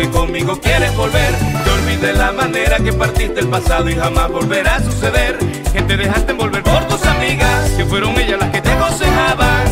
Que 0.00 0.10
conmigo 0.10 0.58
quieres 0.60 0.94
volver. 0.96 1.34
Te 1.64 1.70
olvidé 1.70 2.12
la 2.14 2.32
manera 2.32 2.78
que 2.78 2.92
partiste 2.92 3.40
el 3.40 3.48
pasado 3.48 3.88
y 3.90 3.94
jamás 3.94 4.30
volverá 4.30 4.76
a 4.76 4.82
suceder. 4.82 5.38
Que 5.72 5.82
te 5.82 5.96
dejaste 5.96 6.32
envolver 6.32 6.62
por 6.62 6.82
tus 6.88 7.04
amigas, 7.04 7.70
que 7.76 7.84
fueron 7.84 8.18
ellas 8.18 8.40
las 8.40 8.50
que 8.50 8.62
te 8.62 8.70
aconsejaban. 8.70 9.66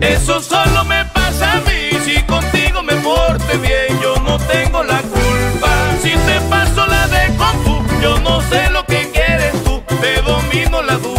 Eso 0.00 0.40
solo 0.40 0.84
me 0.84 1.04
pasa 1.06 1.52
a 1.54 1.60
mí, 1.62 1.90
si 2.04 2.22
contigo 2.22 2.82
me 2.82 2.94
porte 2.96 3.56
bien, 3.58 4.00
yo 4.00 4.14
no 4.22 4.38
tengo 4.38 4.84
la 4.84 5.00
culpa. 5.02 5.70
Si 6.02 6.10
te 6.10 6.40
paso 6.48 6.86
la 6.86 7.06
de 7.08 7.26
Kung 7.36 8.00
yo 8.00 8.18
no 8.20 8.40
sé 8.42 8.70
lo 8.70 8.84
que 8.86 9.10
quieres 9.12 9.52
tú, 9.64 9.82
te 10.00 10.22
domino 10.22 10.82
la 10.82 10.94
duda. 10.96 11.09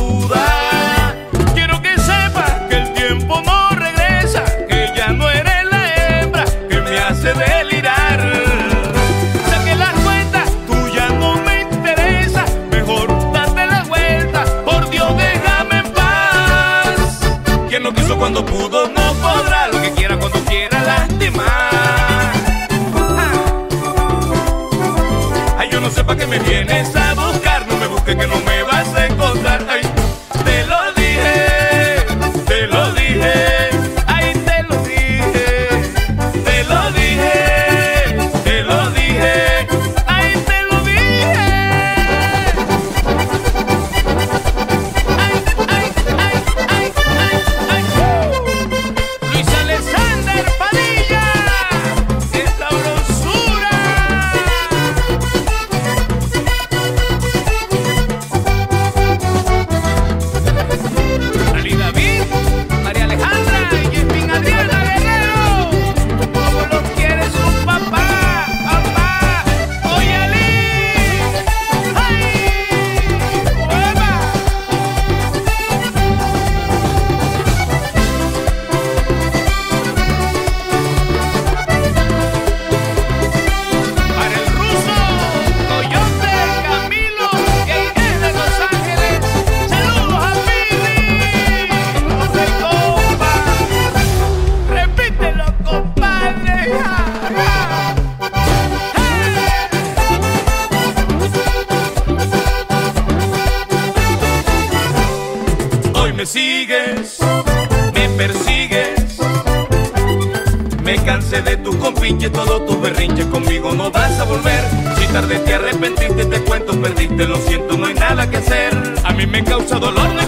Cuando 18.33 18.45
pudo, 18.45 18.87
no 18.87 19.13
podrá. 19.15 19.67
Lo 19.67 19.81
que 19.81 19.91
quiera 19.91 20.17
cuando 20.17 20.39
quiera, 20.45 20.81
lastimar. 20.83 22.31
Ay, 25.57 25.69
yo 25.69 25.81
no 25.81 25.89
sé 25.89 26.03
para 26.03 26.19
qué 26.19 26.27
me 26.27 26.39
vienes 26.39 26.60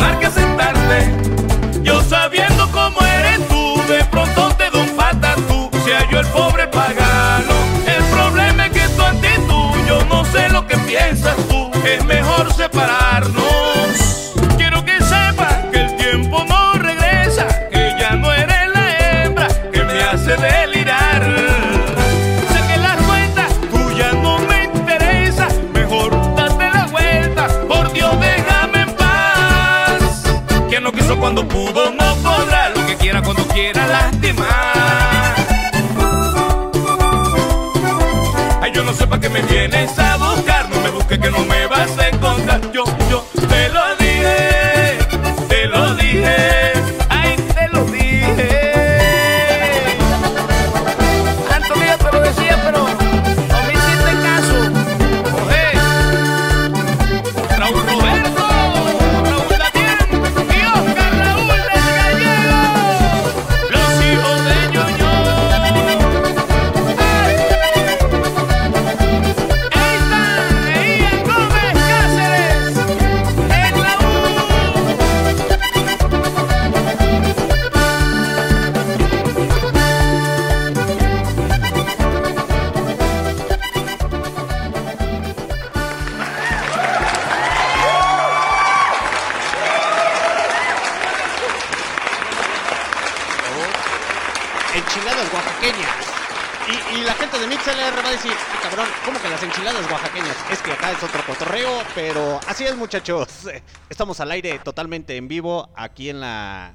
Al 104.21 104.31
aire 104.31 104.59
totalmente 104.59 105.17
en 105.17 105.29
vivo 105.29 105.71
aquí 105.75 106.11
en 106.11 106.21
la 106.21 106.75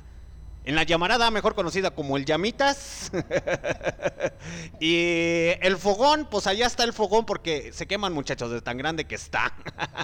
en 0.65 0.75
la 0.75 0.83
llamarada, 0.83 1.31
mejor 1.31 1.55
conocida 1.55 1.89
como 1.91 2.15
el 2.15 2.25
Llamitas. 2.25 3.11
y 4.79 5.47
el 5.61 5.77
fogón, 5.77 6.27
pues 6.29 6.45
allá 6.47 6.67
está 6.67 6.83
el 6.83 6.93
fogón 6.93 7.25
porque 7.25 7.71
se 7.73 7.87
queman 7.87 8.13
muchachos 8.13 8.51
de 8.51 8.61
tan 8.61 8.77
grande 8.77 9.05
que 9.05 9.15
está. 9.15 9.51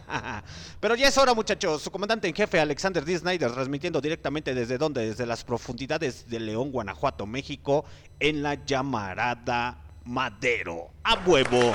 Pero 0.79 0.95
ya 0.95 1.07
es 1.07 1.17
hora 1.19 1.35
muchachos, 1.35 1.83
su 1.83 1.91
comandante 1.91 2.27
en 2.27 2.33
jefe 2.33 2.59
Alexander 2.59 3.05
D. 3.05 3.17
Snyder 3.19 3.51
transmitiendo 3.51 4.01
directamente 4.01 4.55
desde 4.55 4.79
donde, 4.79 5.05
desde 5.05 5.27
las 5.27 5.43
profundidades 5.43 6.27
de 6.29 6.39
León, 6.39 6.71
Guanajuato, 6.71 7.27
México, 7.27 7.85
en 8.19 8.41
la 8.41 8.55
llamarada 8.65 9.83
Madero. 10.05 10.89
A 11.03 11.15
huevo. 11.27 11.73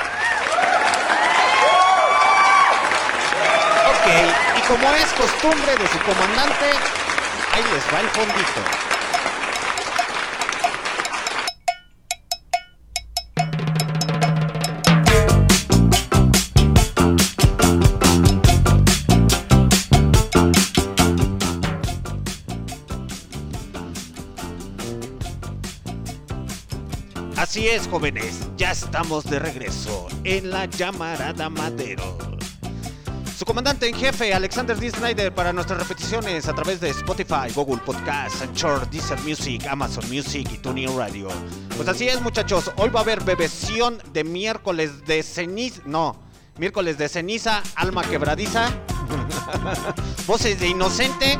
Y 4.61 4.69
como 4.69 4.95
es 4.95 5.13
costumbre 5.13 5.77
de 5.77 5.89
su 5.89 5.99
comandante, 6.01 6.67
ahí 7.53 7.63
les 7.73 7.85
va 7.93 8.01
el 8.01 8.09
fondito. 8.09 8.61
Así 27.37 27.69
es, 27.69 27.89
jóvenes, 27.89 28.41
ya 28.57 28.73
estamos 28.73 29.25
de 29.25 29.39
regreso 29.39 30.09
en 30.25 30.51
la 30.51 30.67
llamarada 30.67 31.49
Madero. 31.49 32.40
Su 33.41 33.47
comandante 33.47 33.89
en 33.89 33.95
jefe, 33.95 34.35
Alexander 34.35 34.77
D. 34.77 34.91
Snyder, 34.91 35.35
para 35.35 35.51
nuestras 35.51 35.79
repeticiones 35.79 36.47
a 36.47 36.55
través 36.55 36.79
de 36.79 36.91
Spotify, 36.91 37.51
Google 37.55 37.81
Podcasts, 37.87 38.43
Anchor, 38.43 38.87
Deezer 38.91 39.19
Music, 39.21 39.67
Amazon 39.67 40.05
Music 40.11 40.47
y 40.53 40.59
TuneIn 40.59 40.95
Radio. 40.95 41.29
Pues 41.75 41.89
así 41.89 42.07
es, 42.07 42.21
muchachos, 42.21 42.71
hoy 42.77 42.91
va 42.91 43.01
a 43.01 43.03
haber 43.03 43.25
bebesión 43.25 43.97
de 44.13 44.25
miércoles 44.25 45.07
de 45.07 45.23
ceniza. 45.23 45.81
No, 45.87 46.21
miércoles 46.59 46.99
de 46.99 47.09
ceniza, 47.09 47.63
alma 47.77 48.03
quebradiza. 48.03 48.69
Voces 50.27 50.61
de 50.61 50.69
inocente 50.69 51.39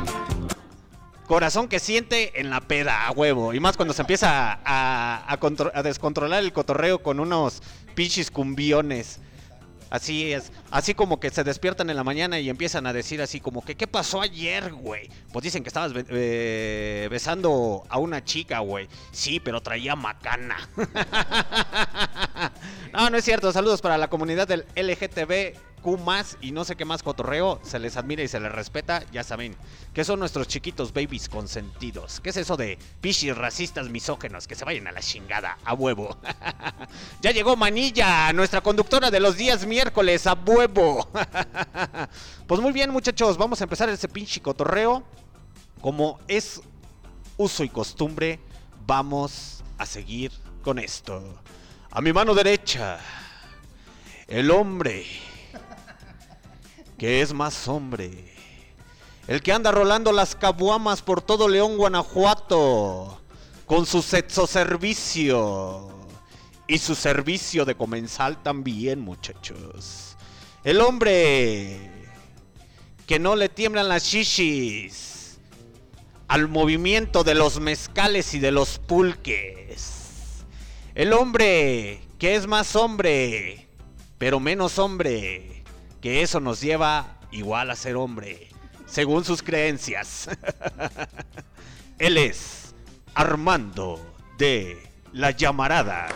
corazón 1.27 1.67
que 1.67 1.77
siente 1.77 2.41
en 2.41 2.49
la 2.49 2.61
peda, 2.61 3.05
a 3.05 3.11
huevo. 3.11 3.53
Y 3.53 3.59
más 3.59 3.77
cuando 3.77 3.93
se 3.93 4.01
empieza 4.01 4.59
a, 4.65 5.31
a, 5.31 5.83
descontrolar 5.83 6.43
el 6.43 6.51
cotorreo 6.51 7.03
con 7.03 7.19
unos 7.19 7.61
pinches 7.93 8.31
cumbiones. 8.31 9.19
Así 9.91 10.31
es, 10.31 10.53
así 10.71 10.93
como 10.93 11.19
que 11.19 11.29
se 11.31 11.43
despiertan 11.43 11.89
en 11.89 11.97
la 11.97 12.05
mañana 12.05 12.39
y 12.39 12.49
empiezan 12.49 12.87
a 12.87 12.93
decir 12.93 13.21
así 13.21 13.41
como 13.41 13.61
que 13.61 13.75
¿qué 13.75 13.87
pasó 13.87 14.21
ayer, 14.21 14.71
güey? 14.71 15.09
Pues 15.33 15.43
dicen 15.43 15.63
que 15.63 15.67
estabas 15.67 15.91
eh, 15.95 17.09
besando 17.11 17.83
a 17.89 17.99
una 17.99 18.23
chica, 18.23 18.59
güey. 18.59 18.87
Sí, 19.11 19.41
pero 19.41 19.61
traía 19.61 19.97
macana. 19.97 20.69
no, 22.93 23.09
no 23.09 23.17
es 23.17 23.25
cierto. 23.25 23.51
Saludos 23.51 23.81
para 23.81 23.97
la 23.97 24.09
comunidad 24.09 24.47
del 24.47 24.65
LGTB 24.77 25.59
Q 25.81 25.97
más 25.97 26.37
y 26.41 26.51
no 26.51 26.63
sé 26.63 26.75
qué 26.75 26.85
más 26.85 27.03
cotorreo, 27.03 27.59
se 27.63 27.79
les 27.79 27.97
admira 27.97 28.23
y 28.23 28.27
se 28.27 28.39
les 28.39 28.51
respeta, 28.51 29.03
ya 29.11 29.23
saben, 29.23 29.55
que 29.93 30.03
son 30.03 30.19
nuestros 30.19 30.47
chiquitos 30.47 30.93
babies 30.93 31.27
consentidos. 31.27 32.19
¿Qué 32.19 32.29
es 32.29 32.37
eso 32.37 32.57
de 32.57 32.77
pichis 33.01 33.35
racistas 33.35 33.89
misógenos? 33.89 34.47
Que 34.47 34.55
se 34.55 34.65
vayan 34.65 34.87
a 34.87 34.91
la 34.91 35.01
chingada, 35.01 35.57
a 35.65 35.73
huevo. 35.73 36.17
ya 37.21 37.31
llegó 37.31 37.55
Manilla, 37.55 38.31
nuestra 38.33 38.61
conductora 38.61 39.11
de 39.11 39.19
los 39.19 39.37
días 39.37 39.65
miércoles, 39.65 40.27
a 40.27 40.33
huevo. 40.33 41.09
pues 42.47 42.61
muy 42.61 42.71
bien 42.71 42.91
muchachos, 42.91 43.37
vamos 43.37 43.61
a 43.61 43.65
empezar 43.65 43.89
ese 43.89 44.07
pinche 44.07 44.41
cotorreo. 44.41 45.03
Como 45.81 46.19
es 46.27 46.61
uso 47.37 47.63
y 47.63 47.69
costumbre, 47.69 48.39
vamos 48.85 49.63
a 49.77 49.85
seguir 49.85 50.31
con 50.61 50.77
esto. 50.77 51.23
A 51.89 52.01
mi 52.01 52.13
mano 52.13 52.33
derecha, 52.33 52.99
el 54.27 54.51
hombre 54.51 55.05
que 57.01 57.23
es 57.23 57.33
más 57.33 57.67
hombre. 57.67 58.11
El 59.27 59.41
que 59.41 59.51
anda 59.51 59.71
rolando 59.71 60.11
las 60.11 60.35
cabuamas 60.35 61.01
por 61.01 61.19
todo 61.19 61.49
León, 61.49 61.75
Guanajuato, 61.75 63.19
con 63.65 63.87
su 63.87 64.03
sexo 64.03 64.45
servicio 64.45 65.89
y 66.67 66.77
su 66.77 66.93
servicio 66.93 67.65
de 67.65 67.73
comensal 67.73 68.43
también, 68.43 68.99
muchachos. 68.99 70.15
El 70.63 70.79
hombre 70.79 71.89
que 73.07 73.17
no 73.17 73.35
le 73.35 73.49
tiemblan 73.49 73.89
las 73.89 74.03
shishis 74.03 75.39
al 76.27 76.49
movimiento 76.49 77.23
de 77.23 77.33
los 77.33 77.59
mezcales 77.59 78.35
y 78.35 78.39
de 78.39 78.51
los 78.51 78.77
pulques. 78.77 80.43
El 80.93 81.13
hombre 81.13 81.99
que 82.19 82.35
es 82.35 82.45
más 82.45 82.75
hombre, 82.75 83.67
pero 84.19 84.39
menos 84.39 84.77
hombre 84.77 85.50
que 86.01 86.23
eso 86.23 86.39
nos 86.39 86.61
lleva 86.61 87.19
igual 87.31 87.69
a 87.69 87.75
ser 87.75 87.95
hombre, 87.95 88.49
según 88.87 89.23
sus 89.23 89.43
creencias. 89.43 90.27
Él 91.99 92.17
es 92.17 92.73
Armando 93.13 94.01
de 94.37 94.81
la 95.13 95.31
Llamarada. 95.31 96.07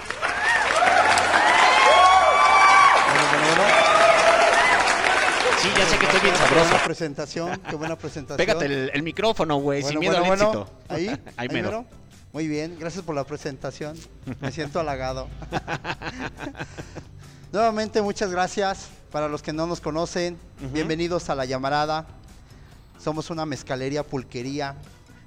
Sí, 5.61 5.69
ya 5.77 5.85
sé 5.85 5.97
que 5.97 6.05
estoy 6.05 6.21
bien 6.21 6.35
sabroso. 6.35 6.63
Qué 6.63 6.69
buena 6.69 6.83
presentación, 6.83 7.61
qué 7.69 7.75
buena 7.75 7.95
presentación. 7.95 8.37
Pégate 8.37 8.65
el, 8.65 9.03
micrófono, 9.03 9.57
güey, 9.57 9.83
sin 9.83 9.99
miedo 9.99 10.17
al 10.17 10.25
éxito. 10.25 10.69
Ahí, 10.89 11.07
ahí, 11.37 11.47
ahí 11.49 11.85
Muy 12.33 12.47
bien, 12.47 12.77
gracias 12.79 13.03
por 13.03 13.15
la 13.15 13.23
presentación. 13.23 13.97
Me 14.41 14.51
siento 14.51 14.79
halagado. 14.79 15.27
Nuevamente, 17.51 18.01
muchas 18.01 18.31
gracias. 18.31 18.89
Para 19.15 19.29
los 19.29 19.41
que 19.41 19.53
no 19.53 19.65
nos 19.65 19.79
conocen, 19.79 20.37
bienvenidos 20.73 21.29
a 21.29 21.35
La 21.35 21.45
Llamarada. 21.45 22.05
Somos 23.01 23.29
una 23.29 23.45
mezcalería, 23.45 24.03
pulquería. 24.03 24.75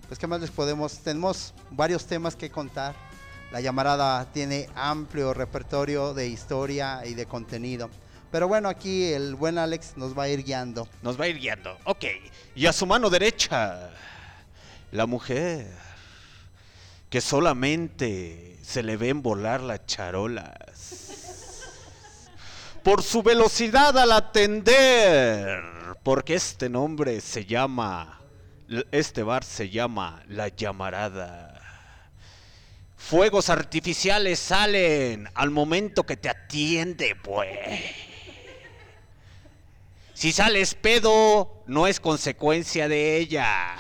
Pues, 0.09 0.21
¿qué 0.21 0.27
más 0.27 0.43
les 0.43 0.51
podemos? 0.51 0.99
Tenemos 0.99 1.55
varios 1.71 2.05
temas 2.05 2.37
que 2.37 2.51
contar. 2.51 2.95
La 3.51 3.63
Llamarada 3.63 4.31
tiene 4.31 4.69
amplio 4.75 5.33
repertorio 5.33 6.13
de 6.13 6.29
historia 6.29 7.01
y 7.07 7.15
de 7.15 7.25
contenido. 7.25 7.89
Pero 8.31 8.47
bueno, 8.47 8.69
aquí 8.69 9.05
el 9.05 9.37
buen 9.37 9.57
Alex 9.57 9.97
nos 9.97 10.13
va 10.13 10.25
a 10.25 10.29
ir 10.29 10.45
guiando. 10.45 10.87
Nos 11.01 11.19
va 11.19 11.25
a 11.25 11.29
ir 11.29 11.39
guiando, 11.39 11.75
ok. 11.85 12.05
Y 12.57 12.67
a 12.67 12.75
su 12.75 12.85
mano 12.85 13.09
derecha, 13.09 13.89
la 14.93 15.07
mujer 15.07 15.67
que 17.09 17.23
solamente 17.23 18.59
se 18.61 18.83
le 18.83 18.99
ven 18.99 19.23
volar 19.23 19.63
las 19.63 19.87
charolas 19.87 20.68
por 22.89 23.03
su 23.03 23.23
velocidad 23.23 23.99
al 23.99 24.13
atender, 24.13 25.63
porque 26.03 26.37
este 26.37 26.71
nombre 26.71 27.21
se 27.21 27.45
llama, 27.45 28.19
este 28.91 29.23
bar 29.23 29.45
se 29.45 29.69
llama 29.69 30.23
La 30.27 30.49
Llamarada. 30.49 31.61
Fuegos 32.97 33.51
artificiales 33.51 34.39
salen 34.39 35.29
al 35.35 35.51
momento 35.51 36.05
que 36.05 36.17
te 36.17 36.31
atiende, 36.31 37.15
pues. 37.15 37.51
Si 40.15 40.33
sales 40.33 40.75
pedo, 40.75 41.63
no 41.67 41.87
es 41.89 42.01
consecuencia 42.01 42.89
de 42.89 43.19
ella. 43.19 43.77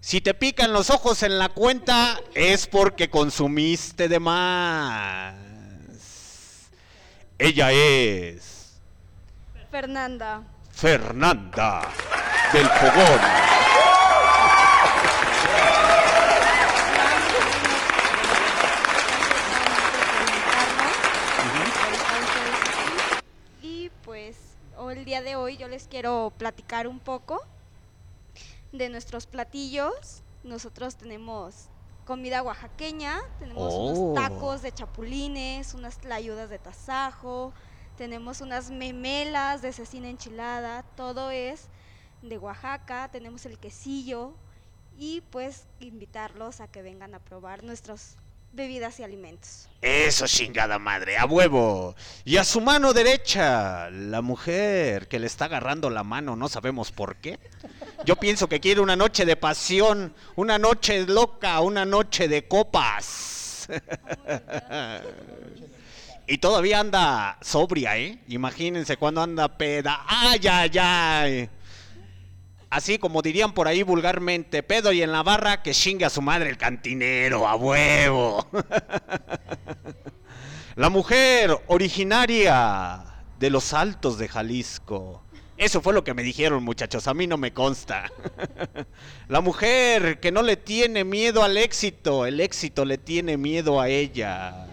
Si 0.00 0.20
te 0.20 0.34
pican 0.34 0.74
los 0.74 0.90
ojos 0.90 1.22
en 1.22 1.38
la 1.38 1.48
cuenta, 1.48 2.20
es 2.34 2.66
porque 2.66 3.08
consumiste 3.08 4.06
de 4.06 4.20
más. 4.20 5.49
Ella 7.42 7.72
es... 7.72 8.78
Fernanda. 9.70 10.42
Fernanda 10.72 11.90
del 12.52 12.66
Fogón. 12.66 13.20
Y 23.62 23.90
pues 24.04 24.36
el 24.90 25.06
día 25.06 25.22
de 25.22 25.36
hoy 25.36 25.56
yo 25.56 25.66
les 25.66 25.86
quiero 25.86 26.34
platicar 26.36 26.86
un 26.86 26.98
poco 26.98 27.42
de 28.72 28.90
nuestros 28.90 29.26
platillos. 29.26 30.22
Nosotros 30.44 30.96
tenemos 30.96 31.69
comida 32.10 32.42
oaxaqueña, 32.42 33.20
tenemos 33.38 33.72
unos 33.72 33.98
oh. 34.00 34.14
tacos 34.14 34.62
de 34.62 34.72
chapulines, 34.72 35.74
unas 35.74 35.96
tlayudas 35.98 36.50
de 36.50 36.58
tasajo, 36.58 37.52
tenemos 37.96 38.40
unas 38.40 38.68
memelas 38.72 39.62
de 39.62 39.72
cecina 39.72 40.08
enchilada, 40.08 40.82
todo 40.96 41.30
es 41.30 41.68
de 42.20 42.36
Oaxaca, 42.36 43.08
tenemos 43.12 43.46
el 43.46 43.60
quesillo 43.60 44.32
y 44.98 45.20
pues 45.30 45.68
invitarlos 45.78 46.60
a 46.60 46.66
que 46.66 46.82
vengan 46.82 47.14
a 47.14 47.20
probar 47.20 47.62
nuestros 47.62 48.16
bebidas 48.52 48.98
y 49.00 49.02
alimentos. 49.02 49.68
Eso, 49.80 50.26
chingada 50.26 50.78
madre, 50.78 51.16
a 51.16 51.24
huevo. 51.24 51.94
Y 52.24 52.36
a 52.36 52.44
su 52.44 52.60
mano 52.60 52.92
derecha, 52.92 53.88
la 53.90 54.20
mujer 54.20 55.08
que 55.08 55.18
le 55.18 55.26
está 55.26 55.46
agarrando 55.46 55.88
la 55.88 56.04
mano, 56.04 56.36
no 56.36 56.48
sabemos 56.48 56.92
por 56.92 57.16
qué. 57.16 57.38
Yo 58.04 58.16
pienso 58.16 58.48
que 58.48 58.60
quiere 58.60 58.80
una 58.80 58.96
noche 58.96 59.24
de 59.24 59.36
pasión, 59.36 60.14
una 60.36 60.58
noche 60.58 61.06
loca, 61.06 61.60
una 61.60 61.84
noche 61.84 62.28
de 62.28 62.46
copas. 62.46 63.68
y 66.26 66.38
todavía 66.38 66.80
anda 66.80 67.38
sobria, 67.40 67.96
¿eh? 67.96 68.18
Imagínense 68.28 68.96
cuando 68.96 69.22
anda 69.22 69.48
peda. 69.48 70.04
¡Ay, 70.06 70.40
ay, 70.46 70.70
ay! 70.78 71.50
Así 72.70 72.98
como 72.98 73.20
dirían 73.20 73.52
por 73.52 73.66
ahí 73.66 73.82
vulgarmente, 73.82 74.62
pedo 74.62 74.92
y 74.92 75.02
en 75.02 75.10
la 75.10 75.24
barra 75.24 75.60
que 75.60 75.72
chingue 75.72 76.04
a 76.04 76.10
su 76.10 76.22
madre 76.22 76.50
el 76.50 76.56
cantinero, 76.56 77.48
a 77.48 77.56
huevo. 77.56 78.46
La 80.76 80.88
mujer 80.88 81.58
originaria 81.66 83.02
de 83.40 83.50
los 83.50 83.74
altos 83.74 84.18
de 84.18 84.28
Jalisco. 84.28 85.24
Eso 85.56 85.82
fue 85.82 85.92
lo 85.92 86.04
que 86.04 86.14
me 86.14 86.22
dijeron 86.22 86.62
muchachos, 86.62 87.08
a 87.08 87.12
mí 87.12 87.26
no 87.26 87.36
me 87.36 87.52
consta. 87.52 88.10
La 89.28 89.40
mujer 89.40 90.20
que 90.20 90.30
no 90.30 90.42
le 90.42 90.56
tiene 90.56 91.02
miedo 91.02 91.42
al 91.42 91.56
éxito, 91.56 92.24
el 92.24 92.40
éxito 92.40 92.84
le 92.84 92.98
tiene 92.98 93.36
miedo 93.36 93.80
a 93.80 93.88
ella. 93.88 94.68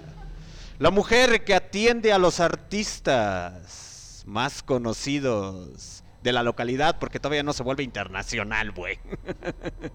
La 0.78 0.92
mujer 0.92 1.44
que 1.44 1.56
atiende 1.56 2.14
a 2.14 2.20
los 2.20 2.40
artistas 2.40 4.24
más 4.28 4.62
conocidos 4.62 6.04
de 6.28 6.34
la 6.34 6.44
localidad 6.44 6.98
porque 7.00 7.22
todavía 7.22 7.42
no 7.42 7.54
se 7.54 7.64
vuelve 7.64 7.84
internacional, 7.84 8.72
güey. 8.72 9.00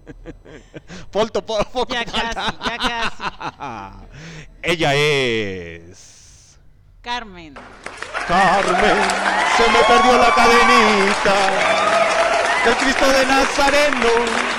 Polto, 1.11 1.45
poco 1.45 1.87
Ya 1.87 2.03
casi, 2.05 2.57
ya 2.65 2.77
casi. 2.77 3.23
Ella 4.63 4.95
es 4.95 6.59
Carmen. 7.01 7.53
Carmen, 8.27 8.97
se 9.57 9.71
me 9.71 9.83
perdió 9.83 10.17
la 10.17 10.33
cadenita 10.33 11.35
del 12.65 12.75
Cristo 12.77 13.07
de 13.11 13.25
Nazareno 13.27 14.53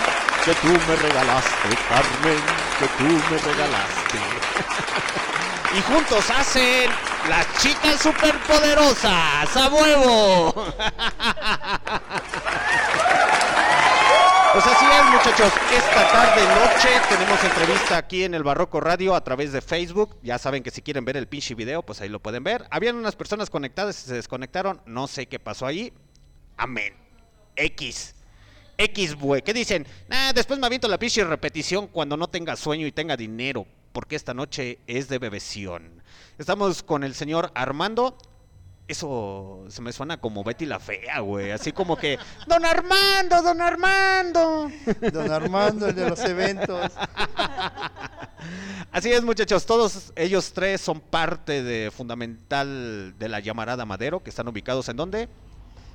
que 0.45 0.54
tú 0.54 0.69
me 0.69 0.97
regalaste, 0.97 1.69
Carmen, 1.88 2.38
que 2.78 2.87
tú 2.99 3.04
me 3.04 3.38
regalaste. 3.38 4.19
Y 5.76 5.81
juntos 5.83 6.31
hacen 6.31 6.88
las 7.28 7.61
chicas 7.61 8.00
superpoderosas, 8.00 9.57
a 9.57 9.69
huevo. 9.73 10.54
Pues 14.52 14.66
así 14.66 14.85
es, 14.85 15.04
muchachos. 15.11 15.52
Esta 15.73 16.12
tarde 16.12 16.43
noche 16.43 16.88
tenemos 17.09 17.43
entrevista 17.43 17.97
aquí 17.97 18.23
en 18.23 18.35
el 18.35 18.45
Barroco 18.45 18.81
Radio 18.81 19.16
a 19.16 19.25
través 19.25 19.52
de 19.52 19.61
Facebook. 19.61 20.16
Ya 20.23 20.38
saben 20.38 20.62
que 20.62 20.71
si 20.71 20.81
quieren 20.81 21.04
ver 21.04 21.16
el 21.16 21.26
pinche 21.26 21.57
video, 21.57 21.83
pues 21.83 22.00
ahí 22.00 22.09
lo 22.09 22.21
pueden 22.21 22.45
ver. 22.45 22.64
Habían 22.71 22.95
unas 22.95 23.16
personas 23.16 23.50
conectadas 23.50 24.04
y 24.04 24.09
se 24.09 24.14
desconectaron. 24.14 24.81
No 24.87 25.09
sé 25.09 25.26
qué 25.26 25.40
pasó 25.40 25.66
ahí. 25.66 25.93
Amén. 26.57 26.95
X. 27.57 28.14
X, 28.78 29.16
güey. 29.16 29.43
¿Qué 29.43 29.52
dicen? 29.52 29.88
Después 30.37 30.61
me 30.61 30.66
aviento 30.66 30.87
la 30.87 30.99
pinche 30.99 31.25
repetición 31.25 31.88
cuando 31.88 32.16
no 32.16 32.28
tenga 32.28 32.54
sueño 32.54 32.87
y 32.87 32.93
tenga 32.93 33.16
dinero. 33.16 33.66
Porque 33.94 34.16
esta 34.16 34.34
noche 34.34 34.80
es 34.88 35.08
de 35.08 35.20
bebeción. 35.20 36.02
Estamos 36.36 36.82
con 36.82 37.04
el 37.04 37.14
señor 37.14 37.52
Armando. 37.54 38.18
Eso 38.88 39.66
se 39.68 39.82
me 39.82 39.92
suena 39.92 40.20
como 40.20 40.42
Betty 40.42 40.66
la 40.66 40.80
Fea, 40.80 41.20
güey. 41.20 41.52
Así 41.52 41.70
como 41.70 41.96
que, 41.96 42.18
Don 42.48 42.64
Armando, 42.64 43.40
Don 43.40 43.60
Armando. 43.60 44.68
Don 45.12 45.30
Armando, 45.30 45.86
el 45.86 45.94
de 45.94 46.10
los 46.10 46.18
eventos. 46.24 46.90
Así 48.90 49.12
es, 49.12 49.22
muchachos. 49.22 49.64
Todos 49.64 50.12
ellos 50.16 50.52
tres 50.52 50.80
son 50.80 50.98
parte 50.98 51.62
de 51.62 51.92
fundamental 51.92 53.14
de 53.16 53.28
la 53.28 53.38
llamarada 53.38 53.86
Madero, 53.86 54.24
que 54.24 54.30
están 54.30 54.48
ubicados 54.48 54.88
en 54.88 54.96
dónde? 54.96 55.28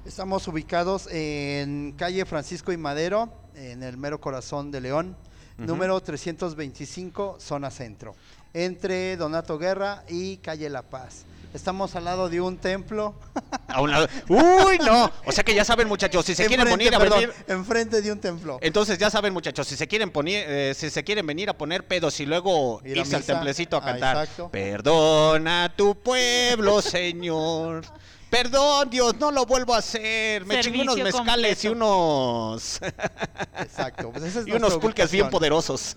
Estamos 0.06 0.48
ubicados 0.48 1.10
en 1.12 1.94
calle 1.98 2.26
Francisco 2.26 2.72
y 2.72 2.78
Madero, 2.78 3.30
en 3.56 3.84
el 3.84 3.98
mero 3.98 4.22
corazón 4.22 4.72
de 4.72 4.80
León, 4.80 5.18
Ujú. 5.60 5.68
número 5.68 6.00
325, 6.02 7.38
zona 7.40 7.70
centro, 7.70 8.16
entre 8.54 9.16
Donato 9.18 9.58
Guerra 9.58 10.04
y 10.10 10.38
calle 10.38 10.70
La 10.70 10.82
Paz. 10.82 11.26
Estamos 11.52 11.96
al 11.96 12.06
lado 12.06 12.30
de 12.30 12.40
un 12.42 12.58
templo. 12.58 13.16
A 13.70 13.82
un 13.82 13.90
lado. 13.90 14.08
Uy, 14.28 14.78
no. 14.86 15.12
O 15.26 15.32
sea 15.32 15.44
que 15.44 15.54
ya 15.56 15.66
saben, 15.66 15.88
muchachos, 15.88 16.24
si 16.26 16.36
se 16.36 16.46
quieren 16.46 16.68
Enfrente, 16.68 16.86
venir 16.92 16.96
a 16.96 17.00
perdón, 17.00 17.20
venir. 17.22 17.34
Enfrente 17.48 18.02
de 18.04 18.12
un 18.12 18.20
templo. 18.20 18.60
Entonces 18.62 18.98
ya 19.00 19.10
saben, 19.10 19.34
muchachos, 19.34 19.68
si 19.68 19.76
se 19.76 19.88
quieren 19.88 20.12
poner, 20.12 20.46
eh, 20.48 20.74
si 20.76 20.90
se 20.92 21.04
quieren 21.04 21.26
venir 21.26 21.50
a 21.50 21.54
poner 21.58 21.86
pedos 21.88 22.20
y 22.20 22.26
luego 22.28 22.82
Ir 22.86 22.98
a 22.98 23.02
irse 23.02 23.16
al 23.16 23.24
templecito 23.24 23.78
a 23.78 23.80
Ah, 23.80 23.86
cantar. 23.86 24.18
exacto. 24.24 24.50
Perdona 24.52 25.64
a 25.66 25.76
tu 25.76 25.96
pueblo, 25.96 26.82
Señor. 26.84 27.84
Perdón, 28.30 28.90
Dios, 28.90 29.16
no 29.20 29.32
lo 29.32 29.46
vuelvo 29.46 29.74
a 29.74 29.80
hacer. 29.80 30.46
Me 30.46 30.60
chingué 30.60 30.82
unos 30.82 30.98
mezcales 30.98 31.66
y 31.66 31.68
unos 31.70 32.80
Exacto. 33.60 34.12
pues 34.12 34.24
esa 34.24 34.42
es 34.42 34.48
y 34.48 34.52
unos 34.52 34.78
pulques 34.78 35.12
bien 35.12 35.30
poderosos. 35.30 35.96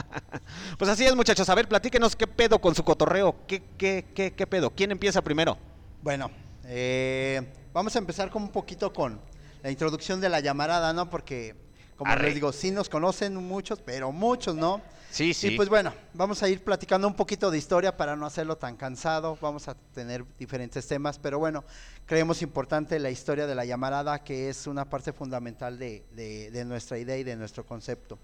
pues 0.78 0.90
así 0.90 1.04
es, 1.04 1.14
muchachos. 1.14 1.48
A 1.48 1.54
ver, 1.54 1.68
platíquenos 1.68 2.16
qué 2.16 2.26
pedo 2.26 2.58
con 2.58 2.74
su 2.74 2.82
cotorreo. 2.84 3.36
¿Qué, 3.46 3.62
qué, 3.76 4.06
qué, 4.14 4.32
qué 4.32 4.46
pedo? 4.46 4.70
¿Quién 4.70 4.92
empieza 4.92 5.20
primero? 5.20 5.58
Bueno, 6.02 6.30
eh, 6.64 7.42
vamos 7.72 7.94
a 7.96 7.98
empezar 7.98 8.30
con 8.30 8.42
un 8.42 8.50
poquito 8.50 8.92
con 8.92 9.20
la 9.62 9.70
introducción 9.70 10.20
de 10.20 10.28
la 10.28 10.40
llamarada, 10.40 10.92
¿no? 10.92 11.10
Porque, 11.10 11.54
como 11.96 12.12
Arre. 12.12 12.24
les 12.24 12.34
digo, 12.34 12.52
sí 12.52 12.70
nos 12.70 12.88
conocen 12.88 13.36
muchos, 13.36 13.80
pero 13.80 14.10
muchos, 14.10 14.54
¿no? 14.54 14.80
Sí, 15.12 15.34
sí. 15.34 15.48
Y 15.48 15.56
pues 15.56 15.68
bueno, 15.68 15.92
vamos 16.14 16.42
a 16.42 16.48
ir 16.48 16.64
platicando 16.64 17.06
un 17.06 17.14
poquito 17.14 17.50
de 17.50 17.58
historia 17.58 17.96
para 17.96 18.16
no 18.16 18.24
hacerlo 18.24 18.56
tan 18.56 18.76
cansado. 18.76 19.36
Vamos 19.42 19.68
a 19.68 19.74
tener 19.94 20.24
diferentes 20.38 20.86
temas, 20.88 21.18
pero 21.18 21.38
bueno, 21.38 21.64
creemos 22.06 22.40
importante 22.40 22.98
la 22.98 23.10
historia 23.10 23.46
de 23.46 23.54
la 23.54 23.64
llamarada, 23.66 24.24
que 24.24 24.48
es 24.48 24.66
una 24.66 24.86
parte 24.88 25.12
fundamental 25.12 25.78
de, 25.78 26.04
de- 26.12 26.50
de 26.50 26.64
nuestra 26.64 26.98
idea 26.98 27.18
y 27.18 27.24
de 27.24 27.36
nuestro 27.36 27.66
concepto. 27.66 28.18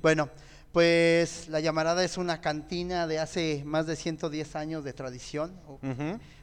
Bueno, 0.00 0.30
pues 0.72 1.48
la 1.48 1.60
llamarada 1.60 2.02
es 2.04 2.16
una 2.16 2.40
cantina 2.40 3.06
de 3.06 3.18
hace 3.18 3.62
más 3.66 3.86
de 3.86 3.96
110 3.96 4.56
años 4.56 4.82
de 4.82 4.92
tradición, 4.94 5.52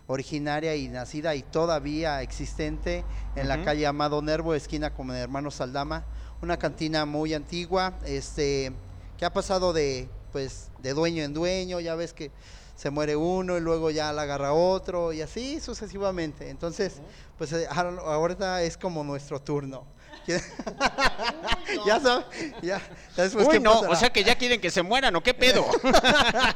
originaria 0.06 0.76
y 0.76 0.88
nacida 0.90 1.34
y 1.36 1.42
todavía 1.44 2.22
existente 2.22 3.04
en 3.36 3.48
la 3.48 3.64
calle 3.66 3.88
Amado 3.88 4.22
Nervo, 4.22 4.54
esquina 4.54 4.94
con 4.94 5.10
el 5.12 5.18
hermano 5.18 5.50
Saldama, 5.52 6.06
una 6.42 6.58
cantina 6.58 7.06
muy 7.06 7.34
antigua, 7.34 7.98
este, 8.06 8.72
que 9.18 9.26
ha 9.26 9.34
pasado 9.34 9.74
de, 9.74 10.10
pues, 10.32 10.70
de 10.80 10.94
dueño 10.94 11.24
en 11.24 11.34
dueño, 11.34 11.80
ya 11.80 11.96
ves 11.96 12.14
que 12.14 12.32
se 12.76 12.92
muere 12.92 13.16
uno 13.16 13.58
y 13.58 13.62
luego 13.62 13.90
ya 13.90 14.14
la 14.14 14.22
agarra 14.22 14.54
otro 14.54 15.12
y 15.12 15.22
así 15.22 15.60
sucesivamente. 15.60 16.50
Entonces, 16.50 17.02
pues 17.38 17.52
eh, 17.52 17.68
ahorita 17.70 18.62
es 18.62 18.78
como 18.78 19.04
nuestro 19.04 19.42
turno. 19.42 19.86
ya 21.86 22.02
sabes, 22.02 22.26
ya, 22.62 22.82
después 23.16 23.48
Uy, 23.48 23.60
no, 23.62 23.76
pasará. 23.76 23.94
o 23.94 23.96
sea 23.96 24.10
que 24.10 24.26
ya 24.26 24.36
quieren 24.36 24.60
que 24.60 24.70
se 24.70 24.84
mueran, 24.84 25.16
¿o 25.16 25.24
qué 25.24 25.34
pedo? 25.34 25.66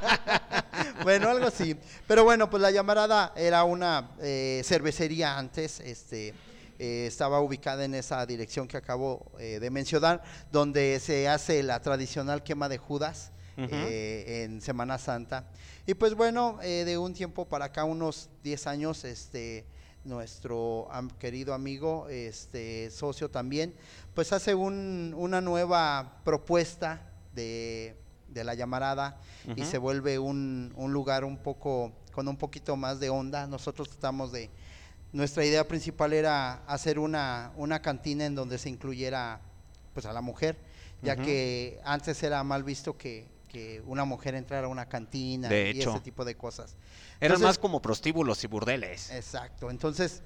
bueno, 1.03 1.29
algo 1.29 1.47
así. 1.47 1.77
Pero 2.05 2.25
bueno, 2.25 2.49
pues 2.49 2.61
la 2.61 2.69
llamarada 2.69 3.31
era 3.35 3.63
una 3.63 4.11
eh, 4.21 4.61
cervecería 4.65 5.37
antes, 5.37 5.79
este, 5.79 6.33
eh, 6.81 7.05
estaba 7.05 7.39
ubicada 7.41 7.85
en 7.85 7.93
esa 7.93 8.25
dirección 8.25 8.67
que 8.67 8.75
acabo 8.77 9.31
eh, 9.39 9.59
de 9.59 9.69
mencionar, 9.69 10.23
donde 10.51 10.99
se 10.99 11.27
hace 11.29 11.61
la 11.61 11.79
tradicional 11.81 12.41
quema 12.43 12.67
de 12.69 12.77
Judas 12.79 13.31
eh, 13.57 14.43
en 14.45 14.61
Semana 14.61 14.97
Santa. 14.97 15.45
Y 15.85 15.93
pues 15.93 16.15
bueno, 16.15 16.57
eh, 16.63 16.83
de 16.85 16.97
un 16.97 17.13
tiempo 17.13 17.45
para 17.47 17.65
acá, 17.65 17.83
unos 17.83 18.29
10 18.43 18.65
años, 18.65 19.03
este 19.03 19.65
nuestro 20.03 20.87
am- 20.91 21.09
querido 21.19 21.53
amigo, 21.53 22.07
este 22.09 22.89
socio 22.89 23.29
también, 23.29 23.75
pues 24.15 24.33
hace 24.33 24.55
un- 24.55 25.13
una 25.15 25.41
nueva 25.41 26.21
propuesta 26.25 27.01
de, 27.35 27.95
de 28.27 28.43
la 28.43 28.55
llamarada 28.55 29.19
y 29.55 29.63
se 29.65 29.77
vuelve 29.77 30.17
un, 30.17 30.73
un 30.75 30.91
lugar 30.91 31.23
un 31.23 31.37
poco, 31.37 31.91
con 32.13 32.27
un 32.27 32.37
poquito 32.37 32.75
más 32.75 32.99
de 32.99 33.09
onda. 33.11 33.45
Nosotros 33.45 33.89
tratamos 33.89 34.31
de, 34.31 34.49
nuestra 35.13 35.43
idea 35.45 35.67
principal 35.67 36.13
era 36.13 36.63
hacer 36.67 36.99
una, 36.99 37.51
una 37.55 37.81
cantina 37.81 38.25
en 38.25 38.35
donde 38.35 38.57
se 38.57 38.69
incluyera 38.69 39.41
pues 39.93 40.05
a 40.05 40.13
la 40.13 40.21
mujer, 40.21 40.57
ya 41.01 41.15
que 41.15 41.79
antes 41.83 42.21
era 42.23 42.43
mal 42.43 42.63
visto 42.63 42.97
que, 42.97 43.27
que 43.49 43.81
una 43.85 44.05
mujer 44.05 44.35
entrara 44.35 44.67
a 44.67 44.69
una 44.69 44.87
cantina 44.87 45.49
De 45.49 45.71
y 45.71 45.79
hecho. 45.81 45.91
ese 45.91 45.99
tipo 45.99 46.23
de 46.23 46.35
cosas. 46.35 46.75
Eran 47.19 47.35
Entonces- 47.35 47.43
más 47.45 47.57
como 47.59 47.81
prostíbulos 47.81 48.43
y 48.43 48.47
burdeles. 48.47 49.09
Exacto. 49.11 49.69
Entonces, 49.69 50.21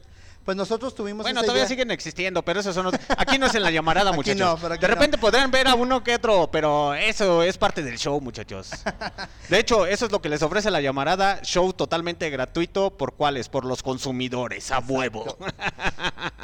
Pues 0.46 0.56
nosotros 0.56 0.94
tuvimos 0.94 1.24
Bueno, 1.24 1.40
esa 1.40 1.46
todavía 1.48 1.64
idea. 1.64 1.70
siguen 1.70 1.90
existiendo, 1.90 2.46
pero 2.46 2.60
eso 2.60 2.72
son... 2.72 2.92
Aquí 3.18 3.40
no 3.40 3.48
es 3.48 3.56
en 3.56 3.64
la 3.64 3.72
llamarada, 3.72 4.10
Aquí 4.12 4.18
muchachos. 4.18 4.40
no, 4.40 4.58
pero 4.62 4.76
aquí 4.76 4.82
de 4.84 4.88
no. 4.88 4.94
repente 4.94 5.18
podrán 5.18 5.50
ver 5.50 5.68
a 5.68 5.74
uno 5.74 6.04
que 6.04 6.14
otro, 6.14 6.50
pero 6.52 6.94
eso 6.94 7.42
es 7.42 7.58
parte 7.58 7.82
del 7.82 7.98
show, 7.98 8.22
muchachos. 8.22 8.70
De 9.50 9.58
hecho, 9.60 9.88
eso 9.88 10.06
es 10.06 10.12
lo 10.12 10.22
que 10.22 10.30
les 10.30 10.44
ofrece 10.44 10.70
la 10.70 10.82
llamarada, 10.82 11.42
show 11.42 11.74
totalmente 11.74 12.30
gratuito, 12.30 12.96
¿por 12.96 13.14
cuáles? 13.16 13.50
Por 13.50 13.66
los 13.66 13.82
consumidores, 13.82 14.72
a 14.72 14.80
huevo. 14.80 15.36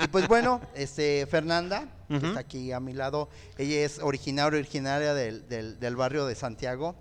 Y 0.04 0.08
pues 0.08 0.28
bueno, 0.28 0.62
este 0.74 1.28
Fernanda, 1.30 1.86
que 2.10 2.16
está 2.16 2.40
aquí 2.40 2.72
a 2.72 2.80
mi 2.80 2.94
lado, 2.94 3.30
ella 3.60 3.86
es 3.86 4.00
originaria, 4.00 4.58
originaria 4.60 5.14
del, 5.14 5.48
del- 5.48 5.80
del 5.80 5.96
barrio 5.96 6.26
de 6.26 6.34
Santiago. 6.34 6.96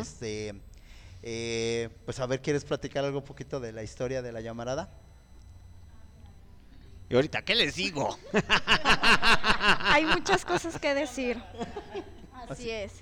Este, 0.00 0.54
eh, 1.22 1.90
pues 2.06 2.18
a 2.18 2.26
ver, 2.26 2.40
¿quieres 2.40 2.64
platicar 2.64 3.04
algo 3.04 3.18
un 3.18 3.24
poquito 3.26 3.60
de 3.60 3.72
la 3.72 3.82
historia 3.82 4.22
de 4.22 4.32
la 4.32 4.40
llamarada? 4.40 4.88
Y 7.08 7.14
ahorita, 7.14 7.42
¿qué 7.42 7.54
les 7.54 7.76
digo? 7.76 8.18
Hay 9.84 10.04
muchas 10.06 10.44
cosas 10.44 10.78
que 10.78 10.94
decir. 10.94 11.40
Así 12.48 12.70
es. 12.70 12.92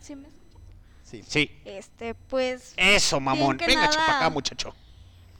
¿Sí 0.00 0.14
me? 0.14 0.28
Sí. 1.04 1.24
Sí, 1.26 1.60
Este, 1.64 2.14
pues 2.14 2.74
eso, 2.76 3.18
mamón. 3.18 3.56
Venga, 3.56 3.88
chapa 3.88 4.18
acá, 4.18 4.30
muchacho. 4.30 4.74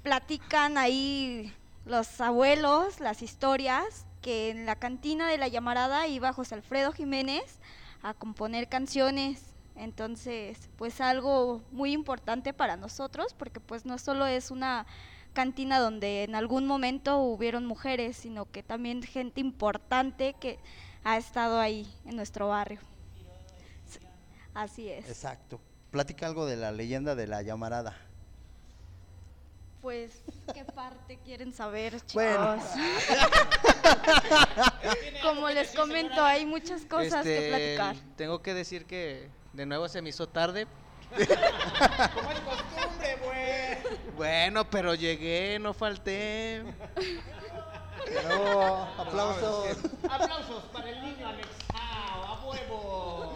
platican 0.02 0.78
ahí 0.78 1.52
los 1.84 2.20
abuelos, 2.20 3.00
las 3.00 3.22
historias, 3.22 4.06
que 4.20 4.50
en 4.50 4.66
la 4.66 4.76
cantina 4.76 5.28
de 5.28 5.38
la 5.38 5.48
llamarada 5.48 6.06
iba 6.08 6.32
José 6.32 6.54
Alfredo 6.56 6.92
Jiménez 6.92 7.58
a 8.02 8.14
componer 8.14 8.68
canciones. 8.68 9.42
Entonces, 9.76 10.68
pues 10.76 11.00
algo 11.00 11.62
muy 11.70 11.92
importante 11.92 12.52
para 12.52 12.76
nosotros, 12.76 13.34
porque 13.38 13.60
pues 13.60 13.86
no 13.86 13.98
solo 13.98 14.26
es 14.26 14.50
una 14.50 14.86
cantina 15.32 15.78
donde 15.78 16.24
en 16.24 16.34
algún 16.34 16.66
momento 16.66 17.18
hubieron 17.18 17.66
mujeres, 17.66 18.16
sino 18.16 18.50
que 18.50 18.62
también 18.62 19.02
gente 19.02 19.40
importante 19.40 20.34
que 20.34 20.58
ha 21.04 21.16
estado 21.16 21.58
ahí 21.58 21.92
en 22.04 22.16
nuestro 22.16 22.48
barrio. 22.48 22.80
Sí, 23.88 23.98
Así 24.54 24.88
es. 24.88 25.08
Exacto. 25.08 25.60
Platica 25.90 26.26
algo 26.26 26.46
de 26.46 26.56
la 26.56 26.72
leyenda 26.72 27.14
de 27.14 27.26
la 27.26 27.42
llamarada. 27.42 27.96
Pues, 29.80 30.22
¿qué 30.52 30.64
parte 30.64 31.18
quieren 31.24 31.54
saber, 31.54 31.94
chicos? 32.02 32.14
Bueno. 32.14 32.58
Como 35.22 35.48
les 35.48 35.74
comento, 35.74 36.22
hay 36.22 36.44
muchas 36.44 36.82
cosas 36.82 37.24
que 37.24 37.38
Este, 37.38 37.76
platicar. 37.76 37.96
Tengo 38.16 38.42
que 38.42 38.52
decir 38.52 38.84
que 38.84 39.30
de 39.54 39.64
nuevo 39.64 39.88
se 39.88 40.02
me 40.02 40.10
hizo 40.10 40.28
tarde. 40.28 40.66
Bueno, 44.16 44.68
pero 44.68 44.94
llegué, 44.94 45.58
no 45.58 45.72
falté. 45.72 46.62
No, 48.28 48.82
aplausos. 48.98 49.76
Aplausos 50.10 50.64
para 50.72 50.90
el 50.90 51.02
niño 51.02 51.28
anexado, 51.28 52.26
a 52.26 52.46
huevo. 52.46 53.34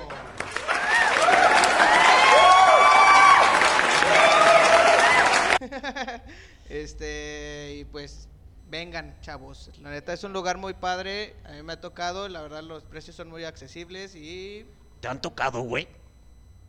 Este, 6.69 7.77
y 7.79 7.85
pues 7.85 8.29
vengan, 8.69 9.15
chavos. 9.21 9.71
La 9.81 9.91
neta 9.91 10.13
es 10.13 10.25
un 10.25 10.33
lugar 10.33 10.59
muy 10.59 10.75
padre. 10.75 11.35
A 11.45 11.53
mí 11.53 11.63
me 11.63 11.75
ha 11.75 11.81
tocado, 11.81 12.29
la 12.29 12.43
verdad 12.43 12.63
los 12.63 12.85
precios 12.85 13.17
son 13.17 13.29
muy 13.29 13.45
accesibles 13.45 14.15
y 14.15 14.67
¿Te 15.01 15.09
han 15.09 15.21
tocado, 15.21 15.61
güey? 15.61 15.87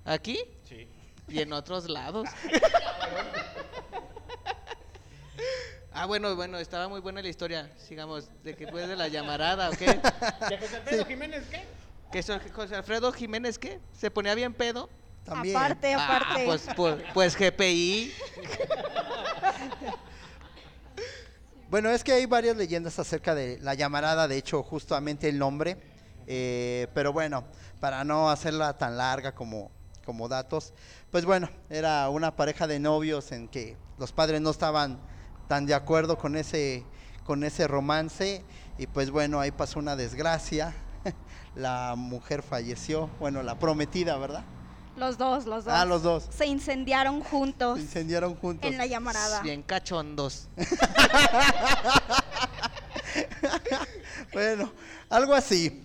aquí 0.04 0.40
y 1.27 1.39
en 1.41 1.53
otros 1.53 1.89
lados. 1.89 2.27
Ah, 5.98 6.05
bueno, 6.05 6.36
bueno, 6.36 6.58
estaba 6.58 6.88
muy 6.89 7.00
buena 7.00 7.22
la 7.22 7.29
historia. 7.29 7.72
Sigamos, 7.77 8.29
de 8.44 8.55
que 8.55 8.67
fue 8.67 8.86
de 8.86 8.96
la 8.98 9.08
llamarada, 9.08 9.70
¿o 9.70 9.74
qué? 9.74 9.86
¿De 9.88 10.58
José 10.58 10.75
Alfredo 10.77 11.05
Jiménez 11.05 11.44
qué? 11.50 11.63
¿Que 12.12 12.22
so- 12.22 12.39
José 12.53 12.75
Alfredo 12.75 13.12
Jiménez 13.13 13.58
qué? 13.58 13.79
¿Se 13.98 14.12
ponía 14.12 14.36
bien 14.36 14.53
pedo? 14.53 14.89
También. 15.24 15.55
Aparte, 15.55 15.94
Ah, 15.94 16.05
aparte. 16.17 16.46
pues, 16.46 16.67
pues, 16.75 16.96
pues 17.13 17.36
GPI. 17.38 18.13
Bueno, 21.70 21.89
es 21.89 22.03
que 22.03 22.12
hay 22.13 22.25
varias 22.25 22.55
leyendas 22.58 23.00
acerca 23.00 23.34
de 23.34 23.58
la 23.62 23.74
llamarada, 23.74 24.27
de 24.27 24.38
hecho, 24.38 24.63
justamente 24.63 25.27
el 25.29 25.39
nombre. 25.39 25.77
eh, 26.27 26.88
pero 26.94 27.13
bueno, 27.13 27.46
para 27.79 28.03
no 28.03 28.29
hacerla 28.32 28.75
tan 28.77 28.98
larga 28.98 29.34
como, 29.36 29.72
como 30.05 30.27
datos, 30.27 30.74
pues 31.15 31.24
bueno, 31.24 31.48
era 31.69 32.10
una 32.10 32.36
pareja 32.36 32.67
de 32.67 32.77
novios 32.77 33.31
en 33.31 33.48
que 33.48 33.77
los 33.98 34.12
padres 34.12 34.41
no 34.41 34.50
estaban 34.50 35.00
tan 35.48 35.65
de 35.65 35.74
acuerdo 35.74 36.17
con 36.17 36.36
ese, 36.36 36.84
con 37.24 37.45
ese 37.45 37.69
romance. 37.69 38.43
Y 38.77 38.88
pues 38.88 39.12
bueno, 39.12 39.39
ahí 39.39 39.51
pasó 39.51 39.79
una 39.79 39.95
desgracia. 39.95 40.74
La 41.56 41.93
mujer 41.95 42.43
falleció, 42.43 43.10
bueno, 43.17 43.43
la 43.43 43.58
prometida, 43.58 44.17
¿verdad? 44.17 44.43
Los 44.97 45.17
dos, 45.17 45.45
los 45.45 45.63
dos. 45.63 45.73
Ah, 45.73 45.86
los 45.86 46.04
dos. 46.04 46.28
Se 46.32 46.47
incendiaron 46.47 47.21
juntos 47.21 47.78
Se 47.78 47.84
incendiaron 47.86 48.36
juntos. 48.36 48.69
en 48.69 48.78
la 48.78 48.86
llamarada. 48.86 49.41
Bien 49.41 49.63
cachondos. 49.63 50.49
Bueno, 54.34 54.69
algo 55.10 55.34
así. 55.34 55.82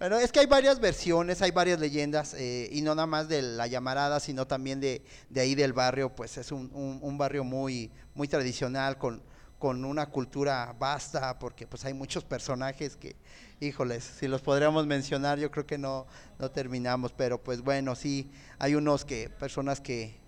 Pero 0.00 0.18
es 0.18 0.32
que 0.32 0.40
hay 0.40 0.46
varias 0.46 0.80
versiones, 0.80 1.42
hay 1.42 1.52
varias 1.52 1.78
leyendas, 1.78 2.34
eh, 2.34 2.70
y 2.72 2.80
no 2.80 2.94
nada 2.94 3.06
más 3.06 3.28
de 3.28 3.42
la 3.42 3.66
llamarada, 3.66 4.18
sino 4.18 4.46
también 4.46 4.80
de, 4.80 5.04
de 5.28 5.40
ahí 5.42 5.54
del 5.54 5.74
barrio, 5.74 6.14
pues 6.16 6.38
es 6.38 6.52
un, 6.52 6.70
un- 6.74 7.00
un 7.02 7.18
barrio 7.18 7.44
muy, 7.44 7.92
muy 8.14 8.26
tradicional, 8.26 8.96
con, 8.96 9.22
con 9.58 9.84
una 9.84 10.06
cultura 10.06 10.74
vasta, 10.78 11.38
porque 11.38 11.66
pues 11.66 11.84
hay 11.84 11.92
muchos 11.92 12.24
personajes 12.24 12.96
que, 12.96 13.14
híjoles, 13.60 14.02
si 14.04 14.26
los 14.26 14.40
podríamos 14.40 14.86
mencionar, 14.86 15.38
yo 15.38 15.50
creo 15.50 15.66
que 15.66 15.78
no, 15.78 16.06
no 16.38 16.50
terminamos, 16.50 17.12
pero 17.12 17.42
pues 17.42 17.60
bueno, 17.60 17.94
sí, 17.94 18.30
hay 18.58 18.74
unos 18.76 19.04
que, 19.04 19.28
personas 19.28 19.82
que, 19.82 20.18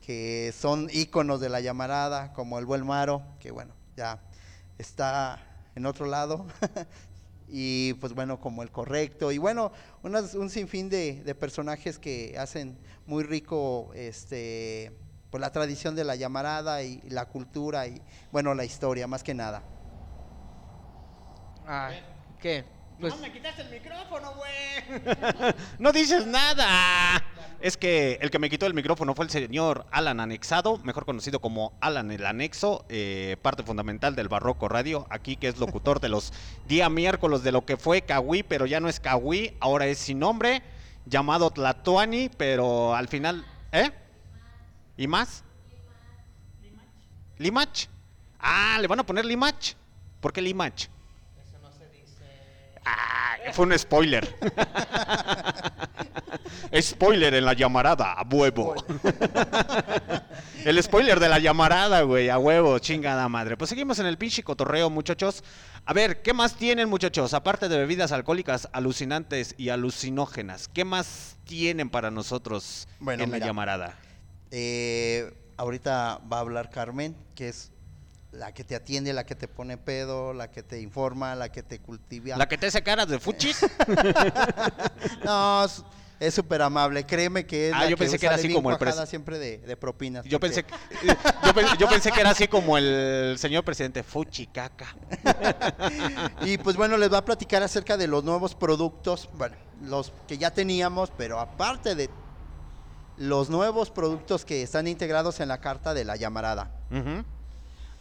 que 0.00 0.54
son 0.58 0.88
íconos 0.92 1.40
de 1.40 1.48
la 1.48 1.60
llamarada, 1.60 2.32
como 2.34 2.58
el 2.58 2.66
buen 2.66 2.86
Maro, 2.86 3.22
que 3.40 3.50
bueno, 3.50 3.74
ya 3.96 4.20
está 4.78 5.44
en 5.74 5.86
otro 5.86 6.06
lado. 6.06 6.46
y 7.48 7.94
pues 7.94 8.12
bueno, 8.14 8.40
como 8.40 8.62
el 8.62 8.70
correcto. 8.70 9.32
Y 9.32 9.38
bueno, 9.38 9.72
unas- 10.02 10.34
un 10.34 10.50
sinfín 10.50 10.88
de, 10.88 11.34
personajes 11.38 11.98
que 11.98 12.36
hacen 12.38 12.78
muy 13.06 13.24
rico 13.24 13.90
este 13.94 14.92
pues 15.30 15.40
la 15.42 15.52
tradición 15.52 15.94
de 15.94 16.04
la 16.04 16.16
llamarada 16.16 16.82
y, 16.82 17.02
la 17.10 17.26
cultura 17.26 17.86
y 17.86 18.00
bueno, 18.30 18.54
la 18.54 18.64
historia, 18.64 19.06
más 19.06 19.22
que 19.22 19.34
nada. 19.34 19.62
Ah, 21.66 21.92
¿Qué? 22.40 22.77
Pues, 23.00 23.14
No 23.14 23.20
me 23.20 23.32
quitaste 23.32 23.62
el 23.62 23.70
micrófono, 23.70 24.34
güey. 24.34 25.54
no 25.78 25.92
dices 25.92 26.26
nada. 26.26 27.22
Es 27.60 27.76
que 27.76 28.18
el 28.20 28.30
que 28.30 28.38
me 28.38 28.50
quitó 28.50 28.66
el 28.66 28.74
micrófono 28.74 29.14
fue 29.14 29.24
el 29.24 29.30
señor 29.30 29.86
Alan 29.90 30.20
Anexado, 30.20 30.78
mejor 30.78 31.04
conocido 31.04 31.40
como 31.40 31.72
Alan 31.80 32.10
el 32.10 32.24
Anexo, 32.24 32.84
eh, 32.88 33.36
parte 33.42 33.64
fundamental 33.64 34.14
del 34.14 34.28
Barroco 34.28 34.68
Radio, 34.68 35.06
aquí 35.10 35.36
que 35.36 35.48
es 35.48 35.58
locutor 35.58 36.00
de 36.00 36.08
los 36.08 36.32
día 36.68 36.88
miércoles 36.88 37.42
de 37.42 37.50
lo 37.50 37.64
que 37.64 37.76
fue 37.76 38.02
Cahuí, 38.02 38.44
pero 38.44 38.66
ya 38.66 38.78
no 38.78 38.88
es 38.88 39.00
Cahuí, 39.00 39.56
ahora 39.58 39.86
es 39.86 39.98
sin 39.98 40.20
nombre, 40.20 40.62
llamado 41.06 41.50
Tlatuani, 41.50 42.30
pero 42.36 42.94
al 42.94 43.08
final, 43.08 43.44
¿eh? 43.72 43.90
¿Y 44.96 45.08
más? 45.08 45.42
Limach. 47.38 47.86
Ah, 48.38 48.78
le 48.80 48.86
van 48.86 49.00
a 49.00 49.06
poner 49.06 49.24
Limach. 49.24 49.74
¿Por 50.20 50.32
qué 50.32 50.42
Limach? 50.42 50.88
Ah, 52.88 53.36
fue 53.52 53.66
un 53.66 53.78
spoiler. 53.78 54.36
spoiler 56.80 57.34
en 57.34 57.44
la 57.44 57.52
llamarada, 57.54 58.12
a 58.12 58.26
huevo. 58.26 58.74
el 60.64 60.82
spoiler 60.82 61.20
de 61.20 61.28
la 61.28 61.38
llamarada, 61.38 62.02
güey, 62.02 62.28
a 62.28 62.38
huevo, 62.38 62.78
chingada 62.78 63.28
madre. 63.28 63.56
Pues 63.56 63.70
seguimos 63.70 63.98
en 63.98 64.06
el 64.06 64.18
pinche 64.18 64.42
cotorreo, 64.42 64.90
muchachos. 64.90 65.44
A 65.84 65.92
ver, 65.92 66.22
¿qué 66.22 66.32
más 66.32 66.54
tienen, 66.54 66.88
muchachos? 66.88 67.34
Aparte 67.34 67.68
de 67.68 67.78
bebidas 67.78 68.12
alcohólicas 68.12 68.68
alucinantes 68.72 69.54
y 69.56 69.70
alucinógenas, 69.70 70.68
¿qué 70.68 70.84
más 70.84 71.36
tienen 71.44 71.90
para 71.90 72.10
nosotros 72.10 72.88
Bueno, 73.00 73.24
en 73.24 73.30
la 73.30 73.38
llamarada? 73.38 73.94
Eh, 74.50 75.32
ahorita 75.56 76.20
va 76.30 76.38
a 76.38 76.40
hablar 76.40 76.70
Carmen, 76.70 77.16
que 77.34 77.48
es 77.48 77.70
la 78.32 78.52
que 78.52 78.62
te 78.64 78.74
atiende, 78.76 79.12
la 79.12 79.24
que 79.24 79.34
te 79.34 79.48
pone 79.48 79.78
pedo, 79.78 80.32
la 80.34 80.50
que 80.50 80.62
te 80.62 80.80
informa, 80.80 81.34
la 81.34 81.50
que 81.50 81.62
te 81.62 81.80
cultiva. 81.80 82.36
¿La 82.36 82.46
que 82.48 82.58
te 82.58 82.66
hace 82.66 82.82
caras 82.82 83.08
de 83.08 83.18
fuchis? 83.20 83.60
No, 85.24 85.64
es- 85.64 86.34
súper 86.34 86.60
amable, 86.62 87.06
créeme 87.06 87.46
que 87.46 87.68
es 87.68 87.74
Ah, 87.74 87.84
la 87.84 87.90
yo 87.90 87.96
pensé 87.96 88.18
que 88.18 88.26
era 88.26 88.34
así 88.34 88.52
como 88.52 88.70
el 88.72 89.06
siempre 89.06 89.38
de, 89.38 89.58
de 89.58 89.76
propinas. 89.76 90.24
Yo 90.26 90.40
porque- 90.40 90.62
pensé, 90.62 90.64
que, 90.64 91.06
yo, 91.46 91.54
pe- 91.54 91.64
yo 91.78 91.88
pensé 91.88 92.10
que 92.10 92.20
era 92.20 92.30
así 92.30 92.48
como 92.48 92.76
el 92.76 93.36
señor 93.38 93.64
presidente 93.64 94.02
Fuchicaca. 94.02 94.94
Y 96.42 96.58
pues 96.58 96.76
bueno, 96.76 96.96
les 96.98 97.12
va 97.12 97.18
a 97.18 97.24
platicar 97.24 97.62
acerca 97.62 97.96
de 97.96 98.08
los 98.08 98.24
nuevos 98.24 98.54
productos, 98.54 99.28
bueno, 99.34 99.56
los 99.82 100.12
que 100.26 100.38
ya 100.38 100.50
teníamos, 100.50 101.10
pero 101.16 101.38
aparte 101.38 101.94
de 101.94 102.10
los 103.16 103.48
nuevos 103.48 103.90
productos 103.90 104.44
que 104.44 104.62
están 104.62 104.86
integrados 104.88 105.40
en 105.40 105.48
la 105.48 105.60
carta 105.60 105.94
de 105.94 106.04
la 106.04 106.16
llamarada. 106.16 106.72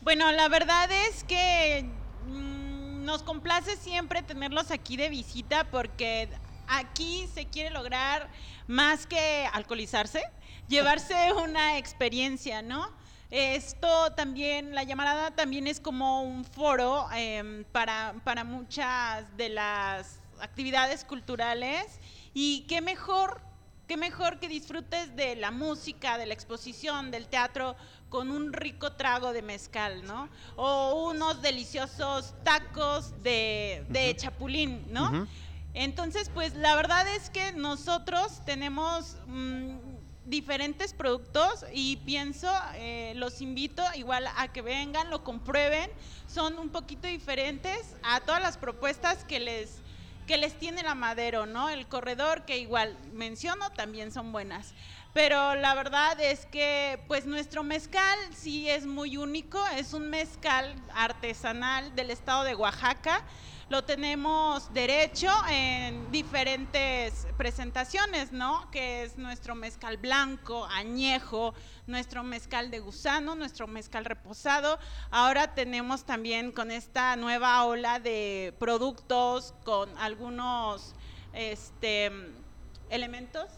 Bueno, 0.07 0.31
la 0.31 0.47
verdad 0.47 0.89
es 0.89 1.25
que 1.25 1.85
nos 2.23 3.23
complace 3.23 3.75
siempre 3.75 4.23
tenerlos 4.23 4.71
aquí 4.71 4.95
de 4.95 5.09
visita 5.09 5.65
porque 5.65 6.29
aquí 6.65 7.27
se 7.33 7.47
quiere 7.47 7.71
lograr 7.71 8.29
más 8.67 9.05
que 9.05 9.45
alcoholizarse, 9.51 10.23
llevarse 10.69 11.33
una 11.43 11.77
experiencia, 11.77 12.61
¿no? 12.61 12.89
Esto 13.31 14.13
también, 14.13 14.73
la 14.73 14.83
llamarada 14.83 15.31
también 15.31 15.67
es 15.67 15.81
como 15.81 16.21
un 16.21 16.45
foro 16.45 17.09
em, 17.13 17.65
para, 17.73 18.15
para 18.23 18.45
muchas 18.45 19.25
de 19.35 19.49
las 19.49 20.21
actividades 20.39 21.03
culturales 21.03 21.99
y 22.33 22.61
qué 22.69 22.79
mejor 22.79 23.41
qué 23.87 23.95
mejor 23.95 24.39
que 24.39 24.49
disfrutes 24.49 25.15
de 25.15 25.35
la 25.37 25.49
música, 25.49 26.17
de 26.17 26.25
la 26.25 26.33
exposición, 26.33 27.09
del 27.09 27.27
teatro 27.27 27.75
con 28.09 28.31
un 28.31 28.53
rico 28.53 28.93
trago 28.93 29.33
de 29.33 29.41
mezcal, 29.41 30.05
¿no? 30.05 30.29
O 30.55 31.09
unos 31.09 31.41
deliciosos 31.41 32.33
tacos 32.43 33.21
de, 33.23 33.85
de 33.89 34.15
chapulín, 34.15 34.85
¿no? 34.91 35.27
Entonces, 35.73 36.31
pues 36.33 36.55
la 36.55 36.75
verdad 36.75 37.07
es 37.15 37.29
que 37.29 37.51
nosotros 37.51 38.41
tenemos 38.45 39.17
mm, 39.27 39.77
diferentes 40.25 40.93
productos 40.93 41.65
y 41.73 41.97
pienso, 41.97 42.51
eh, 42.75 43.13
los 43.15 43.41
invito 43.41 43.83
igual 43.95 44.27
a 44.37 44.47
que 44.51 44.61
vengan, 44.61 45.09
lo 45.09 45.23
comprueben, 45.23 45.89
son 46.27 46.57
un 46.57 46.69
poquito 46.69 47.07
diferentes 47.07 47.95
a 48.03 48.21
todas 48.21 48.41
las 48.41 48.57
propuestas 48.57 49.23
que 49.23 49.39
les 49.39 49.81
que 50.27 50.37
les 50.37 50.59
tiene 50.59 50.83
la 50.83 50.93
Madero, 50.93 51.45
¿no? 51.45 51.69
El 51.69 51.87
corredor 51.87 52.43
que 52.43 52.57
igual 52.57 52.97
menciono 53.13 53.69
también 53.71 54.11
son 54.11 54.33
buenas. 54.33 54.73
Pero 55.13 55.55
la 55.55 55.73
verdad 55.73 56.19
es 56.21 56.45
que 56.45 56.99
pues 57.07 57.25
nuestro 57.25 57.63
mezcal 57.63 58.17
sí 58.33 58.69
es 58.69 58.85
muy 58.85 59.17
único, 59.17 59.65
es 59.75 59.93
un 59.93 60.09
mezcal 60.09 60.75
artesanal 60.93 61.95
del 61.95 62.11
estado 62.11 62.43
de 62.43 62.55
Oaxaca. 62.55 63.23
Lo 63.69 63.83
tenemos 63.83 64.73
derecho 64.73 65.29
en 65.49 66.09
diferentes 66.09 67.27
presentaciones, 67.35 68.31
¿no? 68.31 68.71
Que 68.71 69.03
es 69.03 69.17
nuestro 69.17 69.55
mezcal 69.55 69.97
blanco, 69.97 70.65
añejo, 70.67 71.53
nuestro 71.85 72.23
mezcal 72.23 72.71
de 72.71 72.79
gusano, 72.79 73.35
nuestro 73.35 73.67
mezcal 73.67 74.05
reposado. 74.05 74.79
Ahora 75.11 75.53
tenemos 75.53 76.05
también 76.05 76.53
con 76.53 76.71
esta 76.71 77.17
nueva 77.17 77.65
ola 77.65 77.99
de 77.99 78.55
productos 78.57 79.53
con 79.65 79.97
algunos 79.97 80.95
este, 81.33 82.09
elementos 82.89 83.49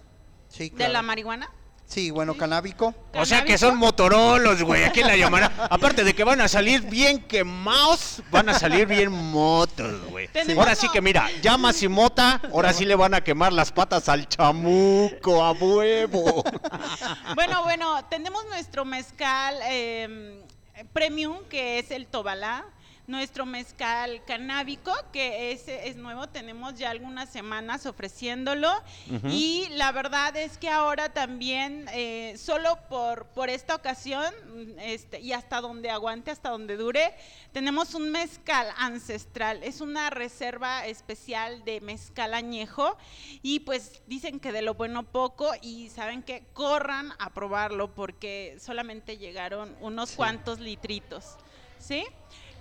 Sí, 0.50 0.70
de 0.70 0.90
la 0.90 1.02
marihuana. 1.02 1.50
Sí, 1.90 2.12
bueno, 2.12 2.36
canábico. 2.36 2.94
O 3.16 3.26
sea 3.26 3.44
que 3.44 3.58
son 3.58 3.76
motorolos, 3.76 4.62
güey. 4.62 4.84
¿A 4.84 4.92
quién 4.92 5.08
la 5.08 5.18
llamará? 5.18 5.52
Aparte 5.72 6.04
de 6.04 6.14
que 6.14 6.24
van 6.24 6.40
a 6.40 6.48
salir 6.48 6.84
bien 6.84 7.24
quemados, 7.24 8.22
van 8.30 8.48
a 8.50 8.60
salir 8.60 8.86
bien 8.86 9.12
motos, 9.12 10.00
güey. 10.06 10.30
Ahora 10.56 10.76
sí 10.76 10.88
que 10.94 11.02
mira, 11.02 11.28
llamas 11.42 11.82
y 11.82 11.88
mota, 11.88 12.42
ahora 12.54 12.74
sí 12.74 12.86
le 12.86 12.94
van 12.94 13.16
a 13.16 13.22
quemar 13.22 13.54
las 13.54 13.72
patas 13.72 14.08
al 14.08 14.30
chamuco, 14.30 15.44
a 15.44 15.52
huevo. 15.52 16.44
Bueno, 17.34 17.64
bueno, 17.64 18.06
tenemos 18.06 18.46
nuestro 18.50 18.86
mezcal 18.86 19.56
eh, 19.68 20.44
premium, 20.94 21.44
que 21.50 21.80
es 21.80 21.90
el 21.90 22.06
Tobalá. 22.06 22.66
Nuestro 23.10 23.48
mezcal 23.48 24.24
canábico, 24.28 24.94
que 25.12 25.52
ese 25.52 25.88
es 25.88 25.96
nuevo, 25.96 26.30
tenemos 26.30 26.76
ya 26.76 26.92
algunas 26.92 27.28
semanas 27.28 27.88
ofreciéndolo. 27.88 28.72
Y 29.32 29.68
la 29.72 29.92
verdad 29.92 30.38
es 30.38 30.60
que 30.60 30.70
ahora 30.70 31.12
también, 31.12 31.88
eh, 31.92 32.36
solo 32.38 32.78
por, 32.88 33.26
por 33.30 33.50
esta 33.50 33.74
ocasión, 33.74 34.32
este, 34.78 35.22
y 35.22 35.34
hasta 35.34 35.60
donde 35.60 35.90
aguante, 35.90 36.30
hasta 36.30 36.52
donde 36.52 36.78
dure, 36.78 37.16
tenemos 37.52 37.96
un 37.96 38.12
mezcal 38.12 38.68
ancestral. 38.78 39.64
Es 39.64 39.82
una 39.82 40.12
reserva 40.12 40.86
especial 40.86 41.66
de 41.66 41.82
mezcal 41.82 42.36
añejo. 42.36 42.96
Y 43.42 43.62
pues 43.62 44.04
dicen 44.06 44.40
que 44.40 44.52
de 44.52 44.62
lo 44.62 44.76
bueno 44.76 45.02
poco, 45.02 45.52
y 45.64 45.90
saben 45.90 46.22
que 46.22 46.44
corran 46.54 47.12
a 47.18 47.34
probarlo 47.34 47.92
porque 47.96 48.56
solamente 48.60 49.18
llegaron 49.18 49.76
unos 49.82 50.12
cuantos 50.12 50.60
litritos. 50.60 51.38
¿Sí? 51.80 52.06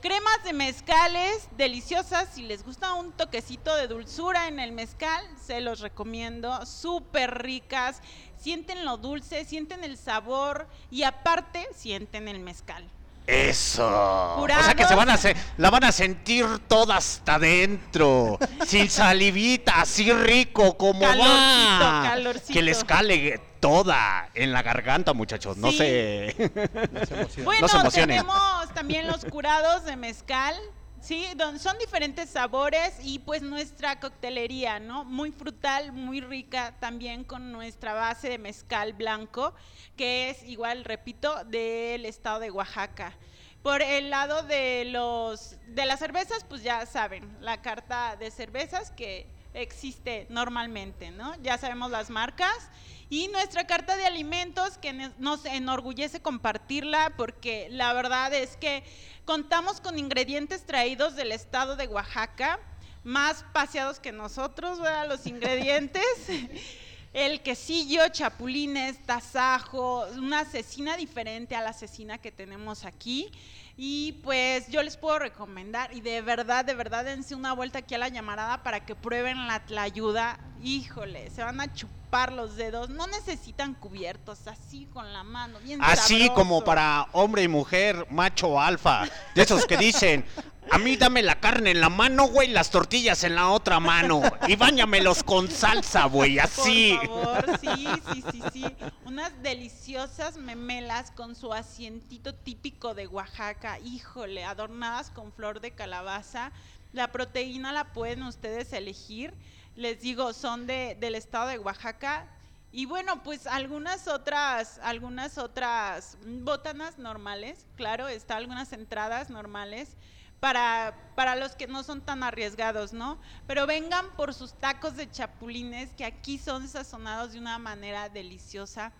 Cremas 0.00 0.44
de 0.44 0.52
mezcales 0.52 1.48
deliciosas, 1.56 2.28
si 2.32 2.42
les 2.42 2.64
gusta 2.64 2.92
un 2.92 3.10
toquecito 3.10 3.74
de 3.74 3.88
dulzura 3.88 4.46
en 4.46 4.60
el 4.60 4.70
mezcal, 4.70 5.26
se 5.44 5.60
los 5.60 5.80
recomiendo, 5.80 6.64
súper 6.66 7.42
ricas, 7.42 8.00
sienten 8.36 8.84
lo 8.84 8.96
dulce, 8.96 9.44
sienten 9.44 9.82
el 9.82 9.98
sabor 9.98 10.68
y 10.88 11.02
aparte 11.02 11.66
sienten 11.74 12.28
el 12.28 12.38
mezcal. 12.38 12.88
Eso. 13.28 13.86
O 13.86 14.36
Jurados. 14.40 14.64
sea 14.64 14.74
que 14.74 14.86
se 14.86 14.94
van 14.94 15.10
a 15.10 15.16
se- 15.18 15.36
la 15.58 15.68
van 15.68 15.84
a 15.84 15.92
sentir 15.92 16.46
toda 16.66 16.96
hasta 16.96 17.34
adentro. 17.34 18.38
sin 18.66 18.88
salivita, 18.88 19.82
así 19.82 20.10
rico 20.12 20.78
como 20.78 21.00
Calorcito, 21.00 21.84
va. 21.84 22.02
calorcito. 22.04 22.52
Que 22.54 22.62
les 22.62 22.82
cale 22.84 23.38
toda 23.60 24.30
en 24.34 24.52
la 24.52 24.62
garganta, 24.62 25.12
muchachos. 25.12 25.58
No. 25.58 25.68
Bueno, 27.44 27.60
No 27.60 27.68
se 27.68 27.76
emocionen. 27.76 28.16
tenemos 28.18 28.74
también 28.74 29.06
los 29.06 29.24
curados 29.26 29.84
de 29.84 29.96
mezcal, 29.96 30.54
¿sí? 31.00 31.26
Son 31.58 31.78
diferentes 31.78 32.30
sabores 32.30 32.98
y 33.02 33.18
pues 33.20 33.42
nuestra 33.42 34.00
coctelería, 34.00 34.80
¿no? 34.80 35.04
Muy 35.04 35.30
frutal, 35.30 35.92
muy 35.92 36.20
rica, 36.20 36.74
también 36.80 37.24
con 37.24 37.52
nuestra 37.52 37.92
base 37.92 38.28
de 38.28 38.38
mezcal 38.38 38.92
blanco, 38.92 39.54
que 39.96 40.30
es 40.30 40.42
igual, 40.44 40.84
repito, 40.84 41.44
del 41.44 42.04
estado 42.04 42.40
de 42.40 42.50
Oaxaca. 42.50 43.16
Por 43.62 43.82
el 43.82 44.10
lado 44.10 44.42
de 44.44 44.84
los 44.86 45.56
de 45.66 45.84
las 45.84 45.98
cervezas, 45.98 46.44
pues 46.44 46.62
ya 46.62 46.86
saben, 46.86 47.36
la 47.40 47.60
carta 47.60 48.16
de 48.16 48.30
cervezas 48.30 48.90
que 48.92 49.26
existe 49.54 50.26
normalmente, 50.28 51.10
¿no? 51.10 51.34
Ya 51.42 51.58
sabemos 51.58 51.90
las 51.90 52.10
marcas 52.10 52.70
y 53.10 53.28
nuestra 53.28 53.66
carta 53.66 53.96
de 53.96 54.06
alimentos 54.06 54.78
que 54.78 54.92
nos 55.18 55.44
enorgullece 55.44 56.20
compartirla 56.20 57.14
porque 57.16 57.68
la 57.70 57.92
verdad 57.92 58.32
es 58.34 58.56
que 58.56 58.84
contamos 59.24 59.80
con 59.80 59.98
ingredientes 59.98 60.64
traídos 60.64 61.16
del 61.16 61.32
estado 61.32 61.76
de 61.76 61.86
Oaxaca, 61.86 62.58
más 63.04 63.44
paseados 63.52 64.00
que 64.00 64.12
nosotros. 64.12 64.78
Los 65.08 65.26
ingredientes. 65.26 66.02
El 67.12 67.40
quesillo, 67.40 68.06
chapulines, 68.10 68.98
tasajo, 69.06 70.06
una 70.16 70.44
cecina 70.44 70.96
diferente 70.96 71.56
a 71.56 71.62
la 71.62 71.72
cecina 71.72 72.18
que 72.18 72.30
tenemos 72.30 72.84
aquí. 72.84 73.30
Y 73.76 74.12
pues 74.24 74.68
yo 74.68 74.82
les 74.82 74.96
puedo 74.96 75.20
recomendar, 75.20 75.94
y 75.94 76.00
de 76.00 76.20
verdad, 76.20 76.64
de 76.64 76.74
verdad, 76.74 77.04
dense 77.04 77.34
una 77.36 77.52
vuelta 77.52 77.78
aquí 77.78 77.94
a 77.94 77.98
la 77.98 78.08
llamarada 78.08 78.62
para 78.62 78.84
que 78.84 78.94
prueben 78.96 79.46
la 79.46 79.64
tlayuda. 79.64 80.38
Híjole, 80.62 81.30
se 81.30 81.44
van 81.44 81.60
a 81.60 81.72
chupar 81.72 82.32
los 82.32 82.56
dedos. 82.56 82.90
No 82.90 83.06
necesitan 83.06 83.74
cubiertos, 83.74 84.48
así 84.48 84.86
con 84.92 85.12
la 85.12 85.22
mano, 85.22 85.60
bien 85.60 85.80
Así 85.80 86.18
sabroso. 86.18 86.34
como 86.34 86.64
para 86.64 87.06
hombre 87.12 87.44
y 87.44 87.48
mujer, 87.48 88.04
macho 88.10 88.60
alfa. 88.60 89.08
De 89.34 89.42
esos 89.42 89.64
que 89.64 89.76
dicen, 89.76 90.24
a 90.70 90.78
mí 90.78 90.96
dame 90.96 91.22
la 91.22 91.40
carne 91.40 91.70
en 91.70 91.80
la 91.80 91.88
mano, 91.88 92.28
güey, 92.28 92.48
las 92.48 92.70
tortillas 92.70 93.24
en 93.24 93.34
la 93.34 93.50
otra 93.50 93.80
mano. 93.80 94.22
Y 94.46 94.56
báñamelos 94.56 95.22
con 95.22 95.50
salsa, 95.50 96.04
güey, 96.06 96.38
así. 96.38 96.98
Por 97.06 97.08
favor, 97.08 97.58
sí, 97.60 97.88
sí, 98.12 98.24
sí, 98.30 98.42
sí. 98.52 98.76
Unas 99.04 99.42
deliciosas 99.42 100.36
memelas 100.36 101.10
con 101.10 101.34
su 101.34 101.52
asientito 101.52 102.34
típico 102.34 102.94
de 102.94 103.06
Oaxaca, 103.06 103.78
híjole, 103.80 104.44
adornadas 104.44 105.10
con 105.10 105.32
flor 105.32 105.60
de 105.60 105.72
calabaza. 105.72 106.52
La 106.92 107.12
proteína 107.12 107.72
la 107.72 107.92
pueden 107.92 108.22
ustedes 108.22 108.72
elegir. 108.72 109.34
Les 109.76 110.00
digo, 110.00 110.32
son 110.32 110.66
de, 110.66 110.96
del 111.00 111.14
estado 111.14 111.48
de 111.48 111.58
Oaxaca. 111.58 112.26
Y 112.70 112.84
bueno, 112.84 113.22
pues 113.22 113.46
algunas 113.46 114.08
otras, 114.08 114.78
algunas 114.82 115.38
otras 115.38 116.18
botanas 116.24 116.98
normales, 116.98 117.66
claro, 117.76 118.08
está 118.08 118.36
algunas 118.36 118.72
entradas 118.74 119.30
normales 119.30 119.96
para, 120.40 120.94
para 121.14 121.36
los 121.36 121.52
que 121.56 121.66
no 121.66 121.82
son 121.82 122.00
tan 122.00 122.22
arriesgados, 122.22 122.92
¿no? 122.92 123.18
Pero 123.46 123.66
vengan 123.66 124.10
por 124.16 124.34
sus 124.34 124.54
tacos 124.54 124.96
de 124.96 125.10
chapulines, 125.10 125.90
que 125.96 126.04
aquí 126.04 126.38
son 126.38 126.68
sazonados 126.68 127.32
de 127.32 127.38
una 127.38 127.58
manera 127.58 128.08
deliciosa. 128.08 128.92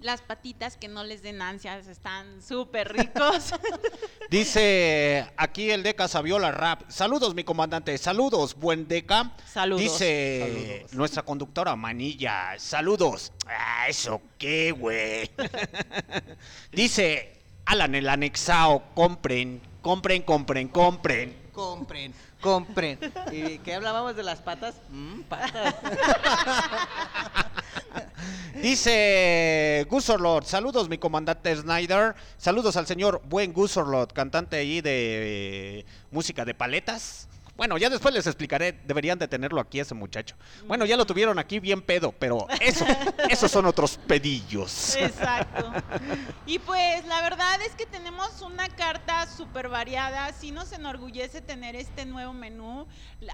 Las 0.00 0.22
patitas 0.22 0.76
que 0.76 0.86
no 0.86 1.02
les 1.02 1.22
den 1.22 1.42
ansias 1.42 1.88
están 1.88 2.40
súper 2.40 2.92
ricos. 2.92 3.52
Dice 4.30 5.26
aquí 5.36 5.72
el 5.72 5.82
Deca 5.82 6.06
Saviola 6.06 6.52
Rap. 6.52 6.88
Saludos, 6.88 7.34
mi 7.34 7.42
comandante. 7.42 7.98
Saludos, 7.98 8.54
buen 8.54 8.86
Deca. 8.86 9.32
Saludos. 9.44 9.82
Dice 9.82 10.76
Saludos. 10.76 10.94
nuestra 10.94 11.22
conductora 11.24 11.74
Manilla. 11.74 12.54
Saludos. 12.58 13.32
Ah, 13.48 13.88
eso 13.88 14.22
qué, 14.38 14.70
güey. 14.70 15.28
Dice 16.72 17.42
Alan 17.64 17.96
el 17.96 18.08
anexao. 18.08 18.94
Compren, 18.94 19.60
compren, 19.88 20.20
compren, 20.20 20.68
compren. 20.68 21.34
Compren, 21.50 22.12
compren. 22.42 22.98
¿Y 23.32 23.58
qué 23.60 23.74
hablábamos 23.74 24.14
de 24.14 24.22
las 24.22 24.40
patas? 24.40 24.74
Mm, 24.90 25.22
patas. 25.22 25.76
Dice 28.62 29.86
Gusorlord, 29.88 30.44
saludos 30.44 30.90
mi 30.90 30.98
comandante 30.98 31.56
Snyder, 31.56 32.14
saludos 32.36 32.76
al 32.76 32.86
señor 32.86 33.22
buen 33.24 33.54
Gusorlord, 33.54 34.12
cantante 34.12 34.56
ahí 34.56 34.82
de 34.82 35.78
eh, 35.78 35.86
música 36.10 36.44
de 36.44 36.52
paletas. 36.52 37.27
Bueno, 37.58 37.76
ya 37.76 37.90
después 37.90 38.14
les 38.14 38.24
explicaré, 38.24 38.70
deberían 38.84 39.18
de 39.18 39.26
tenerlo 39.26 39.60
aquí 39.60 39.80
ese 39.80 39.92
muchacho. 39.92 40.36
Bueno, 40.68 40.86
ya 40.86 40.96
lo 40.96 41.04
tuvieron 41.04 41.40
aquí 41.40 41.58
bien 41.58 41.82
pedo, 41.82 42.12
pero 42.12 42.46
eso, 42.60 42.86
esos 43.28 43.50
son 43.50 43.66
otros 43.66 43.98
pedillos. 44.06 44.94
Exacto. 44.96 45.72
Y 46.46 46.60
pues 46.60 47.04
la 47.06 47.20
verdad 47.20 47.60
es 47.62 47.74
que 47.74 47.84
tenemos 47.84 48.40
una 48.40 48.68
carta 48.68 49.26
súper 49.26 49.68
variada. 49.68 50.32
Sí 50.32 50.50
nos 50.50 50.72
enorgullece 50.72 51.42
tener 51.42 51.76
este 51.76 52.06
nuevo 52.06 52.32
menú. 52.32 52.86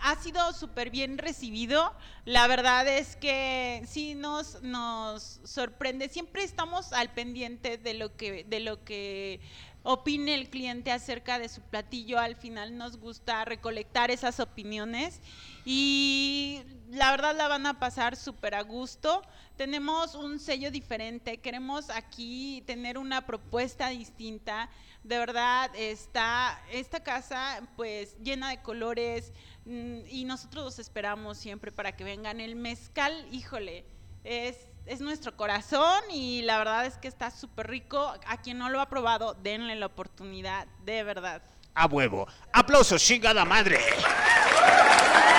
Ha 0.02 0.16
sido 0.16 0.52
súper 0.52 0.90
bien 0.90 1.18
recibido. 1.18 1.94
La 2.24 2.48
verdad 2.48 2.88
es 2.88 3.14
que 3.14 3.84
sí 3.86 4.14
nos, 4.14 4.62
nos 4.62 5.40
sorprende. 5.44 6.08
Siempre 6.08 6.42
estamos 6.42 6.92
al 6.92 7.12
pendiente 7.12 7.78
de 7.78 7.94
lo 7.94 8.16
que, 8.16 8.44
de 8.44 8.60
lo 8.60 8.82
que 8.82 9.40
opine 9.84 10.34
el 10.34 10.50
cliente 10.50 10.90
acerca 10.90 11.38
de 11.38 11.48
su 11.48 11.60
platillo. 11.60 12.18
Al 12.18 12.34
final 12.34 12.76
nos 12.76 12.96
gusta 12.96 13.44
recolectar 13.44 14.10
esas 14.10 14.40
opiniones 14.40 15.20
y 15.64 16.62
la 16.90 17.10
verdad 17.12 17.36
la 17.36 17.48
van 17.48 17.66
a 17.66 17.78
pasar 17.78 18.16
súper 18.16 18.54
a 18.54 18.62
gusto. 18.62 19.22
Tenemos 19.56 20.14
un 20.14 20.40
sello 20.40 20.70
diferente, 20.70 21.36
queremos 21.36 21.90
aquí 21.90 22.64
tener 22.66 22.98
una 22.98 23.26
propuesta 23.26 23.90
distinta. 23.90 24.70
De 25.04 25.18
verdad 25.18 25.70
está 25.76 26.60
esta 26.72 27.00
casa 27.00 27.60
pues 27.76 28.16
llena 28.22 28.48
de 28.48 28.62
colores 28.62 29.32
mm, 29.66 30.06
y 30.08 30.24
nosotros 30.24 30.64
los 30.64 30.78
esperamos 30.78 31.36
siempre 31.36 31.70
para 31.70 31.92
que 31.92 32.04
vengan. 32.04 32.40
El 32.40 32.56
mezcal, 32.56 33.28
híjole, 33.30 33.84
es 34.24 34.56
es 34.86 35.00
nuestro 35.00 35.36
corazón 35.36 36.02
y 36.10 36.42
la 36.42 36.58
verdad 36.58 36.86
es 36.86 36.98
que 36.98 37.08
está 37.08 37.30
súper 37.30 37.68
rico. 37.68 38.14
A 38.26 38.36
quien 38.38 38.58
no 38.58 38.68
lo 38.68 38.80
ha 38.80 38.88
probado, 38.88 39.34
denle 39.34 39.76
la 39.76 39.86
oportunidad, 39.86 40.66
de 40.84 41.02
verdad. 41.02 41.42
A 41.74 41.86
huevo. 41.86 42.26
Aplausos, 42.52 43.02
chingada 43.02 43.44
madre. 43.44 43.78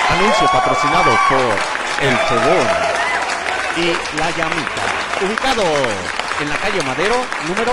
Anuncio 0.09 0.47
patrocinado 0.51 1.17
por 1.29 2.05
El 2.05 2.15
Fogón 2.17 2.67
Y 3.77 4.17
la 4.17 4.29
llamita. 4.31 5.25
Ubicado 5.25 5.63
en 6.41 6.49
la 6.49 6.57
calle 6.57 6.81
Madero, 6.83 7.15
número 7.47 7.71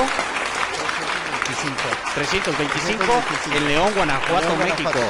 325, 2.15 3.05
en 3.55 3.69
León, 3.69 3.93
Guanajuato, 3.95 4.49
León, 4.49 4.59
México. 4.59 5.01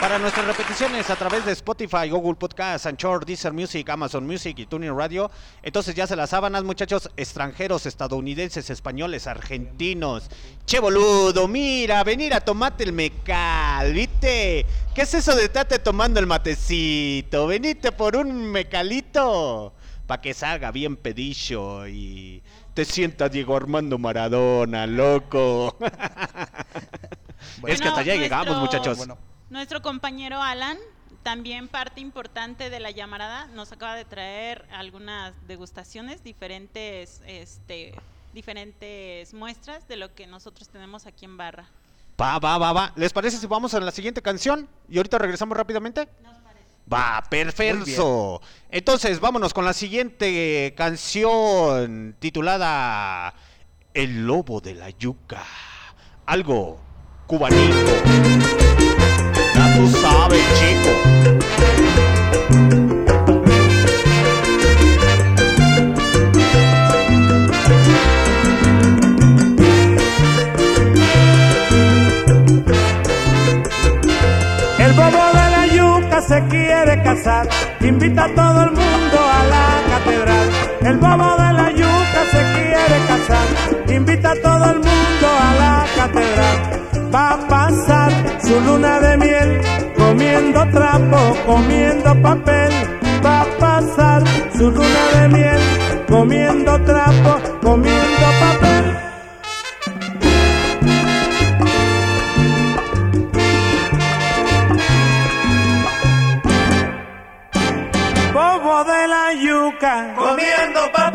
Para 0.00 0.18
nuestras 0.18 0.46
repeticiones 0.46 1.10
a 1.10 1.16
través 1.16 1.44
de 1.44 1.52
Spotify, 1.52 2.08
Google 2.08 2.34
Podcast, 2.34 2.86
Anchor, 2.86 3.26
Deezer 3.26 3.52
Music, 3.52 3.86
Amazon 3.90 4.26
Music 4.26 4.58
y 4.58 4.64
Tuning 4.64 4.96
Radio. 4.96 5.30
Entonces 5.62 5.94
ya 5.94 6.06
se 6.06 6.16
las 6.16 6.30
sábanas, 6.30 6.64
muchachos, 6.64 7.10
extranjeros, 7.18 7.84
estadounidenses, 7.84 8.70
españoles, 8.70 9.26
argentinos. 9.26 10.30
Che 10.64 10.80
boludo, 10.80 11.46
mira, 11.46 12.02
venir 12.02 12.32
a 12.32 12.40
tomarte 12.40 12.84
el 12.84 12.94
mecal, 12.94 13.92
¿viste? 13.92 14.64
¿Qué 14.94 15.02
es 15.02 15.12
eso 15.12 15.36
de 15.36 15.44
estarte 15.44 15.78
tomando 15.78 16.18
el 16.18 16.26
matecito? 16.26 17.46
Venite 17.46 17.92
por 17.92 18.16
un 18.16 18.50
mecalito 18.50 19.74
para 20.06 20.22
que 20.22 20.32
salga 20.32 20.70
bien 20.70 20.96
pedillo 20.96 21.86
y 21.86 22.42
te 22.72 22.86
sienta 22.86 23.28
Diego 23.28 23.54
Armando 23.54 23.98
Maradona, 23.98 24.86
loco. 24.86 25.76
es 27.66 27.80
que 27.82 27.88
hasta 27.88 28.00
allá 28.00 28.14
llegamos, 28.14 28.56
muchachos. 28.56 28.96
Bueno, 28.96 29.29
Nuestro 29.50 29.82
compañero 29.82 30.40
Alan, 30.40 30.78
también 31.24 31.66
parte 31.66 32.00
importante 32.00 32.70
de 32.70 32.78
la 32.78 32.92
llamarada, 32.92 33.48
nos 33.48 33.72
acaba 33.72 33.96
de 33.96 34.04
traer 34.04 34.64
algunas 34.72 35.34
degustaciones, 35.48 36.22
diferentes, 36.22 37.20
este, 37.26 37.92
diferentes 38.32 39.34
muestras 39.34 39.88
de 39.88 39.96
lo 39.96 40.14
que 40.14 40.28
nosotros 40.28 40.68
tenemos 40.68 41.06
aquí 41.06 41.24
en 41.24 41.36
Barra. 41.36 41.68
Va, 42.20 42.38
va, 42.38 42.58
va, 42.58 42.72
va. 42.72 42.92
¿Les 42.94 43.12
parece 43.12 43.38
si 43.38 43.46
vamos 43.48 43.74
a 43.74 43.80
la 43.80 43.90
siguiente 43.90 44.22
canción? 44.22 44.68
Y 44.88 44.98
ahorita 44.98 45.18
regresamos 45.18 45.56
rápidamente. 45.56 46.08
Va, 46.92 47.20
perfecto. 47.28 48.40
Entonces, 48.70 49.18
vámonos 49.18 49.52
con 49.52 49.64
la 49.64 49.72
siguiente 49.72 50.74
canción 50.76 52.14
titulada 52.20 53.34
El 53.94 54.26
lobo 54.26 54.60
de 54.60 54.74
la 54.74 54.90
yuca. 54.90 55.42
Algo 56.26 56.78
cubanito. 57.26 58.89
Tú 59.76 59.86
sabes, 59.88 60.44
chico. 60.58 60.90
El 74.78 74.92
bobo 74.96 75.10
de 75.10 75.50
la 75.50 75.66
yuca 75.66 76.20
se 76.22 76.42
quiere 76.48 77.02
casar, 77.02 77.48
invita 77.80 78.24
a 78.24 78.34
todo 78.34 78.62
el 78.64 78.70
mundo 78.72 79.18
a 79.18 79.44
la 79.44 79.66
catedral. 79.90 80.48
El 80.82 80.96
bobo 80.96 81.36
de 81.42 81.52
la 81.52 81.70
yuca 81.70 82.20
se 82.30 82.42
quiere 82.54 83.06
casar, 83.06 83.46
invita 83.88 84.32
a 84.32 84.36
todo 84.36 84.64
el 84.70 84.76
mundo 84.76 85.26
a 85.26 85.54
la 85.54 85.86
catedral. 85.96 86.79
Va 87.12 87.32
a 87.32 87.38
pasar 87.48 88.12
su 88.42 88.60
luna 88.60 89.00
de 89.00 89.16
miel, 89.16 89.60
comiendo 89.96 90.60
trapo, 90.70 91.36
comiendo 91.46 92.22
papel. 92.22 92.72
Va 93.24 93.40
a 93.40 93.46
pasar 93.58 94.22
su 94.56 94.70
luna 94.70 95.02
de 95.14 95.28
miel, 95.28 95.60
comiendo 96.08 96.80
trapo, 96.84 97.40
comiendo 97.62 98.26
papel. 98.40 98.96
Bobo 108.32 108.84
de 108.84 109.08
la 109.08 109.32
yuca, 109.34 110.14
Comiendo 110.16 110.80
papel, 110.92 111.09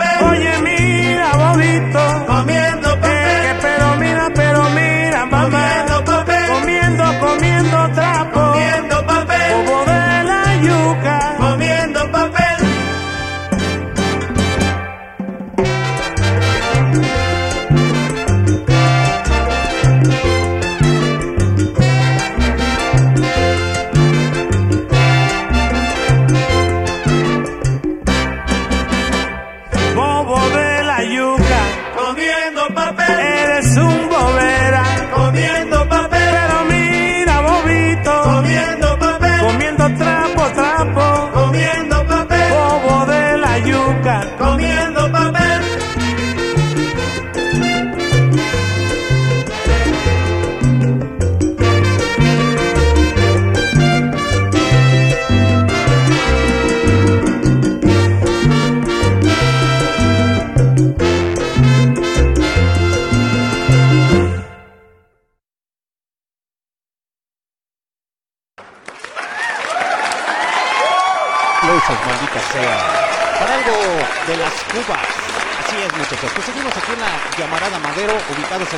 Comiendo 32.66 32.74
papel, 32.74 33.45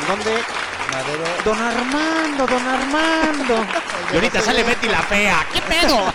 Madero. 0.08 1.26
Don 1.44 1.62
Armando, 1.62 2.48
don 2.48 2.66
Armando. 2.66 3.66
y 4.12 4.16
ahorita 4.16 4.40
sale 4.42 4.64
Betty 4.64 4.88
la 4.88 5.02
fea. 5.02 5.46
¿Qué 5.52 5.62
pedo? 5.62 6.14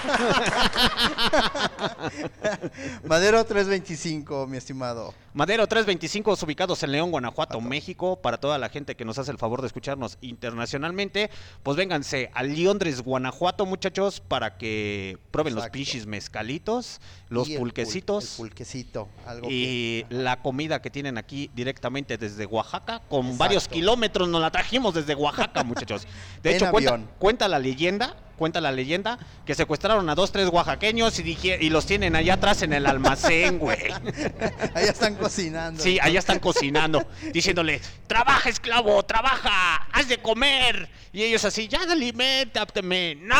Madero 3.04 3.44
325, 3.44 4.46
mi 4.46 4.56
estimado. 4.56 5.14
Madero 5.34 5.66
325, 5.66 6.36
ubicados 6.44 6.82
en 6.82 6.92
León, 6.92 7.10
Guanajuato, 7.10 7.60
México. 7.60 8.16
Para 8.20 8.38
toda 8.38 8.58
la 8.58 8.68
gente 8.68 8.94
que 8.96 9.04
nos 9.04 9.18
hace 9.18 9.30
el 9.30 9.38
favor 9.38 9.60
de 9.62 9.66
escucharnos 9.68 10.18
internacionalmente, 10.20 11.30
pues 11.62 11.76
vénganse 11.76 12.30
a 12.34 12.42
Liondres, 12.42 13.00
Guanajuato, 13.02 13.64
muchachos, 13.66 14.20
para 14.20 14.58
que 14.58 15.18
prueben 15.30 15.54
los 15.54 15.62
Exacto. 15.64 15.72
pinches 15.78 16.06
mezcalitos, 16.06 17.00
los 17.30 17.48
Y 17.48 17.52
el 17.54 17.58
pul- 17.58 17.60
pulquecitos. 17.62 18.32
el 18.32 18.36
pulquecito, 18.36 19.08
algo 19.26 19.48
y 19.50 20.02
que- 20.02 20.06
la 20.10 20.42
comida 20.42 20.82
que 20.82 20.90
tienen 20.90 21.16
aquí 21.16 21.50
directamente 21.54 22.18
desde 22.18 22.44
Oaxaca, 22.46 23.00
con 23.08 23.20
Exacto. 23.26 23.38
varios 23.38 23.68
kilómetros 23.68 24.28
nos 24.28 24.40
la 24.40 24.50
trajimos 24.50 24.92
desde 24.94 25.14
Oaxaca, 25.14 25.64
muchachos. 25.64 26.06
De 26.42 26.56
hecho, 26.56 26.70
cuenta, 26.70 26.98
cuenta 27.18 27.48
la 27.48 27.58
leyenda, 27.58 28.16
cuenta 28.36 28.60
la 28.60 28.72
leyenda 28.72 29.18
que 29.46 29.54
secuestraron 29.54 30.08
a 30.10 30.14
dos, 30.16 30.32
tres 30.32 30.48
oaxaqueños 30.48 31.18
y, 31.20 31.38
y 31.60 31.70
los 31.70 31.86
tienen 31.86 32.16
allá 32.16 32.34
atrás 32.34 32.51
en 32.60 32.74
el 32.74 32.86
almacén, 32.86 33.58
güey. 33.58 33.90
Allá 34.74 34.90
están 34.90 35.14
cocinando. 35.14 35.82
Sí, 35.82 35.98
allá 35.98 36.18
están 36.18 36.38
cocinando, 36.38 37.06
diciéndole, 37.32 37.80
trabaja 38.06 38.50
esclavo, 38.50 39.02
trabaja, 39.04 39.76
haz 39.90 40.08
de 40.08 40.18
comer. 40.18 40.90
Y 41.12 41.22
ellos 41.22 41.44
así, 41.46 41.68
ya 41.68 41.80
alimentate, 41.82 42.82
no, 43.16 43.36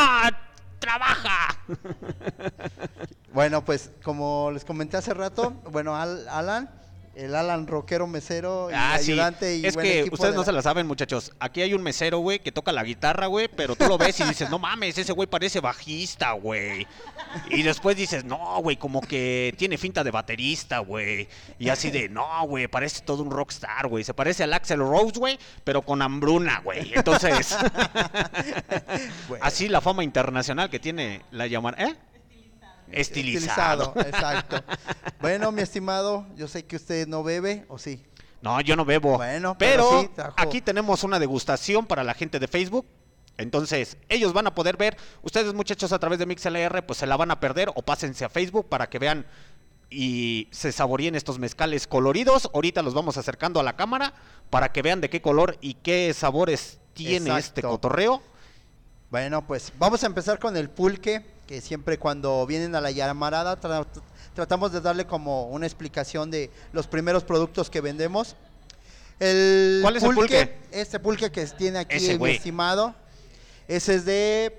trabaja. 0.79 1.59
Bueno, 3.33 3.65
pues 3.65 3.91
como 4.03 4.51
les 4.53 4.65
comenté 4.65 4.97
hace 4.97 5.15
rato, 5.15 5.51
bueno, 5.71 5.97
Al- 5.97 6.29
Alan, 6.29 6.71
el 7.15 7.35
Alan 7.35 7.67
rockero 7.67 8.07
mesero 8.07 8.71
y 8.71 8.75
Ah, 8.75 8.97
sí. 8.99 9.13
ayudante 9.13 9.57
y 9.59 9.67
es 9.67 9.75
buen 9.75 9.85
que 9.87 10.03
ustedes 10.11 10.31
de 10.33 10.37
no 10.37 10.41
la- 10.41 10.45
se 10.47 10.53
la 10.53 10.63
saben, 10.63 10.87
muchachos. 10.87 11.33
Aquí 11.41 11.61
hay 11.61 11.75
un 11.75 11.83
mesero, 11.83 12.19
güey, 12.21 12.39
que 12.39 12.53
toca 12.53 12.73
la 12.73 12.83
guitarra, 12.85 13.27
güey, 13.27 13.49
pero 13.49 13.77
tú 13.77 13.87
lo 13.87 13.99
ves 13.99 14.19
y 14.21 14.25
dices, 14.25 14.49
no 14.49 14.59
mames, 14.59 14.97
ese 14.97 15.13
güey 15.13 15.29
parece 15.29 15.61
bajista, 15.61 16.33
güey. 16.33 16.87
Y 17.51 17.63
después 17.63 17.97
dices, 17.97 18.25
no, 18.25 18.61
güey, 18.63 18.77
como 18.77 19.01
que 19.03 19.55
tiene 19.59 19.77
finta 19.77 20.03
de 20.03 20.11
baterista, 20.11 20.79
güey. 20.79 21.29
Y 21.59 21.69
así 21.69 21.91
de, 21.91 22.09
no, 22.09 22.47
güey, 22.47 22.67
parece 22.69 23.03
todo 23.03 23.23
un 23.23 23.31
rockstar, 23.31 23.89
güey. 23.89 24.05
Se 24.05 24.15
parece 24.15 24.45
al 24.45 24.53
Axel 24.55 24.79
Rose, 24.81 25.19
güey, 25.19 25.39
pero 25.65 25.83
con 25.83 26.01
hambruna, 26.01 26.61
güey. 26.65 26.93
Entonces, 26.95 27.57
así 29.41 29.69
la 29.69 29.81
fama 29.81 30.05
internacional 30.05 30.71
que 30.71 30.79
tiene 30.79 31.23
la 31.31 31.47
llamada, 31.47 31.77
¿eh? 31.85 31.95
Estilizado. 32.93 33.93
exacto. 33.97 34.63
Bueno, 35.21 35.53
mi 35.53 35.63
estimado, 35.63 36.27
yo 36.37 36.49
sé 36.49 36.65
que 36.65 36.77
usted 36.77 37.07
no 37.09 37.23
bebe, 37.23 37.65
¿o 37.69 37.79
sí? 37.79 38.03
No, 38.41 38.61
yo 38.61 38.75
no 38.77 38.85
bebo. 38.85 39.17
Bueno, 39.19 39.57
pero 39.59 39.89
pero 39.89 40.01
sí, 40.03 40.09
trajo- 40.15 40.35
aquí 40.37 40.61
tenemos 40.61 41.05
una 41.05 41.19
degustación 41.19 41.87
para 41.87 42.03
la 42.05 42.15
gente 42.15 42.39
de 42.39 42.49
Facebook. 42.49 42.87
Entonces, 43.39 43.97
ellos 44.09 44.33
van 44.33 44.47
a 44.47 44.55
poder 44.55 44.77
ver, 44.77 44.97
ustedes 45.23 45.55
muchachos 45.55 45.93
a 45.93 45.99
través 45.99 46.19
de 46.19 46.27
MixLR, 46.27 46.85
pues 46.85 46.99
se 46.99 47.07
la 47.07 47.17
van 47.17 47.31
a 47.31 47.41
perder 47.41 47.71
o 47.75 47.83
pásense 47.83 48.25
a 48.25 48.29
Facebook 48.29 48.69
para 48.69 48.89
que 48.91 48.99
vean 48.99 49.27
y 49.91 50.49
se 50.51 50.73
saboreen 50.73 51.15
estos 51.15 51.39
mezcales 51.39 51.87
coloridos. 51.87 52.51
Ahorita 52.53 52.83
los 52.83 52.95
vamos 52.95 53.17
acercando 53.17 53.61
a 53.61 53.63
la 53.63 53.77
cámara 53.77 54.13
para 54.51 54.73
que 54.73 54.83
vean 54.83 55.01
de 55.01 55.09
qué 55.09 55.23
color 55.23 55.57
y 55.61 55.75
qué 55.75 56.13
sabores 56.15 56.79
tiene 56.95 57.39
este 57.39 57.63
cotorreo. 57.63 58.23
Bueno, 59.11 59.47
pues 59.47 59.73
vamos 59.79 60.03
a 60.03 60.07
empezar 60.07 60.39
con 60.39 60.57
el 60.57 60.69
pulque, 60.71 61.25
que 61.47 61.61
siempre 61.61 61.99
cuando 61.99 62.47
vienen 62.47 62.75
a 62.75 62.81
la 62.81 62.91
llamarada 62.91 63.61
tra- 63.61 63.87
tratamos 64.35 64.73
de 64.73 64.81
darle 64.81 65.07
como 65.07 65.49
una 65.49 65.67
explicación 65.67 66.31
de 66.31 66.51
los 66.73 66.87
primeros 66.87 67.25
productos 67.25 67.69
que 67.71 67.81
vendemos. 67.81 68.37
El 69.21 69.81
¿Cuál 69.83 69.97
es 69.97 70.03
el 70.03 70.15
pulque? 70.15 70.59
Este 70.71 70.99
pulque 70.99 71.31
que 71.31 71.47
tiene 71.47 71.79
aquí 71.81 71.97
mi 72.19 72.31
estimado. 72.37 72.95
Ese 73.69 73.95
es 73.97 74.05
de 74.05 74.59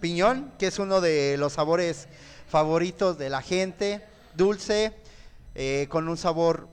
piñón, 0.00 0.52
que 0.58 0.66
es 0.68 0.78
uno 0.78 1.00
de 1.00 1.36
los 1.38 1.54
sabores 1.54 2.06
favoritos 2.48 3.18
de 3.18 3.30
la 3.30 3.42
gente. 3.42 4.04
Dulce, 4.34 4.94
eh, 5.54 5.86
con 5.90 6.08
un 6.08 6.16
sabor 6.16 6.68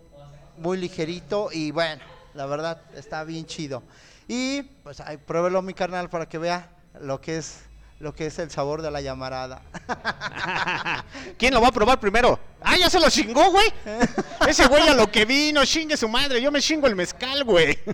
muy 0.58 0.78
ligerito 0.78 1.50
y 1.52 1.72
bueno, 1.72 2.02
la 2.36 2.46
verdad 2.46 2.82
está 2.96 3.24
bien 3.24 3.46
chido. 3.46 3.82
Y 4.28 4.62
pues 4.84 5.00
ay, 5.00 5.18
pruébelo 5.18 5.62
mi 5.62 5.74
carnal 5.74 6.10
para 6.10 6.28
que 6.28 6.38
vea 6.38 6.70
lo 7.02 7.20
que 7.22 7.38
es 7.38 7.62
lo 8.00 8.14
que 8.14 8.28
es 8.28 8.38
el 8.40 8.52
sabor 8.52 8.82
de 8.82 8.92
la 8.92 9.02
llamarada. 9.02 9.62
¿Quién 11.38 11.54
lo 11.54 11.62
va 11.62 11.70
a 11.70 11.72
probar 11.72 12.00
primero? 12.00 12.40
¡Ah, 12.62 12.78
ya 12.78 12.90
se 12.90 13.00
lo 13.00 13.10
chingó, 13.10 13.52
güey! 13.52 13.72
Ese 14.48 14.68
güey 14.68 14.88
a 14.88 14.94
lo 14.94 15.10
que 15.12 15.26
vino, 15.26 15.64
chingue 15.66 15.96
su 15.98 16.08
madre. 16.10 16.42
Yo 16.42 16.52
me 16.52 16.62
chingo 16.62 16.88
el 16.88 16.96
mezcal, 16.96 17.44
güey. 17.44 17.78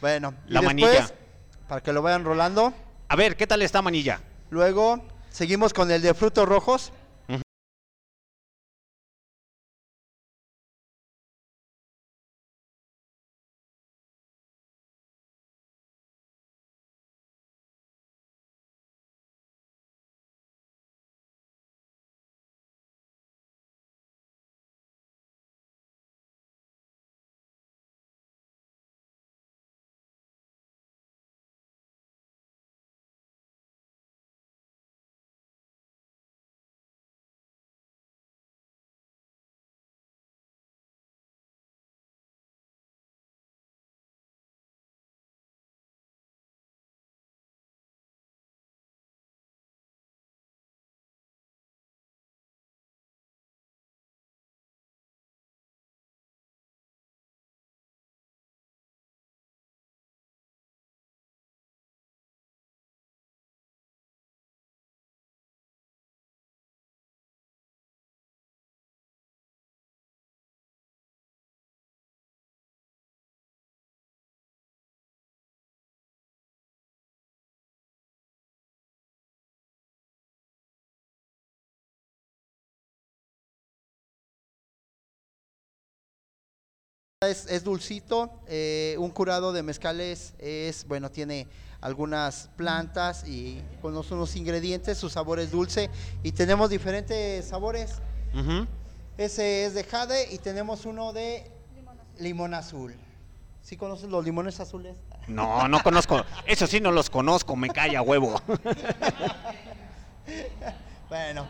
Bueno, 0.00 0.32
y 0.46 0.52
La 0.52 0.60
después, 0.60 0.76
manilla. 0.86 1.10
para 1.66 1.80
que 1.82 1.92
lo 1.92 2.02
vayan 2.02 2.22
rolando, 2.22 2.72
A 3.08 3.16
ver, 3.16 3.36
¿qué 3.36 3.48
tal 3.48 3.62
está 3.62 3.82
manilla? 3.82 4.20
luego 4.48 5.02
seguimos 5.30 5.72
con 5.74 5.90
el 5.90 6.00
de 6.02 6.14
frutos 6.14 6.48
rojos. 6.48 6.92
Es, 87.20 87.46
es 87.46 87.64
dulcito, 87.64 88.30
eh, 88.46 88.94
un 89.00 89.10
curado 89.10 89.52
de 89.52 89.64
mezcales 89.64 90.34
es, 90.38 90.86
bueno, 90.86 91.10
tiene 91.10 91.48
algunas 91.80 92.48
plantas 92.54 93.26
y 93.26 93.60
con 93.82 93.96
unos, 93.96 94.36
ingredientes, 94.36 94.98
su 94.98 95.10
sabor 95.10 95.40
es 95.40 95.50
dulce 95.50 95.90
y 96.22 96.30
tenemos 96.30 96.70
diferentes 96.70 97.44
sabores. 97.44 97.94
Ese 99.16 99.64
es 99.64 99.74
de 99.74 99.82
jade 99.82 100.32
y 100.32 100.38
tenemos 100.38 100.86
uno 100.86 101.12
de 101.12 101.50
limón 102.20 102.54
azul. 102.54 102.94
¿Sí 103.62 103.76
conoces 103.76 104.08
los 104.08 104.24
limones 104.24 104.60
azules? 104.60 104.96
No, 105.26 105.66
no 105.66 105.82
conozco. 105.82 106.24
Eso 106.46 106.68
sí 106.68 106.78
no 106.80 106.92
los 106.92 107.10
conozco, 107.10 107.56
me 107.56 107.70
calla 107.70 108.00
huevo. 108.00 108.40
Bueno, 111.08 111.48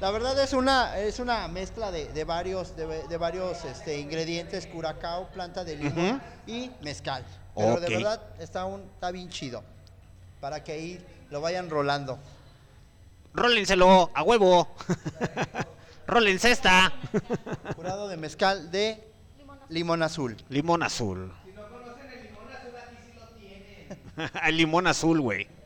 la 0.00 0.10
verdad 0.10 0.42
es 0.42 0.52
una 0.52 0.98
es 0.98 1.18
una 1.18 1.46
mezcla 1.48 1.90
de, 1.90 2.06
de 2.08 2.24
varios 2.24 2.74
de, 2.76 3.06
de 3.06 3.16
varios 3.16 3.64
este, 3.64 3.98
ingredientes, 3.98 4.66
curacao, 4.66 5.28
planta 5.28 5.64
de 5.64 5.76
limón 5.76 6.20
y 6.46 6.70
mezcal. 6.82 7.24
Pero 7.54 7.80
de 7.80 7.88
verdad 7.88 8.22
está 8.38 8.64
un 8.64 8.82
está 8.94 9.10
bien 9.10 9.28
chido 9.28 9.62
para 10.40 10.64
que 10.64 10.72
ahí 10.72 11.06
lo 11.30 11.40
vayan 11.40 11.68
rolando. 11.68 12.18
Rólenselo 13.34 14.10
a 14.14 14.22
huevo. 14.22 14.68
Rólense 16.06 16.50
esta. 16.50 16.92
Curado 17.76 18.08
de 18.08 18.16
mezcal 18.16 18.70
de 18.70 19.06
limón 19.68 20.02
azul. 20.02 20.36
Limón 20.48 20.82
azul. 20.82 21.32
El 24.44 24.56
limón 24.56 24.86
azul, 24.86 25.20
güey. 25.20 25.59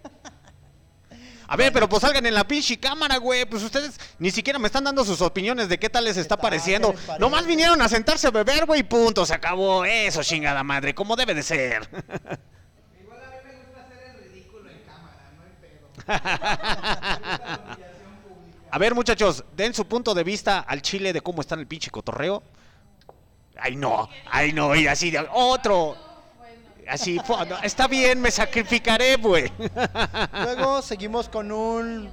A 1.46 1.56
ver, 1.56 1.72
pero 1.72 1.88
pues 1.88 2.00
salgan 2.00 2.24
en 2.26 2.34
la 2.34 2.44
pinche 2.46 2.78
cámara, 2.78 3.18
güey. 3.18 3.44
Pues 3.44 3.62
ustedes 3.62 3.98
ni 4.18 4.30
siquiera 4.30 4.58
me 4.58 4.66
están 4.66 4.84
dando 4.84 5.04
sus 5.04 5.20
opiniones 5.20 5.68
de 5.68 5.78
qué 5.78 5.90
tal 5.90 6.04
les 6.04 6.16
está 6.16 6.36
pareciendo. 6.36 6.94
Nomás 7.18 7.46
vinieron 7.46 7.80
a 7.82 7.88
sentarse 7.88 8.26
a 8.28 8.30
beber, 8.30 8.64
güey, 8.66 8.82
punto. 8.82 9.26
Se 9.26 9.34
acabó. 9.34 9.84
Eso, 9.84 10.22
chingada 10.22 10.62
madre. 10.62 10.94
Como 10.94 11.16
debe 11.16 11.34
de 11.34 11.42
ser. 11.42 11.88
A 18.70 18.78
ver, 18.78 18.94
muchachos, 18.94 19.44
den 19.54 19.72
su 19.72 19.86
punto 19.86 20.14
de 20.14 20.24
vista 20.24 20.58
al 20.60 20.82
Chile 20.82 21.12
de 21.12 21.20
cómo 21.20 21.40
está 21.40 21.54
el 21.54 21.66
pinche 21.66 21.90
cotorreo. 21.90 22.42
Ay, 23.56 23.76
no, 23.76 24.08
ay, 24.30 24.52
no, 24.52 24.74
y 24.74 24.88
así, 24.88 25.12
de- 25.12 25.24
otro. 25.32 25.96
Así, 26.88 27.20
no, 27.28 27.62
está 27.62 27.88
bien, 27.88 28.20
me 28.20 28.30
sacrificaré, 28.30 29.16
güey. 29.16 29.50
Luego 30.32 30.82
seguimos 30.82 31.28
con 31.28 31.50
un 31.50 32.08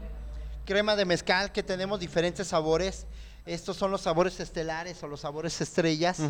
crema 0.65 0.95
de 0.95 1.05
mezcal 1.05 1.51
que 1.51 1.63
tenemos 1.63 1.99
diferentes 1.99 2.47
sabores. 2.47 3.05
Estos 3.45 3.75
son 3.75 3.91
los 3.91 4.01
sabores 4.01 4.39
estelares 4.39 5.01
o 5.03 5.07
los 5.07 5.21
sabores 5.21 5.59
estrellas. 5.61 6.21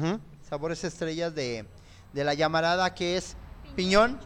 Sabores 0.49 0.83
estrellas 0.83 1.35
de, 1.35 1.65
de 2.13 2.23
la 2.23 2.33
llamarada 2.33 2.93
que 2.93 3.17
es 3.17 3.35
piñón. 3.75 4.19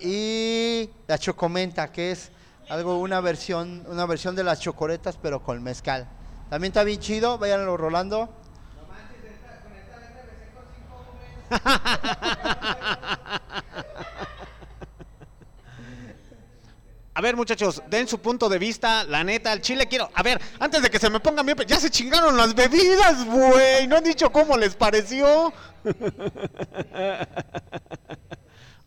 Y 0.00 0.90
la 1.06 1.18
chocomenta, 1.18 1.90
que 1.90 2.12
es 2.12 2.30
algo, 2.68 2.98
una 2.98 3.20
versión, 3.20 3.84
una 3.88 4.06
versión 4.06 4.36
de 4.36 4.44
las 4.44 4.60
chocoretas, 4.60 5.18
pero 5.20 5.42
con 5.42 5.62
mezcal. 5.62 6.08
También 6.50 6.70
está 6.70 6.84
bien 6.84 7.00
chido, 7.00 7.38
váyanlo 7.38 7.76
rolando. 7.76 8.28
A 17.16 17.20
ver, 17.22 17.34
muchachos, 17.34 17.82
den 17.88 18.06
su 18.06 18.20
punto 18.20 18.50
de 18.50 18.58
vista. 18.58 19.02
La 19.04 19.24
neta, 19.24 19.50
al 19.50 19.62
Chile 19.62 19.86
quiero. 19.86 20.10
A 20.12 20.22
ver, 20.22 20.38
antes 20.58 20.82
de 20.82 20.90
que 20.90 20.98
se 20.98 21.08
me 21.08 21.18
pongan 21.18 21.46
bien. 21.46 21.56
Ya 21.66 21.80
se 21.80 21.90
chingaron 21.90 22.36
las 22.36 22.54
bebidas, 22.54 23.24
güey. 23.24 23.86
No 23.86 23.96
han 23.96 24.04
dicho 24.04 24.30
cómo 24.30 24.58
les 24.58 24.76
pareció. 24.76 25.50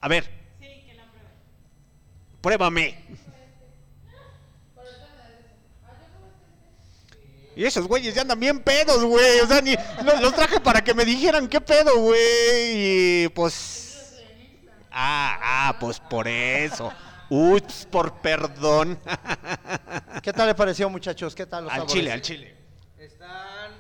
A 0.02 0.08
ver. 0.08 0.30
Pruébame. 2.40 3.09
Y 7.60 7.66
esos 7.66 7.88
güeyes 7.90 8.16
ya 8.16 8.22
andan 8.22 8.40
bien 8.40 8.62
pedos, 8.62 9.04
güey. 9.04 9.42
O 9.42 9.46
sea, 9.48 9.60
ni 9.60 9.76
lo- 9.76 10.22
los, 10.22 10.34
traje 10.34 10.62
para 10.62 10.82
que 10.82 10.94
me 10.94 11.04
dijeran 11.04 11.50
qué 11.50 11.60
pedo, 11.60 11.94
güey. 12.00 13.26
Y 13.26 13.28
pues. 13.36 14.16
Ah, 14.90 15.38
ah, 15.44 15.78
pues 15.78 16.00
por 16.00 16.30
eso. 16.30 16.90
Ups, 17.30 17.86
por 17.92 18.22
perdón. 18.22 18.98
¿Qué 20.24 20.32
tal 20.32 20.48
le 20.48 20.56
pareció, 20.56 20.90
muchachos? 20.90 21.36
¿Qué 21.36 21.46
tal 21.46 21.66
los 21.66 21.74
al 21.74 21.80
sabores? 21.80 21.94
chile, 21.94 22.12
al 22.14 22.22
chile. 22.22 22.56
Están, 22.98 23.74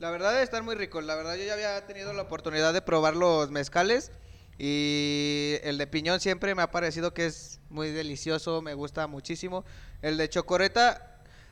la 0.00 0.10
verdad 0.10 0.42
están 0.42 0.64
muy 0.64 0.74
ricos. 0.74 1.04
La 1.04 1.14
verdad 1.14 1.36
yo 1.36 1.44
ya 1.44 1.52
había 1.52 1.86
tenido 1.86 2.12
la 2.12 2.22
oportunidad 2.22 2.72
de 2.72 2.82
probar 2.82 3.14
los 3.14 3.48
mezcales 3.52 4.10
y 4.58 5.54
el 5.62 5.78
de 5.78 5.86
piñón 5.86 6.18
siempre 6.18 6.56
me 6.56 6.62
ha 6.62 6.72
parecido 6.72 7.14
que 7.14 7.26
es 7.26 7.60
muy 7.68 7.92
delicioso, 7.92 8.60
me 8.60 8.74
gusta 8.74 9.06
muchísimo. 9.06 9.64
El 10.02 10.16
de 10.16 10.28
chocoreta 10.28 11.09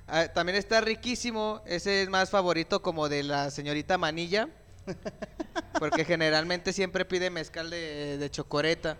ah, 0.08 0.28
también 0.28 0.56
está 0.56 0.80
riquísimo. 0.80 1.62
Ese 1.66 2.02
es 2.02 2.08
más 2.08 2.30
favorito 2.30 2.82
como 2.82 3.08
de 3.08 3.22
la 3.22 3.50
señorita 3.50 3.98
Manilla. 3.98 4.48
Porque 5.78 6.04
generalmente 6.04 6.72
siempre 6.72 7.04
pide 7.04 7.30
mezcal 7.30 7.70
de, 7.70 8.18
de 8.18 8.30
chocoreta. 8.30 8.96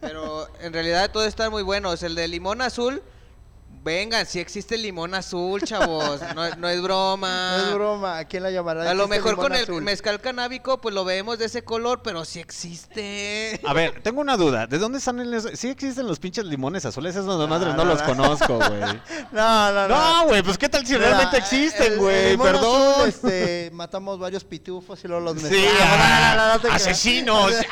Pero 0.00 0.46
en 0.60 0.72
realidad 0.72 1.10
todos 1.10 1.26
están 1.26 1.50
muy 1.50 1.62
buenos. 1.62 2.02
El 2.02 2.14
de 2.14 2.28
limón 2.28 2.62
azul, 2.62 3.02
vengan, 3.82 4.26
si 4.26 4.38
existe 4.40 4.74
el 4.76 4.82
limón 4.82 5.14
azul, 5.14 5.60
chavos. 5.62 6.20
No, 6.34 6.48
no 6.56 6.68
es 6.68 6.80
broma. 6.82 7.56
No 7.62 7.68
es 7.68 7.74
broma, 7.74 8.18
aquí 8.18 8.36
en 8.36 8.42
la 8.44 8.50
llamarada. 8.50 8.90
A 8.90 8.94
lo 8.94 9.08
mejor 9.08 9.32
limón 9.32 9.48
con 9.48 9.54
el 9.56 9.82
mezcal 9.82 10.20
canábico, 10.20 10.80
pues 10.80 10.94
lo 10.94 11.04
vemos 11.04 11.38
de 11.38 11.46
ese 11.46 11.62
color, 11.62 12.00
pero 12.02 12.24
sí 12.24 12.40
existe. 12.40 13.60
A 13.66 13.72
ver, 13.72 14.00
tengo 14.02 14.20
una 14.20 14.36
duda. 14.36 14.66
¿De 14.66 14.78
dónde 14.78 14.98
están 14.98 15.20
esos? 15.20 15.58
¿Sí 15.58 15.68
existen 15.68 16.06
los 16.06 16.18
pinches 16.18 16.44
limones 16.44 16.84
azules? 16.84 17.14
Esos 17.14 17.26
no, 17.26 17.46
madres 17.46 17.74
no, 17.74 17.84
no, 17.84 17.90
los 17.90 18.00
no. 18.00 18.06
conozco, 18.06 18.56
güey. 18.56 18.80
No, 19.32 19.72
no, 19.72 19.88
no. 19.88 19.88
No, 19.88 20.24
güey, 20.26 20.42
pues 20.42 20.56
qué 20.58 20.68
tal 20.68 20.86
si 20.86 20.96
realmente 20.96 21.36
existen, 21.38 21.96
güey. 21.98 22.30
limón 22.30 22.46
Perdón. 22.52 22.92
azul, 22.92 23.08
este, 23.08 23.70
matamos 23.72 24.18
varios 24.18 24.44
pitufos 24.44 25.02
y 25.04 25.08
luego 25.08 25.24
los 25.24 25.38
Sí, 25.42 25.48
mezclamos. 25.48 25.78
ah, 25.80 26.34
No, 26.36 26.46
no, 26.46 26.62
no, 26.62 26.68
no 26.68 26.74
asesinos. 26.74 27.52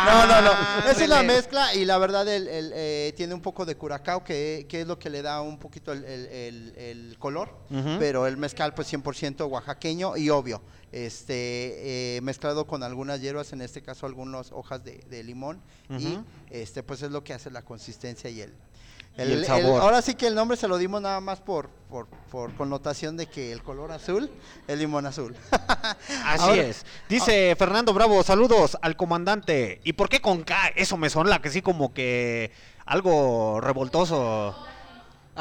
No, 0.00 0.26
no. 0.42 0.50
Esa 0.90 1.02
es 1.02 1.08
la 1.08 1.22
mezcla 1.22 1.74
y 1.74 1.84
la 1.84 1.98
verdad 1.98 2.26
el, 2.28 2.48
el, 2.48 2.72
eh, 2.74 3.12
tiene 3.16 3.34
un 3.34 3.40
poco 3.42 3.64
de 3.64 3.76
curacao 3.76 4.24
que, 4.24 4.66
que 4.68 4.80
es 4.80 4.86
lo 4.90 4.98
que 4.98 5.08
le 5.08 5.22
da 5.22 5.40
un 5.40 5.58
poquito 5.58 5.92
el, 5.92 6.04
el- 6.04 6.26
el- 6.26 6.74
el 6.76 7.16
color. 7.18 7.48
Pero 7.98 8.26
el 8.26 8.36
mezcal 8.36 8.74
pues 8.74 8.92
100% 8.92 9.48
oaxaqueño 9.48 10.16
y 10.16 10.28
obvio, 10.30 10.60
este 10.92 12.16
eh, 12.16 12.20
mezclado 12.22 12.66
con 12.66 12.82
algunas 12.82 13.20
hierbas, 13.20 13.52
en 13.52 13.62
este 13.62 13.80
caso 13.82 14.06
algunas 14.06 14.52
hojas 14.52 14.84
de, 14.84 14.98
de 15.08 15.22
limón 15.24 15.60
y 15.88 16.18
este 16.50 16.82
pues 16.82 17.02
es 17.02 17.10
lo 17.10 17.24
que 17.24 17.32
hace 17.32 17.50
la 17.50 17.62
consistencia 17.62 18.28
y 18.30 18.42
el... 18.42 18.52
El 19.16 19.44
sabor. 19.44 19.82
ahora 19.82 20.00
sí 20.02 20.14
que 20.14 20.28
el 20.28 20.36
nombre 20.36 20.56
se 20.56 20.68
lo 20.68 20.78
dimos 20.78 21.02
nada 21.02 21.20
más 21.20 21.40
por, 21.40 21.68
por, 21.90 22.06
por 22.30 22.54
connotación 22.54 23.16
de 23.16 23.26
que 23.26 23.50
el 23.52 23.60
color 23.62 23.90
azul 23.90 24.30
es 24.68 24.78
limón 24.78 25.04
azul. 25.04 25.34
Así 26.24 26.42
Ahora- 26.44 26.62
es. 26.62 26.86
Dice 27.08 27.54
Fernando 27.58 27.92
Bravo, 27.92 28.22
saludos 28.22 28.78
al 28.80 28.96
comandante. 28.96 29.80
¿Y 29.84 29.94
por 29.94 30.08
qué 30.08 30.20
con 30.20 30.42
K? 30.44 30.68
Eso 30.76 30.96
me 30.96 31.10
suena 31.10 31.42
que 31.42 31.50
sí 31.50 31.60
como 31.60 31.92
que 31.92 32.52
algo 32.86 33.60
revoltoso. 33.60 34.54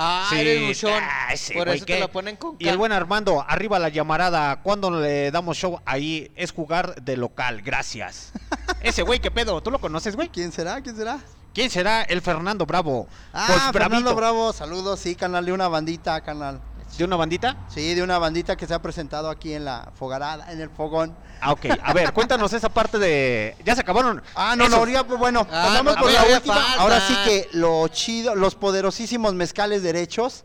Ah, 0.01 0.27
Sí, 0.29 0.39
eres 0.39 0.65
buchón. 0.67 1.03
ah, 1.03 1.33
ese 1.33 1.53
Por 1.53 1.67
eso 1.67 1.83
te 1.85 1.99
lo 1.99 2.09
ponen 2.09 2.37
con 2.37 2.55
Y 2.57 2.67
el 2.69 2.77
buen 2.77 2.91
Armando, 2.93 3.43
arriba 3.45 3.79
la 3.79 3.89
llamarada. 3.89 4.61
¿Cuándo 4.61 4.89
le 4.91 5.29
damos 5.31 5.57
show 5.57 5.81
ahí? 5.85 6.31
Es 6.35 6.53
jugar 6.53 6.95
de 7.01 7.17
local, 7.17 7.61
gracias. 7.61 8.31
Ese 8.81 9.01
güey, 9.03 9.19
¿qué 9.19 9.29
pedo? 9.29 9.61
¿Tú 9.61 9.71
lo 9.71 9.79
conoces, 9.79 10.15
güey? 10.15 10.29
¿Quién 10.29 10.53
será? 10.53 10.81
¿Quién 10.81 10.95
será? 10.95 11.19
¿Quién 11.53 11.69
será 11.69 12.03
el 12.03 12.21
Fernando 12.21 12.65
Bravo? 12.65 13.07
Ah, 13.33 13.45
Pues 13.47 13.83
Fernando. 13.83 14.15
Bravo, 14.15 14.53
saludos, 14.53 14.99
sí, 15.01 15.15
canal 15.15 15.45
de 15.45 15.51
una 15.51 15.67
bandita, 15.67 16.21
canal. 16.21 16.61
¿De 16.99 17.05
una 17.05 17.15
bandita? 17.15 17.55
Sí, 17.69 17.95
de 17.95 18.03
una 18.03 18.19
bandita 18.19 18.57
que 18.57 18.67
se 18.67 18.73
ha 18.73 18.81
presentado 18.81 19.29
aquí 19.29 19.53
en 19.53 19.63
la 19.63 19.89
fogarada, 19.97 20.51
en 20.51 20.59
el 20.59 20.69
fogón. 20.69 21.15
Ah, 21.39 21.53
ok. 21.53 21.67
A 21.81 21.93
ver, 21.93 22.11
cuéntanos 22.11 22.51
esa 22.51 22.67
parte 22.67 22.99
de... 22.99 23.55
¿Ya 23.63 23.73
se 23.73 23.79
acabaron? 23.79 24.21
Ah, 24.35 24.53
no, 24.57 24.65
Eso. 24.65 24.71
no, 24.71 24.77
ahorita, 24.79 25.07
pues, 25.07 25.17
bueno, 25.17 25.47
Ah, 25.49 25.67
pasamos 25.69 25.95
no, 25.95 26.01
por 26.01 26.11
la 26.11 26.23
última. 26.25 26.55
falta. 26.55 26.81
Ahora 26.81 26.99
sí 26.99 27.15
que 27.23 27.47
lo 27.53 27.87
chido, 27.87 28.35
los 28.35 28.55
poderosísimos 28.55 29.33
mezcales 29.33 29.81
derechos. 29.81 30.43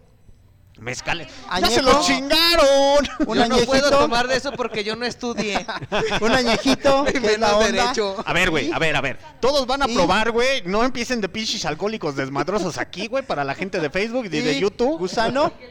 Mezcales. 0.79 1.27
¡Ya 1.61 1.67
se 1.69 1.83
los 1.83 2.07
chingaron! 2.07 2.99
Un 3.27 3.37
Yo 3.39 3.49
no 3.49 3.57
puedo 3.57 3.73
añejito. 3.87 3.91
tomar 3.99 4.29
de 4.29 4.37
eso 4.37 4.53
porque 4.53 4.85
yo 4.85 4.95
no 4.95 5.07
estudié. 5.07 5.67
Un 6.21 6.31
añejito, 6.33 7.05
Y 7.09 7.13
que 7.21 7.33
es 7.35 7.39
la 7.41 7.49
menos 7.49 7.65
onda. 7.67 7.83
derecho. 7.83 8.17
A 8.25 8.33
ver, 8.33 8.51
güey, 8.51 8.71
a 8.73 8.79
ver, 8.79 8.95
a 8.95 9.01
ver. 9.01 9.19
Todos 9.41 9.67
van 9.67 9.83
a 9.83 9.89
Y- 9.89 9.95
probar, 9.97 10.31
güey. 10.31 10.63
No 10.67 10.85
empiecen 10.85 11.21
de 11.21 11.29
pinches 11.29 11.65
alcohólicos 11.65 12.15
desmadrosos 12.15 12.79
aquí, 12.79 13.09
güey, 13.09 13.27
para 13.27 13.43
la 13.43 13.57
gente 13.57 13.81
de 13.81 13.91
Facebook 13.91 14.27
y 14.27 14.29
de 14.29 14.53
Y 14.53 14.61
YouTube. 14.61 14.99
Gusano. 14.99 15.53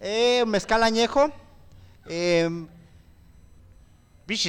Eh, 0.00 0.44
mezcal 0.46 0.82
añejo. 0.82 1.30
Eh, 2.06 2.48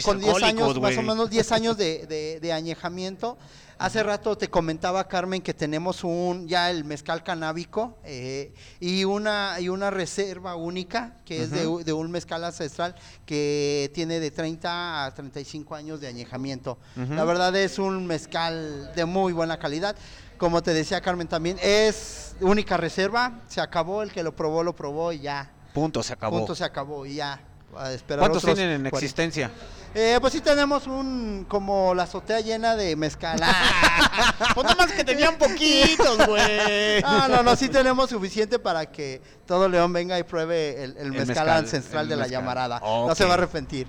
con 0.04 0.20
10 0.20 0.28
alcohólicos, 0.36 0.44
años, 0.44 0.82
más 0.82 0.98
o 0.98 1.02
menos 1.02 1.30
10 1.30 1.52
años 1.54 1.78
de, 1.78 2.06
de- 2.08 2.40
de 2.40 2.54
añejamiento. 2.54 3.38
Hace 3.78 4.04
rato 4.04 4.38
te 4.38 4.50
comentaba, 4.50 5.08
Carmen, 5.08 5.42
que 5.42 5.54
tenemos 5.54 6.04
un 6.04 6.50
ya 6.50 6.70
el 6.70 6.84
mezcal 6.84 7.24
canábico 7.24 7.98
eh, 8.04 8.54
y, 8.82 9.06
una, 9.06 9.56
y 9.62 9.70
una 9.70 9.90
reserva 9.90 10.56
única, 10.58 11.16
que 11.24 11.44
es 11.44 11.52
de, 11.52 11.84
de 11.86 11.94
un 11.94 12.12
mezcal 12.12 12.44
ancestral 12.44 12.94
que 13.26 13.90
tiene 13.94 14.20
de 14.20 14.32
30 14.32 15.06
a 15.06 15.14
35 15.14 15.76
años 15.76 16.02
de 16.02 16.08
añejamiento. 16.08 16.78
La 16.98 17.24
verdad 17.24 17.56
es 17.56 17.80
un 17.80 18.06
mezcal 18.06 18.92
de 18.94 19.06
muy 19.06 19.32
buena 19.32 19.58
calidad. 19.60 19.96
Como 20.40 20.64
te 20.64 20.74
decía 20.74 21.02
Carmen 21.02 21.28
también, 21.28 21.58
es 21.62 22.36
única 22.40 22.78
reserva, 22.78 23.42
se 23.50 23.60
acabó, 23.60 24.02
el 24.02 24.12
que 24.12 24.24
lo 24.24 24.34
probó, 24.34 24.64
lo 24.64 24.74
probó 24.74 25.12
y 25.12 25.20
ya. 25.20 25.52
Punto, 25.74 26.02
se 26.02 26.14
acabó. 26.14 26.38
Punto 26.38 26.56
se 26.56 26.64
acabó 26.64 27.06
y 27.06 27.16
ya. 27.16 27.42
A 27.78 27.92
esperar 27.92 28.22
¿Cuántos 28.22 28.44
otros 28.44 28.56
tienen 28.56 28.76
en 28.76 28.90
40. 28.90 28.98
existencia? 28.98 29.52
Eh, 29.94 30.18
pues 30.22 30.34
sí 30.34 30.42
tenemos 30.42 30.88
un, 30.88 31.46
como 31.48 31.94
la 31.94 32.04
azotea 32.04 32.40
llena 32.40 32.76
de 32.78 32.96
mezcal. 32.96 33.40
pues 34.56 34.64
nada 34.64 34.76
más 34.76 34.92
que 34.94 35.04
tenían 35.04 35.38
poquitos, 35.38 36.26
güey. 36.26 37.02
no, 37.02 37.28
no, 37.28 37.44
no, 37.44 37.56
sí 37.58 37.68
tenemos 37.68 38.10
suficiente 38.10 38.60
para 38.60 38.86
que 38.86 39.22
todo 39.46 39.68
León 39.68 39.92
venga 39.92 40.18
y 40.18 40.24
pruebe 40.24 40.84
el, 40.84 40.98
el 40.98 41.12
mezcal, 41.12 41.28
mezcal, 41.28 41.50
ancestral 41.50 42.04
el 42.04 42.10
de 42.10 42.16
la 42.16 42.28
llamarada. 42.28 42.80
No 42.80 43.14
se 43.14 43.26
va 43.26 43.32
a 43.32 43.34
arrepentir. 43.34 43.88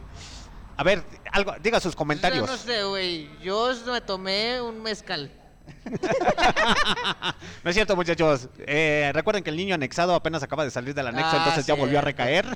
A 0.76 0.82
ver, 0.82 1.04
algo, 1.30 1.54
diga 1.62 1.78
sus 1.78 1.92
Yo 1.92 1.98
comentarios. 1.98 2.48
no 2.50 2.56
sé, 2.56 2.82
güey. 2.82 3.30
Yo 3.40 3.70
me 3.86 4.00
tomé 4.00 4.60
un 4.60 4.82
mezcal. 4.82 5.30
No 7.64 7.70
es 7.70 7.74
cierto, 7.74 7.94
muchachos. 7.94 8.48
Eh, 8.58 9.10
recuerden 9.12 9.44
que 9.44 9.50
el 9.50 9.56
niño 9.56 9.74
anexado 9.74 10.14
apenas 10.14 10.42
acaba 10.42 10.64
de 10.64 10.70
salir 10.70 10.94
del 10.94 11.06
anexo, 11.08 11.32
Ah, 11.32 11.38
entonces 11.38 11.66
ya 11.66 11.74
volvió 11.74 11.98
a 11.98 12.02
recaer. 12.02 12.46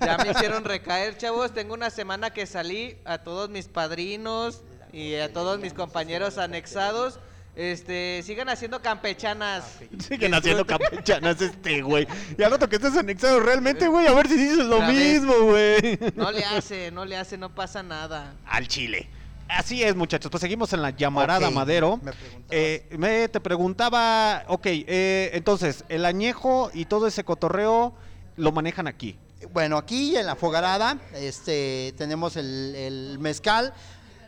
Ya 0.00 0.16
me 0.18 0.30
hicieron 0.32 0.64
recaer, 0.64 1.16
chavos. 1.18 1.52
Tengo 1.52 1.74
una 1.74 1.90
semana 1.90 2.30
que 2.30 2.46
salí 2.46 2.96
a 3.04 3.18
todos 3.18 3.50
mis 3.50 3.68
padrinos 3.68 4.62
y 4.92 5.16
a 5.16 5.32
todos 5.32 5.60
mis 5.60 5.74
compañeros 5.74 6.38
anexados. 6.38 7.20
Este, 7.56 8.22
sigan 8.24 8.48
haciendo 8.48 8.80
campechanas. 8.80 9.78
Siguen 9.98 10.32
haciendo 10.32 10.64
campechanas 10.64 11.40
este, 11.42 11.82
güey. 11.82 12.06
Y 12.38 12.42
al 12.44 12.52
rato 12.52 12.68
que 12.68 12.76
estés 12.76 12.96
anexado 12.96 13.40
realmente, 13.40 13.88
güey, 13.88 14.06
a 14.06 14.14
ver 14.14 14.28
si 14.28 14.36
dices 14.36 14.64
lo 14.64 14.80
mismo, 14.82 15.34
güey. 15.42 15.98
No 16.14 16.30
le 16.30 16.44
hace, 16.44 16.92
no 16.92 17.04
le 17.04 17.16
hace, 17.16 17.36
no 17.36 17.52
pasa 17.52 17.82
nada. 17.82 18.34
Al 18.46 18.68
chile. 18.68 19.08
Así 19.48 19.82
es, 19.82 19.96
muchachos. 19.96 20.30
Pues 20.30 20.40
seguimos 20.40 20.72
en 20.72 20.82
la 20.82 20.90
llamarada 20.90 21.50
Madero. 21.50 21.98
me. 22.02 22.12
Eh, 22.50 22.86
me 22.98 23.28
te 23.28 23.40
preguntaba, 23.40 24.44
ok, 24.48 24.66
eh, 24.66 25.30
entonces, 25.32 25.84
el 25.88 26.04
añejo 26.04 26.70
y 26.74 26.84
todo 26.84 27.06
ese 27.06 27.24
cotorreo 27.24 27.94
lo 28.36 28.52
manejan 28.52 28.86
aquí. 28.86 29.18
Bueno, 29.52 29.76
aquí 29.76 30.16
en 30.16 30.26
la 30.26 30.34
fogarada 30.36 30.98
este, 31.14 31.94
tenemos 31.96 32.36
el, 32.36 32.74
el 32.74 33.18
mezcal. 33.18 33.72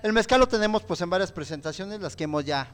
El 0.02 0.14
mezcal 0.14 0.40
lo 0.40 0.48
tenemos 0.48 0.82
pues 0.82 1.00
en 1.02 1.10
varias 1.10 1.30
presentaciones, 1.30 2.00
las 2.00 2.16
que 2.16 2.24
hemos 2.24 2.44
ya 2.46 2.72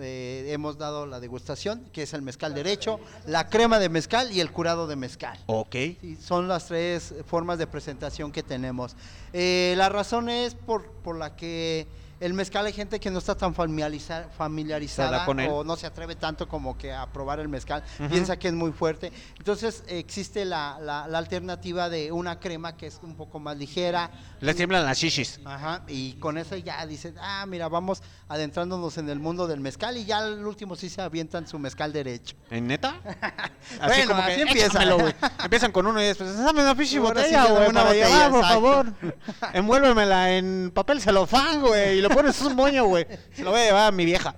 eh, 0.00 0.48
hemos 0.48 0.76
dado 0.76 1.06
la 1.06 1.20
degustación, 1.20 1.84
que 1.92 2.02
es 2.02 2.12
el 2.12 2.22
mezcal 2.22 2.54
derecho, 2.54 2.98
la 3.26 3.48
crema 3.48 3.78
de 3.78 3.88
mezcal 3.88 4.32
y 4.32 4.40
el 4.40 4.50
curado 4.50 4.88
de 4.88 4.96
mezcal. 4.96 5.38
Ok. 5.46 5.72
Sí, 6.00 6.18
son 6.20 6.48
las 6.48 6.66
tres 6.66 7.14
formas 7.26 7.58
de 7.58 7.68
presentación 7.68 8.32
que 8.32 8.42
tenemos. 8.42 8.96
Eh, 9.32 9.74
la 9.76 9.88
razón 9.88 10.28
es 10.28 10.56
por, 10.56 10.90
por 11.04 11.16
la 11.16 11.36
que 11.36 11.86
el 12.24 12.32
mezcal 12.34 12.64
hay 12.66 12.72
gente 12.72 12.98
que 13.00 13.10
no 13.10 13.18
está 13.18 13.34
tan 13.36 13.54
familiariza- 13.54 14.28
familiarizada 14.36 15.24
con 15.26 15.40
él. 15.40 15.50
o 15.52 15.62
no 15.64 15.76
se 15.76 15.86
atreve 15.86 16.14
tanto 16.16 16.48
como 16.48 16.76
que 16.78 16.92
a 16.92 17.06
probar 17.12 17.38
el 17.40 17.48
mezcal, 17.48 17.82
piensa 18.10 18.38
que 18.38 18.48
es 18.48 18.54
muy 18.54 18.72
fuerte. 18.72 19.12
Entonces 19.38 19.84
existe 19.88 20.44
la, 20.44 20.78
la- 20.80 21.06
la 21.06 21.18
alternativa 21.18 21.88
de 21.88 22.12
una 22.12 22.40
crema 22.40 22.76
que 22.76 22.86
es 22.86 22.98
un 23.02 23.14
poco 23.16 23.38
más 23.40 23.56
ligera. 23.56 24.10
Les 24.40 24.56
tiemblan 24.56 24.84
las 24.84 24.98
shishis. 24.98 25.40
Ajá, 25.44 25.82
y 25.86 26.14
con 26.14 26.38
eso 26.38 26.56
ya 26.56 26.84
dicen, 26.86 27.14
ah, 27.20 27.44
mira, 27.46 27.68
vamos 27.68 28.02
adentrándonos 28.28 28.96
en 28.98 29.08
el 29.10 29.18
mundo 29.18 29.46
del 29.46 29.60
mezcal 29.60 29.96
y 29.96 30.04
ya 30.04 30.18
al 30.18 30.46
último 30.46 30.76
sí 30.76 30.88
se 30.88 31.02
avientan 31.02 31.46
su 31.46 31.58
mezcal 31.58 31.92
derecho. 31.92 32.36
¿En 32.50 32.66
neta? 32.66 32.94
Bueno, 33.84 34.14
así 34.16 34.40
empieza. 34.42 34.66
"Échamelo, 34.66 34.98
güey". 34.98 35.14
Empiezan 35.42 35.72
con 35.72 35.86
uno 35.86 36.00
y 36.00 36.04
después, 36.06 36.36
dame 36.38 36.62
una 36.62 36.74
sí, 36.84 36.98
botella, 36.98 37.44
güey, 37.46 37.68
una 37.68 37.82
botella, 37.84 38.30
por 38.30 38.42
favor. 38.42 38.86
Envuélvemela 39.52 40.32
en 40.32 40.70
papel 40.74 41.00
celofán, 41.00 41.60
güey, 41.60 41.98
y 41.98 42.00
lo 42.02 42.10
pones 42.14 42.40
un 42.40 42.54
moño, 42.56 42.84
güey. 42.86 43.06
Se 43.32 43.42
lo 43.42 43.50
voy 43.50 43.60
a 43.60 43.64
llevar 43.64 43.86
a 43.88 43.90
mi 43.92 44.04
vieja. 44.04 44.34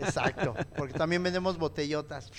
Exacto, 0.00 0.54
porque 0.76 0.94
también 0.94 1.22
vendemos 1.22 1.56
botellotas. 1.58 2.30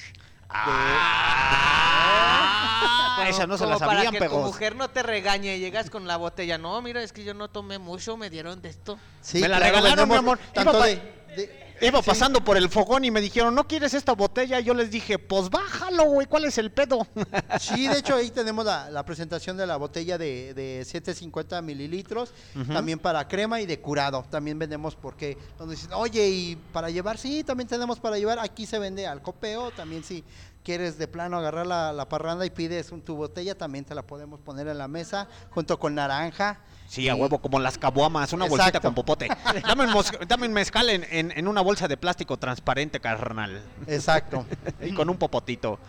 Ah, 3.15 3.25
esa 3.29 3.47
no 3.47 3.57
se 3.57 3.65
la 3.65 3.77
para 3.79 4.03
sabían, 4.03 4.13
que 4.13 4.27
tu 4.27 4.35
mujer 4.39 4.75
no 4.75 4.89
te 4.89 5.01
regañe, 5.03 5.57
llegas 5.59 5.89
con 5.89 6.07
la 6.07 6.17
botella. 6.17 6.57
No, 6.57 6.81
mira, 6.81 7.01
es 7.01 7.13
que 7.13 7.23
yo 7.23 7.33
no 7.33 7.49
tomé 7.49 7.79
mucho, 7.79 8.17
me 8.17 8.29
dieron 8.29 8.61
de 8.61 8.69
esto. 8.69 8.99
Sí, 9.21 9.39
Me 9.41 9.47
la 9.47 9.57
claro, 9.57 9.75
regalaron, 9.75 10.09
mi 10.09 10.15
vendemos 10.15 10.17
amor. 10.19 10.39
Tanto 10.53 10.81
de- 10.81 11.62
Iba 11.81 12.01
sí. 12.01 12.05
pasando 12.05 12.43
por 12.43 12.57
el 12.57 12.69
fogón 12.69 13.05
y 13.05 13.11
me 13.11 13.21
dijeron, 13.21 13.55
¿no 13.55 13.67
quieres 13.67 13.93
esta 13.93 14.13
botella? 14.13 14.59
Y 14.59 14.63
yo 14.63 14.73
les 14.73 14.91
dije, 14.91 15.19
pues 15.19 15.49
bájalo, 15.49 16.05
güey, 16.05 16.27
¿cuál 16.27 16.45
es 16.45 16.57
el 16.57 16.71
pedo? 16.71 17.07
Sí, 17.59 17.87
de 17.87 17.99
hecho 17.99 18.15
ahí 18.15 18.29
tenemos 18.29 18.65
la, 18.65 18.89
la 18.89 19.05
presentación 19.05 19.57
de 19.57 19.67
la 19.67 19.77
botella 19.77 20.17
de, 20.17 20.53
de 20.53 20.83
750 20.85 21.61
mililitros, 21.61 22.33
también 22.67 22.99
para 22.99 23.27
crema 23.27 23.61
y 23.61 23.65
de 23.65 23.79
curado. 23.79 24.25
También 24.29 24.57
vendemos 24.59 24.95
porque 24.95 25.37
donde 25.57 25.75
dicen, 25.75 25.91
oye, 25.93 26.27
y 26.29 26.55
para 26.71 26.89
llevar, 26.89 27.17
sí, 27.17 27.43
también 27.43 27.67
tenemos 27.67 27.99
para 27.99 28.17
llevar. 28.17 28.39
Aquí 28.39 28.65
se 28.65 28.79
vende 28.79 29.07
al 29.07 29.21
copeo, 29.21 29.71
también 29.71 30.03
si 30.03 30.23
quieres 30.63 30.97
de 30.97 31.07
plano 31.07 31.37
agarrar 31.37 31.67
la, 31.67 31.93
la 31.93 32.07
parranda 32.09 32.45
y 32.45 32.49
pides 32.49 32.91
un, 32.91 33.01
tu 33.01 33.15
botella, 33.15 33.55
también 33.55 33.85
te 33.85 33.93
la 33.93 34.01
podemos 34.03 34.39
poner 34.39 34.67
en 34.67 34.77
la 34.77 34.87
mesa 34.87 35.27
junto 35.51 35.77
con 35.79 35.95
naranja. 35.95 36.59
Sí, 36.93 37.09
a 37.09 37.15
huevo, 37.15 37.39
como 37.39 37.59
las 37.59 37.79
cabuamas, 37.79 38.33
una 38.33 38.45
bolsita 38.45 38.79
con 38.79 38.93
popote. 38.93 39.27
Dame 39.67 39.85
un, 39.85 39.91
mos- 39.93 40.11
dame 40.27 40.45
un 40.45 40.53
mezcal 40.53 40.89
en, 40.91 41.03
en- 41.09 41.31
en 41.35 41.47
una 41.47 41.61
bolsa 41.61 41.87
de 41.87 41.97
plástico 41.97 42.37
transparente, 42.37 42.99
carnal. 42.99 43.63
Exacto. 43.87 44.45
y 44.79 44.91
con 44.93 45.09
un 45.09 45.17
popotito. 45.17 45.79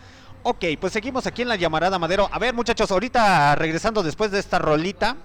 Ok, 0.41 0.65
pues 0.81 0.93
seguimos 0.93 1.27
aquí 1.27 1.43
en 1.43 1.49
la 1.49 1.57
llamarada 1.57 1.99
Madero. 1.99 2.27
A 2.31 2.39
ver, 2.39 2.55
muchachos, 2.55 2.89
ahorita 2.89 3.53
regresando 3.53 4.01
después 4.01 4.31
de 4.31 4.39
esta 4.39 4.57
rolita, 4.57 5.15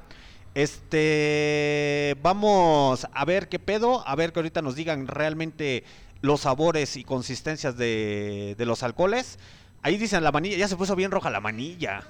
este, 0.54 2.16
vamos 2.22 3.06
a 3.12 3.24
ver 3.24 3.48
qué 3.48 3.58
pedo, 3.58 4.06
a 4.06 4.14
ver 4.16 4.32
que 4.34 4.40
ahorita 4.40 4.60
nos 4.60 4.74
digan 4.74 5.06
realmente 5.06 5.84
los 6.20 6.40
sabores 6.42 6.96
y 6.98 7.04
consistencias 7.04 7.78
de, 7.78 8.54
de 8.58 8.66
los 8.66 8.82
alcoholes. 8.82 9.38
Ahí 9.82 9.96
dicen 9.96 10.22
la 10.24 10.30
manilla, 10.32 10.58
ya 10.58 10.68
se 10.68 10.76
puso 10.76 10.94
bien 10.94 11.10
roja 11.10 11.30
la 11.30 11.40
manilla. 11.40 12.02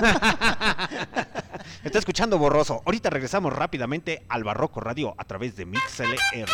Está 1.84 1.98
escuchando 1.98 2.38
borroso. 2.38 2.82
Ahorita 2.84 3.10
regresamos 3.10 3.52
rápidamente 3.52 4.24
al 4.28 4.44
Barroco 4.44 4.80
Radio 4.80 5.14
a 5.18 5.24
través 5.24 5.56
de 5.56 5.66
MixLR. 5.66 6.48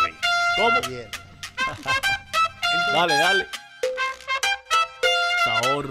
¿Cómo? 0.56 0.80
Bien. 0.88 1.08
Dale, 2.92 3.14
dale. 3.14 3.46
Sabor. 5.44 5.90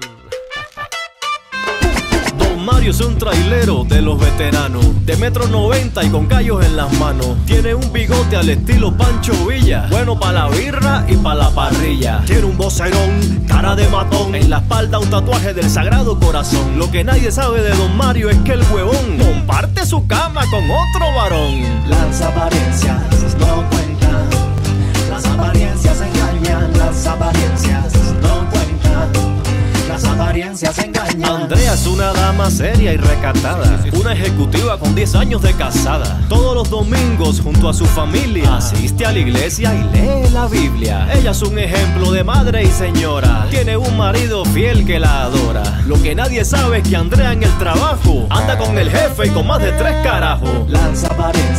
Mario 2.66 2.89
es 2.89 2.99
un 2.99 3.16
trailero 3.20 3.84
de 3.84 4.01
los 4.01 4.20
veteranos, 4.20 5.05
de 5.05 5.16
metro 5.18 5.47
90 5.47 6.03
y 6.03 6.09
con 6.09 6.26
callos 6.26 6.66
en 6.66 6.76
las 6.76 6.91
manos. 6.93 7.38
Tiene 7.45 7.76
un 7.76 7.93
bigote 7.93 8.38
al 8.38 8.49
estilo 8.49 8.97
Pancho 8.97 9.34
Villa, 9.45 9.86
bueno 9.91 10.20
para 10.20 10.47
la 10.47 10.49
birra 10.49 11.05
y 11.07 11.16
para 11.16 11.36
la 11.36 11.49
parrilla. 11.51 12.24
Tiene 12.26 12.45
un 12.45 12.57
vocerón, 12.57 13.45
cara 13.47 13.76
de 13.76 13.88
matón, 13.89 14.34
en 14.34 14.49
la 14.49 14.57
espalda 14.57 14.97
un 14.97 15.11
tatuaje 15.11 15.53
del 15.53 15.70
Sagrado 15.70 16.20
Corazón. 16.20 16.80
Lo 16.80 16.89
que 16.89 17.03
nadie 17.03 17.32
sabe 17.32 17.61
de 17.61 17.70
Don 17.70 17.95
Mario 17.95 18.32
es 18.32 18.38
que 18.39 18.53
el 18.53 18.63
huevón 18.74 19.20
comparte 19.20 19.86
su 19.86 20.07
cama 20.07 20.41
con 20.49 20.63
otro 20.63 21.16
varón. 21.16 21.61
Las 21.88 22.20
apariencias 22.20 22.99
no 23.38 23.63
cuentan, 23.70 24.28
las 25.11 25.26
apariencias 25.28 26.01
engañan, 26.01 26.76
las 26.80 27.05
apariencias 27.05 27.95
apariencias 30.16 30.78
engañan. 30.80 31.43
Andrea 31.43 31.74
es 31.74 31.86
una 31.88 32.13
dama 32.13 32.49
seria 32.49 32.93
y 32.93 32.97
recatada, 32.97 33.84
una 33.93 34.13
ejecutiva 34.13 34.80
con 34.80 34.95
10 34.95 35.16
años 35.16 35.41
de 35.41 35.53
casada. 35.53 36.22
Todos 36.30 36.55
los 36.55 36.70
domingos 36.70 37.41
junto 37.41 37.70
a 37.70 37.74
su 37.74 37.86
familia 37.86 38.55
asiste 38.55 39.05
a 39.05 39.11
la 39.11 39.20
iglesia 39.20 39.74
y 39.74 39.84
lee 39.95 40.30
la 40.34 40.47
Biblia. 40.47 41.07
Ella 41.13 41.32
es 41.32 41.41
un 41.41 41.59
ejemplo 41.59 42.11
de 42.11 42.24
madre 42.24 42.63
y 42.63 42.68
señora. 42.68 43.47
Tiene 43.49 43.78
un 43.78 43.97
marido 43.97 44.45
fiel 44.45 44.86
que 44.86 44.99
la 44.99 45.24
adora. 45.24 45.82
Lo 45.86 46.01
que 46.01 46.16
nadie 46.16 46.45
sabe 46.45 46.80
es 46.80 46.88
que 46.88 46.95
Andrea 46.95 47.34
en 47.34 47.43
el 47.43 47.57
trabajo 47.57 48.26
anda 48.30 48.57
con 48.57 48.78
el 48.78 48.89
jefe 48.89 49.28
y 49.28 49.30
con 49.32 49.47
más 49.47 49.61
de 49.61 49.72
tres 49.74 49.95
carajos. 50.03 50.70
Las 50.70 51.03
apariencias 51.03 51.55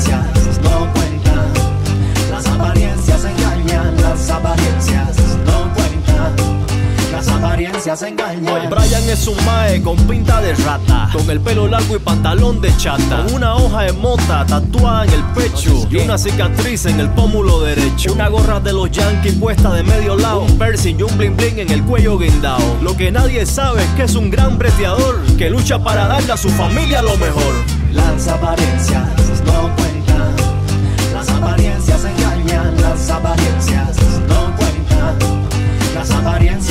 engañan. 8.03 8.71
Brian 8.71 9.09
es 9.09 9.27
un 9.27 9.45
mae 9.45 9.81
con 9.83 9.97
pinta 10.07 10.41
de 10.41 10.55
rata, 10.55 11.09
con 11.13 11.29
el 11.31 11.41
pelo 11.41 11.69
largo 11.69 11.97
y 11.97 11.99
pantalón 11.99 12.61
de 12.61 12.77
chata, 12.77 13.25
con 13.25 13.35
una 13.35 13.55
hoja 13.55 13.83
de 13.83 13.93
mota 13.93 14.45
tatuada 14.47 15.05
en 15.05 15.13
el 15.13 15.23
pecho 15.35 15.87
y 15.91 15.97
una 15.99 16.19
cicatriz 16.19 16.87
en 16.87 17.01
el 17.01 17.09
pómulo 17.11 17.61
derecho. 17.61 18.13
Una 18.13 18.29
gorra 18.29 18.61
de 18.61 18.73
los 18.73 18.91
Yankees 18.91 19.35
puesta 19.35 19.73
de 19.73 19.83
medio 19.83 20.17
lado, 20.17 20.41
un 20.41 20.59
piercing 20.59 20.99
y 20.99 21.03
un 21.03 21.17
bling 21.17 21.37
bling 21.37 21.59
en 21.59 21.71
el 21.71 21.83
cuello 21.85 22.19
guindao. 22.19 22.79
Lo 22.83 22.97
que 22.97 23.11
nadie 23.11 23.47
sabe 23.47 23.83
es 23.83 23.91
que 23.91 24.03
es 24.05 24.15
un 24.15 24.31
gran 24.31 24.59
breteador 24.59 25.21
que 25.37 25.51
lucha 25.51 25.79
para 25.79 26.07
darle 26.07 26.33
a 26.33 26.37
su 26.37 26.49
familia 26.51 27.03
lo 27.03 27.17
mejor. 27.17 27.55
Las 27.93 28.29
apariencias 28.29 29.07
no 29.45 29.75
cuentan, 29.77 30.35
las 31.13 31.29
apariencias 31.31 32.05
engañan, 32.05 32.83
las 32.83 33.11
apariencias 33.11 33.97
las 33.97 34.16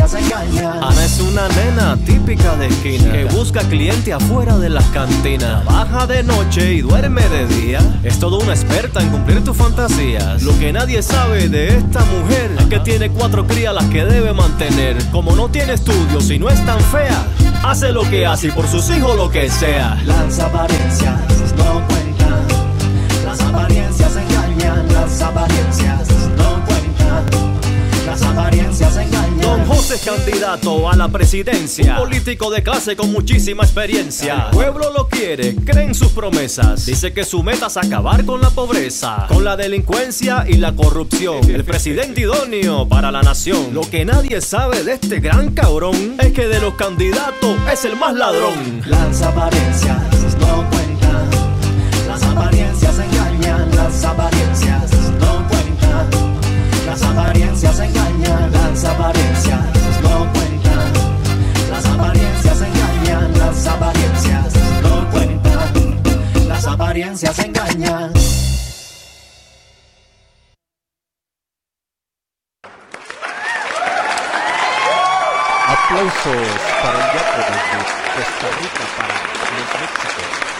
Ana 0.05 1.03
es 1.03 1.19
una 1.19 1.47
nena 1.47 1.97
típica 2.05 2.55
de 2.57 2.67
esquina 2.67 3.11
que 3.11 3.25
busca 3.25 3.61
cliente 3.61 4.13
afuera 4.13 4.55
de 4.59 4.69
las 4.69 4.85
cantinas. 4.89 5.63
Trabaja 5.63 6.05
de 6.05 6.21
noche 6.21 6.75
y 6.75 6.81
duerme 6.81 7.27
de 7.27 7.47
día. 7.47 7.79
Es 8.03 8.19
toda 8.19 8.37
una 8.37 8.53
experta 8.53 9.01
en 9.01 9.09
cumplir 9.09 9.43
tus 9.43 9.57
fantasías. 9.57 10.43
Lo 10.43 10.55
que 10.59 10.71
nadie 10.71 11.01
sabe 11.01 11.49
de 11.49 11.77
esta 11.77 12.05
mujer 12.05 12.51
es 12.59 12.65
que 12.67 12.79
tiene 12.81 13.09
cuatro 13.09 13.47
crías 13.47 13.73
las 13.73 13.85
que 13.85 14.05
debe 14.05 14.31
mantener. 14.31 14.95
Como 15.11 15.35
no 15.35 15.49
tiene 15.49 15.73
estudios 15.73 16.29
y 16.29 16.37
no 16.37 16.49
es 16.49 16.63
tan 16.67 16.79
fea, 16.81 17.25
hace 17.63 17.91
lo 17.91 18.03
que 18.03 18.27
hace 18.27 18.49
y 18.49 18.51
por 18.51 18.67
sus 18.67 18.87
hijos 18.91 19.17
lo 19.17 19.31
que 19.31 19.49
sea. 19.49 19.99
Las 20.05 20.37
apariencias 20.37 21.19
no 21.57 21.81
cuentan, 21.87 22.45
las 23.25 23.41
apariencias 23.41 24.15
engañan, 24.15 24.87
las 24.93 25.19
apariencias 25.19 26.07
no 26.37 26.63
cuentan, 26.63 27.25
las 28.05 28.21
apariencias 28.21 28.97
engañan. 28.97 29.24
Es 29.85 30.01
candidato 30.03 30.89
a 30.89 30.95
la 30.95 31.07
presidencia. 31.09 31.93
Un 31.93 32.09
político 32.09 32.49
de 32.49 32.63
clase 32.63 32.95
con 32.95 33.11
muchísima 33.11 33.63
experiencia. 33.63 34.47
El 34.49 34.57
pueblo 34.57 34.91
lo 34.91 35.07
quiere, 35.07 35.55
cree 35.55 35.85
en 35.85 35.93
sus 35.93 36.11
promesas. 36.11 36.87
Dice 36.87 37.13
que 37.13 37.23
su 37.23 37.43
meta 37.43 37.67
es 37.67 37.77
acabar 37.77 38.25
con 38.25 38.41
la 38.41 38.49
pobreza, 38.49 39.27
con 39.29 39.43
la 39.43 39.55
delincuencia 39.55 40.43
y 40.47 40.55
la 40.55 40.75
corrupción. 40.75 41.49
El 41.51 41.63
presidente 41.63 42.21
idóneo 42.21 42.89
para 42.89 43.11
la 43.11 43.21
nación. 43.21 43.75
Lo 43.75 43.81
que 43.81 44.05
nadie 44.05 44.41
sabe 44.41 44.83
de 44.83 44.93
este 44.93 45.19
gran 45.19 45.51
cabrón 45.53 46.15
es 46.19 46.33
que 46.33 46.47
de 46.47 46.59
los 46.59 46.73
candidatos 46.73 47.55
es 47.71 47.85
el 47.85 47.95
más 47.95 48.15
ladrón. 48.15 48.81
Las 48.87 49.21
apariencias 49.21 49.99
no 50.39 50.67
cuentan, 50.71 51.29
las 52.07 52.23
apariencias 52.23 52.99
engañan, 52.99 53.69
las 53.75 54.03
apariencias 54.03 54.84
las 56.95 57.03
apariencias 57.03 57.77
engañan, 57.77 58.51
las 58.53 58.85
apariencias 58.85 59.59
no 60.01 60.31
cuentan. 60.31 60.93
Las 61.69 61.85
apariencias 61.87 62.61
engañan, 62.61 63.37
las 63.37 63.67
apariencias 63.67 64.53
no 64.81 65.11
cuentan. 65.11 66.47
Las 66.47 66.65
apariencias 66.65 67.37
engañan. 67.39 68.13
Aplausos 75.67 76.61
para 76.81 77.05
el 77.05 77.11
diácono 77.11 77.43
de 77.43 77.61
Costa 78.15 78.47
Rica 78.61 78.85
para 78.95 79.15
los 79.33 79.51
Méxicos. 79.81 80.54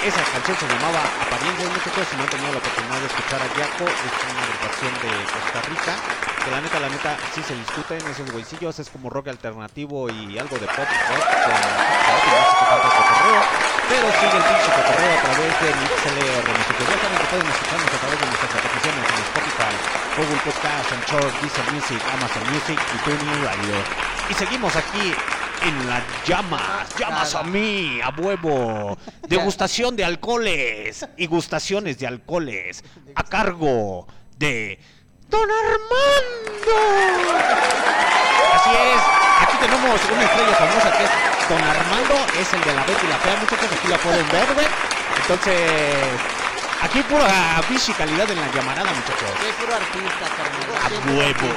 Esa 0.00 0.24
canción 0.32 0.56
se 0.56 0.66
llamaba 0.66 1.04
Apariencias, 1.20 1.68
muchachos, 1.68 2.08
si 2.08 2.16
no 2.16 2.22
han 2.24 2.30
tenido 2.30 2.52
la 2.52 2.58
oportunidad 2.58 3.00
de 3.00 3.06
escuchar 3.06 3.36
a 3.36 3.48
Yaco, 3.52 3.84
es 3.84 4.12
una 4.32 4.42
agrupación 4.48 4.92
de 5.04 5.12
Costa 5.28 5.60
Rica, 5.68 5.94
que 6.40 6.50
la 6.50 6.60
neta, 6.60 6.80
la 6.80 6.88
neta, 6.88 7.16
sí 7.34 7.42
se 7.44 7.54
discuten 7.54 8.00
esos 8.08 8.32
güeycillos, 8.32 8.78
es 8.80 8.88
como 8.88 9.10
rock 9.10 9.28
alternativo 9.28 10.08
y 10.08 10.38
algo 10.38 10.56
de 10.56 10.66
pop 10.66 10.88
rock 10.88 11.24
con 11.44 12.80
cotorreo, 12.80 13.42
pero 13.92 14.06
sigue 14.08 14.36
el 14.40 14.44
pinche 14.48 14.70
cotorreo 14.72 15.12
a 15.12 15.20
través 15.20 15.52
de 15.60 15.68
MixLR, 15.68 16.46
muchachos. 16.48 16.86
Ya 16.88 16.96
saben 16.96 17.18
que 17.20 17.28
pueden 17.28 17.48
escucharnos 17.50 17.92
a 17.92 18.00
través 18.00 18.18
de 18.20 18.26
nuestras 18.26 18.52
aplicaciones 18.56 19.04
en 19.04 19.18
Spotify, 19.20 19.74
Google 20.16 20.40
Podcast, 20.48 20.88
Anchor, 20.96 21.28
Deezer 21.44 21.66
Music, 21.76 22.00
Amazon 22.16 22.44
Music 22.56 22.78
y 22.80 22.96
TuneIn 23.04 23.44
Radio. 23.44 23.76
Y 24.30 24.34
seguimos 24.34 24.72
aquí 24.76 25.12
en 25.62 25.88
las 25.88 26.02
llamas, 26.26 26.88
llamas 26.98 27.34
a 27.34 27.42
mí, 27.42 28.00
a 28.02 28.10
huevo. 28.10 28.96
Degustación 29.28 29.96
de 29.96 30.04
alcoholes 30.04 31.06
y 31.16 31.26
gustaciones 31.26 31.98
de 31.98 32.06
alcoholes 32.06 32.84
a 33.14 33.22
cargo 33.24 34.06
de 34.36 34.78
Don 35.28 35.48
Armando. 35.50 36.72
Así 38.54 38.70
es, 38.70 39.02
aquí 39.42 39.56
tenemos 39.60 40.00
una 40.12 40.24
estrella 40.24 40.54
famosa 40.54 40.98
que 40.98 41.04
es 41.04 41.10
Don 41.48 41.62
Armando, 41.62 42.14
es 42.40 42.52
el 42.54 42.60
de 42.62 42.74
la 42.74 42.84
Betty 42.84 43.06
y 43.06 43.08
la 43.08 43.16
Fea, 43.16 43.36
muchachos, 43.36 43.68
aquí 43.78 43.88
la 43.88 43.98
pueden 43.98 44.28
ver, 44.30 44.54
güey. 44.54 44.66
Entonces, 45.22 46.20
aquí 46.82 47.02
pura 47.02 47.60
bichi 47.68 47.92
calidad 47.92 48.30
en 48.30 48.40
la 48.40 48.50
llamarada, 48.52 48.92
muchachos. 48.92 49.30
Soy 49.38 49.52
puro 49.60 49.74
artista, 49.74 50.28
carnal. 50.36 50.60
A 50.80 50.88
huevo. 51.16 51.48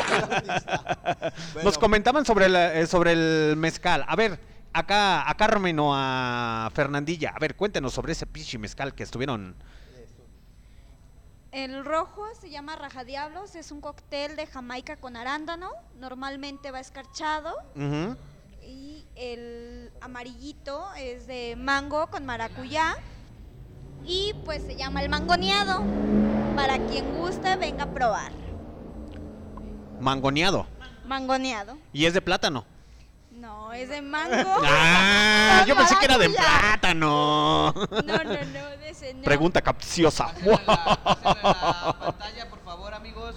Nos 1.64 1.78
comentaban 1.78 2.26
sobre 2.26 2.46
el, 2.46 2.56
eh, 2.56 2.88
sobre 2.88 3.12
el 3.14 3.56
mezcal. 3.58 4.06
A 4.08 4.16
ver, 4.16 4.40
acá 4.74 5.30
a 5.30 5.36
Carmen 5.36 5.80
o 5.80 5.92
a 5.94 6.70
Fernandilla. 6.74 7.34
A 7.36 7.40
ver, 7.40 7.56
cuéntenos 7.56 7.94
sobre 7.94 8.14
ese 8.14 8.26
pinche 8.26 8.58
mezcal 8.58 8.94
que 8.94 9.04
estuvieron. 9.04 9.56
El 11.52 11.86
rojo 11.86 12.26
se 12.42 12.50
llama 12.50 12.76
Rajadiablos, 12.76 13.54
es 13.54 13.72
un 13.72 13.80
cóctel 13.80 14.36
de 14.36 14.48
Jamaica 14.48 14.96
con 14.96 15.16
arándano, 15.16 15.70
normalmente 16.00 16.72
va 16.72 16.80
escarchado. 16.80 17.54
Y 18.66 19.06
el 19.16 19.92
amarillito 20.02 20.92
es 20.96 21.28
de 21.28 21.56
mango 21.56 22.08
con 22.08 22.26
maracuyá. 22.26 22.96
Y 24.06 24.34
pues 24.46 24.64
se 24.64 24.76
llama 24.76 25.02
el 25.02 25.10
mangoneado. 25.10 25.84
Para 26.56 26.78
quien 26.88 27.16
guste, 27.18 27.56
venga 27.56 27.86
a 27.86 27.92
probar. 27.92 28.32
Mangoneado. 30.00 30.68
Mangoneado. 31.06 31.78
Y 31.94 32.06
es 32.06 32.14
de 32.14 32.22
plátano. 32.22 32.66
No, 33.32 33.74
es 33.74 33.90
de 33.90 34.02
mango. 34.02 34.36
Ah, 34.66 35.64
yo 35.68 35.76
pensé 35.76 35.96
que 36.00 36.06
era 36.06 36.18
de 36.18 36.30
plátano. 36.30 37.74
No, 37.74 38.04
no, 38.04 38.24
no, 38.24 38.34
de 38.78 38.90
ese 38.90 39.14
no. 39.14 39.22
Pregunta 39.24 39.62
capciosa. 39.62 40.34
pantalla, 40.34 42.50
por 42.50 42.60
favor, 42.64 42.94
amigos. 42.94 43.36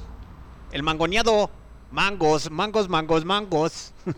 El 0.73 0.83
mangoneado. 0.83 1.51
Mangos, 1.91 2.51
mangos, 2.51 2.89
mangos, 2.89 3.25
mangos. 3.25 3.93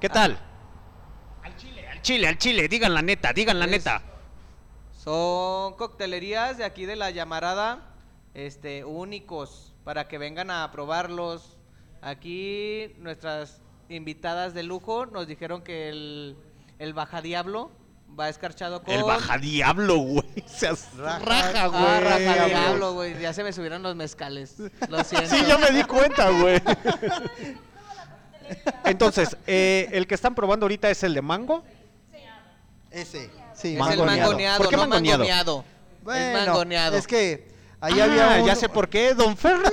¿Qué 0.00 0.08
tal? 0.08 0.36
Al 1.44 1.56
chile, 1.56 1.88
al 1.88 2.02
chile, 2.02 2.28
al 2.28 2.38
chile. 2.38 2.68
Digan 2.68 2.92
la 2.92 3.02
neta, 3.02 3.32
digan 3.32 3.58
la 3.58 3.66
Es- 3.66 3.70
neta. 3.70 4.02
Son 5.02 5.72
coctelerías 5.74 6.58
de 6.58 6.64
aquí 6.64 6.84
de 6.84 6.94
la 6.94 7.10
llamarada, 7.10 7.78
este, 8.34 8.84
únicos, 8.84 9.72
para 9.82 10.06
que 10.08 10.18
vengan 10.18 10.50
a 10.50 10.70
probarlos. 10.72 11.56
Aquí 12.02 12.92
nuestras 12.98 13.62
invitadas 13.88 14.52
de 14.52 14.62
lujo 14.62 15.06
nos 15.06 15.26
dijeron 15.26 15.62
que 15.62 15.88
el, 15.88 16.36
el 16.78 16.92
Baja 16.92 17.22
Diablo 17.22 17.70
va 18.18 18.28
escarchado 18.28 18.82
con... 18.82 18.92
El 18.92 19.04
baja 19.04 19.38
diablo, 19.38 19.96
güey. 19.98 20.24
Se 20.46 20.66
as- 20.68 20.94
raja, 20.98 21.66
güey. 21.68 21.82
Ah, 21.82 22.00
Raja 22.00 22.46
Diablo, 22.46 22.92
güey. 22.92 23.18
Ya 23.20 23.32
se 23.32 23.42
me 23.42 23.52
subieron 23.54 23.82
los 23.82 23.96
mezcales. 23.96 24.56
Lo 24.88 25.02
siento. 25.04 25.30
Sí, 25.34 25.44
ya 25.46 25.56
me 25.56 25.70
di 25.70 25.82
cuenta, 25.84 26.28
güey. 26.30 26.60
Entonces, 28.84 29.36
eh, 29.46 29.88
el 29.92 30.06
que 30.06 30.14
están 30.14 30.34
probando 30.34 30.64
ahorita 30.64 30.90
es 30.90 31.02
el 31.04 31.14
de 31.14 31.22
mango. 31.22 31.64
Ese, 32.90 33.30
sí. 33.60 33.76
Es 33.76 33.80
el 33.90 33.98
mangoneado, 33.98 34.58
¿Por 34.58 34.68
qué 34.68 34.76
no 34.76 34.86
mangoneado? 34.86 35.18
mangoneado. 35.18 35.64
Bueno, 36.02 36.38
es 36.40 36.46
mangoneado. 36.46 36.96
es 36.96 37.06
que 37.06 37.48
ahí 37.80 38.00
Ah, 38.00 38.04
había 38.04 38.40
un... 38.40 38.46
ya 38.46 38.56
sé 38.56 38.68
por 38.68 38.88
qué, 38.88 39.14
don 39.14 39.36
Fernando. 39.36 39.70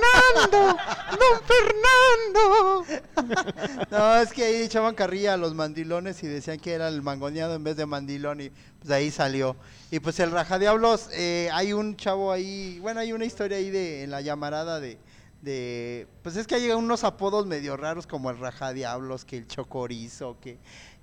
don 0.52 1.40
Fernando. 1.46 2.84
No, 3.90 4.16
es 4.18 4.32
que 4.32 4.44
ahí 4.44 4.62
echaban 4.62 4.94
carrilla 4.94 5.34
a 5.34 5.36
los 5.36 5.54
mandilones 5.54 6.22
y 6.22 6.26
decían 6.26 6.58
que 6.58 6.72
era 6.72 6.88
el 6.88 7.02
mangoneado 7.02 7.54
en 7.54 7.64
vez 7.64 7.76
de 7.76 7.86
mandilón 7.86 8.40
y 8.40 8.50
pues 8.50 8.88
de 8.88 8.94
ahí 8.94 9.10
salió. 9.10 9.56
Y 9.90 10.00
pues 10.00 10.20
el 10.20 10.30
Raja 10.30 10.58
Diablos, 10.58 11.08
eh, 11.12 11.48
hay 11.52 11.72
un 11.72 11.96
chavo 11.96 12.30
ahí, 12.32 12.78
bueno, 12.80 13.00
hay 13.00 13.12
una 13.12 13.24
historia 13.24 13.56
ahí 13.56 13.70
de 13.70 14.04
en 14.04 14.10
la 14.10 14.20
llamarada 14.20 14.78
de, 14.80 14.98
de 15.42 16.06
pues 16.22 16.36
es 16.36 16.46
que 16.46 16.54
hay 16.56 16.70
unos 16.70 17.04
apodos 17.04 17.46
medio 17.46 17.76
raros 17.76 18.06
como 18.06 18.30
el 18.30 18.38
Raja 18.38 18.72
Diablos, 18.72 19.24
que 19.24 19.38
el 19.38 19.46
Chocorizo, 19.48 20.36
que 20.40 20.58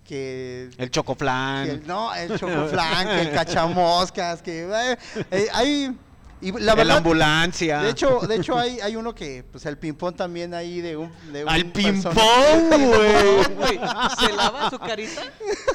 que 0.05 0.69
El 0.77 0.91
chocoflan. 0.91 1.65
que 1.65 1.71
el- 1.73 1.87
no, 1.87 2.13
el 2.15 2.37
Chocoflan, 2.39 3.07
que 3.07 3.21
el 3.21 3.31
Cachamoscas, 3.33 4.41
que 4.41 4.63
eh, 4.71 4.97
eh, 5.31 5.47
hay 5.53 5.95
y 6.41 6.51
la 6.51 6.75
verdad, 6.75 6.97
ambulancia. 6.97 7.79
de 7.81 7.89
hecho, 7.89 8.19
de 8.19 8.35
hecho 8.35 8.57
hay, 8.57 8.79
hay 8.81 8.95
uno 8.97 9.15
que, 9.15 9.43
pues 9.51 9.65
el 9.65 9.77
ping-pong 9.77 10.15
también 10.15 10.53
ahí 10.53 10.79
de 10.81 10.95
un... 10.97 11.11
De 11.31 11.43
un 11.43 11.49
Al 11.49 11.65
persona- 11.71 12.11
ping-pong, 12.13 12.87
güey. 12.87 13.55
Güey, 13.55 13.79
¿Se 14.19 14.33
lava 14.33 14.69
su 14.69 14.77
carita? 14.77 15.21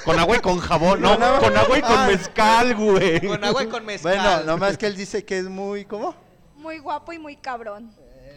Con 0.05 0.19
agua 0.19 0.37
y 0.37 0.41
con 0.41 0.59
jabón, 0.59 1.01
no, 1.01 1.15
Con 1.15 1.23
agua- 1.25 1.41
con 1.41 1.57
agua 1.57 1.79
y 1.79 1.81
con 1.83 1.99
Ah. 1.99 2.07
mezcal, 2.07 2.77
güey. 2.77 3.21
Con 3.27 3.43
agua 3.43 3.65
y 3.65 3.67
con 3.67 3.85
mezcal. 3.85 4.13
Bueno, 4.17 4.45
nomás 4.45 4.79
que 4.79 4.87
él 4.87 4.97
dice 4.97 5.25
que 5.25 5.39
es 5.39 5.47
muy, 5.47 5.87
¿cómo? 5.87 6.15
Muy 6.57 6.79
guapo 6.79 7.13
y 7.15 7.19
muy 7.19 7.37
cabrón. 7.37 7.91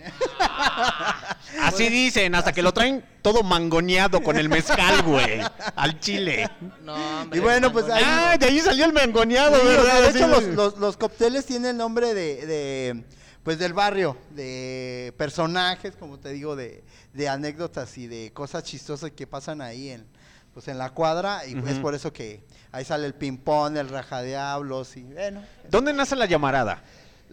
Así 1.61 1.89
dicen, 1.89 2.35
hasta 2.35 2.51
que 2.51 2.61
lo 2.61 2.73
traen 2.73 3.03
todo 3.21 3.43
mangoneado 3.43 4.21
con 4.21 4.37
el 4.37 4.49
mezcal, 4.49 5.01
güey. 5.03 5.39
Al 5.75 5.99
chile. 5.99 6.49
No, 6.81 7.21
hombre, 7.21 7.37
Y 7.37 7.41
bueno, 7.41 7.71
pues 7.71 7.89
ahí... 7.89 8.03
Ah, 8.05 8.37
de 8.39 8.45
ahí 8.47 8.59
salió 8.59 8.85
el 8.85 8.93
mangoneado, 8.93 9.55
Sí, 9.55 9.61
o 9.61 9.83
sea, 9.83 9.93
¿verdad? 9.93 10.01
de 10.01 10.09
hecho, 10.19 10.27
los, 10.27 10.43
güey. 10.43 10.55
los, 10.55 10.77
los 10.77 10.97
cócteles 10.97 11.45
tienen 11.45 11.77
nombre 11.77 12.13
de, 12.13 12.45
de, 12.45 13.03
pues 13.43 13.59
del 13.59 13.73
barrio, 13.73 14.17
de 14.31 15.13
personajes, 15.17 15.95
como 15.95 16.19
te 16.19 16.29
digo, 16.29 16.55
de, 16.55 16.83
de 17.13 17.29
anécdotas 17.29 17.97
y 17.97 18.07
de 18.07 18.31
cosas 18.33 18.63
chistosas 18.63 19.11
que 19.11 19.27
pasan 19.27 19.61
ahí 19.61 19.89
en, 19.89 20.05
pues 20.53 20.67
en 20.67 20.77
la 20.77 20.89
cuadra, 20.91 21.45
y 21.45 21.57
es 21.57 21.73
Ujú. 21.73 21.81
por 21.81 21.95
eso 21.95 22.11
que 22.11 22.43
ahí 22.71 22.83
sale 22.83 23.05
el 23.05 23.13
ping-pong, 23.13 23.77
el 23.77 23.89
rajadiablos, 23.89 24.97
y 24.97 25.03
bueno... 25.03 25.43
¿Dónde 25.69 25.93
nace 25.93 26.15
la 26.15 26.25
llamarada? 26.25 26.83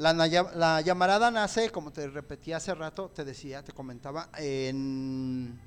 La, 0.01 0.80
llamarada 0.80 1.30
nace, 1.30 1.68
como 1.70 1.90
te 1.92 2.09
repetí 2.09 2.55
hace 2.55 2.74
rato, 2.74 3.11
te 3.14 3.22
decía, 3.22 3.62
te 3.62 3.72
comentaba, 3.72 4.30
en, 4.38 5.61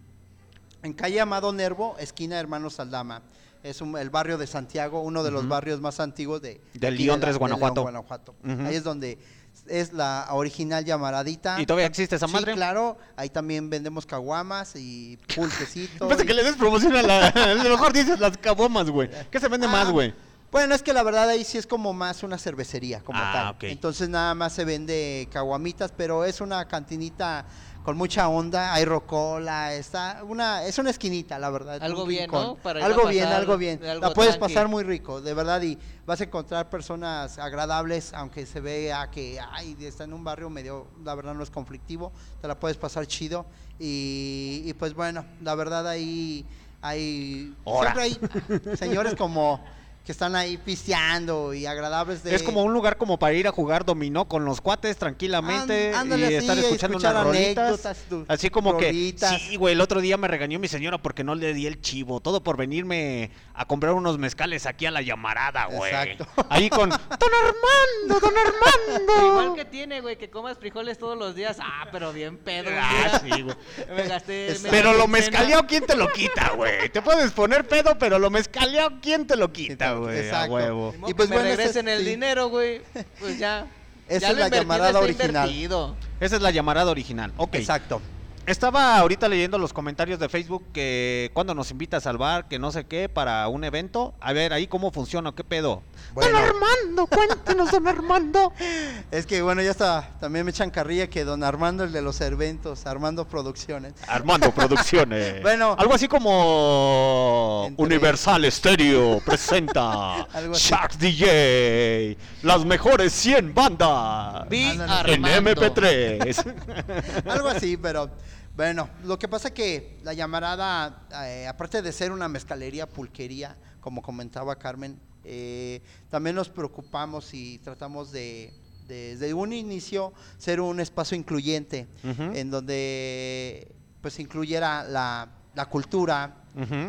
en 0.82 0.94
calle 0.94 1.22
Amado 1.22 1.54
Nervo, 1.54 1.96
esquina 2.00 2.40
Hermanos 2.40 2.74
Saldama. 2.74 3.22
Es 3.62 3.80
un- 3.80 3.96
el 3.98 4.10
barrio 4.10 4.38
de 4.40 4.48
Santiago, 4.48 5.02
uno 5.02 5.24
de 5.24 5.30
los 5.32 5.48
barrios 5.48 5.80
más 5.80 6.00
antiguos 6.00 6.42
de, 6.42 6.60
De 6.74 6.92
León 6.92 7.20
la- 7.20 7.28
3, 7.28 7.36
de 7.36 7.40
Guanajuato. 7.40 8.36
Ahí 8.66 8.76
es 8.76 8.84
donde 8.84 9.20
es 9.68 9.94
la 9.94 10.28
original 10.32 10.84
llamaradita. 10.84 11.62
¿Y 11.62 11.66
todavía 11.68 11.86
existe 11.86 12.16
esa 12.16 12.28
Sí, 12.28 12.34
madre? 12.34 12.54
claro. 12.56 12.98
Ahí 13.16 13.30
también 13.30 13.70
vendemos 13.70 14.06
caguamas 14.08 14.76
y 14.76 15.18
pulquecitos. 15.36 16.08
Pensé 16.10 16.24
y- 16.24 16.28
que 16.28 16.34
le 16.34 16.44
des 16.44 16.56
promoción 16.58 16.94
a 16.96 17.04
la. 17.04 17.28
A 17.28 17.54
lo 17.54 17.70
mejor 17.70 17.94
dices 17.94 18.20
las 18.20 18.36
cabomas, 18.38 18.90
güey. 18.90 19.10
¿Qué 19.32 19.40
se 19.40 19.48
vende 19.48 19.68
más, 19.68 19.88
Ah, 19.88 19.92
güey? 19.92 20.14
Bueno, 20.54 20.76
es 20.76 20.84
que 20.84 20.94
la 20.94 21.02
verdad 21.02 21.28
ahí 21.30 21.44
sí 21.44 21.58
es 21.58 21.66
como 21.66 21.94
más 21.94 22.22
una 22.22 22.38
cervecería, 22.38 23.02
como 23.02 23.20
Ah, 23.20 23.32
tal. 23.34 23.48
ok. 23.56 23.64
Entonces 23.64 24.08
nada 24.08 24.36
más 24.36 24.54
se 24.54 24.64
vende 24.64 25.28
caguamitas, 25.32 25.92
pero 25.92 26.24
es 26.26 26.42
una 26.42 26.66
cantinita 26.68 27.46
con 27.84 27.98
mucha 27.98 28.30
onda, 28.30 28.72
hay 28.72 28.86
rocola, 28.86 29.74
está 29.74 30.24
una, 30.24 30.64
es 30.64 30.78
una 30.78 30.92
esquinita, 30.92 31.40
la 31.40 31.50
verdad. 31.50 31.82
Algo 31.82 32.06
bien. 32.06 32.30
¿no? 32.32 32.56
Para 32.56 32.86
algo 32.86 33.08
bien, 33.08 33.26
algo 33.28 33.58
bien. 33.58 33.84
algo 33.84 34.08
la 34.08 34.14
puedes 34.14 34.38
tranqui. 34.38 34.54
pasar 34.54 34.68
muy 34.70 34.84
rico, 34.84 35.20
de 35.22 35.34
verdad, 35.34 35.60
y 35.64 35.78
vas 36.06 36.22
a 36.22 36.26
encontrar 36.26 36.70
personas 36.70 37.40
agradables, 37.40 38.14
aunque 38.14 38.46
se 38.46 38.60
vea 38.62 39.10
que 39.10 39.40
ay, 39.54 39.76
está 39.82 40.04
en 40.04 40.14
un 40.14 40.24
barrio 40.24 40.52
medio, 40.52 40.88
la 41.04 41.16
verdad 41.16 41.34
no 41.34 41.42
es 41.42 41.50
conflictivo, 41.50 42.14
te 42.40 42.48
la 42.48 42.60
puedes 42.60 42.78
pasar 42.78 43.08
chido. 43.08 43.48
Y, 43.80 44.62
y 44.66 44.74
pues 44.74 44.94
bueno, 44.94 45.26
la 45.42 45.56
verdad 45.56 45.88
ahí 45.88 46.46
hay 46.80 47.54
siempre 47.66 48.04
hay 48.04 48.20
señores 48.78 49.16
como 49.16 49.64
que 50.06 50.12
están 50.12 50.36
ahí 50.36 50.58
pisteando 50.58 51.54
y 51.54 51.66
agradables 51.66 52.24
de... 52.24 52.36
Es 52.36 52.44
como 52.44 52.62
un 52.62 52.74
lugar 52.74 52.98
como 52.98 53.18
para 53.18 53.34
ir 53.36 53.48
a 53.48 53.52
jugar 53.52 53.86
dominó 53.86 54.28
con 54.28 54.44
los 54.44 54.60
cuates 54.60 54.98
tranquilamente 54.98 55.94
ándale 55.94 56.24
y 56.24 56.26
así, 56.26 56.36
estar 56.36 56.58
escuchando 56.58 56.98
escuchar 56.98 57.14
unas 57.16 57.24
rolitas. 57.26 57.58
anécdotas, 57.58 57.98
tu- 58.10 58.26
Así 58.28 58.50
como 58.50 58.74
rolitas. 58.74 59.32
que, 59.32 59.40
sí, 59.40 59.56
güey, 59.56 59.74
el 59.74 59.80
otro 59.82 60.02
día 60.02 60.18
me 60.18 60.28
regañó 60.28 60.60
mi 60.60 60.68
señora 60.68 60.98
porque 60.98 61.24
no 61.24 61.36
le 61.36 61.54
di 61.54 61.68
el 61.68 61.80
chivo. 61.80 62.20
Todo 62.20 62.44
por 62.44 62.58
venirme 62.58 63.32
a 63.54 63.66
comprar 63.66 63.94
unos 63.94 64.18
mezcales 64.18 64.66
aquí 64.66 64.86
a 64.86 64.92
la 64.92 65.02
llamarada, 65.02 65.68
güey. 65.68 65.94
Exacto. 65.94 66.28
Ahí 66.50 66.70
con, 66.70 66.90
don 66.90 67.00
Armando, 67.00 68.20
don 68.20 68.34
Armando. 68.38 69.28
Igual 69.28 69.56
que 69.56 69.64
tiene, 69.66 70.02
güey, 70.02 70.18
que 70.18 70.30
comas 70.30 70.58
frijoles 70.58 70.98
todos 70.98 71.18
los 71.18 71.34
días. 71.34 71.58
Ah, 71.62 71.88
pero 71.94 72.12
bien 72.12 72.38
pedo. 72.38 72.70
Ah, 72.74 73.22
sí, 73.24 73.42
güey. 73.42 73.56
Me 73.96 74.08
gasté 74.08 74.50
media 74.58 74.70
Pero 74.70 74.94
lo 74.94 75.08
mezcaleado, 75.08 75.66
¿quién 75.66 75.86
te 75.86 75.96
lo 75.96 76.10
quita, 76.10 76.50
güey? 76.56 76.90
Te 76.90 77.02
puedes 77.02 77.32
poner 77.32 77.66
pedo, 77.66 77.98
pero 77.98 78.20
lo 78.20 78.30
mezcaleado, 78.30 78.92
¿quién 79.02 79.26
te 79.26 79.38
lo 79.38 79.54
quita, 79.54 79.93
güey? 80.02 80.18
A 80.18 80.22
Exacto. 80.22 80.54
huevo. 80.54 80.92
Ni 80.94 80.98
modo 81.00 81.12
Y 81.12 81.14
pues 81.14 81.30
bueno, 81.30 81.44
me 81.44 81.50
ese 81.50 81.58
regresen 81.58 81.88
es- 81.88 82.00
el 82.00 82.04
sí. 82.06 82.10
dinero, 82.12 82.50
güey. 82.50 82.82
Pues 83.20 83.38
ya. 83.40 83.68
Esa 84.08 84.20
ya 84.20 84.28
es 84.32 84.38
la 84.38 84.46
invertido 84.46 84.62
llamarada 84.64 85.00
original. 85.00 85.30
invertido. 85.50 85.96
Esa 86.20 86.36
es 86.36 86.42
la 86.42 86.52
llamarada 86.52 86.92
original. 86.92 87.32
Ok. 87.38 87.56
Exacto. 87.56 88.02
Estaba 88.46 88.98
ahorita 88.98 89.30
leyendo 89.30 89.58
los 89.58 89.72
comentarios 89.72 90.20
de 90.20 90.28
Facebook 90.28 90.66
que 90.74 91.32
cuando 91.34 91.56
nos 91.56 91.72
invitas 91.72 92.06
al 92.08 92.18
bar, 92.18 92.50
que 92.50 92.60
no 92.60 92.74
sé 92.74 92.84
qué, 92.86 93.08
para 93.08 93.48
un 93.48 93.64
evento. 93.64 94.14
A 94.20 94.34
ver, 94.34 94.52
ahí 94.52 94.68
cómo 94.68 94.92
funciona, 94.92 95.32
qué 95.34 95.46
pedo. 95.46 95.82
Bueno, 96.14 96.38
Armando, 96.38 97.08
cuéntenos, 97.08 97.72
don 97.72 97.88
Armando. 97.88 98.52
es 99.12 99.26
que 99.26 99.42
bueno, 99.42 99.62
ya 99.62 99.72
está, 99.72 100.10
también 100.20 100.44
me 100.44 100.52
echan 100.52 100.72
carrilla 100.72 101.10
que 101.10 101.24
don 101.24 101.42
Armando, 101.42 101.86
el 101.86 101.94
de 101.94 102.02
los 102.02 102.20
eventos, 102.20 102.86
Armando 102.86 103.26
Producciones. 103.26 103.94
Armando 104.08 104.52
Producciones. 104.52 105.42
Bueno. 105.54 105.76
algo 105.80 105.94
así 105.94 106.08
como 106.10 107.64
Entre- 107.68 107.84
Universal 107.86 108.52
Stereo 108.52 109.22
presenta 109.26 110.24
Algo 110.34 110.54
así. 110.56 110.70
Shark 110.70 110.98
DJ, 110.98 112.18
las 112.42 112.66
mejores 112.66 113.14
100 113.14 113.54
bandas 113.54 114.50
Vi 114.50 114.64
en 114.66 114.82
Armando. 114.82 115.52
MP3. 115.52 117.24
Algo 117.30 117.48
así, 117.48 117.78
pero 117.78 118.10
bueno, 118.56 118.90
lo 119.04 119.18
que 119.18 119.28
pasa 119.28 119.54
que 119.54 119.98
la 120.04 120.14
llamarada, 120.14 121.08
eh, 121.26 121.48
aparte 121.48 121.82
de 121.82 121.92
ser 121.92 122.12
una 122.12 122.28
mezcalería, 122.28 122.88
pulquería, 122.88 123.58
como 123.80 124.02
comentaba 124.02 124.56
Carmen, 124.58 125.00
eh, 125.24 125.82
también 126.10 126.36
nos 126.36 126.50
preocupamos 126.50 127.34
y 127.34 127.58
tratamos 127.60 128.12
de, 128.12 128.54
desde 128.88 129.34
un 129.34 129.54
inicio, 129.54 130.14
ser 130.38 130.62
un 130.62 130.80
espacio 130.80 131.18
incluyente, 131.18 131.88
en 132.04 132.52
donde 132.52 133.74
pues 134.02 134.20
incluyera 134.20 134.84
la, 134.84 135.30
la 135.56 135.66
cultura, 135.68 136.44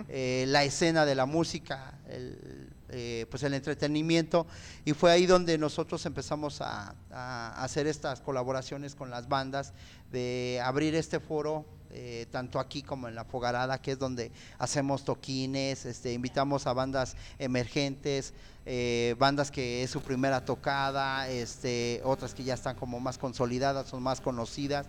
eh, 0.09 0.45
la 0.49 0.65
escena 0.65 1.07
de 1.07 1.15
la 1.15 1.27
música, 1.27 1.99
el, 2.09 2.64
eh, 2.91 3.27
pues 3.31 3.43
el 3.43 3.55
entretenimiento 3.55 4.47
y 4.85 4.93
fue 4.93 5.11
ahí 5.11 5.27
donde 5.27 5.57
nosotros 5.57 6.05
empezamos 6.07 6.61
a, 6.61 6.95
hacer 7.11 7.87
estas 7.87 8.21
colaboraciones 8.21 8.95
con 8.95 9.11
las 9.11 9.29
bandas, 9.29 9.73
de 10.13 10.61
abrir 10.63 10.95
este 10.95 11.21
foro 11.21 11.65
eh, 11.97 12.27
tanto 12.33 12.59
aquí 12.59 12.83
como 12.83 13.07
en 13.07 13.15
la 13.15 13.25
Fogarada, 13.25 13.81
que 13.81 13.93
es 13.93 13.99
donde 13.99 14.33
hacemos 14.59 15.05
toquines, 15.05 15.87
este, 15.87 16.13
invitamos 16.13 16.67
a 16.67 16.73
bandas 16.73 17.17
emergentes, 17.39 18.35
eh, 18.67 19.15
bandas 19.17 19.53
que 19.53 19.85
es 19.85 19.91
su 19.91 20.01
primera 20.03 20.45
tocada, 20.45 21.29
este, 21.29 22.01
otras 22.03 22.35
que 22.35 22.43
ya 22.43 22.55
están 22.55 22.75
como 22.75 22.99
más 22.99 23.17
consolidadas, 23.17 23.89
son 23.89 24.03
más 24.03 24.21
conocidas. 24.21 24.87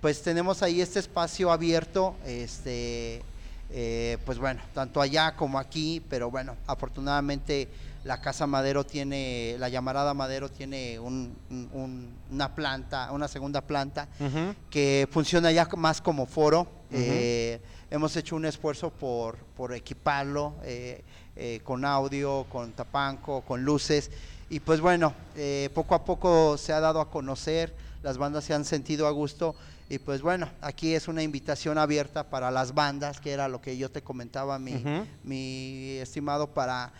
Pues 0.00 0.22
tenemos 0.22 0.62
ahí 0.62 0.80
este 0.80 0.98
espacio 0.98 1.52
abierto, 1.52 2.16
este, 2.24 3.22
eh, 3.70 4.18
pues 4.24 4.38
bueno, 4.38 4.60
tanto 4.74 5.00
allá 5.00 5.34
como 5.36 5.58
aquí, 5.58 6.02
pero 6.08 6.30
bueno, 6.30 6.56
afortunadamente 6.66 7.68
la 8.04 8.20
Casa 8.20 8.46
Madero 8.46 8.84
tiene, 8.84 9.56
la 9.58 9.68
llamarada 9.68 10.14
Madero 10.14 10.48
tiene 10.48 10.98
un- 11.00 11.36
un- 11.50 11.68
un- 11.72 12.14
una 12.30 12.54
planta, 12.54 13.10
una 13.10 13.26
segunda 13.26 13.60
planta 13.60 14.08
que 14.70 15.08
funciona 15.10 15.50
ya 15.50 15.68
más 15.76 16.00
como 16.00 16.26
foro. 16.26 16.68
Eh, 16.92 17.60
hemos 17.90 18.14
hecho 18.16 18.36
un 18.36 18.44
esfuerzo 18.46 18.90
por, 18.90 19.36
por 19.56 19.72
equiparlo 19.74 20.54
eh, 20.62 21.02
con 21.64 21.84
audio, 21.84 22.46
con 22.48 22.72
tapanco, 22.72 23.40
con 23.42 23.64
luces. 23.64 24.10
Y 24.48 24.60
pues 24.60 24.80
bueno, 24.80 25.12
poco 25.74 25.94
a 25.96 26.04
poco 26.04 26.56
se 26.56 26.72
ha 26.72 26.78
dado 26.80 27.00
a 27.00 27.10
conocer, 27.10 27.74
las 28.04 28.16
bandas 28.16 28.44
se 28.44 28.54
han 28.54 28.64
sentido 28.64 29.08
a 29.08 29.10
gusto. 29.10 29.56
Y 29.88 29.98
pues 29.98 30.20
bueno, 30.22 30.50
aquí 30.60 30.94
es 30.94 31.06
una 31.06 31.22
invitación 31.22 31.78
abierta 31.78 32.28
para 32.28 32.50
las 32.50 32.74
bandas, 32.74 33.20
que 33.20 33.30
era 33.32 33.46
lo 33.48 33.60
que 33.60 33.76
yo 33.76 33.90
te 33.90 34.02
comentaba, 34.02 34.58
mi, 34.58 34.72
mi 35.22 35.96
estimado, 35.98 36.48
para 36.52 36.92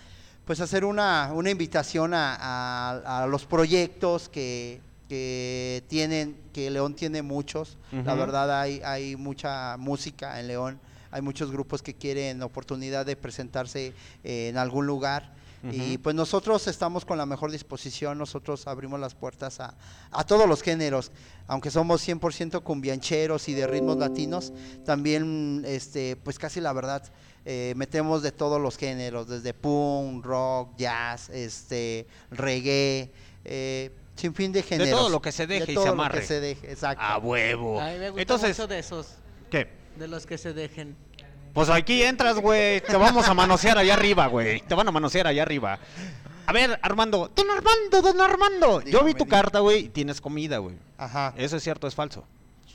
pues 0.45 0.61
hacer 0.61 0.85
una, 0.85 1.33
una 1.35 1.51
invitación 1.51 2.15
a, 2.15 2.37
a- 2.39 3.23
a 3.25 3.27
los 3.27 3.45
proyectos 3.47 4.29
que, 4.29 4.81
que 5.09 5.83
tienen, 5.89 6.37
que 6.53 6.71
León 6.71 6.95
tiene 6.95 7.23
muchos. 7.23 7.77
La 8.05 8.15
verdad 8.15 8.61
hay, 8.61 8.81
hay 8.85 9.17
mucha 9.17 9.77
música 9.79 10.39
en 10.39 10.47
León, 10.47 10.79
hay 11.11 11.23
muchos 11.23 11.51
grupos 11.51 11.83
que 11.83 11.95
quieren 11.95 12.41
oportunidad 12.43 13.05
de 13.05 13.17
presentarse 13.17 13.93
eh, 14.23 14.49
en 14.49 14.57
algún 14.59 14.87
lugar. 14.87 15.35
Y 15.73 15.99
pues 15.99 16.15
nosotros 16.15 16.67
estamos 16.67 17.05
con 17.05 17.19
la 17.19 17.27
mejor 17.27 17.51
disposición, 17.51 18.19
nosotros 18.19 18.67
abrimos 18.67 19.01
las 19.01 19.15
puertas 19.15 19.61
a, 19.61 19.75
a 20.11 20.25
todos 20.25 20.49
los 20.49 20.63
géneros, 20.63 21.11
aunque 21.47 21.71
somos 21.71 22.07
100% 22.07 22.63
cumbiancheros 22.63 23.49
y 23.49 23.55
de 23.55 23.67
ritmos 23.67 23.97
latinos, 23.97 24.53
también 24.85 25.63
este 25.67 26.17
pues 26.17 26.39
casi 26.39 26.61
la 26.61 26.73
verdad 26.73 27.03
eh, 27.45 27.75
metemos 27.77 28.23
de 28.23 28.33
todos 28.33 28.61
los 28.61 28.77
géneros, 28.77 29.29
desde 29.29 29.55
punk, 29.55 30.25
rock, 30.25 30.77
jazz, 30.77 31.31
este 31.31 32.07
reggae, 32.31 33.13
eh, 33.45 33.93
sin 34.17 34.35
fin 34.35 34.51
de 34.51 34.63
géneros. 34.63 34.99
todo 34.99 35.09
lo 35.11 35.23
que 35.23 35.31
se 35.31 35.47
deje 35.47 35.67
De 35.67 35.73
y 35.73 35.75
todo 35.77 35.85
se 35.85 35.91
lo 35.91 35.97
que 35.97 36.03
amarre. 36.03 36.27
se 36.27 36.41
deje, 36.41 36.73
exacto. 36.73 37.05
A 37.05 37.19
huevo. 37.19 37.81
A 37.81 37.91
mí 37.93 37.99
me 37.99 38.11
gusta 38.11 38.23
Entonces, 38.23 38.49
mucho 38.59 38.67
de 38.67 38.79
esos. 38.81 39.09
¿qué? 39.49 39.69
De 39.97 40.09
los 40.09 40.27
que 40.27 40.39
se 40.39 40.53
dejen. 40.53 40.97
Pues 41.57 41.71
aquí 41.71 42.03
entras, 42.03 42.37
güey. 42.39 42.83
Te 42.83 42.99
vamos 42.99 43.27
a 43.27 43.33
manosear 43.33 43.79
allá 43.79 43.95
arriba, 43.95 44.27
güey. 44.27 44.61
Te 44.61 44.75
van 44.75 44.89
a 44.89 44.91
manosear 44.91 45.27
allá 45.27 45.41
arriba. 45.41 45.79
A 46.45 46.53
ver, 46.53 46.79
Armando. 46.83 47.31
Don 47.35 47.47
Armando, 47.51 48.03
don 48.03 48.21
Armando. 48.21 48.83
Yo 48.83 49.03
vi 49.03 49.15
tu 49.15 49.25
dígame. 49.25 49.31
carta, 49.31 49.61
güey, 49.61 49.87
y 49.87 49.89
tienes 49.89 50.21
comida, 50.21 50.59
güey. 50.59 50.77
Ajá. 50.99 51.33
¿Eso 51.35 51.57
es 51.57 51.63
cierto 51.63 51.87
o 51.87 51.89
es 51.89 51.95
falso? 51.95 52.25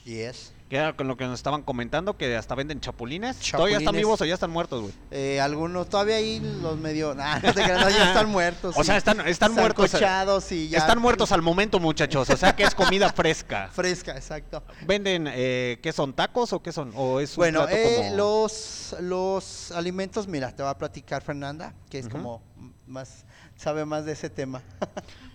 Yes. 0.03 0.51
Que 0.71 0.77
era 0.77 0.93
con 0.93 1.05
lo 1.05 1.17
que 1.17 1.25
nos 1.25 1.37
estaban 1.37 1.63
comentando, 1.63 2.15
que 2.15 2.33
hasta 2.33 2.55
venden 2.55 2.79
chapulines. 2.79 3.37
¿Todavía 3.39 3.79
están 3.79 3.87
Chapulines. 3.87 4.05
vivos 4.07 4.21
o 4.21 4.23
ya 4.23 4.35
están 4.35 4.51
muertos, 4.51 4.83
güey? 4.83 4.93
Eh, 5.11 5.41
algunos 5.41 5.89
todavía 5.89 6.15
ahí 6.15 6.39
los 6.39 6.77
medio, 6.77 7.13
nah, 7.17 7.39
no 7.39 7.53
te 7.53 7.61
creas, 7.61 7.81
no, 7.81 7.89
ya 7.89 8.07
están 8.07 8.29
muertos. 8.29 8.73
O 8.77 8.83
sea, 8.85 8.95
están, 8.95 9.19
están 9.27 9.53
muertos. 9.53 9.91
Sancochados 9.91 10.49
y 10.53 10.69
ya. 10.69 10.77
Están 10.77 10.99
muertos 10.99 11.33
al 11.33 11.41
momento, 11.41 11.77
muchachos. 11.81 12.29
O 12.29 12.37
sea 12.37 12.55
que 12.55 12.63
es 12.63 12.73
comida 12.73 13.11
fresca. 13.13 13.67
Fresca, 13.73 14.15
exacto. 14.15 14.63
¿Venden, 14.87 15.27
eh, 15.27 15.77
qué 15.83 15.91
son, 15.91 16.13
tacos 16.13 16.53
o 16.53 16.63
qué 16.63 16.71
son? 16.71 16.93
¿O 16.95 17.19
es 17.19 17.31
un 17.31 17.41
Bueno, 17.41 17.63
plato 17.63 17.75
eh, 17.75 17.95
como- 17.97 18.15
los, 18.15 18.95
los 19.01 19.71
alimentos, 19.73 20.25
mira, 20.29 20.55
te 20.55 20.63
va 20.63 20.69
a 20.69 20.77
platicar 20.77 21.21
Fernanda, 21.21 21.73
que 21.89 21.99
es 21.99 22.07
como 22.07 22.41
más, 22.87 23.25
sabe 23.57 23.83
más 23.83 24.05
de 24.05 24.13
ese 24.13 24.29
tema. 24.29 24.61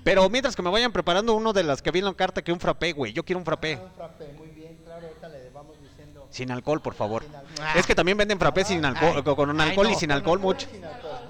Pero 0.02 0.30
mientras 0.30 0.54
que 0.54 0.62
me 0.62 0.70
vayan 0.70 0.92
preparando 0.92 1.34
uno 1.34 1.52
de 1.52 1.64
las 1.64 1.82
que 1.82 1.90
vi 1.90 1.98
en 1.98 2.04
la 2.04 2.14
carta, 2.14 2.40
que 2.42 2.52
un 2.52 2.60
frappé, 2.60 2.92
güey. 2.92 3.12
Yo 3.12 3.24
quiero 3.24 3.40
un 3.40 3.44
frappé. 3.44 3.76
muy 4.38 4.48
bien, 4.50 4.78
claro, 4.84 5.04
ahorita 5.08 5.28
le 5.28 5.50
vamos 5.50 5.74
diciendo. 5.82 6.15
Sin 6.30 6.50
alcohol, 6.50 6.80
por 6.82 6.94
favor. 6.94 7.24
Es 7.74 7.86
que 7.86 7.94
también 7.94 8.18
venden 8.18 8.38
frappé 8.38 8.64
sin 8.64 8.84
alcohol, 8.84 9.22
con- 9.24 9.34
con 9.36 9.50
un 9.50 9.60
Ay, 9.60 9.70
alcohol 9.70 9.90
y 9.90 9.94
sin 9.94 10.10
alcohol 10.12 10.38
mucho. 10.38 10.66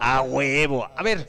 A 0.01 0.21
huevo. 0.23 0.89
A 0.97 1.03
ver, 1.03 1.29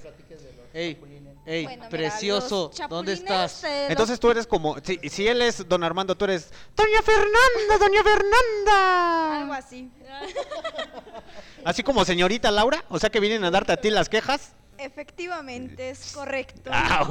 Ey, 0.73 0.99
ey, 1.45 1.63
Bueno, 1.63 1.89
precioso. 1.89 2.71
¿Dónde 2.89 3.13
estás? 3.13 3.63
los- 3.63 3.71
entonces 3.89 4.19
tú 4.19 4.29
eres 4.29 4.45
como, 4.45 4.77
si, 4.83 4.97
si 5.09 5.27
él 5.27 5.41
es 5.41 5.67
don 5.67 5.83
Armando, 5.83 6.15
tú 6.15 6.25
eres 6.25 6.51
Doña 6.75 7.01
Fernanda, 7.01 7.77
Doña 7.79 8.03
Fernanda. 8.03 9.41
Algo 9.41 9.53
así. 9.53 9.89
Así 11.65 11.83
como 11.83 12.05
señorita 12.05 12.51
Laura, 12.51 12.83
o 12.89 12.99
sea 12.99 13.09
que 13.09 13.19
vienen 13.19 13.43
a 13.43 13.51
darte 13.51 13.73
a 13.73 13.77
ti 13.77 13.89
las 13.89 14.07
quejas. 14.09 14.53
Efectivamente, 14.77 15.89
es 15.89 16.11
correcto. 16.13 16.69
Ah, 16.71 17.07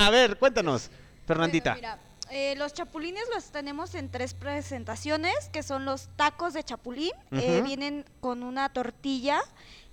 a 0.06 0.10
ver, 0.10 0.36
cuéntanos, 0.38 0.90
Fernandita. 1.26 1.72
Bueno, 1.74 1.88
mira, 1.96 1.98
eh, 2.30 2.54
los 2.56 2.72
chapulines 2.72 3.24
los 3.34 3.50
tenemos 3.50 3.94
en 3.94 4.10
tres 4.10 4.34
presentaciones, 4.34 5.48
que 5.52 5.62
son 5.62 5.84
los 5.84 6.08
tacos 6.16 6.54
de 6.54 6.62
chapulín. 6.62 7.12
Eh, 7.32 7.62
vienen 7.64 8.04
con 8.20 8.42
una 8.42 8.68
tortilla 8.68 9.40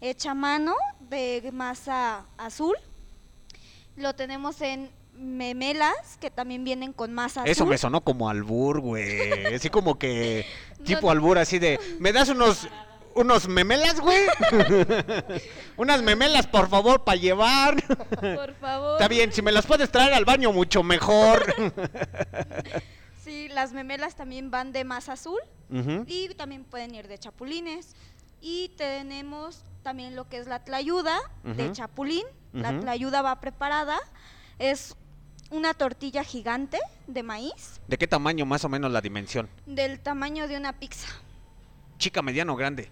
hecha 0.01 0.31
a 0.31 0.35
mano 0.35 0.75
de 1.09 1.49
masa 1.53 2.25
azul. 2.37 2.75
Lo 3.95 4.13
tenemos 4.15 4.61
en 4.61 4.89
memelas, 5.13 6.17
que 6.19 6.29
también 6.29 6.63
vienen 6.63 6.93
con 6.93 7.13
masa 7.13 7.41
azul. 7.41 7.51
Eso 7.51 7.65
me 7.65 7.77
sonó 7.77 8.01
como 8.01 8.29
albur, 8.29 8.81
güey. 8.81 9.53
Así 9.53 9.69
como 9.69 9.97
que 9.97 10.45
tipo 10.83 11.09
albur, 11.09 11.37
así 11.37 11.59
de, 11.59 11.79
¿me 11.99 12.11
das 12.11 12.29
unos 12.29 12.67
unos 13.15 13.47
memelas, 13.47 13.99
güey? 13.99 14.21
Unas 15.77 16.01
memelas, 16.01 16.47
por 16.47 16.69
favor, 16.69 17.03
para 17.03 17.17
llevar. 17.17 17.81
Por 17.85 18.53
favor. 18.55 18.93
Está 18.93 19.07
bien, 19.07 19.31
si 19.33 19.41
me 19.41 19.51
las 19.51 19.65
puedes 19.65 19.89
traer 19.91 20.13
al 20.13 20.25
baño, 20.25 20.51
mucho 20.51 20.83
mejor. 20.83 21.53
Sí, 23.23 23.47
las 23.49 23.73
memelas 23.73 24.13
también 24.15 24.51
van 24.51 24.71
de 24.71 24.83
masa 24.83 25.13
azul 25.13 25.39
y 26.05 26.29
también 26.35 26.63
pueden 26.63 26.93
ir 26.93 27.07
de 27.07 27.17
chapulines. 27.17 27.95
Y 28.39 28.69
tenemos 28.77 29.63
también 29.81 30.15
lo 30.15 30.29
que 30.29 30.37
es 30.37 30.45
la 30.45 30.59
tlayuda 30.63 31.17
de 31.43 31.71
chapulín. 31.71 32.23
La 32.53 32.79
tlayuda 32.79 33.23
va 33.23 33.39
preparada. 33.39 33.97
Es 34.59 34.95
una 35.49 35.73
tortilla 35.73 36.23
gigante 36.23 36.77
de 37.07 37.23
maíz 37.23 37.79
¿De 37.87 37.97
qué 37.97 38.07
tamaño 38.07 38.45
más 38.45 38.63
o 38.63 38.69
menos 38.69 38.91
la 38.91 39.01
dimensión? 39.01 39.49
del 39.65 39.99
tamaño 39.99 40.47
de 40.47 40.57
una 40.57 40.73
pizza. 40.73 41.07
Chica, 41.97 42.21
mediano 42.21 42.53
o 42.53 42.55
grande. 42.55 42.89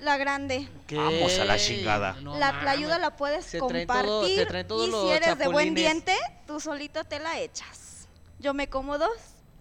La 0.00 0.16
grande. 0.16 0.68
Vamos 0.90 1.38
a 1.38 1.44
la 1.44 1.58
chingada. 1.58 2.16
la 2.20 2.58
tlayuda 2.60 2.98
la 2.98 3.16
puedes 3.16 3.44
Se 3.44 3.58
compartir 3.58 4.66
todo- 4.66 4.84
se 4.84 4.88
y 4.88 4.90
si 4.90 5.08
eres 5.10 5.38
de 5.38 5.48
buen 5.48 5.74
diente, 5.74 6.16
tú 6.46 6.58
solito 6.60 7.04
te 7.04 7.18
la 7.18 7.38
echas. 7.38 8.08
Yo 8.38 8.54
me 8.54 8.68
como 8.68 8.96
dos. 8.98 9.10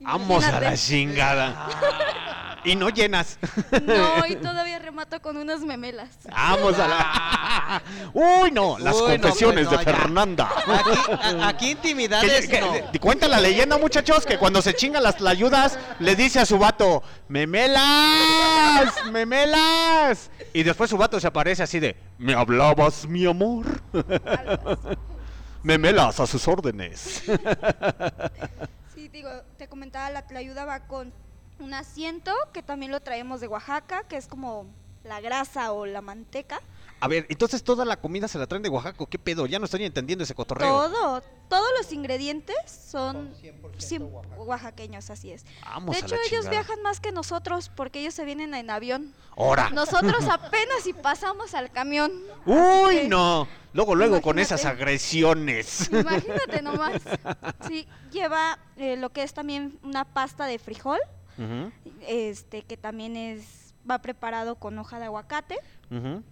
Vamos 0.01 0.43
a 0.45 0.59
la 0.59 0.75
chingada. 0.75 1.69
Y 2.65 2.75
no 2.75 2.89
llenas. 2.89 3.37
No, 3.85 4.25
y 4.25 4.35
todavía 4.41 4.79
remato 4.79 5.21
con 5.21 5.37
unas 5.37 5.61
memelas. 5.61 6.09
Vamos 6.29 6.77
a 6.77 6.87
la. 6.89 7.81
Uy, 8.13 8.51
no, 8.51 8.77
las 8.79 8.95
Uy, 8.95 9.17
confesiones 9.17 9.67
pues, 9.67 9.79
no, 9.79 9.85
de 9.85 9.85
ya. 9.85 9.97
Fernanda. 9.97 10.49
Aquí, 10.67 10.99
a- 11.39 11.47
aquí 11.47 11.71
intimidades 11.71 12.47
Que- 12.47 12.49
que- 12.49 12.61
no. 12.61 12.71
de- 12.91 12.99
cuenta 12.99 13.29
la 13.29 13.39
leyenda, 13.39 13.77
muchachos, 13.77 14.25
que 14.25 14.37
cuando 14.37 14.61
se 14.61 14.73
chinga 14.75 14.99
las 14.99 15.21
ayudas 15.21 15.79
le 15.99 16.15
dice 16.17 16.39
a 16.41 16.45
su 16.45 16.57
vato, 16.59 17.01
¡memelas! 17.29 19.05
¡memelas! 19.11 20.29
Y 20.51 20.63
después 20.63 20.89
su 20.89 20.97
vato 20.97 21.17
se 21.19 21.27
aparece 21.27 21.63
así 21.63 21.79
de, 21.79 21.95
¿me 22.17 22.33
hablabas, 22.33 23.07
mi 23.07 23.25
amor? 23.25 23.65
memelas 25.63 26.19
a 26.19 26.27
sus 26.27 26.45
órdenes. 26.47 27.23
Sí, 28.95 29.07
digo, 29.09 29.29
comentaba, 29.79 30.09
la 30.09 30.27
tlayuda 30.27 30.65
va 30.65 30.81
con 30.81 31.13
un 31.57 31.73
asiento 31.73 32.33
que 32.51 32.61
también 32.61 32.91
lo 32.91 32.99
traemos 32.99 33.39
de 33.39 33.47
Oaxaca, 33.47 34.03
que 34.09 34.17
es 34.17 34.27
como 34.27 34.65
la 35.05 35.21
grasa 35.21 35.71
o 35.71 35.85
la 35.85 36.01
manteca. 36.01 36.59
A 37.01 37.07
ver, 37.07 37.25
entonces 37.29 37.63
toda 37.63 37.85
la 37.85 37.97
comida 37.97 38.27
se 38.27 38.37
la 38.37 38.45
traen 38.47 38.61
de 38.61 38.69
Oaxaca, 38.69 39.05
¿qué 39.09 39.17
pedo? 39.17 39.45
Ya 39.45 39.57
no 39.59 39.65
estoy 39.65 39.85
entendiendo 39.85 40.23
ese 40.23 40.35
cotorreo. 40.35 40.67
Todo, 40.69 41.21
todos 41.47 41.67
los 41.77 41.91
ingredientes 41.93 42.55
son 42.67 43.33
100% 43.35 44.35
oaxaqueños, 44.37 45.09
así 45.09 45.31
es. 45.31 45.45
Vamos 45.63 45.95
de 45.95 46.01
a 46.01 46.05
hecho, 46.05 46.15
la 46.15 46.21
ellos 46.21 46.29
chingada. 46.29 46.49
viajan 46.49 46.81
más 46.81 46.99
que 46.99 47.11
nosotros 47.11 47.71
porque 47.73 47.99
ellos 48.01 48.13
se 48.13 48.25
vienen 48.25 48.53
en 48.53 48.69
avión. 48.69 49.13
¡Hora! 49.35 49.69
Nosotros 49.69 50.23
apenas 50.29 50.83
si 50.83 50.93
pasamos 50.93 51.53
al 51.53 51.71
camión. 51.71 52.11
¡Uy, 52.45 53.07
no! 53.07 53.47
Luego, 53.71 53.95
luego 53.95 54.21
con 54.21 54.39
esas 54.39 54.65
agresiones. 54.65 55.89
Imagínate 55.91 56.61
nomás. 56.63 57.01
Sí, 57.67 57.87
lleva 58.11 58.57
eh, 58.77 58.97
lo 58.97 59.11
que 59.11 59.23
es 59.23 59.33
también 59.33 59.79
una 59.83 60.05
pasta 60.05 60.45
de 60.47 60.59
frijol, 60.59 60.99
Ujú, 61.37 61.71
este 62.05 62.63
que 62.63 62.75
también 62.75 63.15
es 63.15 63.73
va 63.89 63.99
preparado 63.99 64.55
con 64.55 64.77
hoja 64.79 64.99
de 64.99 65.05
aguacate. 65.05 65.57
ujú. 65.89 66.23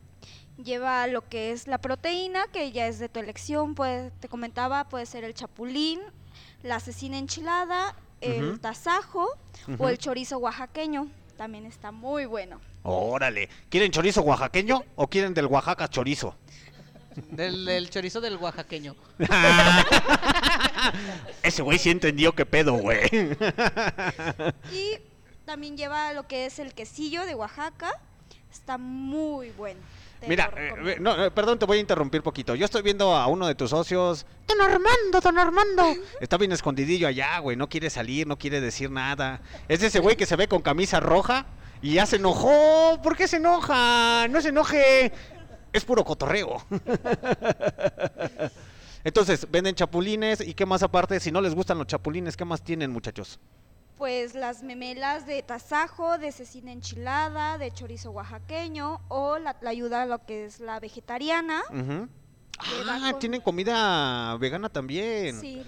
Lleva 0.64 1.06
lo 1.08 1.28
que 1.28 1.52
es 1.52 1.68
la 1.68 1.78
proteína, 1.78 2.48
que 2.52 2.72
ya 2.72 2.88
es 2.88 2.98
de 3.00 3.10
tu 3.10 3.20
elección, 3.20 3.76
pues 3.76 4.12
te 4.20 4.28
comentaba, 4.28 4.86
puede 4.90 5.06
ser 5.06 5.24
el 5.24 5.34
chapulín, 5.36 6.02
la 6.64 6.80
cecina 6.80 7.18
enchilada, 7.20 7.96
el 8.22 8.50
Ujú. 8.50 8.58
tasajo 8.58 9.28
o 9.78 9.90
el 9.90 9.98
chorizo 10.00 10.38
oaxaqueño. 10.40 11.08
También 11.38 11.68
está 11.68 11.92
muy 11.92 12.26
bueno. 12.26 12.60
Órale. 12.82 13.50
¿Quieren 13.70 13.92
chorizo 13.92 14.22
oaxaqueño 14.22 14.84
o 14.96 15.08
quieren 15.08 15.34
del 15.36 15.46
Oaxaca 15.46 15.88
chorizo? 15.88 16.36
Del, 17.32 17.66
del 17.66 17.90
chorizo 17.92 18.20
del 18.22 18.38
oaxaqueño. 18.38 18.96
Ese 21.44 21.62
güey 21.62 21.78
sí 21.78 21.90
entendió 21.90 22.34
qué 22.34 22.46
pedo, 22.46 22.74
güey. 22.74 23.00
Y 24.72 24.98
también 25.46 25.78
lleva 25.78 26.14
lo 26.14 26.28
que 26.28 26.46
es 26.46 26.60
el 26.60 26.74
quesillo 26.74 27.26
de 27.26 27.36
Oaxaca. 27.36 27.92
Está 28.52 28.78
muy 28.78 29.52
bueno. 29.52 29.80
Mira, 30.26 30.52
eh, 30.58 30.98
no, 31.00 31.32
perdón, 31.32 31.60
te 31.60 31.66
voy 31.66 31.78
a 31.78 31.82
interrumpir 31.82 32.24
poquito. 32.24 32.56
Yo 32.56 32.66
estoy 32.66 32.82
viendo 32.82 33.16
a 33.16 33.28
uno 33.28 33.46
de 33.46 33.56
tus 33.56 33.70
socios. 33.70 34.26
Don 34.48 34.60
Armando, 34.62 35.22
don 35.22 35.38
Armando. 35.38 35.94
Está 36.22 36.38
bien 36.38 36.52
escondidillo 36.52 37.08
allá, 37.08 37.38
güey. 37.40 37.56
No 37.56 37.70
quiere 37.70 37.90
salir, 37.90 38.26
no 38.26 38.38
quiere 38.38 38.62
decir 38.62 38.90
nada. 38.90 39.42
Es 39.68 39.84
ese 39.84 40.00
güey 40.00 40.16
que 40.16 40.26
se 40.26 40.36
ve 40.36 40.48
con 40.48 40.62
camisa 40.62 41.00
roja 41.00 41.46
y 41.82 41.94
ya 41.94 42.06
se 42.06 42.16
enojó. 42.16 43.00
¿Por 43.04 43.16
qué 43.16 43.28
se 43.28 43.38
enoja? 43.38 44.28
No 44.30 44.42
se 44.42 44.50
enoje. 44.50 45.12
Es 45.72 45.86
puro 45.86 46.04
cotorreo. 46.04 46.66
Entonces, 49.04 49.48
venden 49.50 49.76
chapulines 49.76 50.42
y 50.42 50.54
qué 50.54 50.66
más 50.66 50.84
aparte, 50.84 51.20
si 51.20 51.32
no 51.32 51.40
les 51.40 51.56
gustan 51.56 51.78
los 51.78 51.88
chapulines, 51.88 52.36
¿qué 52.36 52.44
más 52.44 52.62
tienen, 52.62 52.92
muchachos? 52.92 53.40
Pues 53.98 54.36
las 54.36 54.62
memelas 54.62 55.26
de 55.26 55.42
tasajo, 55.42 56.18
de 56.20 56.32
cecina 56.32 56.72
enchilada, 56.72 57.58
de 57.58 57.72
chorizo 57.72 58.12
oaxaqueño 58.12 59.02
o 59.08 59.40
la, 59.40 59.56
la 59.62 59.70
ayuda 59.72 60.04
a 60.04 60.06
lo 60.06 60.24
que 60.26 60.46
es 60.46 60.60
la 60.60 60.80
vegetariana. 60.80 61.64
Ah, 61.70 63.10
con- 63.12 63.20
tienen 63.20 63.42
comida 63.42 64.38
vegana 64.38 64.70
también. 64.70 65.40
Sí, 65.42 65.64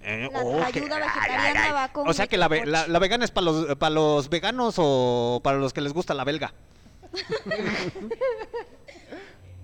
Eh, 0.00 0.28
La 0.32 0.42
oh, 0.42 0.62
ayuda 0.62 0.72
que- 0.72 0.80
vegetariana 0.80 1.72
va 1.72 1.88
con 1.92 2.08
O 2.08 2.12
sea 2.12 2.26
que 2.26 2.36
la, 2.36 2.48
la, 2.48 2.86
la 2.86 2.98
vegana 2.98 3.24
es 3.24 3.30
para 3.30 3.44
los, 3.46 3.76
para 3.76 3.90
los 3.90 4.28
veganos 4.28 4.74
o 4.78 5.40
para 5.42 5.58
los 5.58 5.72
que 5.72 5.80
les 5.80 5.92
gusta 5.94 6.12
la 6.14 6.24
belga. 6.24 6.52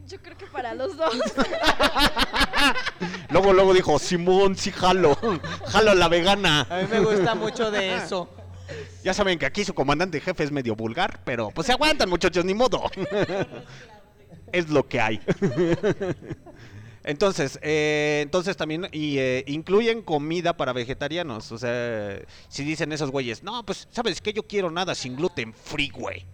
yo 0.07 0.19
creo 0.21 0.37
que 0.37 0.47
para 0.47 0.75
los 0.75 0.97
dos. 0.97 1.15
Luego, 3.31 3.53
luego 3.53 3.75
dijo, 3.75 3.99
Simón, 3.99 4.57
sí 4.57 4.71
jalo, 4.71 5.19
jalo 5.67 5.95
la 5.95 6.09
vegana. 6.09 6.67
A 6.71 6.83
mí 6.83 6.89
me 6.91 7.01
gusta 7.01 7.35
mucho 7.35 7.71
de 7.71 7.97
eso. 7.97 8.29
Ya 9.03 9.13
saben 9.13 9.39
que 9.39 9.47
aquí 9.47 9.65
su 9.65 9.75
comandante 9.75 10.21
jefe 10.21 10.45
es 10.45 10.53
medio 10.53 10.77
vulgar, 10.77 11.21
pero 11.25 11.51
pues 11.51 11.67
se 11.67 11.73
aguantan 11.73 12.09
muchachos, 12.09 12.45
ni 12.45 12.55
modo. 12.55 12.91
es 14.53 14.71
lo 14.71 14.87
que 14.87 15.01
hay. 15.01 15.21
Entonces, 17.03 17.59
eh, 17.61 18.21
entonces 18.23 18.57
también 18.57 18.89
y, 18.93 19.19
eh, 19.19 19.45
incluyen 19.47 20.01
comida 20.03 20.57
para 20.57 20.73
vegetarianos. 20.73 21.53
O 21.53 21.59
sea, 21.59 22.19
si 22.49 22.65
dicen 22.65 22.93
esos 22.93 23.11
güeyes, 23.11 23.43
no, 23.43 23.65
pues, 23.67 23.89
¿sabes 23.91 24.21
qué? 24.21 24.33
Yo 24.33 24.45
quiero 24.45 24.71
nada 24.71 24.95
sin 24.95 25.17
gluten 25.17 25.53
free, 25.53 25.91
güey. 25.91 26.25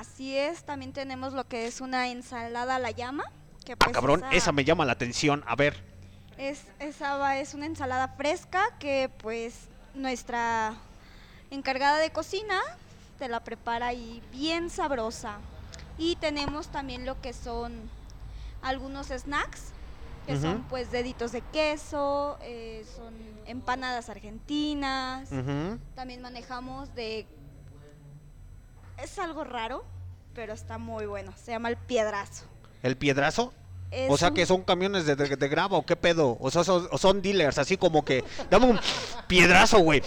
Así 0.00 0.34
es, 0.34 0.64
también 0.64 0.94
tenemos 0.94 1.34
lo 1.34 1.46
que 1.46 1.66
es 1.66 1.82
una 1.82 2.08
ensalada 2.08 2.76
a 2.76 2.78
la 2.78 2.90
llama. 2.90 3.24
Que 3.66 3.74
Ah, 3.74 3.76
pues 3.76 3.92
cabrón, 3.92 4.20
esa, 4.20 4.32
esa 4.34 4.52
me 4.52 4.64
llama 4.64 4.86
la 4.86 4.92
atención. 4.92 5.44
A 5.46 5.56
ver, 5.56 5.76
Es, 6.38 6.62
esa 6.78 7.36
es 7.38 7.52
una 7.52 7.66
ensalada 7.66 8.08
fresca 8.08 8.62
que 8.78 9.10
pues 9.18 9.68
nuestra 9.94 10.72
encargada 11.50 11.98
de 11.98 12.10
cocina 12.12 12.58
te 13.18 13.28
la 13.28 13.40
prepara 13.44 13.92
y 13.92 14.22
bien 14.32 14.70
sabrosa. 14.70 15.36
Y 15.98 16.16
tenemos 16.16 16.68
también 16.68 17.04
lo 17.04 17.20
que 17.20 17.34
son 17.34 17.90
algunos 18.62 19.08
snacks, 19.08 19.64
que 20.26 20.40
son 20.40 20.62
pues 20.70 20.90
deditos 20.90 21.32
de 21.32 21.42
queso, 21.42 22.38
eh, 22.40 22.86
son 22.96 23.12
empanadas 23.44 24.08
argentinas. 24.08 25.28
También 25.94 26.22
manejamos 26.22 26.94
de... 26.94 27.26
Es 29.02 29.18
algo 29.18 29.44
raro, 29.44 29.84
pero 30.34 30.52
está 30.52 30.78
muy 30.78 31.06
bueno. 31.06 31.32
Se 31.42 31.52
llama 31.52 31.68
el 31.68 31.76
piedrazo. 31.76 32.44
¿el 32.82 32.96
piedrazo? 32.96 33.52
Es 33.90 34.10
o 34.10 34.16
sea 34.16 34.28
un- 34.28 34.34
que 34.34 34.46
son 34.46 34.62
camiones 34.62 35.04
de, 35.04 35.16
de, 35.16 35.36
de 35.36 35.48
grava 35.48 35.76
o 35.76 35.84
qué 35.84 35.96
pedo. 35.96 36.36
O 36.40 36.50
sea, 36.50 36.64
son, 36.64 36.88
o 36.90 36.96
son 36.98 37.20
dealers, 37.20 37.58
así 37.58 37.76
como 37.76 38.04
que 38.04 38.24
dame 38.50 38.66
un 38.66 38.80
piedrazo, 39.26 39.78
güey. 39.80 40.02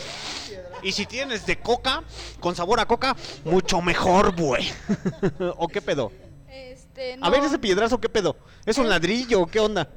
Y 0.82 0.91
si 0.91 1.06
tienes 1.06 1.46
de 1.46 1.60
coca, 1.60 2.04
con 2.39 2.56
sabor 2.56 2.80
a 2.80 2.86
coca, 2.86 3.16
mucho 3.46 3.82
mejor, 3.82 4.36
güey. 4.36 4.68
¿O 5.58 5.68
qué 5.68 5.82
pedo? 5.82 6.12
Este, 6.50 7.18
A 7.22 7.30
ver, 7.30 7.44
ese 7.44 7.60
piedrazo, 7.60 8.00
¿qué 8.00 8.10
pedo? 8.10 8.36
¿Es 8.66 8.78
un 8.78 8.89
ladrillo 8.89 9.41
o 9.41 9.48
qué 9.48 9.60
onda? 9.60 9.88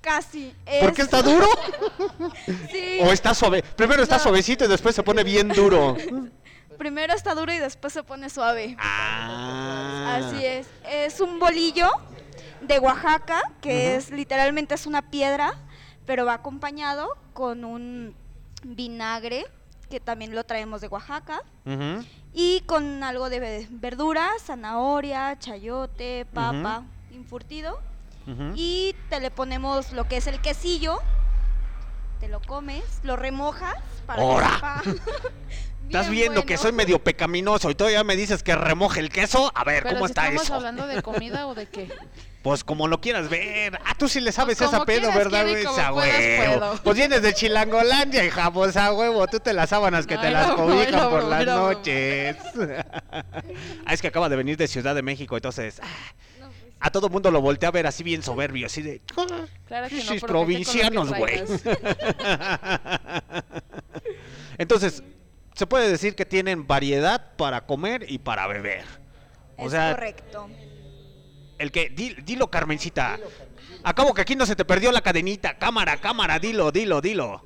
Casi. 0.00 0.54
¿Por 0.80 0.90
es- 0.90 0.96
qué 0.96 1.02
está 1.02 1.22
duro? 1.22 1.48
sí. 2.70 2.98
¿O 3.02 3.10
está 3.12 3.32
suave? 3.34 3.62
Primero 3.76 4.02
está 4.02 4.18
No. 4.18 4.22
suavecito 4.22 4.64
y 4.64 4.68
después 4.68 4.94
se 4.94 5.02
pone 5.02 5.24
bien 5.24 5.48
duro. 5.48 5.96
Primero 6.78 7.14
está 7.14 7.34
duro 7.34 7.52
y 7.52 7.58
después 7.58 7.92
se 7.92 8.02
pone 8.02 8.28
suave. 8.30 8.76
Ah. 8.78 10.16
Así 10.20 10.44
es. 10.44 10.66
Es 10.88 11.20
un 11.20 11.38
bolillo 11.38 11.90
de 12.60 12.78
Oaxaca, 12.78 13.40
que 13.60 13.96
es 13.96 14.10
literalmente 14.10 14.74
es 14.74 14.86
una 14.86 15.02
piedra, 15.10 15.54
pero 16.06 16.24
va 16.26 16.34
acompañado 16.34 17.08
con 17.32 17.64
un 17.64 18.14
vinagre, 18.62 19.46
que 19.90 20.00
también 20.00 20.34
lo 20.34 20.44
traemos 20.44 20.80
de 20.80 20.88
Oaxaca, 20.88 21.42
y 22.32 22.60
con 22.62 23.02
algo 23.02 23.28
de 23.30 23.40
ve- 23.40 23.68
verdura, 23.70 24.28
zanahoria, 24.40 25.38
chayote, 25.38 26.26
papa, 26.32 26.84
infurtido. 27.12 27.80
Y 28.56 28.96
te 29.10 29.20
le 29.20 29.30
ponemos 29.30 29.92
lo 29.92 30.08
que 30.08 30.16
es 30.16 30.26
el 30.26 30.40
quesillo, 30.40 30.98
te 32.20 32.28
lo 32.28 32.40
comes, 32.40 32.82
lo 33.02 33.16
remojas 33.16 33.74
para 34.06 34.22
¡Ora! 34.24 34.80
que 34.82 34.90
sepa 34.92 35.10
Estás 35.86 36.10
Bien 36.10 36.22
viendo 36.32 36.44
que 36.44 36.56
soy 36.56 36.72
medio 36.72 36.98
pecaminoso 36.98 37.70
y 37.70 37.74
todavía 37.76 38.02
me 38.02 38.16
dices 38.16 38.42
que 38.42 38.56
remoje 38.56 38.98
el 39.00 39.10
queso. 39.10 39.52
A 39.54 39.62
ver, 39.64 39.84
Pero 39.84 39.94
¿cómo 39.96 40.06
si 40.06 40.10
está 40.10 40.22
estamos 40.22 40.42
eso? 40.42 40.54
hablando 40.54 40.86
de 40.88 41.02
comida 41.02 41.46
o 41.46 41.54
de 41.54 41.66
qué. 41.66 41.88
Pues 42.44 42.62
como 42.62 42.86
lo 42.88 43.00
quieras 43.00 43.30
ver. 43.30 43.78
Ah, 43.86 43.94
tú 43.96 44.06
sí 44.06 44.20
le 44.20 44.30
sabes 44.30 44.58
Pues 44.58 44.68
esa 44.68 44.76
como 44.80 44.84
pedo, 44.84 45.10
¿verdad? 45.14 45.46
Como 45.64 45.78
a 45.78 45.92
huevo. 45.94 46.74
Pues 46.84 46.96
vienes 46.98 47.22
de 47.22 47.32
Chilangolandia, 47.32 48.22
hija, 48.22 48.52
pues 48.52 48.76
a 48.76 48.92
huevo. 48.92 49.26
Tú 49.28 49.40
te 49.40 49.54
las 49.54 49.70
sábanas 49.70 50.06
que 50.06 50.18
te 50.18 50.30
las 50.30 50.48
no, 50.48 50.56
cobijan 50.56 50.92
no, 50.92 51.08
por 51.08 51.24
las 51.24 51.46
no, 51.46 51.56
no. 51.56 51.72
noches. 51.72 52.36
ah, 53.86 53.94
es 53.94 54.02
que 54.02 54.08
acaba 54.08 54.28
de 54.28 54.36
venir 54.36 54.58
de 54.58 54.68
Ciudad 54.68 54.94
de 54.94 55.00
México, 55.00 55.36
entonces... 55.36 55.80
ah, 55.82 55.86
pues, 56.38 56.50
a 56.80 56.90
todo 56.90 57.08
mundo 57.08 57.30
lo 57.30 57.40
voltea 57.40 57.70
a 57.70 57.72
ver 57.72 57.86
así 57.86 58.02
bien 58.02 58.22
soberbio, 58.22 58.66
así 58.66 58.82
de... 58.82 59.00
Claro 59.66 59.88
que 59.88 59.94
no, 59.94 59.98
"Pinches 60.02 60.06
pero 60.06 60.10
vete 60.10 60.20
con 60.20 60.28
lo 60.28 60.36
provincianos, 60.44 61.14
güey. 61.14 61.38
Entonces, 64.58 65.02
se 65.54 65.66
puede 65.66 65.88
decir 65.88 66.14
que 66.14 66.26
tienen 66.26 66.66
variedad 66.66 67.34
para 67.36 67.66
comer 67.66 68.06
y 68.10 68.18
para 68.18 68.46
beber. 68.46 68.84
O 69.56 69.66
es 69.66 69.72
sea, 69.72 69.92
correcto. 69.94 70.48
el 71.58 71.70
que, 71.72 71.88
di- 71.90 72.14
dilo, 72.24 72.48
Carmencita. 72.50 73.18
Acabo 73.82 74.14
que 74.14 74.22
aquí 74.22 74.34
no 74.34 74.46
se 74.46 74.56
te 74.56 74.64
perdió 74.64 74.90
la 74.92 75.00
cadenita. 75.00 75.56
Cámara, 75.58 75.96
cámara, 75.98 76.38
dilo, 76.38 76.72
dilo, 76.72 77.00
dilo. 77.00 77.44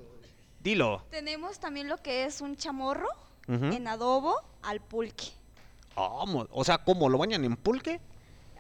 Dilo. 0.61 1.05
Tenemos 1.11 1.59
también 1.61 1.89
lo 1.89 1.99
que 1.99 2.25
es 2.25 2.41
un 2.41 2.57
chamorro 2.57 3.09
en 3.47 3.87
adobo 3.89 4.35
al 4.63 4.81
pulque. 4.81 5.27
O 5.95 6.65
sea, 6.65 6.79
¿cómo? 6.79 7.09
¿Lo 7.09 7.19
bañan 7.19 7.45
en 7.45 7.57
pulque? 7.57 8.01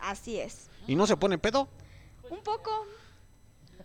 Así 0.01 0.38
es. 0.40 0.68
¿Y 0.86 0.94
no 0.94 1.07
se 1.07 1.16
pone 1.16 1.38
pedo? 1.38 1.68
Un 2.30 2.42
poco. 2.42 2.86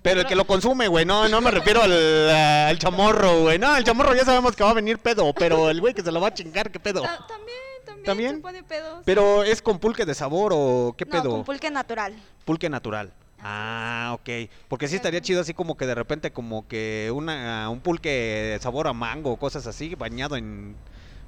Pero 0.04 0.20
el 0.22 0.28
que 0.28 0.36
lo 0.36 0.46
consume, 0.46 0.88
güey, 0.90 1.06
no, 1.06 1.28
no 1.30 1.40
me 1.42 1.50
refiero 1.50 1.82
al, 1.82 2.30
al 2.30 2.78
chamorro, 2.78 3.42
güey. 3.44 3.58
No, 3.58 3.76
el 3.76 3.84
chamorro 3.86 4.14
ya 4.14 4.26
sabemos 4.26 4.56
que 4.56 4.64
va 4.64 4.70
a 4.72 4.74
venir 4.76 5.00
pedo, 5.00 5.34
pero 5.34 5.70
el 5.70 5.80
güey 5.82 5.94
que 5.94 6.02
se 6.04 6.12
lo 6.12 6.20
va 6.22 6.28
a 6.28 6.34
chingar, 6.34 6.70
¿qué 6.72 6.80
pedo? 6.80 7.02
Ta- 7.02 7.26
también, 7.26 7.58
también, 7.86 8.06
¿También? 8.06 8.36
se 8.36 8.42
pone 8.42 8.64
pedo. 8.64 8.98
sí. 8.98 9.02
Pero 9.06 9.44
es 9.44 9.62
con 9.62 9.80
pulque 9.80 10.06
de 10.06 10.14
sabor 10.14 10.52
o 10.54 10.94
qué 10.98 11.06
no, 11.06 11.12
pedo? 11.12 11.30
con 11.32 11.44
pulque 11.46 11.72
natural. 11.72 12.14
Pulque 12.46 12.70
natural. 12.70 13.12
Ah, 13.42 14.12
ok. 14.14 14.50
Porque 14.68 14.88
sí 14.88 14.96
estaría 14.98 15.22
chido 15.22 15.42
así 15.42 15.54
como 15.54 15.76
que 15.78 15.86
de 15.86 15.96
repente 15.96 16.32
como 16.32 16.68
que 16.68 17.10
una 17.14 17.70
un 17.70 17.80
pulque 17.82 18.10
de 18.10 18.60
sabor 18.62 18.88
a 18.88 18.94
mango 18.94 19.32
o 19.32 19.38
cosas 19.38 19.68
así 19.68 19.96
bañado 19.96 20.36
en 20.38 20.76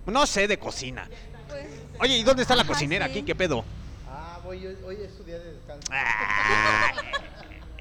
no 0.05 0.26
sé 0.28 0.47
de 0.47 0.57
cocina. 0.59 1.09
Pues, 1.49 1.65
Oye, 1.99 2.17
¿y 2.17 2.23
dónde 2.23 2.41
está 2.43 2.55
la 2.55 2.61
Ajá, 2.63 2.71
cocinera 2.73 3.05
sí. 3.05 3.11
aquí? 3.11 3.23
¿Qué 3.23 3.36
pedo? 3.36 3.63
Ah, 4.09 4.39
voy, 4.43 4.65
hoy, 4.65 4.78
hoy 4.86 4.97
es 5.01 5.13
su 5.15 5.23
día 5.23 5.39
de 5.39 5.53
descanso. 5.53 5.88
Ah, 5.91 6.91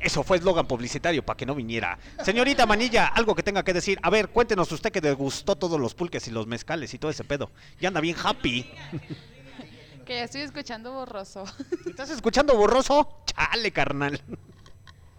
Eso 0.04 0.22
fue 0.22 0.36
eslogan 0.36 0.66
publicitario 0.66 1.24
para 1.24 1.34
que 1.38 1.46
no 1.46 1.54
viniera. 1.54 1.98
Señorita 2.22 2.66
Manilla, 2.66 3.06
algo 3.06 3.34
que 3.34 3.42
tenga 3.42 3.64
que 3.64 3.72
decir. 3.72 3.98
A 4.02 4.10
ver, 4.10 4.28
cuéntenos 4.28 4.70
usted 4.70 4.92
que 4.92 5.00
degustó 5.00 5.56
todos 5.56 5.80
los 5.80 5.94
pulques 5.94 6.28
y 6.28 6.30
los 6.30 6.46
mezcales 6.46 6.92
y 6.92 6.98
todo 6.98 7.10
ese 7.10 7.24
pedo. 7.24 7.50
Ya 7.80 7.88
anda 7.88 8.00
bien 8.00 8.14
happy. 8.22 8.70
Que 10.04 10.16
ya 10.16 10.24
estoy 10.24 10.42
escuchando 10.42 10.92
borroso. 10.92 11.44
¿Estás 11.86 12.10
escuchando 12.10 12.54
borroso? 12.54 13.22
Chale, 13.24 13.72
carnal. 13.72 14.20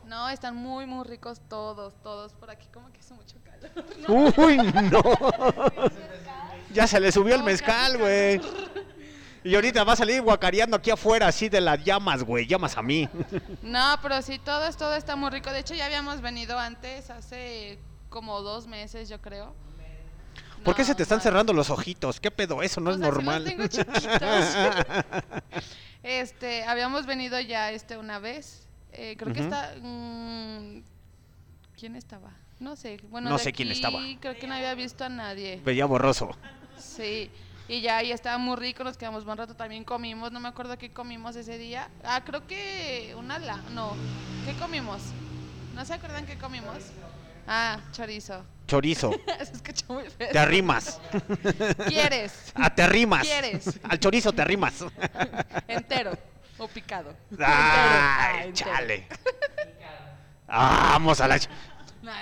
No, 0.06 0.30
están 0.30 0.56
muy, 0.56 0.86
muy 0.86 1.04
ricos 1.06 1.42
todos, 1.50 1.96
todos. 2.04 2.34
Por 2.34 2.52
aquí 2.52 2.68
como 2.72 2.92
que 2.92 3.00
hace 3.00 3.16
mucho 3.16 3.38
calor. 3.44 4.34
Uy, 4.38 4.58
no. 4.92 5.02
Ya 6.72 6.86
se 6.86 7.00
le 7.00 7.12
subió 7.12 7.34
el 7.34 7.42
mezcal, 7.42 7.98
güey. 7.98 8.40
Y 9.46 9.54
ahorita 9.56 9.84
va 9.84 9.94
a 9.94 9.96
salir 9.96 10.22
guacareando 10.24 10.76
aquí 10.76 10.90
afuera, 10.90 11.28
así 11.28 11.50
de 11.50 11.62
las 11.62 11.84
llamas, 11.84 12.24
güey. 12.24 12.48
Llamas 12.48 12.76
a 12.78 12.82
mí. 12.82 13.08
No, 13.62 13.96
pero 14.02 14.22
sí, 14.24 14.40
todo, 14.40 14.66
es- 14.68 14.76
todo 14.76 14.96
está 14.96 15.16
muy 15.16 15.30
rico. 15.30 15.52
De 15.52 15.60
hecho, 15.60 15.76
ya 15.76 15.86
habíamos 15.86 16.20
venido 16.22 16.58
antes, 16.58 17.10
hace 17.12 17.78
como 18.10 18.42
dos 18.42 18.66
meses, 18.66 19.08
yo 19.08 19.22
creo. 19.22 19.54
¿Por 20.64 20.74
qué 20.76 20.84
se 20.84 20.96
te 20.96 21.04
están 21.04 21.22
cerrando 21.22 21.54
los 21.54 21.70
ojitos? 21.70 22.20
¿Qué 22.20 22.32
pedo? 22.32 22.64
Eso 22.64 22.82
no 22.82 22.86
Pues 22.86 22.96
es 22.96 23.02
los 23.02 23.14
normal. 23.14 23.44
tengo 23.44 23.68
chiquitos. 23.68 24.00
Este, 26.04 26.64
habíamos 26.66 27.06
venido 27.08 27.40
ya 27.40 27.72
este 27.72 27.98
una 27.98 28.20
vez. 28.20 28.68
Eh, 28.94 29.16
creo 29.18 29.34
que 29.34 29.40
está. 29.42 29.74
mm, 29.82 30.84
¿Quién 31.80 31.96
estaba? 31.96 32.32
No 32.60 32.76
sé. 32.76 32.98
Bueno, 33.10 33.30
No 33.30 33.38
de 33.38 33.44
sé 33.44 33.54
quién 33.54 33.72
estaba. 33.72 34.00
Creo 34.20 34.36
que 34.36 34.46
no 34.48 34.54
había 34.54 34.76
visto 34.76 35.04
a 35.04 35.10
nadie. 35.10 35.60
Veía 35.66 35.86
borroso. 35.86 36.30
Sí. 36.78 37.30
Y 37.68 37.82
ya, 37.82 38.04
y 38.04 38.12
estaba 38.12 38.38
muy 38.38 38.56
rico, 38.58 38.84
nos 38.84 38.96
quedamos 38.96 39.26
buen 39.26 39.38
rato, 39.38 39.56
también 39.56 39.84
comimos, 39.84 40.32
no 40.32 40.40
me 40.40 40.48
acuerdo 40.48 40.78
qué 40.78 40.92
comimos 40.92 41.36
ese 41.36 41.58
día. 41.58 41.90
Ah, 42.04 42.22
creo 42.24 42.46
que 42.46 43.16
una 43.18 43.40
la, 43.40 43.58
no, 43.74 43.94
¿qué 44.46 44.54
comimos? 44.54 45.02
¿No 45.74 45.84
se 45.84 45.96
acuerdan 45.96 46.28
qué 46.28 46.38
comimos? 46.38 46.78
Ah, 47.48 47.80
chorizo. 47.92 48.46
Chorizo. 48.68 49.12
se 49.38 49.54
escuchó 49.54 49.86
muy 49.94 50.04
feo. 50.10 50.32
Te 50.32 50.40
arrimas. 50.40 51.00
¿Quieres? 51.88 52.52
Ah, 52.56 52.74
te 52.74 52.84
arrimas. 52.84 53.24
¿Quieres? 53.24 53.80
Al 53.84 54.00
chorizo 54.00 54.32
te 54.32 54.42
arrimas. 54.42 54.86
Entero 55.68 56.18
o 56.58 56.68
picado. 56.68 57.16
Ay, 57.40 58.48
Entero. 58.48 58.72
chale. 58.72 59.08
Vamos 60.48 61.20
a 61.20 61.28
la... 61.28 61.40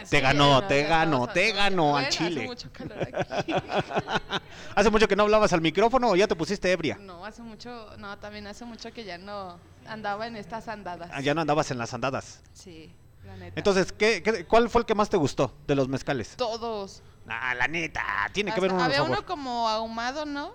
Te 0.09 0.19
ganó, 0.21 0.61
no, 0.61 0.67
te 0.67 0.84
ganó, 0.84 1.27
te 1.27 1.51
ganó 1.51 1.97
al 1.97 2.09
chile. 2.09 2.41
Hace 2.41 2.47
mucho 2.47 2.71
calor 2.71 2.97
aquí. 3.01 3.53
¿Hace 4.75 4.89
mucho 4.89 5.07
que 5.07 5.15
no 5.15 5.23
hablabas 5.23 5.53
al 5.53 5.61
micrófono 5.61 6.09
o 6.09 6.15
ya 6.15 6.27
te 6.27 6.36
pusiste 6.36 6.71
ebria? 6.71 6.97
No, 6.99 7.25
hace 7.25 7.41
mucho, 7.41 7.89
no, 7.97 8.17
también 8.17 8.47
hace 8.47 8.65
mucho 8.65 8.91
que 8.91 9.03
ya 9.03 9.17
no 9.17 9.59
andaba 9.86 10.27
en 10.27 10.36
estas 10.36 10.67
andadas. 10.67 11.09
Ah, 11.13 11.21
ya 11.21 11.34
no 11.34 11.41
andabas 11.41 11.69
en 11.71 11.77
las 11.77 11.93
andadas. 11.93 12.41
Sí, 12.53 12.93
la 13.25 13.36
neta. 13.38 13.53
Entonces, 13.59 13.91
¿qué, 13.91 14.21
qué- 14.23 14.45
cuál 14.45 14.69
fue 14.69 14.81
el 14.81 14.86
que 14.86 14.95
más 14.95 15.09
te 15.09 15.17
gustó 15.17 15.55
de 15.67 15.75
los 15.75 15.88
mezcales? 15.88 16.36
Todos. 16.36 17.01
Ah, 17.27 17.53
la 17.55 17.67
neta, 17.67 18.03
tiene 18.34 18.53
que 18.53 18.59
ver 18.59 18.71
un 18.73 18.81
había 18.81 19.03
uno 19.03 19.25
como 19.25 19.69
ahumado, 19.69 20.25
¿no? 20.25 20.51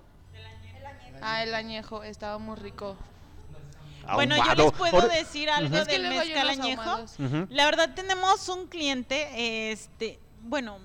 Ah, 1.20 1.42
el 1.42 1.54
añejo, 1.54 2.02
estaba 2.04 2.38
muy 2.38 2.56
rico. 2.56 2.96
Bueno, 4.14 4.36
yo 4.36 4.42
les 4.64 4.72
puedo 4.72 5.08
decir 5.08 5.50
algo 5.50 5.70
que 5.86 5.92
del 5.92 6.02
mezcal 6.28 6.48
añejo. 6.62 6.82
La 7.50 7.64
verdad 7.66 7.94
tenemos 7.94 8.48
un 8.48 8.66
cliente, 8.66 9.70
este, 9.72 10.18
bueno, 10.42 10.78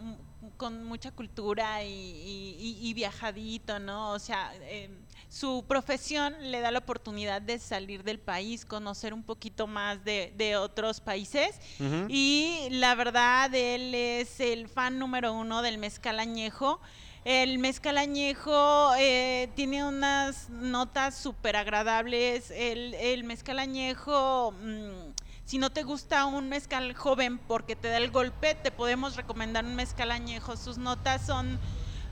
con 0.58 0.84
mucha 0.86 1.12
cultura 1.12 1.84
y, 1.84 1.90
y- 1.90 2.58
y- 2.60 2.90
y 2.90 2.94
viajadito, 2.94 3.80
¿no? 3.80 4.12
O 4.12 4.20
sea, 4.20 4.54
eh, 4.62 4.90
su 5.30 5.66
profesión 5.68 6.36
le 6.52 6.60
da 6.62 6.70
la 6.70 6.78
oportunidad 6.80 7.42
de 7.42 7.58
salir 7.58 8.04
del 8.04 8.20
país, 8.20 8.66
conocer 8.66 9.14
un 9.14 9.24
poquito 9.24 9.66
más 9.66 10.04
de, 10.06 10.32
de 10.38 10.56
otros 10.58 11.00
países. 11.02 11.60
Y 12.08 12.68
la 12.70 12.94
verdad, 12.96 13.54
él 13.56 13.96
es 13.96 14.40
el 14.40 14.68
fan 14.70 15.00
número 15.00 15.34
uno 15.34 15.62
del 15.64 15.80
mezcal 15.80 16.20
añejo. 16.20 16.80
El 17.26 17.58
mezcal 17.58 17.98
añejo 17.98 18.94
eh, 18.98 19.50
tiene 19.56 19.86
unas 19.86 20.50
notas 20.50 21.16
súper 21.16 21.56
agradables. 21.56 22.52
El, 22.52 23.24
mezcal 23.24 23.60
añejo, 23.60 24.52
mm, 24.52 25.14
si 25.46 25.58
no 25.58 25.70
te 25.72 25.84
gusta 25.84 26.26
un 26.26 26.50
mezcal 26.50 26.94
joven 26.94 27.38
porque 27.38 27.78
te 27.78 27.88
da 27.88 27.98
el 27.98 28.12
golpe, 28.12 28.56
te 28.56 28.72
podemos 28.72 29.16
recomendar 29.16 29.64
un 29.64 29.76
mezcal 29.76 30.12
añejo. 30.12 30.58
Sus 30.58 30.78
notas 30.78 31.26
son 31.26 31.60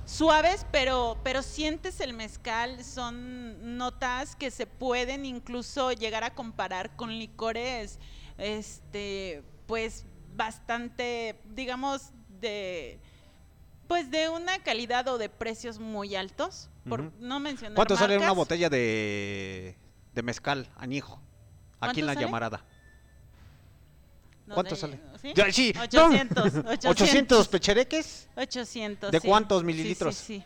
suaves, 0.05 0.65
pero, 0.71 1.17
pero 1.25 1.41
sientes 1.41 1.99
el 1.99 2.13
mezcal. 2.13 2.81
Son 2.81 3.77
notas 3.77 4.37
que 4.37 4.49
se 4.49 4.65
pueden 4.65 5.25
incluso 5.25 5.91
llegar 5.91 6.23
a 6.23 6.33
comparar 6.35 6.95
con 6.95 7.19
licores, 7.19 7.99
este, 8.37 9.43
pues 9.65 10.05
bastante, 10.37 11.41
digamos, 11.53 12.11
de 12.39 13.01
pues 13.91 14.09
de 14.09 14.29
una 14.29 14.57
calidad 14.59 15.05
o 15.09 15.17
de 15.17 15.27
precios 15.27 15.77
muy 15.77 16.15
altos, 16.15 16.69
por 16.87 17.01
Ujú. 17.01 17.11
no 17.19 17.41
mencionar 17.41 17.75
¿Cuánto 17.75 17.97
sale 17.97 18.17
una 18.17 18.31
botella 18.31 18.69
de, 18.69 19.75
de 20.13 20.23
mezcal 20.23 20.71
añejo? 20.77 21.15
Aquí 21.81 21.99
en 21.99 22.05
¿Cuánto 22.05 22.05
la 22.05 22.13
sale? 22.13 22.25
llamarada. 22.25 22.65
No, 24.47 24.53
¿Cuánto 24.53 24.75
de- 24.75 24.79
sale? 24.79 24.99
¿sí? 25.21 25.33
Ya, 25.35 25.51
sí, 25.51 25.73
no. 25.75 25.81
800, 25.83 26.53
800 26.85 27.47
pechereques. 27.49 28.29
800. 28.37 29.11
¿De 29.11 29.19
sí. 29.19 29.27
cuántos 29.27 29.59
Sí, 29.59 29.65
mililitros? 29.65 30.15
Sí, 30.15 30.39
sí. 30.39 30.45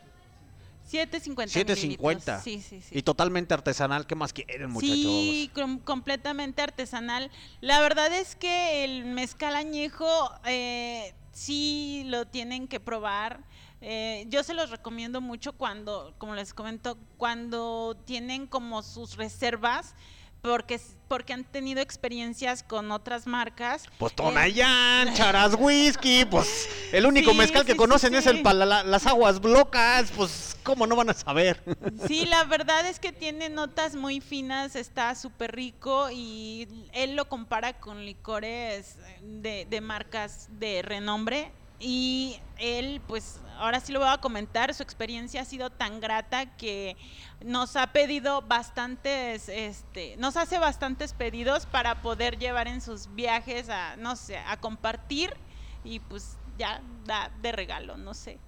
750. 0.85 1.51
750. 1.53 2.37
mililitros. 2.37 2.43
Sí, 2.43 2.61
sí, 2.61 2.81
sí. 2.81 2.97
Y 2.97 3.01
totalmente 3.01 3.53
artesanal. 3.53 4.05
¿Qué 4.07 4.15
más 4.15 4.33
quieren, 4.33 4.69
muchachos? 4.69 4.95
Sí, 4.95 5.51
com- 5.53 5.79
completamente 5.79 6.61
artesanal. 6.61 7.31
La 7.61 7.81
verdad 7.81 8.13
es 8.13 8.35
que 8.35 8.83
el 8.83 9.05
mezcal 9.05 9.55
añejo 9.55 10.07
eh, 10.45 11.13
sí 11.31 12.03
lo 12.07 12.25
tienen 12.27 12.67
que 12.67 12.79
probar. 12.79 13.43
Eh, 13.81 14.25
yo 14.29 14.43
se 14.43 14.53
los 14.53 14.69
recomiendo 14.69 15.21
mucho 15.21 15.53
cuando, 15.53 16.15
como 16.17 16.33
les 16.35 16.53
comento, 16.53 16.97
cuando 17.17 17.97
tienen 18.05 18.47
como 18.47 18.81
sus 18.83 19.17
reservas, 19.17 19.93
porque, 20.41 20.79
porque 21.07 21.33
han 21.33 21.43
tenido 21.43 21.81
experiencias 21.81 22.63
con 22.63 22.91
otras 22.91 23.27
marcas. 23.27 23.85
Pues 23.97 24.11
Eh, 24.13 24.15
Tonayán, 24.15 25.13
Charas 25.15 25.55
Whisky, 25.57 26.25
pues 26.25 26.67
el 26.91 27.05
único 27.05 27.31
Sí, 27.31 27.37
mezcal 27.37 27.65
que 27.65 27.71
sí, 27.73 27.77
conocen 27.77 28.11
sí, 28.11 28.17
es 28.17 28.27
el 28.27 28.41
para 28.41 28.65
la- 28.65 28.83
las 28.83 29.05
aguas 29.07 29.39
blocas, 29.39 30.11
pues 30.15 30.57
cómo 30.63 30.87
no 30.87 30.95
van 30.95 31.09
a 31.09 31.13
saber. 31.13 31.61
Sí, 32.07 32.25
la 32.25 32.43
verdad 32.43 32.85
es 32.87 32.99
que 32.99 33.11
tiene 33.11 33.49
notas 33.49 33.95
muy 33.95 34.19
finas, 34.21 34.75
está 34.75 35.15
súper 35.15 35.55
rico 35.55 36.09
y 36.11 36.67
él 36.93 37.15
lo 37.15 37.27
compara 37.29 37.73
con 37.79 38.05
licores 38.05 38.97
de, 39.21 39.65
de 39.69 39.81
marcas 39.81 40.47
de 40.59 40.81
renombre 40.81 41.51
y 41.79 42.39
él, 42.57 43.01
pues 43.07 43.39
ahora 43.57 43.79
sí 43.79 43.91
lo 43.91 43.99
voy 43.99 44.09
a 44.09 44.17
comentar, 44.17 44.73
su 44.73 44.83
experiencia 44.83 45.41
ha 45.41 45.45
sido 45.45 45.69
tan 45.69 45.99
grata 45.99 46.57
que 46.57 46.95
nos 47.43 47.75
ha 47.75 47.87
pedido 47.87 48.41
bastantes, 48.41 49.49
este, 49.49 50.15
nos 50.17 50.37
hace 50.37 50.57
bastantes 50.57 51.13
pedidos 51.13 51.65
para 51.65 52.01
poder 52.01 52.37
llevar 52.37 52.67
en 52.67 52.81
sus 52.81 53.13
viajes 53.13 53.69
a, 53.69 53.95
no 53.97 54.15
sé, 54.15 54.37
a 54.37 54.57
compartir 54.57 55.35
y 55.83 55.99
pues 55.99 56.37
ya 56.57 56.81
da 57.05 57.31
de 57.41 57.51
regalo, 57.51 57.97
no 57.97 58.13
sé. 58.13 58.39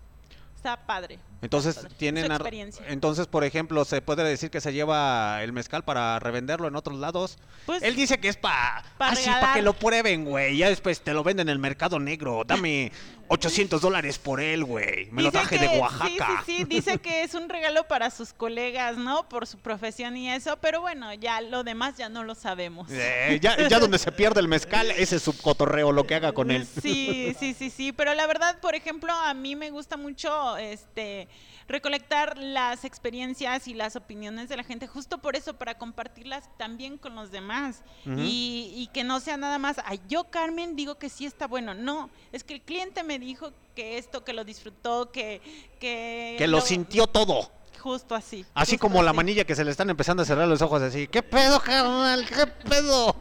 Está 0.55 0.85
padre. 0.85 1.19
Entonces 1.41 1.85
tienen 1.97 2.31
experiencia. 2.31 2.83
entonces 2.87 3.27
por 3.27 3.43
ejemplo 3.43 3.85
se 3.85 4.01
puede 4.01 4.23
decir 4.23 4.49
que 4.49 4.59
se 4.59 4.73
lleva 4.73 5.43
el 5.43 5.53
mezcal 5.53 5.83
para 5.83 6.19
revenderlo 6.19 6.67
en 6.67 6.75
otros 6.75 6.97
lados. 6.97 7.37
Pues, 7.65 7.83
Él 7.83 7.95
dice 7.95 8.19
que 8.19 8.27
es 8.29 8.37
para 8.37 8.83
pa 8.97 9.09
así 9.09 9.29
para 9.29 9.53
que 9.53 9.61
lo 9.61 9.73
prueben, 9.73 10.25
güey. 10.25 10.57
Ya 10.57 10.69
después 10.69 11.01
te 11.01 11.13
lo 11.13 11.23
venden 11.23 11.47
en 11.47 11.53
el 11.53 11.59
mercado 11.59 11.99
negro. 11.99 12.43
Dame 12.45 12.91
800 13.29 13.81
dólares 13.81 14.17
por 14.19 14.39
él, 14.39 14.63
güey. 14.63 15.09
Me 15.11 15.21
lo 15.21 15.31
traje 15.31 15.59
que- 15.59 15.67
de 15.67 15.79
Oaxaca. 15.79 16.07
Sí, 16.45 16.53
sí, 16.53 16.57
sí, 16.59 16.63
dice 16.63 16.97
que 16.99 17.23
es 17.23 17.33
un 17.33 17.49
regalo 17.49 17.83
para 17.87 18.09
sus 18.09 18.33
colegas, 18.33 18.97
¿no? 18.97 19.27
Por 19.27 19.45
su 19.47 19.57
profesión 19.59 20.15
y 20.17 20.31
eso, 20.31 20.57
pero 20.61 20.79
bueno, 20.81 21.13
ya 21.13 21.41
lo 21.41 21.63
demás 21.63 21.97
ya 21.97 22.07
no 22.09 22.23
lo 22.23 22.35
sabemos. 22.35 22.87
Eh, 22.89 23.39
ya, 23.41 23.67
ya 23.67 23.79
donde 23.79 23.97
se 23.99 24.11
pierde 24.11 24.39
el 24.39 24.47
mezcal, 24.47 24.89
ese 24.91 25.17
es 25.17 25.21
su 25.23 25.37
cotorreo, 25.37 25.91
lo 25.91 26.05
que 26.07 26.15
haga 26.15 26.31
con 26.31 26.51
él. 26.51 26.65
Sí, 26.81 27.35
sí, 27.37 27.53
sí, 27.53 27.69
sí, 27.69 27.91
pero 27.91 28.13
la 28.13 28.25
verdad, 28.27 28.59
por 28.61 28.75
ejemplo, 28.75 29.11
a 29.13 29.33
mí 29.33 29.55
me 29.55 29.71
gusta 29.71 29.97
mucho 29.97 30.55
este 30.57 31.26
recolectar 31.67 32.37
las 32.37 32.85
experiencias 32.85 33.67
y 33.67 33.73
las 33.73 33.95
opiniones 33.95 34.49
de 34.49 34.57
la 34.57 34.63
gente, 34.63 34.87
justo 34.87 35.17
por 35.17 35.35
eso, 35.35 35.55
para 35.55 35.77
compartirlas 35.77 36.49
también 36.57 36.97
con 36.97 37.15
los 37.15 37.31
demás. 37.31 37.83
Y 38.05 38.89
que 38.93 39.03
no 39.03 39.19
sea 39.19 39.37
nada 39.37 39.57
más, 39.57 39.77
ay, 39.85 39.99
yo 40.07 40.25
Carmen 40.25 40.75
digo 40.75 40.95
que 40.95 41.09
sí 41.09 41.25
está 41.25 41.47
bueno. 41.47 41.73
No, 41.73 42.09
es 42.31 42.43
que 42.43 42.53
el 42.53 42.61
cliente 42.61 43.03
me 43.03 43.19
dijo 43.19 43.51
que 43.75 43.97
esto, 43.97 44.23
que 44.23 44.33
lo 44.33 44.43
disfrutó, 44.43 45.11
que... 45.11 45.41
Que, 45.79 46.35
Que 46.37 46.47
lo 46.47 46.61
sintió 46.61 47.07
todo. 47.07 47.51
Justo 47.87 48.15
así. 48.15 48.45
Así 48.53 48.71
justo 48.73 48.81
como 48.81 49.01
la 49.01 49.13
manilla 49.13 49.45
que 49.45 49.55
se 49.55 49.63
le 49.63 49.71
están 49.71 49.89
empezando 49.89 50.21
a 50.21 50.25
cerrar 50.25 50.45
los 50.45 50.61
ojos 50.61 50.81
así. 50.81 51.07
¿Qué 51.07 51.23
pedo, 51.23 51.57
carnal? 51.61 52.25
¿Qué 52.27 52.45
pedo? 52.45 53.15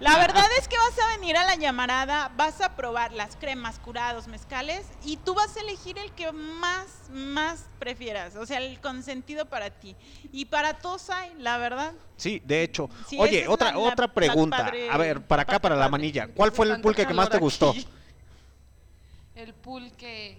La 0.00 0.18
verdad 0.18 0.44
es 0.58 0.66
que 0.66 0.74
vas 0.76 1.06
a 1.06 1.16
venir 1.16 1.36
a 1.36 1.44
la 1.44 1.54
llamarada, 1.54 2.32
vas 2.36 2.60
a 2.60 2.74
probar 2.74 3.12
las 3.12 3.36
cremas, 3.36 3.78
curados, 3.78 4.26
mezcales 4.26 4.84
y 5.04 5.18
tú 5.18 5.34
vas 5.34 5.56
a 5.56 5.60
elegir 5.60 5.98
el 5.98 6.10
que 6.10 6.32
más, 6.32 6.86
más 7.12 7.66
prefieras, 7.78 8.34
o 8.34 8.44
sea, 8.44 8.58
el 8.58 8.80
consentido 8.80 9.44
para 9.46 9.70
ti. 9.70 9.94
Y 10.32 10.46
para 10.46 10.74
todos 10.74 11.10
hay, 11.10 11.32
la 11.38 11.56
verdad. 11.58 11.92
Sí, 12.16 12.42
de 12.44 12.64
hecho. 12.64 12.90
Sí, 13.06 13.16
Oye, 13.20 13.46
otra 13.46 13.70
la- 13.70 13.78
otra 13.78 14.08
pregunta. 14.12 14.56
padre- 14.64 14.90
A 14.90 14.96
ver, 14.98 15.24
para 15.24 15.42
acá, 15.42 15.60
para 15.60 15.76
la 15.76 15.88
manilla. 15.88 16.26
¿Cuál 16.34 16.50
fue 16.50 16.66
el 16.68 16.80
pulque 16.80 17.06
que 17.06 17.14
más 17.14 17.30
te 17.30 17.38
gustó? 17.38 17.70
aquí. 17.70 17.86
El 19.36 19.54
pulque. 19.54 20.36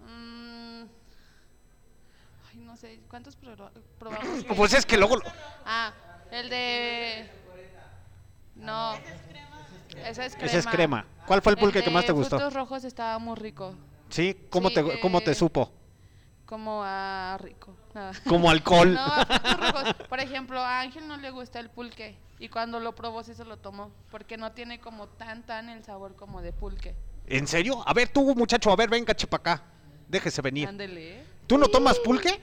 mm, 0.00 0.82
ay, 2.50 2.56
no 2.60 2.71
sé. 2.82 3.00
¿Cuántos 3.08 3.38
proba- 3.40 3.72
probamos? 3.98 4.44
Pues 4.56 4.74
es 4.74 4.84
que 4.84 4.96
luego... 4.96 5.18
Ah, 5.64 5.92
el 6.30 6.48
de. 6.50 7.30
No. 8.56 8.94
Esa 10.04 10.26
es 10.26 10.34
crema. 10.34 10.46
Esa 10.46 10.58
es 10.58 10.66
crema. 10.66 11.06
¿Cuál 11.26 11.42
fue 11.42 11.52
el 11.52 11.58
pulque 11.58 11.82
que 11.82 11.90
más 11.90 12.02
te 12.04 12.12
de 12.12 12.18
gustó? 12.18 12.36
Frutos 12.36 12.54
rojos 12.54 12.84
estaba 12.84 13.18
muy 13.18 13.36
rico. 13.36 13.74
¿Sí? 14.08 14.46
¿Cómo, 14.50 14.68
Sí, 14.68 14.74
te, 14.74 15.00
¿Cómo 15.00 15.20
te 15.20 15.30
eh, 15.30 15.34
supo? 15.34 15.72
Como 16.44 16.82
a 16.84 17.38
rico. 17.40 17.74
Ah. 17.94 18.12
Como 18.28 18.50
alcohol. 18.50 18.94
No, 18.94 19.72
rojos. 19.72 19.94
Por 20.08 20.20
ejemplo, 20.20 20.60
a 20.60 20.80
Ángel 20.80 21.06
no 21.06 21.16
le 21.16 21.30
gusta 21.30 21.60
el 21.60 21.70
pulque. 21.70 22.18
Y 22.38 22.48
cuando 22.48 22.80
lo 22.80 22.94
probó, 22.94 23.22
sí 23.22 23.34
se 23.34 23.44
lo 23.44 23.58
tomó. 23.58 23.92
Porque 24.10 24.36
no 24.36 24.52
tiene 24.52 24.80
como 24.80 25.06
tan, 25.06 25.44
tan 25.46 25.68
el 25.68 25.84
sabor 25.84 26.16
como 26.16 26.42
de 26.42 26.52
pulque. 26.52 26.96
¿En 27.26 27.46
serio? 27.46 27.86
A 27.86 27.92
ver, 27.94 28.08
tú, 28.08 28.34
muchacho, 28.34 28.70
a 28.72 28.76
ver, 28.76 28.90
venga, 28.90 29.14
chepa 29.14 29.36
acá. 29.36 29.62
Déjese 30.08 30.42
venir. 30.42 30.68
Ándele. 30.68 31.22
¿Tú 31.46 31.56
no 31.58 31.68
tomas 31.68 31.98
pulque? 32.00 32.40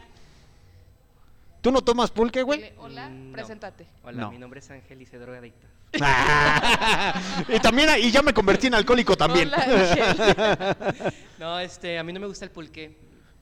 ¿Tú 1.62 1.72
no 1.72 1.82
tomas 1.82 2.10
pulque, 2.12 2.41
güey? 2.43 2.74
Hola, 2.78 3.10
Mm, 3.10 3.28
no. 3.28 3.34
preséntate. 3.34 3.86
Hola, 4.03 4.22
No. 4.22 4.32
mi 4.32 4.38
nombre 4.39 4.60
es 4.62 4.72
Ángel 4.72 5.01
y 5.01 5.05
soy 5.05 5.20
drogadicto. 5.20 5.68
y 7.49 7.60
también, 7.60 7.89
y 7.99 8.12
ya 8.12 8.22
me 8.22 8.34
convertí 8.34 8.68
en 8.68 8.76
alcohólico 8.76 9.18
también. 9.18 9.49
No, 11.39 11.60
este, 11.60 11.97
a 11.97 12.03
mí 12.03 12.12
no 12.14 12.20
me 12.20 12.28
gusta 12.28 12.43
el 12.45 12.51
pulque, 12.51 12.97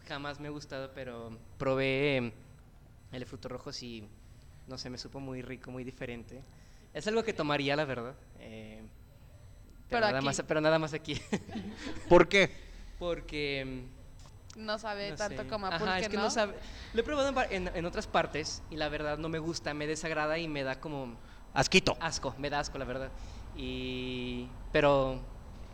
jamás 0.07 0.39
me 0.39 0.47
ha 0.47 0.51
gustado, 0.51 0.91
pero 0.93 1.36
probé 1.57 2.18
em, 2.18 2.32
el 3.11 3.20
de 3.20 3.26
frutos 3.26 3.51
rojos 3.51 3.82
y 3.82 4.07
no 4.68 4.78
sé, 4.78 4.89
me 4.91 4.97
supo 4.99 5.20
muy 5.20 5.41
rico, 5.41 5.72
muy 5.72 5.84
diferente. 5.84 6.41
Es 6.93 7.07
algo 7.07 7.24
que 7.24 7.34
tomaría, 7.34 7.76
la 7.76 7.86
verdad. 7.86 8.15
eh, 8.39 8.82
pero, 9.89 10.01
Pero 10.01 10.01
nada 10.07 10.18
aquí. 10.18 10.26
más, 10.26 10.43
pero 10.47 10.61
nada 10.61 10.80
más 10.80 10.93
aquí. 10.93 11.20
¿Por 12.09 12.28
qué? 12.28 12.51
Porque 12.99 13.61
em, 13.61 13.88
No 14.58 14.78
sabe 14.80 15.12
no 15.12 15.16
tanto 15.16 15.43
sé. 15.43 15.47
como 15.47 15.68
a 15.68 15.70
Ajá, 15.70 15.80
pulque, 15.80 15.99
es 16.01 16.10
que 16.10 16.18
¿no? 16.18 16.24
no 16.24 16.30
sabe. 16.32 16.55
Lo 16.93 17.01
he 17.01 17.03
probado 17.03 17.30
en, 17.30 17.38
va- 17.38 17.45
en- 17.45 17.72
en 17.74 17.86
otras 17.86 18.08
partes 18.08 18.62
y 18.72 18.76
la 18.76 18.89
verdad 18.89 19.18
no 19.18 19.30
me 19.30 19.39
gusta, 19.39 19.74
me 19.74 19.86
desagrada 19.88 20.38
y 20.39 20.47
me 20.47 20.64
da 20.64 20.80
como 20.80 21.16
Asquito. 21.53 21.95
asco, 21.99 22.34
me 22.38 22.49
da 22.49 22.60
asco 22.60 22.78
la 22.78 22.86
verdad. 22.86 23.12
Y 23.55 24.47
pero 24.72 25.20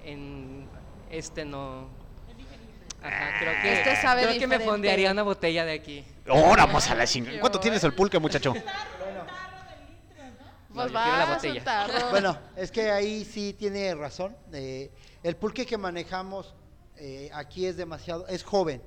en 0.04 0.68
este 1.10 1.46
no. 1.46 1.88
Ajá, 3.02 3.38
creo 3.40 3.62
que 3.62 3.74
Este 3.74 3.96
sabe 3.98 4.24
creo 4.24 4.40
que 4.40 4.48
me 4.48 4.60
fondearía 4.60 5.12
una 5.12 5.24
botella 5.24 5.66
de 5.66 5.74
aquí. 5.74 6.06
Ahora 6.30 6.66
vamos 6.66 6.90
a 6.90 6.96
la 6.96 7.06
chinga. 7.08 7.32
¿Cuánto 7.40 7.60
tienes 7.60 7.84
el 7.84 7.94
pulque, 7.94 8.18
muchacho? 8.20 8.54
Pues 10.74 10.92
No, 10.92 11.04
quiero 11.04 11.18
la 11.18 11.26
botella. 11.36 11.60
un 11.60 11.64
tarro. 11.66 12.10
Bueno, 12.10 12.38
es 12.56 12.72
que 12.72 12.90
ahí 12.92 13.24
sí 13.26 13.54
tiene 13.54 13.94
razón. 13.94 14.36
eh, 14.54 14.92
el 15.22 15.36
pulque 15.36 15.66
que 15.66 15.78
manejamos 15.78 16.56
eh, 16.98 17.30
aquí 17.34 17.66
es 17.66 17.78
demasiado, 17.78 18.28
es 18.28 18.44
joven, 18.44 18.82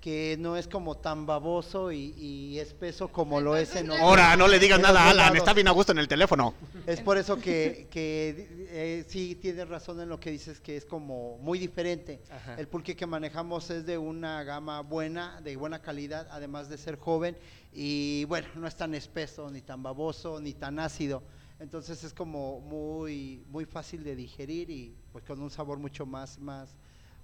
que 0.00 0.36
no 0.40 0.56
es 0.56 0.66
como 0.66 0.96
tan 0.96 1.26
baboso 1.26 1.92
y, 1.92 2.12
y 2.18 2.58
espeso 2.58 3.06
como 3.08 3.40
lo 3.40 3.56
es 3.56 3.76
en 3.76 3.88
otros- 3.88 4.00
Ahora, 4.00 4.36
no 4.36 4.48
le 4.48 4.58
digas 4.58 4.78
en 4.78 4.82
nada 4.82 5.04
a 5.04 5.10
Alan, 5.10 5.36
está 5.36 5.52
bien 5.54 5.68
a 5.68 5.70
gusto 5.70 5.92
en 5.92 5.98
el 5.98 6.08
teléfono. 6.08 6.54
Es 6.86 7.00
por 7.00 7.18
eso 7.18 7.36
que, 7.36 7.86
que, 7.88 8.48
eh, 8.70 9.04
sí 9.06 9.36
tienes 9.36 9.68
razón 9.68 10.00
en 10.00 10.08
lo 10.08 10.18
que 10.18 10.32
dices, 10.32 10.58
que 10.60 10.76
es 10.76 10.84
como 10.84 11.38
muy 11.38 11.58
diferente. 11.60 12.20
Ajá. 12.32 12.56
El 12.58 12.66
pulque 12.66 12.96
que 12.96 13.06
manejamos 13.06 13.70
es 13.70 13.86
de 13.86 13.96
una 13.96 14.42
gama 14.42 14.80
buena, 14.80 15.40
de 15.40 15.54
buena 15.56 15.80
calidad, 15.80 16.26
además 16.32 16.68
de 16.68 16.78
ser 16.78 16.98
joven 16.98 17.36
y 17.72 18.24
bueno, 18.24 18.48
no 18.56 18.66
es 18.66 18.74
tan 18.74 18.96
espeso, 18.96 19.50
ni 19.52 19.60
tan 19.62 19.84
baboso, 19.84 20.40
ni 20.40 20.52
tan 20.52 20.80
ácido. 20.80 21.22
Entonces 21.60 22.02
es 22.02 22.12
como 22.12 22.58
muy, 22.58 23.44
muy 23.48 23.66
fácil 23.66 24.02
de 24.02 24.16
digerir 24.16 24.68
y 24.68 24.96
pues 25.12 25.22
con 25.24 25.40
un 25.40 25.48
sabor 25.48 25.78
mucho 25.78 26.04
más, 26.04 26.40
más, 26.40 26.74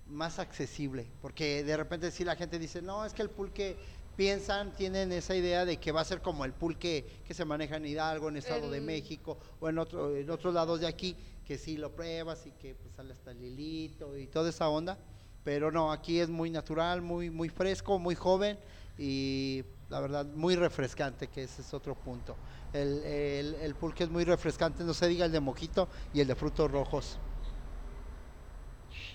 más 0.08 0.38
accesible. 0.38 1.06
Porque 1.20 1.62
de 1.64 1.76
repente 1.76 2.10
si 2.10 2.24
la 2.24 2.36
gente 2.36 2.58
dice, 2.58 2.82
no, 2.82 3.04
es 3.04 3.12
que 3.12 3.22
el 3.22 3.30
pulque 3.30 3.76
piensan, 4.16 4.74
tienen 4.74 5.12
esa 5.12 5.36
idea 5.36 5.64
de 5.64 5.76
que 5.76 5.92
va 5.92 6.00
a 6.00 6.04
ser 6.04 6.20
como 6.20 6.44
el 6.44 6.52
pulque 6.52 7.22
que 7.24 7.34
se 7.34 7.44
maneja 7.44 7.76
en 7.76 7.86
Hidalgo, 7.86 8.28
en 8.28 8.36
Estado 8.36 8.68
de 8.68 8.80
México 8.80 9.38
o 9.60 9.68
en, 9.68 9.78
otro, 9.78 10.16
en 10.16 10.28
otros 10.28 10.52
lados 10.52 10.80
de 10.80 10.88
aquí, 10.88 11.16
que 11.46 11.56
sí 11.56 11.76
lo 11.76 11.94
pruebas 11.94 12.44
y 12.44 12.50
que 12.50 12.74
pues, 12.74 12.94
sale 12.94 13.12
hasta 13.12 13.30
el 13.30 13.42
hilito 13.42 14.18
y 14.18 14.26
toda 14.26 14.50
esa 14.50 14.68
onda. 14.68 14.98
Pero 15.44 15.70
no, 15.70 15.92
aquí 15.92 16.18
es 16.18 16.28
muy 16.28 16.50
natural, 16.50 17.00
muy, 17.00 17.30
muy 17.30 17.48
fresco, 17.48 17.98
muy 17.98 18.16
joven 18.16 18.58
y 18.98 19.62
la 19.88 20.00
verdad 20.00 20.26
muy 20.26 20.56
refrescante, 20.56 21.28
que 21.28 21.44
ese 21.44 21.62
es 21.62 21.72
otro 21.72 21.94
punto. 21.94 22.34
El, 22.72 23.02
el, 23.04 23.54
el 23.54 23.74
pulque 23.76 24.02
es 24.02 24.10
muy 24.10 24.24
refrescante, 24.24 24.82
no 24.82 24.94
se 24.94 25.06
diga 25.06 25.26
el 25.26 25.32
de 25.32 25.40
mojito 25.40 25.88
y 26.12 26.20
el 26.20 26.26
de 26.26 26.34
frutos 26.34 26.70
rojos. 26.70 27.18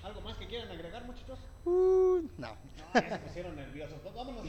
¿Algo 0.03 0.21
más 0.21 0.35
que 0.37 0.47
quieran 0.47 0.69
agregar, 0.69 1.05
muchachos? 1.05 1.39
Uh, 1.65 2.21
no. 2.37 2.57
Me 2.93 3.17
pusieron 3.19 3.55
nerviosos. 3.55 3.95
Pues 4.01 4.13
vámonos. 4.13 4.43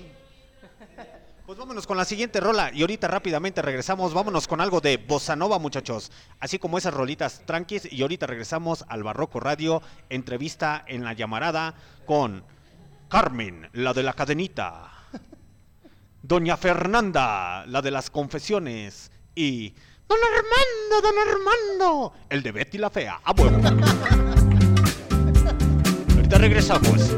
Pues 1.46 1.59
vámonos 1.59 1.86
con 1.86 1.96
la 1.96 2.05
siguiente 2.05 2.40
rola 2.40 2.72
y 2.72 2.80
ahorita 2.80 3.07
rápidamente 3.07 3.62
regresamos. 3.62 4.14
Vámonos 4.14 4.48
con 4.48 4.61
algo 4.61 4.80
de 4.80 4.96
bossa 4.96 5.36
nova, 5.36 5.59
muchachos. 5.59 6.11
Así 6.40 6.59
como 6.59 6.78
esas 6.78 6.94
rolitas 6.94 7.42
tranquis 7.44 7.90
y 7.92 8.00
ahorita 8.02 8.26
regresamos 8.26 8.84
al 8.88 9.02
Barroco 9.02 9.40
Radio, 9.40 9.82
entrevista 10.09 10.84
en 10.88 11.05
la 11.05 11.12
llamarada 11.12 11.74
con 12.07 12.44
Carmen, 13.09 13.68
la 13.74 13.92
de 13.92 14.02
la 14.02 14.14
cadenita. 14.14 14.90
Doña 16.22 16.57
Fernanda, 16.57 17.66
la 17.66 17.82
de 17.82 17.90
las 17.90 18.09
confesiones 18.09 19.12
y 19.34 19.74
Don 20.09 20.18
Armando, 20.18 21.02
Don 21.02 21.14
Armando, 21.28 22.12
el 22.30 22.42
de 22.42 22.52
Betty 22.52 22.78
la 22.78 22.88
fea. 22.88 23.20
A 23.22 23.32
huevo. 23.32 24.43
Ahorita 26.24 26.38
regresamos. 26.38 27.10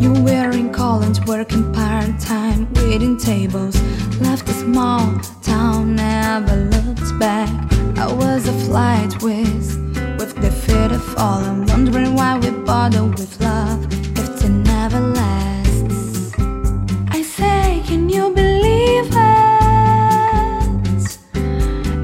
You 0.00 0.12
were 0.22 0.50
in 0.52 0.72
Collins 0.72 1.20
working 1.26 1.72
part-time, 1.72 2.68
waiting 2.74 3.16
tables. 3.18 3.76
Left 4.20 4.48
a 4.48 4.52
small 4.52 5.18
town, 5.42 5.96
never 5.96 6.56
looked 6.56 7.18
back. 7.18 7.50
I 7.98 8.12
was 8.12 8.46
a 8.46 8.52
flight 8.66 9.20
whiz 9.22 9.76
with 10.18 10.34
the 10.40 10.50
feet 10.50 10.92
of 10.92 11.02
fallen, 11.14 11.66
wondering 11.66 12.14
why 12.14 12.38
we 12.38 12.50
bother 12.50 13.04
with 13.04 13.40
love 13.40 13.84
if 14.16 14.44
it 14.44 14.48
never 14.48 15.00
lasts. 15.00 15.47
Can 17.88 18.10
you 18.10 18.28
believe 18.34 19.06
it? 19.06 19.16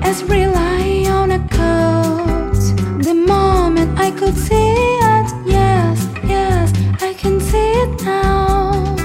As 0.02 0.24
rely 0.24 1.04
on 1.10 1.32
a 1.32 1.38
coat. 1.50 2.56
The 3.04 3.12
moment 3.14 4.00
I 4.00 4.10
could 4.10 4.34
see 4.34 4.72
it, 5.14 5.28
yes, 5.44 6.08
yes, 6.24 6.72
I 7.02 7.12
can 7.12 7.38
see 7.38 7.72
it 7.82 8.02
now. 8.02 8.96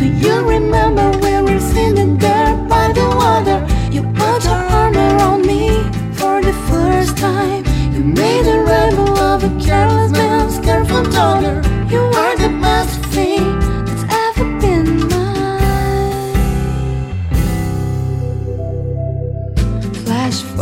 Do 0.00 0.04
you 0.04 0.42
remember 0.48 1.12
we 1.22 1.40
were 1.42 1.60
sitting 1.60 2.18
there 2.18 2.56
by 2.68 2.90
the 2.92 3.06
water? 3.22 3.64
You 3.92 4.02
put 4.02 4.42
your 4.42 4.64
arm 4.78 4.96
around 4.96 5.46
me 5.46 5.68
for 6.14 6.42
the 6.42 6.54
first 6.68 7.18
time. 7.18 7.64
You 7.94 8.02
made 8.02 8.46
a 8.48 8.58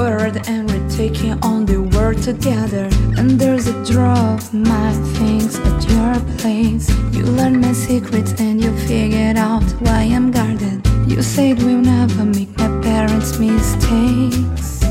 and 0.01 0.71
we're 0.71 0.89
taking 0.91 1.33
on 1.43 1.67
the 1.67 1.83
world 1.83 2.23
together. 2.23 2.89
And 3.17 3.31
there's 3.31 3.67
a 3.67 3.85
draw 3.85 4.35
of 4.35 4.55
my 4.55 4.93
things 5.19 5.59
at 5.59 5.91
your 5.91 6.15
place. 6.39 6.89
You 7.13 7.25
learned 7.25 7.61
my 7.61 7.73
secrets 7.73 8.33
and 8.39 8.63
you 8.63 8.77
figured 8.87 9.37
out 9.37 9.65
why 9.81 10.03
I'm 10.03 10.31
guarded. 10.31 10.87
You 11.07 11.21
said 11.23 11.59
we'll 11.59 11.81
never 11.81 12.25
make 12.25 12.57
my 12.59 12.69
parents' 12.81 13.39
mistakes. 13.39 14.85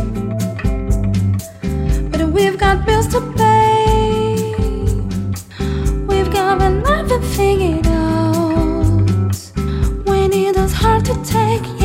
But 2.11 2.27
we've 2.29 2.57
got 2.57 2.85
bills 2.85 3.07
to 3.09 3.21
pay. 3.37 4.53
We've 6.05 6.31
got 6.31 6.61
another 6.61 7.21
figured 7.21 7.87
out. 7.87 9.35
When 10.05 10.33
it 10.33 10.55
was 10.57 10.73
hard 10.73 11.05
to 11.05 11.15
take, 11.23 11.76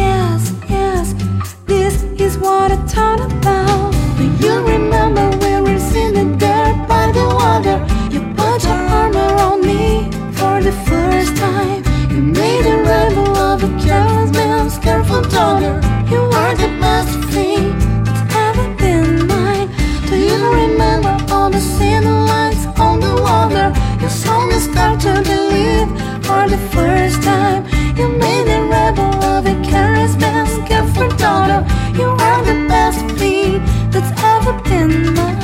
what 2.42 2.72
I 2.72 2.76
thought 2.92 3.20
about. 3.20 3.92
Do 4.18 4.24
you 4.44 4.54
remember 4.74 5.24
we 5.42 5.60
were 5.60 5.78
sitting 5.78 6.36
there 6.38 6.74
by 6.88 7.12
the 7.12 7.26
water? 7.40 7.78
You 8.12 8.20
put 8.34 8.64
your 8.64 8.82
arm 8.98 9.14
around 9.16 9.60
me 9.64 10.10
for 10.38 10.60
the 10.60 10.72
first 10.88 11.36
time. 11.36 11.84
You 12.10 12.20
made 12.20 12.66
a 12.66 12.78
rebel 12.82 13.36
of 13.36 13.62
a 13.62 13.70
careless 13.82 14.32
man's 14.32 14.76
careful 14.78 15.22
daughter. 15.22 15.74
You 16.10 16.20
are 16.40 16.54
the 16.56 16.70
best 16.82 17.16
thing 17.32 17.78
that's 18.04 18.34
ever 18.34 18.66
been 18.74 19.26
mine. 19.28 19.68
Do 20.10 20.16
you 20.16 20.40
remember 20.62 21.14
all 21.32 21.50
the 21.50 21.60
city 21.60 22.06
lights 22.06 22.66
on 22.78 22.98
the 23.00 23.14
water? 23.22 23.72
You 24.02 24.08
saw 24.08 24.46
me 24.46 24.58
start 24.58 25.00
to 25.06 25.12
believe 25.32 25.88
for 26.26 26.48
the 26.48 26.58
first 26.74 27.22
time. 27.22 27.62
You 27.96 28.08
made 28.08 28.48
a 28.48 28.62
rebel 28.64 29.14
of 29.34 29.46
a 29.46 29.54
careless 29.70 30.16
man's 30.16 30.56
careful 30.68 31.08
daughter. 31.16 31.64
You 31.98 32.08
are 32.08 32.42
the 32.42 32.54
best 32.68 33.04
thing 33.18 33.60
that's 33.90 34.12
ever 34.22 34.52
been 34.62 35.12
mine. 35.14 35.38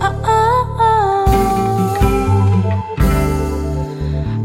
Oh, 0.00 0.14
oh, 0.24 0.76
oh. 0.78 1.26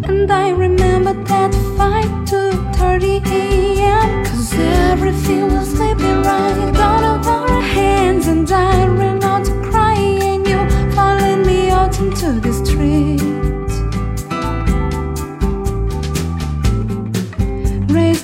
And 0.07 0.31
I 0.31 0.49
remember 0.49 1.13
that 1.25 1.53
fight 1.77 2.27
to 2.27 2.39
30 2.77 3.21
a.m. 3.25 4.25
Cause 4.25 4.53
everything 4.53 5.53
was 5.53 5.67
sleeping 5.75 6.23
right 6.23 6.75
out 6.77 7.03
of 7.03 7.27
our 7.27 7.61
hands. 7.61 8.27
And 8.27 8.49
I 8.49 8.88
ran 8.88 9.23
out 9.23 9.43
to 9.45 9.51
cry, 9.69 9.95
and 9.95 10.47
you 10.47 10.59
followed 10.95 11.45
me 11.45 11.69
out 11.69 11.99
into 11.99 12.39
the 12.39 12.53
street. 12.53 13.19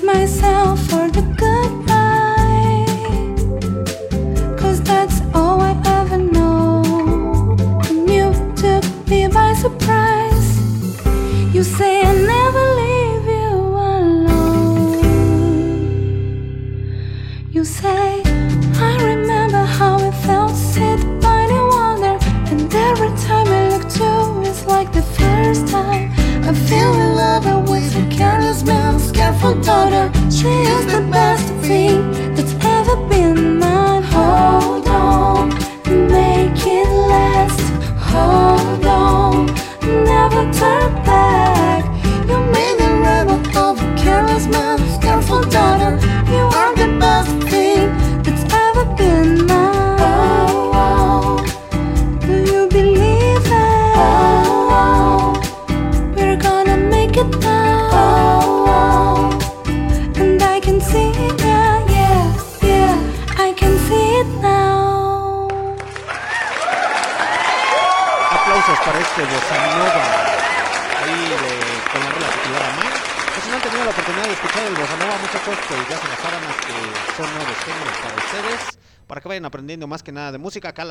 Myself 0.03 0.56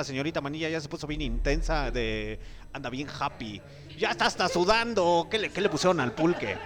señorita 0.07 0.41
Manilla 0.41 0.69
ya 0.69 0.81
se 0.81 0.89
puso 0.89 1.07
bien 1.07 1.21
intensa, 1.21 1.91
de 1.91 2.39
anda 2.73 2.89
bien 2.91 3.09
happy. 3.21 3.61
Ya 3.99 4.11
está 4.11 4.27
hasta 4.27 4.49
sudando. 4.49 5.27
¿Qué 5.31 5.39
le, 5.39 5.51
qué 5.51 5.61
le 5.61 5.69
pusieron 5.69 6.01
al 6.01 6.13
pulque? 6.13 6.57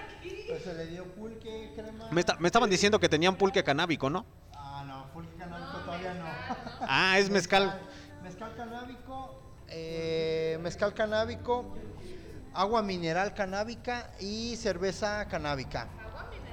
Pues 0.49 0.63
se 0.63 0.75
le 0.75 0.87
dio 0.87 1.05
pulque, 1.07 1.73
crema. 1.75 2.09
Me, 2.11 2.21
esta- 2.21 2.37
me 2.39 2.49
estaban 2.49 2.69
diciendo 2.71 2.99
que 3.01 3.09
tenían 3.09 3.37
pulque 3.37 3.63
canábico, 3.65 4.11
¿no? 4.11 4.25
Ah, 4.55 4.85
no, 4.87 5.07
pulque 5.13 5.35
canábico 5.37 5.79
todavía 5.79 6.15
no. 6.15 6.25
Ah, 6.83 7.19
es 7.19 7.31
mezcal. 7.31 7.81
Mezcal 8.23 8.55
canábico, 8.57 9.41
eh, 9.69 10.59
mezcal 10.61 10.93
canábico, 10.95 11.75
agua 12.55 12.83
mineral 12.83 13.33
canábica 13.35 14.11
y 14.21 14.57
cerveza 14.57 15.27
canábica. 15.27 15.89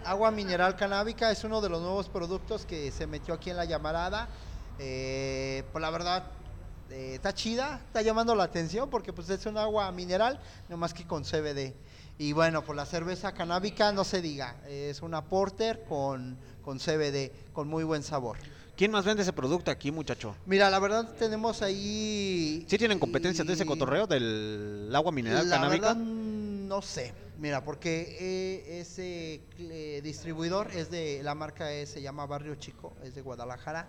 Agua 0.05 0.31
mineral 0.31 0.75
canábica 0.75 1.31
es 1.31 1.43
uno 1.43 1.59
de 1.59 1.69
los 1.69 1.81
nuevos 1.81 2.07
productos 2.07 2.65
que 2.65 2.91
se 2.91 3.07
metió 3.07 3.33
aquí 3.33 3.49
en 3.49 3.57
la 3.57 3.65
llamarada. 3.65 4.29
Eh, 4.79 5.63
pues 5.71 5.81
la 5.81 5.89
verdad, 5.89 6.23
eh, 6.91 7.15
está 7.15 7.33
chida, 7.33 7.81
está 7.85 8.01
llamando 8.01 8.35
la 8.35 8.43
atención 8.43 8.89
porque 8.89 9.13
pues 9.13 9.29
es 9.29 9.45
un 9.45 9.57
agua 9.57 9.91
mineral, 9.91 10.39
no 10.69 10.77
más 10.77 10.93
que 10.93 11.05
con 11.05 11.23
CBD. 11.23 11.73
Y 12.19 12.33
bueno, 12.33 12.63
pues 12.63 12.75
la 12.75 12.85
cerveza 12.85 13.31
canábica 13.33 13.91
no 13.91 14.03
se 14.03 14.21
diga, 14.21 14.55
es 14.67 15.01
una 15.01 15.23
porter 15.25 15.83
con, 15.87 16.37
con 16.63 16.79
CBD, 16.79 17.31
con 17.53 17.67
muy 17.67 17.83
buen 17.83 18.01
sabor. 18.01 18.37
¿Quién 18.75 18.91
más 18.91 19.05
vende 19.05 19.23
ese 19.23 19.33
producto 19.33 19.71
aquí, 19.71 19.91
muchacho? 19.91 20.35
Mira, 20.45 20.69
la 20.69 20.77
verdad 20.79 21.15
tenemos 21.17 21.61
ahí... 21.63 22.63
¿Sí 22.67 22.77
tienen 22.77 22.99
competencia 22.99 23.43
de 23.43 23.53
ese 23.53 23.65
cotorreo 23.65 24.05
del 24.05 24.91
agua 24.93 25.11
mineral 25.11 25.49
La 25.49 25.55
canábica? 25.57 25.87
verdad, 25.87 26.03
no 26.03 26.81
sé. 26.83 27.13
Mira, 27.39 27.63
porque 27.63 28.17
eh, 28.19 28.79
ese 28.79 29.41
eh, 29.59 30.01
distribuidor 30.03 30.71
es 30.73 30.89
de 30.89 31.21
la 31.23 31.35
marca 31.35 31.71
es- 31.71 31.89
se 31.89 32.01
llama 32.01 32.25
Barrio 32.25 32.55
Chico, 32.55 32.93
es 33.03 33.13
de 33.13 33.21
Guadalajara 33.21 33.87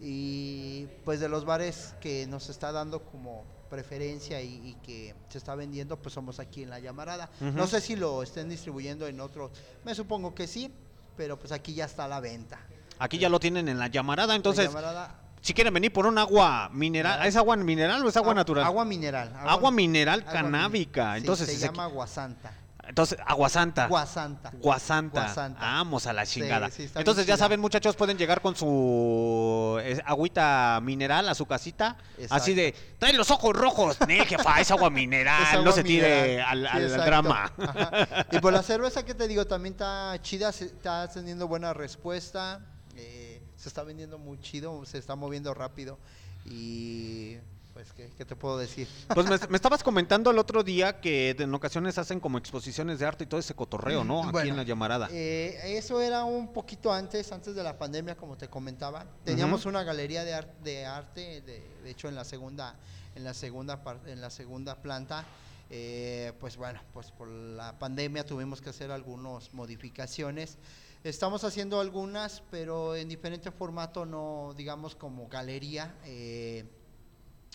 y 0.00 0.86
pues 1.04 1.18
de 1.20 1.28
los 1.28 1.44
bares 1.44 1.94
que 2.00 2.26
nos 2.26 2.50
está 2.50 2.70
dando 2.72 3.02
como 3.04 3.44
preferencia 3.70 4.42
y, 4.42 4.54
y 4.68 4.74
que 4.82 5.14
se 5.30 5.38
está 5.38 5.54
vendiendo, 5.54 5.96
pues 5.96 6.12
somos 6.14 6.38
aquí 6.38 6.62
en 6.64 6.70
la 6.70 6.80
llamarada. 6.80 7.30
No 7.40 7.66
sé 7.66 7.80
si 7.80 7.96
lo 7.96 8.22
estén 8.22 8.48
distribuyendo 8.50 9.06
en 9.06 9.20
otros, 9.20 9.50
me 9.84 9.94
supongo 9.94 10.34
que 10.34 10.46
sí, 10.46 10.70
pero 11.16 11.38
pues 11.38 11.52
aquí 11.52 11.72
ya 11.72 11.86
está 11.86 12.04
a 12.04 12.08
la 12.08 12.20
venta. 12.20 12.60
Aquí 12.98 13.18
ya 13.18 13.30
lo 13.30 13.40
tienen 13.40 13.68
en 13.68 13.78
la 13.78 13.86
llamarada, 13.88 14.34
entonces, 14.34 14.66
llamarada- 14.68 15.18
si 15.40 15.54
quieren 15.54 15.72
venir 15.72 15.92
por 15.92 16.06
un 16.06 16.18
agua 16.18 16.68
mineral, 16.72 17.26
¿es 17.26 17.36
agua 17.36 17.56
mineral 17.56 18.04
o 18.04 18.08
es 18.10 18.16
agua 18.16 18.26
Agua- 18.28 18.34
natural? 18.34 18.64
agua 18.64 18.84
mineral, 18.84 19.28
agua- 19.34 19.52
Agua 19.52 19.70
mineral 19.70 20.20
agua 20.20 20.32
canábica, 20.32 21.14
sí, 21.14 21.20
entonces 21.20 21.48
se 21.48 21.56
se 21.56 21.66
llama 21.66 21.84
Aguasanta. 21.84 22.52
Entonces, 22.92 23.18
Aguasanta. 23.26 23.86
Guasanta. 23.86 24.52
Guasanta. 24.60 25.22
Guasanta. 25.22 25.58
Vamos 25.60 26.06
a 26.06 26.12
la 26.12 26.26
chingada. 26.26 26.70
sí, 26.70 26.90
Entonces, 26.94 27.24
ya 27.24 27.36
chida. 27.36 27.44
saben, 27.44 27.58
muchachos, 27.58 27.96
pueden 27.96 28.18
llegar 28.18 28.42
con 28.42 28.54
su 28.54 29.80
agüita 30.04 30.78
mineral 30.82 31.26
a 31.30 31.34
su 31.34 31.46
casita. 31.46 31.96
Exacto. 32.18 32.34
Así 32.34 32.52
de, 32.52 32.74
trae 32.98 33.14
los 33.14 33.30
ojos 33.30 33.56
rojos. 33.56 33.96
Ne, 34.06 34.26
jefa, 34.26 34.60
es 34.60 34.70
agua 34.70 34.90
mineral. 35.02 35.42
Es 35.42 35.48
agua 35.54 35.64
no 35.64 35.72
se 35.72 35.82
tire 35.84 36.42
al, 36.42 36.68
Sí, 36.90 36.96
drama. 36.98 37.50
Ajá. 37.56 38.26
Y 38.30 38.38
por 38.40 38.52
la 38.52 38.62
cerveza 38.62 39.02
que 39.06 39.14
te 39.14 39.26
digo, 39.26 39.46
también 39.46 39.72
está 39.72 40.14
chida, 40.20 40.50
está 40.50 41.08
teniendo 41.08 41.48
buena 41.48 41.72
respuesta. 41.72 42.60
eh, 42.94 43.40
se 43.56 43.68
está 43.70 43.84
vendiendo 43.84 44.18
muy 44.18 44.38
chido, 44.40 44.84
se 44.84 44.98
está 44.98 45.16
moviendo 45.16 45.54
rápido. 45.54 45.98
Y 46.44 47.38
pues, 47.82 47.92
¿qué, 47.94 48.14
qué 48.16 48.24
te 48.24 48.36
puedo 48.36 48.56
decir? 48.58 48.86
Pues 49.12 49.26
me, 49.28 49.36
me 49.48 49.56
estabas 49.56 49.82
comentando 49.82 50.30
el 50.30 50.38
otro 50.38 50.62
día 50.62 51.00
que 51.00 51.30
en 51.36 51.52
ocasiones 51.52 51.98
hacen 51.98 52.20
como 52.20 52.38
exposiciones 52.38 53.00
de 53.00 53.06
arte 53.06 53.24
y 53.24 53.26
todo 53.26 53.40
ese 53.40 53.54
cotorreo, 53.54 54.04
¿no? 54.04 54.22
Aquí 54.22 54.30
Bueno, 54.30 54.50
en 54.50 54.56
la 54.58 54.62
llamarada. 54.62 55.08
Eh, 55.10 55.58
eso 55.76 56.00
era 56.00 56.22
un 56.24 56.52
poquito 56.52 56.92
antes, 56.92 57.32
antes 57.32 57.56
de 57.56 57.62
la 57.64 57.76
pandemia, 57.78 58.16
como 58.16 58.36
te 58.36 58.46
comentaba. 58.48 59.04
Teníamos 59.24 59.62
Ujú. 59.62 59.70
una 59.70 59.82
galería 59.82 60.22
de, 60.24 60.32
ar- 60.34 60.56
de 60.62 60.86
arte, 60.86 61.40
de, 61.42 61.80
de 61.82 61.90
hecho 61.90 62.08
en 62.08 62.14
la 62.14 62.24
segunda, 62.24 62.78
en 63.16 63.24
la 63.24 63.34
segunda, 63.34 63.82
en 64.06 64.20
la 64.20 64.30
segunda 64.30 64.80
planta. 64.80 65.24
Eh, 65.68 66.32
pues 66.38 66.56
bueno, 66.56 66.80
pues 66.92 67.10
por 67.10 67.26
la 67.28 67.76
pandemia 67.80 68.24
tuvimos 68.24 68.60
que 68.60 68.70
hacer 68.70 68.92
algunas 68.92 69.52
modificaciones. 69.54 70.58
Estamos 71.02 71.42
haciendo 71.42 71.80
algunas, 71.80 72.42
pero 72.48 72.94
en 72.94 73.08
diferente 73.08 73.50
formato, 73.50 74.06
no 74.06 74.54
digamos 74.56 74.94
como 74.94 75.26
galería. 75.26 75.96
eh, 76.04 76.78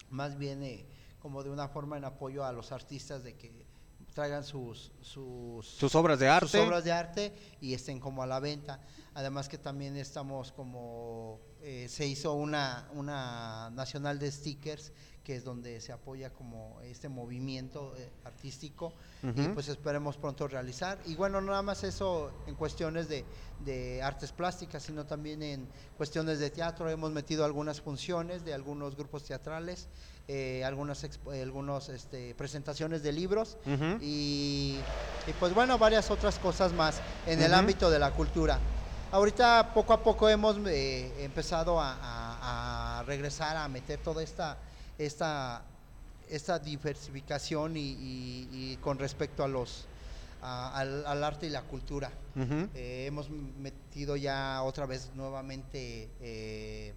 más 0.10 0.38
bien 0.38 0.64
eh, 0.64 0.86
como 1.20 1.44
de 1.44 1.50
una 1.50 1.68
forma 1.68 1.98
en 1.98 2.06
apoyo 2.06 2.46
a 2.46 2.52
los 2.52 2.72
artistas 2.72 3.24
de 3.24 3.36
que 3.36 3.66
traigan 4.14 4.44
sus 4.44 4.92
sus, 5.02 5.68
Sus 5.68 5.94
obras 5.96 6.18
de 6.20 6.28
arte. 6.28 6.50
sus 6.50 6.60
obras 6.62 6.84
de 6.84 6.92
arte 6.92 7.34
y 7.62 7.74
estén 7.74 8.00
como 8.00 8.24
a 8.24 8.28
la 8.28 8.40
venta 8.40 8.80
además 9.14 9.48
que 9.48 9.58
también 9.58 9.96
estamos 9.98 10.52
como 10.52 11.40
eh, 11.62 11.88
se 11.90 12.08
hizo 12.08 12.34
una 12.34 12.90
una 12.94 13.70
nacional 13.72 14.18
de 14.18 14.32
stickers 14.32 14.92
que 15.28 15.36
es 15.36 15.44
donde 15.44 15.82
se 15.82 15.92
apoya 15.92 16.30
como 16.30 16.80
este 16.84 17.10
movimiento 17.10 17.94
eh, 17.98 18.10
artístico 18.24 18.94
y 19.36 19.48
pues 19.50 19.68
esperemos 19.68 20.16
pronto 20.16 20.48
realizar. 20.48 20.98
Y 21.06 21.16
bueno 21.16 21.42
no 21.42 21.48
nada 21.48 21.62
más 21.64 21.84
eso 21.84 22.32
en 22.48 22.56
cuestiones 22.56 23.10
de, 23.10 23.26
de 23.66 24.02
artes 24.02 24.32
plásticas 24.32 24.84
sino 24.84 25.06
también 25.06 25.44
en 25.44 25.68
cuestiones 25.98 26.40
de 26.40 26.50
teatro. 26.50 26.90
Hemos 26.90 27.12
metido 27.12 27.44
algunas 27.44 27.82
funciones 27.82 28.46
de 28.46 28.54
algunos 28.54 28.96
grupos 28.96 29.26
teatrales 29.26 29.90
eh, 30.30 30.64
algunas 30.64 31.04
eh, 31.04 31.10
algunos 31.44 31.90
este, 31.90 32.34
presentaciones 32.36 33.04
de 33.04 33.12
libros 33.12 33.58
y, 34.02 34.80
y, 35.28 35.34
pues 35.42 35.54
bueno 35.54 35.78
varias 35.78 36.10
otras 36.10 36.40
cosas 36.40 36.72
más 36.72 37.02
en 37.26 37.42
el 37.42 37.54
ámbito 37.54 37.90
de 37.90 38.00
la 38.00 38.12
cultura. 38.12 38.60
Ahorita 39.12 39.72
poco 39.74 39.92
a 39.92 40.02
poco 40.02 40.30
hemos 40.30 40.56
empezado 40.66 41.82
a, 41.82 41.92
a- 42.02 43.00
a 43.00 43.04
regresar 43.04 43.58
a 43.58 43.68
meter 43.68 44.00
toda 44.02 44.24
esta 44.24 44.58
esta 44.98 45.66
esta 46.30 46.60
diversificación 46.60 47.78
y, 47.78 47.80
y- 47.80 48.48
y 48.74 48.78
con 48.78 49.00
respecto 49.00 49.44
a 49.46 49.48
los 49.48 49.86
a- 50.42 50.78
al, 50.78 51.06
al 51.06 51.24
arte 51.24 51.48
y 51.48 51.50
la 51.50 51.64
cultura. 51.64 52.12
Eh, 52.76 53.06
hemos 53.08 53.30
metido 53.30 54.16
ya 54.18 54.62
otra 54.64 54.86
vez 54.86 55.10
nuevamente 55.16 56.12
eh, 56.20 56.94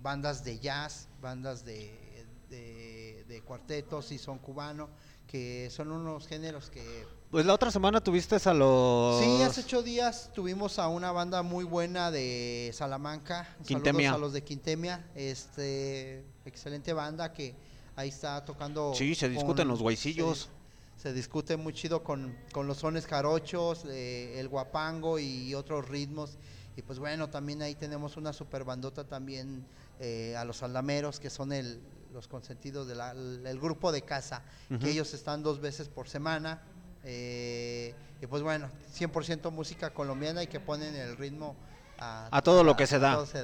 bandas 0.00 0.44
de 0.44 0.58
jazz, 0.58 1.08
bandas 1.22 1.64
de, 1.64 2.26
de, 2.50 3.24
de 3.28 3.40
cuartetos 3.42 4.10
y 4.12 4.18
son 4.18 4.38
cubano, 4.38 4.90
que 5.26 5.68
son 5.70 5.90
unos 5.92 6.26
géneros 6.26 6.68
que... 6.70 7.06
Pues 7.30 7.46
la 7.46 7.54
otra 7.54 7.70
semana 7.70 8.02
tuviste 8.02 8.36
a 8.44 8.52
los... 8.54 9.20
Sí, 9.24 9.42
hace 9.42 9.60
ocho 9.62 9.82
días 9.82 10.30
tuvimos 10.34 10.78
a 10.78 10.88
una 10.88 11.10
banda 11.12 11.42
muy 11.42 11.64
buena 11.64 12.10
de 12.10 12.70
Salamanca, 12.74 13.56
Quintemia. 13.64 14.10
saludos 14.10 14.14
a 14.14 14.18
los 14.26 14.32
de 14.34 14.42
Quintemia, 14.44 15.10
este, 15.14 16.24
excelente 16.44 16.92
banda 16.92 17.32
que 17.32 17.54
ahí 17.96 18.08
está 18.08 18.44
tocando... 18.44 18.92
Sí, 18.94 19.14
se 19.14 19.28
discuten 19.28 19.68
los 19.68 19.80
guaycillos. 19.80 20.50
Se, 20.96 21.02
se 21.08 21.12
discute 21.12 21.56
muy 21.56 21.72
chido 21.72 22.02
con, 22.02 22.36
con 22.52 22.66
los 22.66 22.78
sones 22.78 23.06
jarochos, 23.06 23.84
eh, 23.86 24.38
el 24.38 24.48
guapango 24.48 25.18
y 25.18 25.54
otros 25.54 25.88
ritmos. 25.88 26.38
Y 26.76 26.82
pues 26.82 26.98
bueno, 26.98 27.30
también 27.30 27.62
ahí 27.62 27.74
tenemos 27.74 28.16
una 28.16 28.32
super 28.32 28.64
bandota 28.64 29.04
también 29.04 29.64
eh, 30.00 30.34
a 30.36 30.44
los 30.44 30.62
aldameros, 30.62 31.20
que 31.20 31.30
son 31.30 31.52
el, 31.52 31.80
los 32.12 32.26
consentidos 32.26 32.86
del 32.88 33.60
grupo 33.60 33.92
de 33.92 34.02
casa, 34.02 34.42
que 34.80 34.90
ellos 34.90 35.14
están 35.14 35.42
dos 35.42 35.60
veces 35.60 35.88
por 35.88 36.08
semana. 36.08 36.62
eh, 37.04 37.94
y 38.22 38.26
pues 38.26 38.42
bueno, 38.42 38.68
100% 38.96 39.50
música 39.50 39.90
colombiana 39.90 40.42
y 40.42 40.46
que 40.46 40.58
ponen 40.58 40.94
el 40.94 41.16
ritmo 41.16 41.54
a, 41.98 42.28
A 42.30 42.42
todo 42.42 42.64
lo 42.64 42.76
que 42.76 42.86
se 42.86 42.98
da. 42.98 43.24
se. 43.26 43.42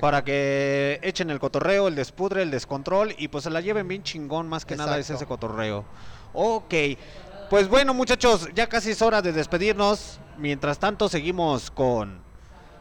Para 0.00 0.24
que 0.24 0.98
echen 1.02 1.30
el 1.30 1.38
cotorreo, 1.38 1.88
el 1.88 1.94
despudre, 1.94 2.42
el 2.42 2.50
descontrol 2.50 3.14
y 3.18 3.28
pues 3.28 3.44
se 3.44 3.50
la 3.50 3.60
lleven 3.60 3.88
bien 3.88 4.02
chingón, 4.02 4.48
más 4.48 4.64
que 4.64 4.76
nada 4.76 4.98
es 4.98 5.10
ese 5.10 5.26
cotorreo. 5.26 5.84
Ok, 6.34 6.74
pues 7.50 7.68
bueno 7.68 7.94
muchachos, 7.94 8.48
ya 8.54 8.68
casi 8.68 8.90
es 8.90 9.02
hora 9.02 9.20
de 9.22 9.32
despedirnos. 9.32 10.18
Mientras 10.38 10.78
tanto 10.78 11.08
seguimos 11.08 11.70
con... 11.70 12.22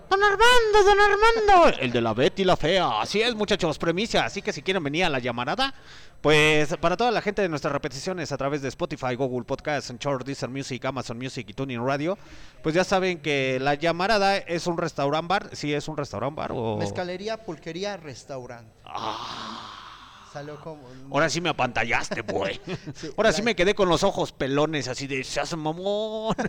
Don 0.09 0.21
Armando, 0.21 0.83
don 0.83 0.99
Armando, 0.99 1.77
el 1.79 1.91
de 1.91 2.01
la 2.01 2.13
Betty 2.13 2.43
la 2.43 2.57
Fea. 2.57 3.01
Así 3.01 3.21
es 3.21 3.33
muchachos, 3.33 3.77
premisa. 3.77 4.25
Así 4.25 4.41
que 4.41 4.51
si 4.51 4.61
quieren 4.61 4.83
venir 4.83 5.05
a 5.05 5.09
la 5.09 5.19
llamarada, 5.19 5.73
pues 6.21 6.75
para 6.77 6.95
toda 6.97 7.09
la 7.11 7.21
gente 7.21 7.41
de 7.41 7.49
nuestras 7.49 7.71
repeticiones 7.73 8.31
a 8.31 8.37
través 8.37 8.61
de 8.61 8.67
Spotify, 8.67 9.15
Google 9.15 9.43
Podcasts, 9.43 9.89
Anchor, 9.89 10.23
Deezer 10.23 10.49
Music, 10.49 10.83
Amazon 10.85 11.17
Music 11.17 11.47
y 11.49 11.53
Tuning 11.53 11.83
Radio, 11.85 12.17
pues 12.61 12.75
ya 12.75 12.83
saben 12.83 13.19
que 13.19 13.59
la 13.59 13.73
llamarada 13.75 14.37
es 14.37 14.67
un 14.67 14.77
restaurant 14.77 15.27
bar. 15.27 15.49
Sí, 15.53 15.73
es 15.73 15.87
un 15.87 15.97
restaurant 15.97 16.35
bar 16.35 16.51
o... 16.53 16.77
Mezcalería, 16.77 17.37
pulquería, 17.43 17.97
restaurante. 17.97 18.71
Salió 20.31 20.61
como... 20.61 20.83
Ah. 20.87 21.07
Ahora 21.11 21.29
sí 21.29 21.41
me 21.41 21.49
apantallaste, 21.49 22.21
güey. 22.27 22.61
Sí, 22.95 23.09
Ahora 23.17 23.31
la- 23.31 23.33
sí 23.35 23.41
me 23.41 23.55
quedé 23.55 23.75
con 23.75 23.89
los 23.89 24.03
ojos 24.03 24.31
pelones, 24.31 24.87
así 24.87 25.07
de 25.07 25.23
se 25.23 25.39
hace 25.39 25.55
mamón. 25.55 26.35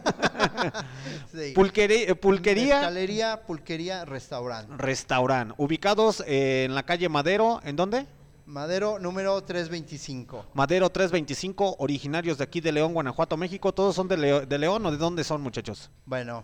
Sí. 1.33 1.53
Pulquería, 1.55 2.11
eh, 2.11 2.15
pulquería 2.15 2.75
Mezcalería, 2.77 3.43
pulquería, 3.47 4.05
restaurante. 4.05 4.75
restaurant, 4.77 5.55
ubicados 5.57 6.23
eh, 6.27 6.65
en 6.65 6.75
la 6.75 6.83
calle 6.85 7.09
Madero, 7.09 7.61
¿en 7.65 7.75
dónde? 7.75 8.07
Madero 8.47 8.99
número 8.99 9.41
325. 9.43 10.47
Madero 10.55 10.91
325, 10.91 11.77
originarios 11.79 12.39
de 12.39 12.45
aquí 12.45 12.61
de 12.61 12.73
León, 12.73 12.93
Guanajuato, 12.93 13.37
México. 13.37 13.73
¿Todos 13.73 13.95
son 13.95 14.09
de, 14.09 14.17
Leo- 14.17 14.47
de 14.47 14.59
León 14.59 14.85
o 14.85 14.91
de 14.91 14.97
dónde 14.97 15.23
son, 15.25 15.41
muchachos? 15.41 15.91
Bueno, 16.07 16.43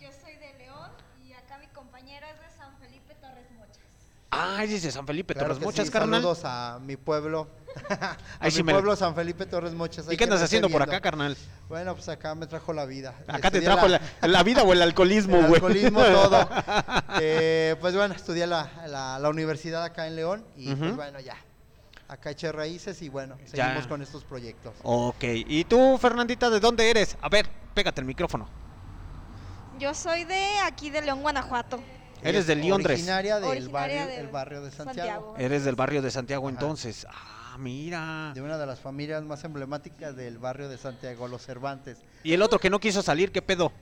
Yo 0.00 0.08
soy 0.22 0.34
de 0.36 0.54
León 0.58 0.90
y 1.26 1.32
acá 1.32 1.58
mi 1.58 1.66
compañera 1.68 2.30
es 2.30 2.40
de 2.40 2.56
San 2.58 2.76
Felipe 2.78 3.14
Torres 3.20 3.46
Mochas. 3.58 3.78
Ah, 4.30 4.64
es 4.64 4.82
de 4.82 4.90
San 4.90 5.06
Felipe, 5.06 5.34
claro 5.34 5.48
Torres 5.54 5.64
Mochas, 5.64 5.86
sí, 5.86 5.92
carnal. 5.92 6.22
Saludos 6.22 6.40
a 6.44 6.78
mi 6.82 6.96
pueblo. 6.96 7.46
a 8.40 8.48
mi 8.48 8.62
me- 8.62 8.72
pueblo, 8.72 8.94
San 8.96 9.14
Felipe 9.14 9.46
Torres 9.46 9.72
Mochas. 9.72 10.06
¿Y 10.10 10.16
qué 10.16 10.24
andas 10.24 10.42
haciendo 10.42 10.68
por 10.68 10.82
acá, 10.82 11.00
carnal? 11.00 11.36
Bueno, 11.68 11.94
pues 11.94 12.08
acá 12.08 12.34
me 12.34 12.46
trajo 12.46 12.72
la 12.72 12.84
vida. 12.84 13.14
Acá 13.26 13.50
te 13.50 13.60
trajo 13.60 13.88
la, 13.88 14.00
la 14.20 14.42
vida 14.42 14.62
o 14.62 14.72
el 14.72 14.82
alcoholismo, 14.82 15.36
el 15.36 15.42
güey. 15.46 15.54
alcoholismo, 15.54 16.02
todo. 16.02 16.48
Eh, 17.20 17.76
pues 17.80 17.94
bueno, 17.94 18.14
estudié 18.14 18.46
la, 18.46 18.68
la, 18.86 19.18
la 19.18 19.28
universidad 19.28 19.84
acá 19.84 20.06
en 20.06 20.16
León 20.16 20.44
y 20.56 20.74
pues 20.74 20.96
bueno, 20.96 21.20
ya. 21.20 21.36
Acá 22.08 22.30
eché 22.30 22.52
raíces 22.52 23.00
y 23.02 23.08
bueno, 23.08 23.36
Ya. 23.52 23.64
seguimos 23.66 23.86
con 23.86 24.02
estos 24.02 24.24
proyectos. 24.24 24.74
Ok, 24.82 25.22
¿y 25.24 25.64
tú, 25.64 25.96
Fernandita, 25.98 26.50
de 26.50 26.60
dónde 26.60 26.90
eres? 26.90 27.16
A 27.22 27.28
ver, 27.28 27.48
pégate 27.74 28.00
el 28.00 28.06
micrófono. 28.06 28.48
Yo 29.78 29.94
soy 29.94 30.24
de 30.24 30.58
aquí 30.64 30.90
de 30.90 31.02
León, 31.02 31.22
Guanajuato. 31.22 31.80
Eres 32.22 32.46
de 32.46 32.54
Londres. 32.56 32.96
Originaria 32.98 33.36
del 33.40 33.48
Originaria 33.50 33.72
barrio, 34.00 34.06
del 34.16 34.26
el 34.26 34.28
barrio 34.28 34.62
de 34.62 34.70
Santiago. 34.70 34.94
Santiago. 35.08 35.34
Eres 35.38 35.64
del 35.64 35.74
barrio 35.74 36.02
de 36.02 36.10
Santiago, 36.10 36.48
entonces. 36.48 37.06
Ah, 37.10 37.41
mira. 37.58 38.32
De 38.34 38.40
una 38.42 38.58
de 38.58 38.66
las 38.66 38.80
familias 38.80 39.22
más 39.22 39.42
emblemáticas 39.44 40.14
del 40.16 40.38
barrio 40.38 40.68
de 40.68 40.78
Santiago, 40.78 41.28
los 41.28 41.42
Cervantes. 41.44 41.98
Y 42.24 42.32
el 42.32 42.42
otro 42.42 42.58
que 42.58 42.70
no 42.70 42.78
quiso 42.80 43.02
salir, 43.02 43.32
¿qué 43.32 43.42
pedo? 43.42 43.72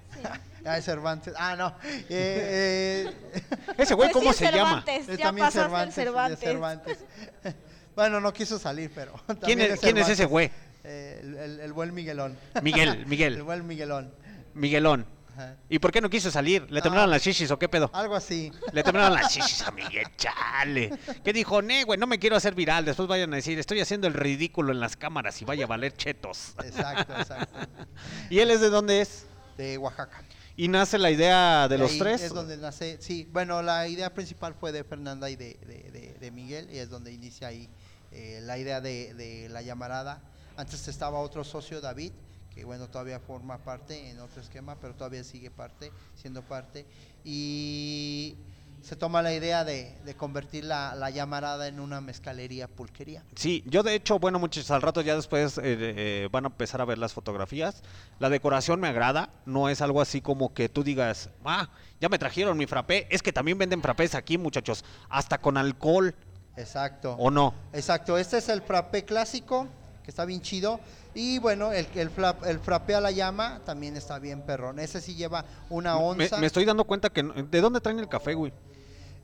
Ah, 0.64 0.78
es 0.78 0.84
Cervantes. 0.84 1.34
Ah, 1.36 1.56
no. 1.56 1.74
Eh, 1.84 3.06
eh, 3.08 3.42
Ese 3.78 3.94
güey, 3.94 4.10
Pues 4.10 4.12
¿cómo 4.24 4.32
sí, 4.32 4.38
se 4.44 4.52
llama? 4.52 4.82
Cervantes, 4.82 5.08
es 5.08 5.18
ya 5.18 5.24
también 5.24 5.50
Cervantes, 5.50 5.96
de 5.96 6.36
Cervantes. 6.46 6.98
Bueno, 7.96 8.20
no 8.20 8.32
quiso 8.32 8.58
salir, 8.58 8.90
pero. 8.94 9.12
¿Quién 9.26 9.38
también 9.58 9.72
es, 9.72 9.80
quién 9.80 9.98
es 9.98 10.08
ese 10.08 10.24
güey? 10.24 10.50
Eh, 10.84 11.20
el, 11.22 11.34
el- 11.36 11.60
el 11.60 11.72
buen 11.72 11.92
Miguelón. 11.92 12.38
Miguel, 12.62 13.04
Miguel. 13.08 13.34
El 13.34 13.42
buen 13.42 13.66
Miguelón. 13.66 14.14
Miguelón. 14.54 15.04
Ajá. 15.32 15.56
¿Y 15.68 15.78
por 15.78 15.92
qué 15.92 16.00
no 16.00 16.08
quiso 16.10 16.30
salir? 16.30 16.66
¿Le 16.70 16.80
Ah. 16.80 16.82
temblaron 16.82 17.10
las 17.10 17.22
chichis 17.22 17.50
o 17.50 17.58
qué 17.58 17.68
pedo? 17.68 17.90
Algo 17.92 18.14
así. 18.16 18.50
Le 18.72 18.82
temblaron 18.82 19.14
las 19.14 19.32
chichis 19.32 19.62
a 19.62 19.70
Miguel, 19.70 20.06
chale. 20.16 20.90
¿Qué 21.24 21.32
dijo? 21.32 21.62
Ne, 21.62 21.84
güey, 21.84 21.98
no 21.98 22.06
me 22.06 22.18
quiero 22.18 22.36
hacer 22.36 22.54
viral. 22.54 22.84
Después 22.84 23.08
vayan 23.08 23.32
a 23.32 23.36
decir, 23.36 23.58
estoy 23.58 23.80
haciendo 23.80 24.06
el 24.06 24.14
ridículo 24.14 24.72
en 24.72 24.80
las 24.80 24.96
cámaras 24.96 25.40
y 25.42 25.44
vaya 25.44 25.64
a 25.64 25.68
valer 25.68 25.94
chetos. 25.96 26.54
Exacto, 26.64 27.14
exacto. 27.16 27.58
¿Y 28.30 28.38
él 28.40 28.50
es 28.50 28.60
de 28.60 28.70
dónde 28.70 29.00
es? 29.00 29.26
De 29.56 29.76
Oaxaca. 29.78 30.22
¿Y 30.56 30.68
nace 30.68 30.98
la 30.98 31.10
idea 31.10 31.68
de 31.68 31.78
los 31.78 31.96
tres? 31.96 32.20
Es 32.22 32.34
donde 32.34 32.56
nace, 32.58 32.98
sí, 33.00 33.26
bueno, 33.32 33.62
la 33.62 33.88
idea 33.88 34.12
principal 34.12 34.54
fue 34.58 34.72
de 34.72 34.84
Fernanda 34.84 35.30
y 35.30 35.36
de, 35.36 35.54
de- 35.66 35.90
de- 35.90 36.14
de 36.20 36.30
Miguel, 36.30 36.68
y 36.70 36.78
es 36.78 36.90
donde 36.90 37.12
inicia 37.12 37.48
ahí 37.48 37.68
eh, 38.12 38.40
la 38.42 38.58
idea 38.58 38.80
de, 38.82 39.14
de 39.14 39.48
la 39.48 39.62
llamarada. 39.62 40.20
Antes 40.56 40.86
estaba 40.88 41.18
otro 41.20 41.44
socio, 41.44 41.80
David, 41.80 42.12
que 42.54 42.64
bueno, 42.64 42.88
todavía 42.88 43.20
forma 43.20 43.58
parte 43.58 44.10
en 44.10 44.20
otro 44.20 44.40
esquema, 44.40 44.76
pero 44.80 44.94
todavía 44.94 45.24
sigue 45.24 45.50
parte, 45.50 45.92
siendo 46.14 46.42
parte. 46.42 46.86
Y 47.24 48.36
se 48.82 48.96
toma 48.96 49.20
la 49.20 49.34
idea 49.34 49.64
de, 49.64 49.94
de 50.04 50.14
convertir 50.14 50.64
la, 50.64 50.94
la 50.94 51.10
llamarada 51.10 51.68
en 51.68 51.80
una 51.80 52.00
mezcalería 52.00 52.66
pulquería. 52.66 53.22
Sí, 53.36 53.62
yo 53.66 53.82
de 53.82 53.94
hecho, 53.94 54.18
bueno, 54.18 54.38
muchachos, 54.38 54.70
al 54.70 54.82
rato 54.82 55.02
ya 55.02 55.14
después 55.14 55.58
eh, 55.58 55.62
eh, 55.64 56.28
van 56.32 56.44
a 56.46 56.48
empezar 56.48 56.80
a 56.80 56.86
ver 56.86 56.98
las 56.98 57.12
fotografías. 57.12 57.82
La 58.18 58.30
decoración 58.30 58.80
me 58.80 58.88
agrada, 58.88 59.30
no 59.44 59.68
es 59.68 59.80
algo 59.82 60.00
así 60.00 60.20
como 60.20 60.54
que 60.54 60.68
tú 60.68 60.82
digas, 60.82 61.30
ah, 61.44 61.68
ya 62.00 62.08
me 62.08 62.18
trajeron 62.18 62.56
mi 62.56 62.66
frappé. 62.66 63.06
Es 63.10 63.22
que 63.22 63.32
también 63.32 63.58
venden 63.58 63.82
frappés 63.82 64.14
aquí, 64.14 64.38
muchachos, 64.38 64.84
hasta 65.08 65.38
con 65.38 65.56
alcohol. 65.56 66.14
Exacto. 66.56 67.14
¿O 67.18 67.30
no? 67.30 67.54
Exacto, 67.72 68.18
este 68.18 68.38
es 68.38 68.48
el 68.48 68.62
frappé 68.62 69.04
clásico, 69.04 69.68
que 70.02 70.10
está 70.10 70.24
bien 70.24 70.40
chido. 70.40 70.80
Y 71.14 71.38
bueno, 71.40 71.72
el, 71.72 71.86
el, 71.94 72.10
flap- 72.14 72.46
el 72.46 72.60
frappé 72.60 72.94
a 72.94 73.00
la 73.00 73.10
llama 73.10 73.60
también 73.64 73.96
está 73.96 74.18
bien 74.18 74.42
perrón. 74.42 74.78
Ese 74.78 75.00
sí 75.00 75.14
lleva 75.14 75.44
una 75.68 75.96
onza. 75.96 76.38
me 76.38 76.46
estoy 76.46 76.64
dando 76.64 76.84
cuenta 76.84 77.10
que... 77.10 77.22
no- 77.22 77.34
¿De 77.34 77.60
dónde 77.60 77.80
traen 77.80 77.98
el 77.98 78.08
café, 78.08 78.34
güey? 78.34 78.52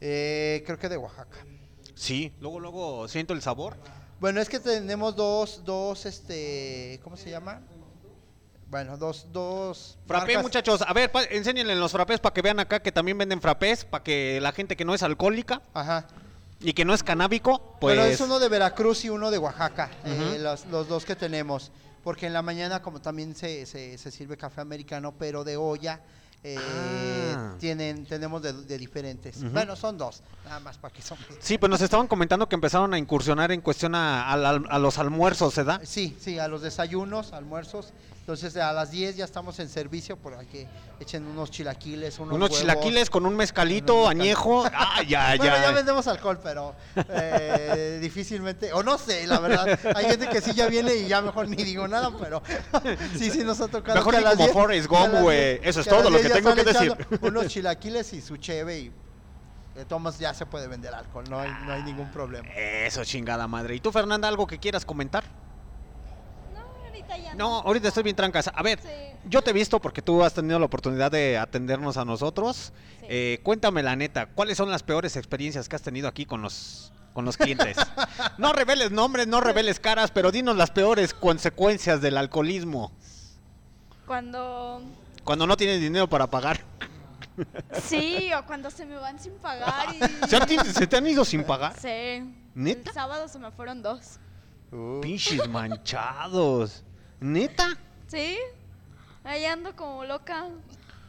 Eh, 0.01 0.63
creo 0.67 0.79
que 0.79 0.89
de 0.89 0.97
Oaxaca. 0.97 1.39
Sí, 1.95 2.33
luego, 2.41 2.61
luego 2.61 3.09
siento 3.09 3.33
el 3.35 3.41
sabor. 3.43 3.77
Bueno, 4.21 4.41
es 4.41 4.49
que 4.49 4.59
tenemos 4.61 5.15
dos, 5.15 5.63
dos, 5.65 6.07
este, 6.07 7.01
¿cómo 7.05 7.17
se 7.17 7.31
llama? 7.31 7.61
Bueno, 8.69 8.97
dos, 8.97 9.29
dos. 9.33 9.97
Frappé, 10.07 10.33
marcas- 10.35 10.43
muchachos. 10.43 10.83
A 10.87 10.93
ver, 10.93 11.13
pa- 11.13 11.25
enséñenle 11.25 11.75
los 11.77 11.93
frappés 11.93 12.19
para 12.19 12.35
que 12.35 12.43
vean 12.43 12.59
acá 12.59 12.81
que 12.81 12.91
también 12.91 13.17
venden 13.17 13.41
frappés, 13.41 13.85
para 13.85 14.03
que 14.03 14.41
la 14.41 14.53
gente 14.53 14.75
que 14.77 14.85
no 14.85 14.93
es 14.95 15.03
alcohólica 15.03 15.63
y 16.61 16.73
que 16.73 16.85
no 16.85 16.95
es 16.95 17.03
canábico, 17.03 17.77
pues... 17.81 17.97
Bueno, 17.97 18.11
es 18.11 18.21
uno 18.21 18.39
de 18.39 18.49
Veracruz 18.49 19.05
y 19.05 19.11
uno 19.11 19.31
de 19.31 19.39
Oaxaca, 19.39 19.91
eh, 20.05 20.39
los, 20.41 20.67
los 20.67 20.89
dos 20.89 21.05
que 21.05 21.17
tenemos. 21.17 21.71
Porque 22.03 22.27
en 22.27 22.33
la 22.33 22.43
mañana, 22.43 22.83
como 22.83 23.01
también 23.01 23.35
se, 23.35 23.67
se, 23.67 23.99
se 23.99 24.11
sirve 24.11 24.37
café 24.37 24.61
americano, 24.61 25.13
pero 25.19 25.43
de 25.45 25.57
olla, 25.57 26.01
eh, 26.45 26.57
Ah. 27.39 27.55
tienen, 27.59 28.07
tenemos 28.07 28.41
de, 28.43 28.53
de 28.53 28.79
diferentes. 28.79 29.43
Bueno, 29.53 29.75
son 29.77 29.99
dos, 29.99 30.23
nada 30.45 30.61
más 30.61 30.79
para 30.79 30.95
que 30.95 31.03
son. 31.03 31.19
Sí, 31.41 31.59
pues 31.59 31.69
nos 31.69 31.81
estaban 31.81 32.07
comentando 32.07 32.49
que 32.49 32.55
empezaron 32.55 32.95
a 32.95 32.99
incursionar 32.99 33.51
en 33.53 33.61
cuestión 33.61 33.95
a, 33.95 34.31
a 34.31 34.35
a 34.35 34.79
los 34.79 34.99
almuerzos, 34.99 35.53
¿se 35.55 35.65
da? 35.65 35.81
Sí, 35.85 36.17
sí, 36.21 36.39
a 36.39 36.47
los 36.49 36.63
desayunos, 36.63 37.33
almuerzos. 37.33 37.93
Entonces 38.27 38.57
a 38.57 38.73
las 38.73 38.91
10 38.91 39.19
ya 39.19 39.25
estamos 39.25 39.57
en 39.61 39.69
servicio 39.69 40.17
por 40.17 40.45
que 40.47 40.67
echen 40.99 41.25
unos 41.29 41.49
chilaquiles, 41.53 42.19
unos, 42.19 42.35
Unos 42.35 42.51
huevos. 42.51 42.61
chilaquiles 42.61 43.09
con 43.09 43.25
un 43.25 43.37
mezcalito 43.37 44.09
añejo. 44.09 44.65
Ah, 44.75 45.01
ya, 45.07 45.37
Bueno, 45.37 45.55
ya 45.55 45.63
ya. 45.63 45.71
vendemos 45.71 46.09
alcohol, 46.09 46.41
pero 46.43 46.75
eh, 47.09 47.99
difícilmente, 48.03 48.73
o 48.73 48.83
no 48.83 48.99
sé, 48.99 49.29
la 49.29 49.39
verdad. 49.39 49.79
Hay 49.95 50.07
gente 50.07 50.29
que 50.29 50.41
sí 50.41 50.55
ya 50.55 50.67
viene 50.67 50.97
y 50.97 51.07
ya 51.07 51.23
mejor 51.23 51.49
ni 51.49 51.57
digo 51.63 51.87
nada, 51.87 52.11
pero 52.19 52.43
sí, 53.17 53.31
sí 53.31 53.45
nos 53.45 53.61
ha 53.61 53.69
tocado. 53.69 53.97
Mejor 53.99 54.15
que 54.15 54.19
a 54.19 54.23
las 54.23 54.33
como 54.35 54.45
10 54.47 54.53
Forrest 54.53 54.89
Gump, 54.89 55.15
güey. 55.21 55.59
10 55.61 55.67
Eso 55.69 55.81
es 55.83 55.87
que 55.87 55.91
todo 55.95 56.11
lo 56.11 56.19
10 56.19 56.23
que 56.23 56.29
ya 56.29 56.35
tengo 56.35 56.55
que 56.57 56.65
decir. 56.65 56.97
Unos 57.21 57.47
chilaquiles 57.47 58.13
y 58.13 58.21
su 58.21 58.39
cheve 58.39 58.79
y 58.81 58.93
de 59.77 59.85
tomas 59.85 60.19
ya 60.19 60.35
se 60.35 60.47
puede 60.47 60.67
vender 60.67 60.93
alcohol, 60.93 61.27
no 61.31 61.39
hay, 61.39 61.51
no 61.65 61.73
hay 61.73 61.85
ningún 61.85 62.11
problema. 62.11 62.49
Eso, 62.57 63.05
chingada 63.05 63.47
madre. 63.47 63.77
¿Y 63.77 63.81
tú, 63.81 63.93
Fernanda, 63.93 64.27
algo 64.27 64.49
que 64.49 64.59
quieras 64.59 64.85
comentar? 64.85 65.23
Ahorita 67.09 67.17
ya 67.19 67.35
No, 67.35 67.59
ahorita 67.61 67.89
estoy 67.89 68.03
bien 68.03 68.17
trancas. 68.17 68.51
A 68.55 68.63
ver, 68.63 68.79
yo 69.29 69.43
te 69.43 69.51
he 69.51 69.53
visto 69.53 69.81
porque 69.81 70.03
tú 70.03 70.23
has 70.23 70.35
tenido 70.35 70.59
la 70.59 70.67
oportunidad 70.67 71.11
de 71.11 71.39
atendernos 71.39 71.97
a 71.97 72.05
nosotros. 72.05 72.73
Eh, 73.03 73.41
cuéntame 73.43 73.83
la 73.83 73.95
neta, 73.97 74.27
¿cuáles 74.27 74.57
son 74.57 74.71
las 74.71 74.83
peores 74.83 75.17
experiencias 75.17 75.69
que 75.69 75.77
has 75.77 75.83
tenido 75.83 76.09
aquí 76.09 76.27
con 76.27 76.43
los 76.43 76.93
con 77.13 77.25
los 77.25 77.37
clientes? 77.37 77.77
no 78.39 78.53
reveles 78.53 78.91
nombres, 78.91 79.27
no 79.27 79.41
reveles 79.41 79.81
caras, 79.81 80.11
pero 80.11 80.31
dinos 80.33 80.57
las 80.57 80.71
peores 80.71 81.15
consecuencias 81.15 82.01
del 82.01 82.17
alcoholismo 82.19 82.93
Cuando 84.07 84.83
cuando 85.25 85.47
no 85.47 85.57
tienes 85.57 85.81
dinero 85.81 86.09
para 86.09 86.29
pagar. 86.29 86.61
sí 87.83 88.31
o 88.33 88.45
cuando 88.47 88.71
se 88.71 88.87
me 88.87 88.97
van 88.97 89.19
sin 89.19 89.33
pagar 89.35 89.95
y 89.95 89.99
¿Se, 90.29 90.37
han- 90.37 90.65
se 90.75 90.87
te 90.87 90.97
han 90.97 91.07
ido 91.07 91.25
sin 91.25 91.45
pagar? 91.45 91.75
Sí. 91.81 92.35
¿Neta? 92.55 92.91
El 92.91 92.95
sábado 92.95 93.29
se 93.29 93.39
me 93.39 93.51
fueron 93.51 93.83
dos. 93.83 94.19
Pinches 95.03 95.49
manchados. 95.49 96.83
¿Neta? 97.21 97.77
Sí. 98.09 98.37
Ahí 99.25 99.45
ando 99.45 99.75
como 99.75 100.05
loca 100.05 100.47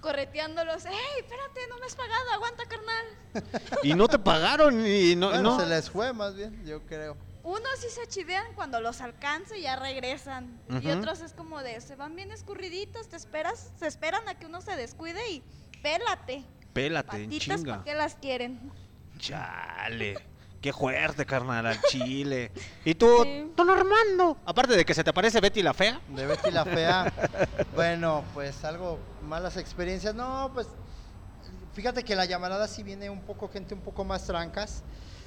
correteándolos. 0.01 0.85
¡Ey, 0.85 0.93
espérate, 1.19 1.67
no 1.69 1.77
me 1.79 1.85
has 1.85 1.95
pagado! 1.95 2.31
¡Aguanta, 2.33 2.63
carnal! 2.65 3.05
Y 3.83 3.93
no 3.93 4.07
te 4.07 4.17
pagaron 4.19 4.85
y 4.85 5.15
no, 5.15 5.29
Bueno, 5.29 5.43
no. 5.43 5.59
se 5.59 5.65
les 5.65 5.89
fue 5.89 6.13
más 6.13 6.35
bien, 6.35 6.65
yo 6.65 6.81
creo. 6.85 7.17
Unos 7.43 7.79
sí 7.79 7.87
se 7.89 8.07
chivean 8.07 8.53
cuando 8.55 8.81
los 8.81 8.99
alcanzo 9.01 9.55
y 9.55 9.61
ya 9.61 9.75
regresan. 9.77 10.59
Y 10.81 10.89
otros 10.89 11.21
es 11.21 11.33
como 11.33 11.61
de, 11.61 11.79
se 11.81 11.95
van 11.95 12.15
bien 12.15 12.31
escurriditos, 12.31 13.07
te 13.07 13.15
esperas, 13.15 13.71
se 13.79 13.87
esperan 13.87 14.27
a 14.27 14.35
que 14.35 14.45
uno 14.47 14.61
se 14.61 14.75
descuide 14.75 15.29
y 15.29 15.43
pélate. 15.81 16.43
Pélate, 16.73 17.17
en 17.17 17.29
Patitas, 17.29 17.57
chinga. 17.59 17.73
¿para 17.73 17.83
qué 17.85 17.93
las 17.95 18.15
quieren? 18.15 18.71
Chale. 19.17 20.17
Qué 20.61 20.73
fuerte, 20.73 21.25
carnal, 21.25 21.65
al 21.65 21.81
chile. 21.89 22.51
¿Y 22.83 22.95
tú, 22.95 23.07
don 23.55 23.69
Armando? 23.69 24.37
Aparte 24.45 24.75
de 24.75 24.85
que 24.85 24.93
se 24.93 25.03
te 25.03 25.13
parece 25.13 25.39
Betty 25.39 25.61
la 25.61 25.73
fea. 25.73 26.01
De 26.07 26.25
Betty 26.25 26.51
la 26.51 26.65
fea. 26.65 27.13
bueno, 27.75 28.23
pues 28.33 28.63
algo, 28.63 28.99
malas 29.23 29.57
experiencias. 29.57 30.15
No, 30.15 30.51
pues 30.53 30.67
fíjate 31.73 32.03
que 32.03 32.15
la 32.15 32.25
llamarada 32.25 32.67
sí 32.67 32.81
viene 32.81 33.09
un 33.09 33.21
poco 33.21 33.49
gente 33.49 33.73
un 33.73 33.81
poco 33.81 34.03
más 34.03 34.25
trancas. 34.25 34.83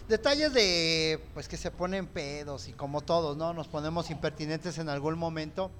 Detalles 0.09 0.53
de, 0.53 1.25
pues 1.35 1.47
que 1.47 1.57
se 1.57 1.71
ponen 1.71 2.09
pedos 2.09 2.67
y 2.69 2.73
como 2.73 3.01
todos, 3.01 3.37
¿no? 3.37 3.53
Nos 3.53 3.69
ponemos 3.69 4.11
impertinentes 4.11 4.79
en 4.79 4.89
algún 4.89 5.17
momento. 5.17 5.71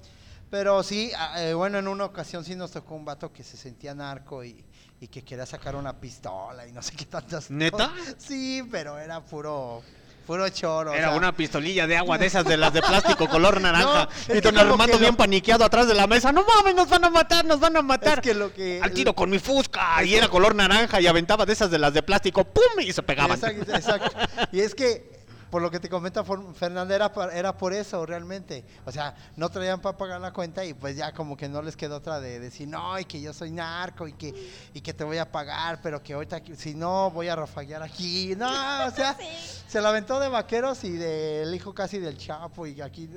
Pero 0.51 0.83
sí, 0.83 1.11
eh, 1.37 1.53
bueno, 1.53 1.79
en 1.79 1.87
una 1.87 2.03
ocasión 2.05 2.43
sí 2.45 2.55
nos 2.55 2.71
tocó 2.71 2.93
un 2.95 3.05
vato 3.05 3.31
que 3.31 3.41
se 3.43 3.55
sentía 3.57 3.95
narco 3.95 4.43
y, 4.43 4.63
y 4.99 5.07
que 5.07 5.23
quería 5.23 5.45
sacar 5.45 5.75
una 5.77 5.99
pistola 5.99 6.67
y 6.67 6.73
no 6.73 6.81
sé 6.83 6.93
qué 6.95 7.05
tantas 7.05 7.49
¿Neta? 7.49 7.89
cosas. 7.89 8.15
Sí, 8.17 8.61
pero 8.69 8.99
era 8.99 9.21
puro, 9.21 9.81
puro 10.27 10.49
choro. 10.49 10.91
o 10.91 10.93
Era 10.93 11.07
sea, 11.07 11.17
una 11.17 11.31
pistolilla 11.33 11.87
de 11.87 11.95
agua 11.95 12.17
de 12.17 12.25
esas 12.25 12.43
de 12.43 12.57
las 12.57 12.73
de 12.73 12.81
plástico 12.81 13.29
color 13.29 13.61
naranja. 13.61 14.09
No, 14.27 14.35
y 14.35 14.41
don 14.41 14.57
Armando 14.57 14.99
bien 14.99 15.11
lo- 15.11 15.17
paniqueado 15.17 15.63
atrás 15.63 15.87
de 15.87 15.93
la 15.93 16.05
mesa. 16.05 16.33
No 16.33 16.43
mames, 16.45 16.75
nos 16.75 16.89
van 16.89 17.05
a 17.05 17.09
matar, 17.09 17.45
nos 17.45 17.61
van 17.61 17.77
a 17.77 17.81
matar. 17.81 18.15
Es 18.19 18.21
que 18.21 18.33
lo 18.33 18.53
que 18.53 18.81
Al 18.83 18.91
tiro 18.91 19.15
con 19.15 19.29
mi 19.29 19.39
fusca. 19.39 20.03
Y 20.03 20.15
era 20.15 20.27
color 20.27 20.53
naranja 20.53 20.99
y 20.99 21.07
aventaba 21.07 21.45
de 21.45 21.53
esas 21.53 21.71
de 21.71 21.79
las 21.79 21.93
de 21.93 22.03
plástico. 22.03 22.43
¡Pum! 22.43 22.81
Y 22.81 22.91
se 22.91 23.01
pegaban. 23.03 23.39
Exacto, 23.39 23.73
exacto. 23.73 24.11
Y 24.51 24.59
es 24.59 24.75
que, 24.75 25.20
por 25.51 25.61
lo 25.61 25.69
que 25.69 25.79
te 25.81 25.89
comenta 25.89 26.23
Fernanda, 26.23 26.95
era, 26.95 27.11
por- 27.11 27.31
era 27.31 27.55
por 27.55 27.73
eso 27.73 28.05
realmente. 28.05 28.65
O 28.85 28.91
sea, 28.91 29.13
no 29.35 29.49
traían 29.49 29.81
para 29.81 29.97
pagar 29.97 30.21
la 30.21 30.31
cuenta 30.31 30.63
y 30.63 30.73
pues 30.73 30.95
ya 30.95 31.11
como 31.11 31.35
que 31.35 31.49
no 31.49 31.61
les 31.61 31.75
quedó 31.75 31.97
otra 31.97 32.19
de 32.21 32.39
decir, 32.39 32.67
no, 32.69 32.97
y 32.97 33.03
que 33.05 33.21
yo 33.21 33.33
soy 33.33 33.51
narco 33.51 34.07
y 34.07 34.13
que, 34.13 34.49
y 34.73 34.79
que 34.81 34.93
te 34.93 35.03
voy 35.03 35.17
a 35.17 35.29
pagar, 35.29 35.79
pero 35.83 36.01
que 36.01 36.13
ahorita, 36.13 36.41
si 36.55 36.73
no, 36.73 37.11
voy 37.11 37.27
a 37.27 37.35
rafaguear 37.35 37.83
aquí. 37.83 38.33
No, 38.37 38.47
o 38.87 38.91
sea, 38.91 39.17
se 39.67 39.81
la 39.81 39.89
aventó 39.89 40.19
de 40.21 40.29
vaqueros 40.29 40.83
y 40.85 40.91
del 40.91 41.53
hijo 41.53 41.73
casi 41.73 41.99
del 41.99 42.17
Chapo 42.17 42.65
y 42.65 42.79
aquí, 42.81 43.09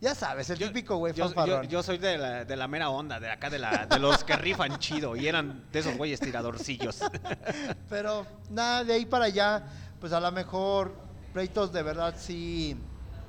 ya 0.00 0.14
sabes, 0.16 0.50
el 0.50 0.58
típico 0.58 0.96
güey 0.96 1.14
Yo, 1.14 1.32
yo, 1.46 1.62
yo 1.62 1.82
soy 1.84 1.98
de 1.98 2.18
la, 2.18 2.44
de 2.44 2.56
la 2.56 2.66
mera 2.66 2.90
onda, 2.90 3.20
de 3.20 3.30
acá 3.30 3.50
de, 3.50 3.60
la, 3.60 3.86
de 3.86 3.98
los 4.00 4.24
que 4.24 4.34
rifan 4.36 4.78
chido. 4.80 5.14
Y 5.14 5.28
eran 5.28 5.64
de 5.70 5.78
esos 5.78 5.96
güeyes 5.96 6.18
tiradorcillos. 6.18 6.98
Pero 7.88 8.26
nada, 8.50 8.82
de 8.84 8.94
ahí 8.94 9.06
para 9.06 9.26
allá, 9.26 9.62
pues 10.00 10.12
a 10.12 10.18
lo 10.20 10.30
mejor 10.32 11.07
pleitos 11.32 11.72
de 11.72 11.82
verdad 11.82 12.14
sí, 12.18 12.76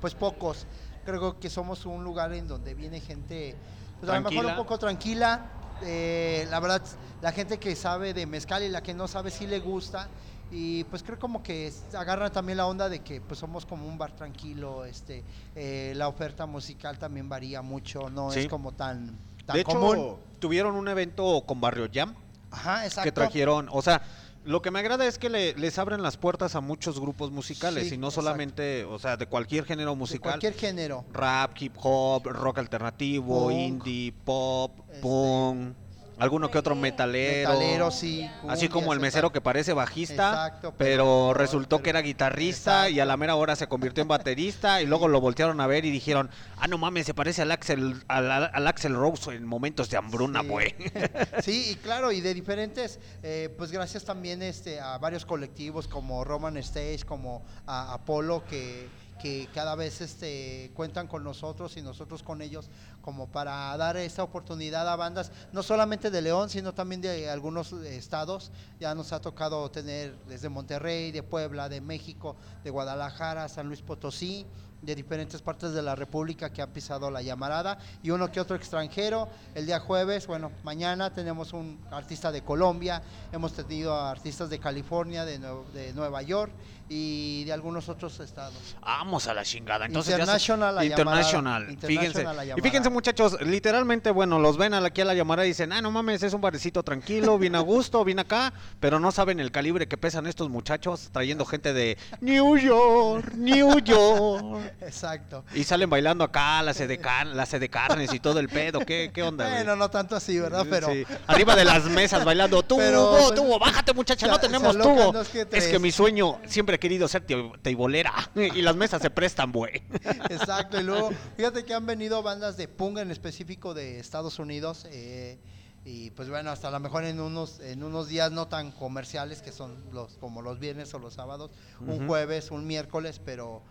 pues 0.00 0.14
pocos. 0.14 0.66
Creo 1.04 1.38
que 1.40 1.48
somos 1.50 1.86
un 1.86 2.04
lugar 2.04 2.32
en 2.32 2.46
donde 2.46 2.74
viene 2.74 3.00
gente, 3.00 3.56
pues 3.98 4.10
a 4.12 4.20
lo 4.20 4.30
mejor 4.30 4.46
un 4.46 4.56
poco 4.56 4.78
tranquila. 4.78 5.50
eh, 5.82 6.46
la 6.50 6.60
verdad, 6.60 6.82
la 7.22 7.32
gente 7.32 7.58
que 7.58 7.74
sabe 7.74 8.12
de 8.12 8.26
mezcal 8.26 8.62
y 8.62 8.68
la 8.68 8.82
que 8.82 8.92
no 8.92 9.08
sabe 9.08 9.30
sí 9.30 9.46
le 9.46 9.60
gusta. 9.60 10.08
Y 10.52 10.84
pues 10.84 11.02
creo 11.02 11.18
como 11.18 11.42
que 11.42 11.72
agarran 11.94 12.30
también 12.32 12.58
la 12.58 12.66
onda 12.66 12.88
de 12.88 12.98
que 13.00 13.20
pues 13.20 13.38
somos 13.40 13.64
como 13.64 13.86
un 13.86 13.96
bar 13.96 14.12
tranquilo, 14.12 14.84
este, 14.84 15.24
eh, 15.54 15.92
la 15.96 16.08
oferta 16.08 16.44
musical 16.44 16.98
también 16.98 17.28
varía 17.28 17.62
mucho, 17.62 18.10
no 18.10 18.30
Sí. 18.32 18.40
es 18.40 18.48
como 18.48 18.72
tan, 18.72 19.16
tan 19.46 19.54
De 19.54 19.60
hecho, 19.60 19.78
común. 19.78 20.16
tuvieron 20.40 20.74
un 20.74 20.88
evento 20.88 21.44
con 21.46 21.60
Barrio 21.60 21.88
Jam. 21.92 22.14
Ajá, 22.50 22.84
exacto. 22.84 23.04
Que 23.04 23.12
trajeron, 23.12 23.68
o 23.70 23.80
sea, 23.80 24.02
lo 24.42 24.62
que 24.62 24.70
me 24.70 24.78
agrada 24.78 25.06
es 25.06 25.18
que 25.18 25.28
le- 25.28 25.54
les 25.54 25.78
abren 25.78 26.02
las 26.02 26.16
puertas 26.16 26.54
a 26.54 26.60
muchos 26.60 26.98
grupos 26.98 27.30
musicales 27.30 27.88
Sí, 27.88 27.94
y 27.94 27.98
no 27.98 28.08
exacto. 28.08 28.22
solamente, 28.22 28.84
o 28.84 28.98
sea, 28.98 29.16
de 29.16 29.26
cualquier 29.26 29.64
género 29.64 29.94
musical. 29.94 30.32
cualquier 30.32 30.54
género. 30.54 31.04
Rap, 31.10 31.52
hip 31.60 31.74
hop, 31.82 32.26
rock 32.26 32.58
alternativo, 32.58 33.44
Punk. 33.48 33.52
indie, 33.52 34.12
pop, 34.24 34.80
punk, 35.02 35.76
alguno 36.20 36.50
que 36.50 36.58
otro 36.58 36.74
metalero. 36.74 37.50
Metalero, 37.50 37.90
sí, 37.90 38.30
Así 38.48 38.68
como 38.68 38.92
el 38.92 39.00
mesero 39.00 39.30
que 39.32 39.40
parece 39.40 39.72
bajista, 39.72 40.30
Exacto, 40.46 40.74
pero, 40.76 41.28
pero- 41.28 41.34
resultó 41.34 41.82
que 41.82 41.90
era 41.90 42.00
guitarrista 42.02 42.88
y 42.90 43.00
a 43.00 43.04
la 43.04 43.16
mera 43.16 43.34
hora 43.36 43.56
se 43.56 43.66
convirtió 43.66 44.02
en 44.02 44.08
baterista 44.08 44.82
y 44.82 44.86
luego 44.86 45.08
lo 45.08 45.20
voltearon 45.20 45.60
a 45.60 45.66
ver 45.66 45.84
y 45.84 45.90
dijeron, 45.90 46.30
ah, 46.58 46.66
no 46.68 46.78
mames, 46.78 47.06
se 47.06 47.14
parece 47.14 47.42
al 47.42 47.50
Axel, 47.52 48.02
al, 48.08 48.30
al 48.30 48.66
Axel 48.66 48.94
Rose 48.94 49.32
en 49.32 49.44
momentos 49.46 49.90
de 49.90 49.96
hambruna, 49.96 50.42
güey. 50.42 50.74
Sí, 51.42 51.70
y 51.70 51.74
claro, 51.76 52.12
y 52.12 52.20
de 52.20 52.34
diferentes, 52.34 52.98
eh, 53.22 53.54
pues 53.56 53.70
gracias 53.72 54.04
también 54.04 54.42
este, 54.42 54.80
a 54.80 54.98
varios 54.98 55.24
colectivos 55.24 55.88
como 55.88 56.24
Roman 56.24 56.56
Stage, 56.58 57.00
como 57.06 57.42
a 57.66 57.94
Apolo, 57.94 58.44
que, 58.48 58.88
que 59.20 59.48
cada 59.54 59.74
vez 59.74 60.00
este, 60.00 60.70
cuentan 60.74 61.06
con 61.06 61.22
nosotros 61.22 61.76
y 61.76 61.82
nosotros 61.82 62.22
con 62.22 62.42
ellos 62.42 62.70
como 63.02 63.28
para 63.28 63.76
dar 63.76 63.96
esta 63.96 64.22
oportunidad 64.22 64.88
a 64.88 64.96
bandas, 64.96 65.30
no 65.52 65.62
solamente 65.62 66.10
de 66.10 66.22
León, 66.22 66.48
sino 66.48 66.74
también 66.74 67.00
de 67.00 67.30
algunos 67.30 67.72
estados. 67.72 68.50
Ya 68.78 68.94
nos 68.94 69.12
ha 69.12 69.20
tocado 69.20 69.70
tener 69.70 70.16
desde 70.26 70.48
Monterrey, 70.48 71.12
de 71.12 71.22
Puebla, 71.22 71.68
de 71.68 71.80
México, 71.80 72.36
de 72.64 72.70
Guadalajara, 72.70 73.48
San 73.48 73.68
Luis 73.68 73.82
Potosí, 73.82 74.46
de 74.82 74.94
diferentes 74.94 75.42
partes 75.42 75.72
de 75.72 75.82
la 75.82 75.94
República 75.94 76.50
que 76.50 76.62
han 76.62 76.70
pisado 76.70 77.10
la 77.10 77.20
llamarada 77.20 77.78
y 78.02 78.10
uno 78.10 78.30
que 78.32 78.40
otro 78.40 78.56
extranjero. 78.56 79.28
El 79.54 79.66
día 79.66 79.80
jueves, 79.80 80.26
bueno, 80.26 80.50
mañana 80.62 81.12
tenemos 81.12 81.52
un 81.52 81.78
artista 81.90 82.32
de 82.32 82.42
Colombia, 82.42 83.02
hemos 83.32 83.52
tenido 83.52 83.94
artistas 83.94 84.48
de 84.48 84.58
California, 84.58 85.24
de, 85.24 85.38
de 85.74 85.92
Nueva 85.92 86.22
York 86.22 86.52
y 86.92 87.44
de 87.44 87.52
algunos 87.52 87.88
otros 87.88 88.18
estados. 88.18 88.52
Vamos 88.80 89.28
a 89.28 89.32
la 89.34 89.44
chingada. 89.44 89.86
Entonces 89.86 90.10
ya 90.10 90.16
se- 90.16 90.22
International 90.22 90.74
la 90.74 90.84
International. 90.84 91.62
llamarada. 91.68 91.86
Fíjense. 91.86 92.24
La 92.24 92.44
Y 92.44 92.60
fíjense, 92.60 92.90
muchachos, 92.90 93.40
literalmente, 93.42 94.10
bueno, 94.10 94.40
los 94.40 94.56
ven 94.56 94.74
aquí 94.74 95.00
a 95.00 95.04
la 95.04 95.14
llamada 95.14 95.44
y 95.44 95.48
dicen, 95.48 95.72
ah, 95.72 95.80
no 95.80 95.92
mames, 95.92 96.24
es 96.24 96.32
un 96.34 96.40
barecito 96.40 96.82
tranquilo, 96.82 97.38
bien 97.38 97.54
a 97.54 97.60
gusto, 97.60 98.04
bien 98.04 98.18
acá, 98.18 98.52
pero 98.80 98.98
no 98.98 99.12
saben 99.12 99.38
el 99.38 99.52
calibre 99.52 99.86
que 99.86 99.96
pesan 99.96 100.26
estos 100.26 100.50
muchachos 100.50 101.10
trayendo 101.12 101.44
gente 101.46 101.72
de 101.72 101.96
New 102.20 102.56
York, 102.58 103.34
New 103.36 103.78
York. 103.78 104.72
Exacto. 104.80 105.44
Y 105.54 105.62
salen 105.62 105.88
bailando 105.88 106.24
acá, 106.24 106.60
la 106.62 106.74
sede, 106.74 107.00
la 107.32 107.46
sede 107.46 107.68
carnes 107.68 108.12
y 108.12 108.18
todo 108.18 108.40
el 108.40 108.48
pedo. 108.48 108.80
¿Qué, 108.80 109.12
qué 109.14 109.22
onda, 109.22 109.44
güey? 109.44 109.58
Bueno, 109.58 109.76
no 109.76 109.90
tanto 109.90 110.16
así, 110.16 110.40
¿verdad? 110.40 110.66
Pero 110.68 110.88
Sí. 110.90 111.04
Arriba 111.28 111.54
de 111.54 111.64
las 111.64 111.84
mesas 111.84 112.24
bailando, 112.24 112.64
tubo, 112.64 112.78
Pero, 112.80 113.10
pues, 113.12 113.34
tubo, 113.36 113.60
bájate 113.60 113.92
muchacha, 113.92 114.26
se- 114.26 114.32
no 114.32 114.40
tenemos 114.40 114.76
tubo. 114.76 115.12
que 115.30 115.46
es 115.52 115.68
que 115.68 115.78
mi 115.78 115.92
sueño 115.92 116.40
siempre 116.46 116.79
querido 116.80 117.06
ser 117.06 117.24
te- 117.24 117.52
teibolera 117.62 118.12
y 118.34 118.62
las 118.62 118.74
mesas 118.74 119.00
se 119.00 119.10
prestan, 119.10 119.52
güey. 119.52 119.82
Exacto, 120.28 120.80
y 120.80 120.82
luego, 120.82 121.10
fíjate 121.36 121.64
que 121.64 121.74
han 121.74 121.86
venido 121.86 122.22
bandas 122.22 122.56
de 122.56 122.66
punk 122.66 122.98
en 122.98 123.10
específico 123.12 123.72
de 123.74 124.00
Estados 124.00 124.38
Unidos. 124.40 124.86
eh, 124.90 125.38
y 125.82 126.10
pues 126.10 126.28
bueno, 126.28 126.50
hasta 126.50 126.68
a 126.68 126.70
lo 126.70 126.78
mejor 126.78 127.04
en 127.04 127.20
unos, 127.20 127.58
en 127.60 127.82
unos 127.82 128.06
días 128.08 128.30
no 128.30 128.48
tan 128.48 128.70
comerciales, 128.70 129.40
que 129.40 129.50
son 129.50 129.82
los 129.92 130.18
como 130.18 130.42
los 130.42 130.58
viernes 130.58 130.92
o 130.92 130.98
los 130.98 131.14
sábados, 131.14 131.50
un 131.80 132.06
jueves, 132.06 132.50
un 132.50 132.66
miércoles, 132.66 133.18
pero 133.24 133.62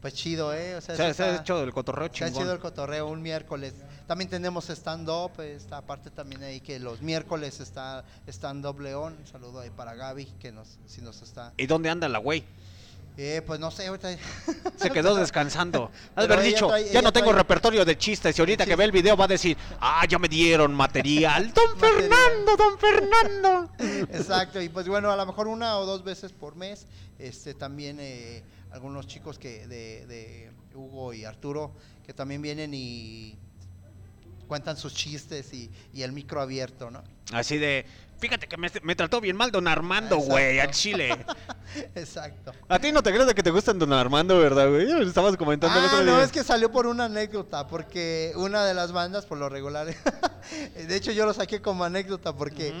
pues 0.00 0.14
chido, 0.14 0.54
¿eh? 0.54 0.76
O 0.76 0.80
sea, 0.80 1.12
Se 1.12 1.22
ha- 1.24 1.36
hecho 1.36 1.62
el 1.62 1.72
cotorreo 1.72 2.08
se 2.12 2.24
ha 2.24 2.28
chingón. 2.28 2.42
hecho 2.44 2.52
el 2.52 2.58
cotorreo 2.60 3.08
un 3.08 3.20
miércoles. 3.22 3.74
También 4.06 4.30
tenemos 4.30 4.68
stand-up, 4.70 5.40
esta 5.40 5.82
parte 5.82 6.10
también 6.10 6.42
ahí 6.42 6.60
que 6.60 6.78
los 6.78 7.02
miércoles 7.02 7.60
está 7.60 8.04
stand-up 8.26 8.80
León. 8.80 9.16
Un 9.18 9.26
saludo 9.26 9.60
ahí 9.60 9.70
para 9.70 9.94
Gaby, 9.94 10.24
que 10.40 10.52
nos, 10.52 10.78
si 10.86 11.00
nos 11.02 11.20
está... 11.22 11.52
¿Y 11.56 11.66
dónde 11.66 11.90
anda 11.90 12.08
la 12.08 12.18
güey? 12.18 12.44
Eh, 13.20 13.42
pues 13.44 13.58
no 13.58 13.72
sé, 13.72 13.88
ahorita... 13.88 14.16
Se 14.76 14.90
quedó 14.92 15.16
descansando. 15.16 15.90
Has 16.14 16.24
haber 16.26 16.40
dicho, 16.40 16.68
trae- 16.68 16.88
ya 16.92 17.02
no 17.02 17.12
tengo 17.12 17.32
repertorio 17.32 17.84
de 17.84 17.98
chistes 17.98 18.38
y 18.38 18.40
ahorita 18.40 18.64
que 18.64 18.76
ve 18.76 18.84
el 18.84 18.92
video 18.92 19.16
va 19.16 19.24
a 19.24 19.28
decir, 19.28 19.56
ah, 19.80 20.06
ya 20.08 20.20
me 20.20 20.28
dieron 20.28 20.72
material. 20.72 21.52
Don 21.52 21.76
Fernando, 21.76 22.56
don 22.56 22.78
Fernando. 22.78 23.70
Exacto, 24.12 24.62
y 24.62 24.68
pues 24.68 24.86
bueno, 24.86 25.10
a 25.10 25.16
lo 25.16 25.26
mejor 25.26 25.48
una 25.48 25.78
o 25.78 25.84
dos 25.84 26.04
veces 26.04 26.32
por 26.32 26.54
mes, 26.54 26.86
este 27.18 27.54
también 27.54 27.98
eh, 28.00 28.44
algunos 28.70 29.06
chicos 29.06 29.38
que 29.38 29.66
de, 29.66 30.06
de 30.06 30.52
Hugo 30.74 31.12
y 31.14 31.24
Arturo 31.24 31.74
que 32.04 32.14
también 32.14 32.42
vienen 32.42 32.72
y 32.74 33.38
cuentan 34.46 34.76
sus 34.76 34.94
chistes 34.94 35.52
y, 35.52 35.70
y 35.92 36.02
el 36.02 36.12
micro 36.12 36.40
abierto, 36.40 36.90
¿no? 36.90 37.04
Así 37.32 37.58
de, 37.58 37.84
fíjate 38.18 38.46
que 38.48 38.56
me, 38.56 38.70
me 38.82 38.94
trató 38.96 39.20
bien 39.20 39.36
mal 39.36 39.50
don 39.50 39.66
Armando, 39.68 40.16
güey, 40.18 40.58
a 40.60 40.70
Chile. 40.70 41.16
Exacto. 41.94 42.52
A 42.68 42.78
ti 42.78 42.92
no 42.92 43.02
te 43.02 43.10
crees 43.12 43.26
de 43.26 43.34
que 43.34 43.42
te 43.42 43.50
gustan 43.50 43.78
don 43.78 43.92
Armando, 43.92 44.38
¿verdad, 44.38 44.68
güey? 44.68 44.90
Estabas 45.06 45.36
comentando 45.36 45.78
el 45.78 45.84
Ah, 45.84 45.88
otro 45.88 46.04
no, 46.04 46.16
día. 46.16 46.24
es 46.24 46.32
que 46.32 46.42
salió 46.42 46.70
por 46.72 46.86
una 46.86 47.04
anécdota, 47.04 47.66
porque 47.66 48.32
una 48.36 48.64
de 48.64 48.74
las 48.74 48.92
bandas, 48.92 49.26
por 49.26 49.38
lo 49.38 49.48
regular, 49.48 49.86
de 50.76 50.96
hecho 50.96 51.12
yo 51.12 51.26
lo 51.26 51.34
saqué 51.34 51.60
como 51.60 51.84
anécdota, 51.84 52.34
porque 52.34 52.74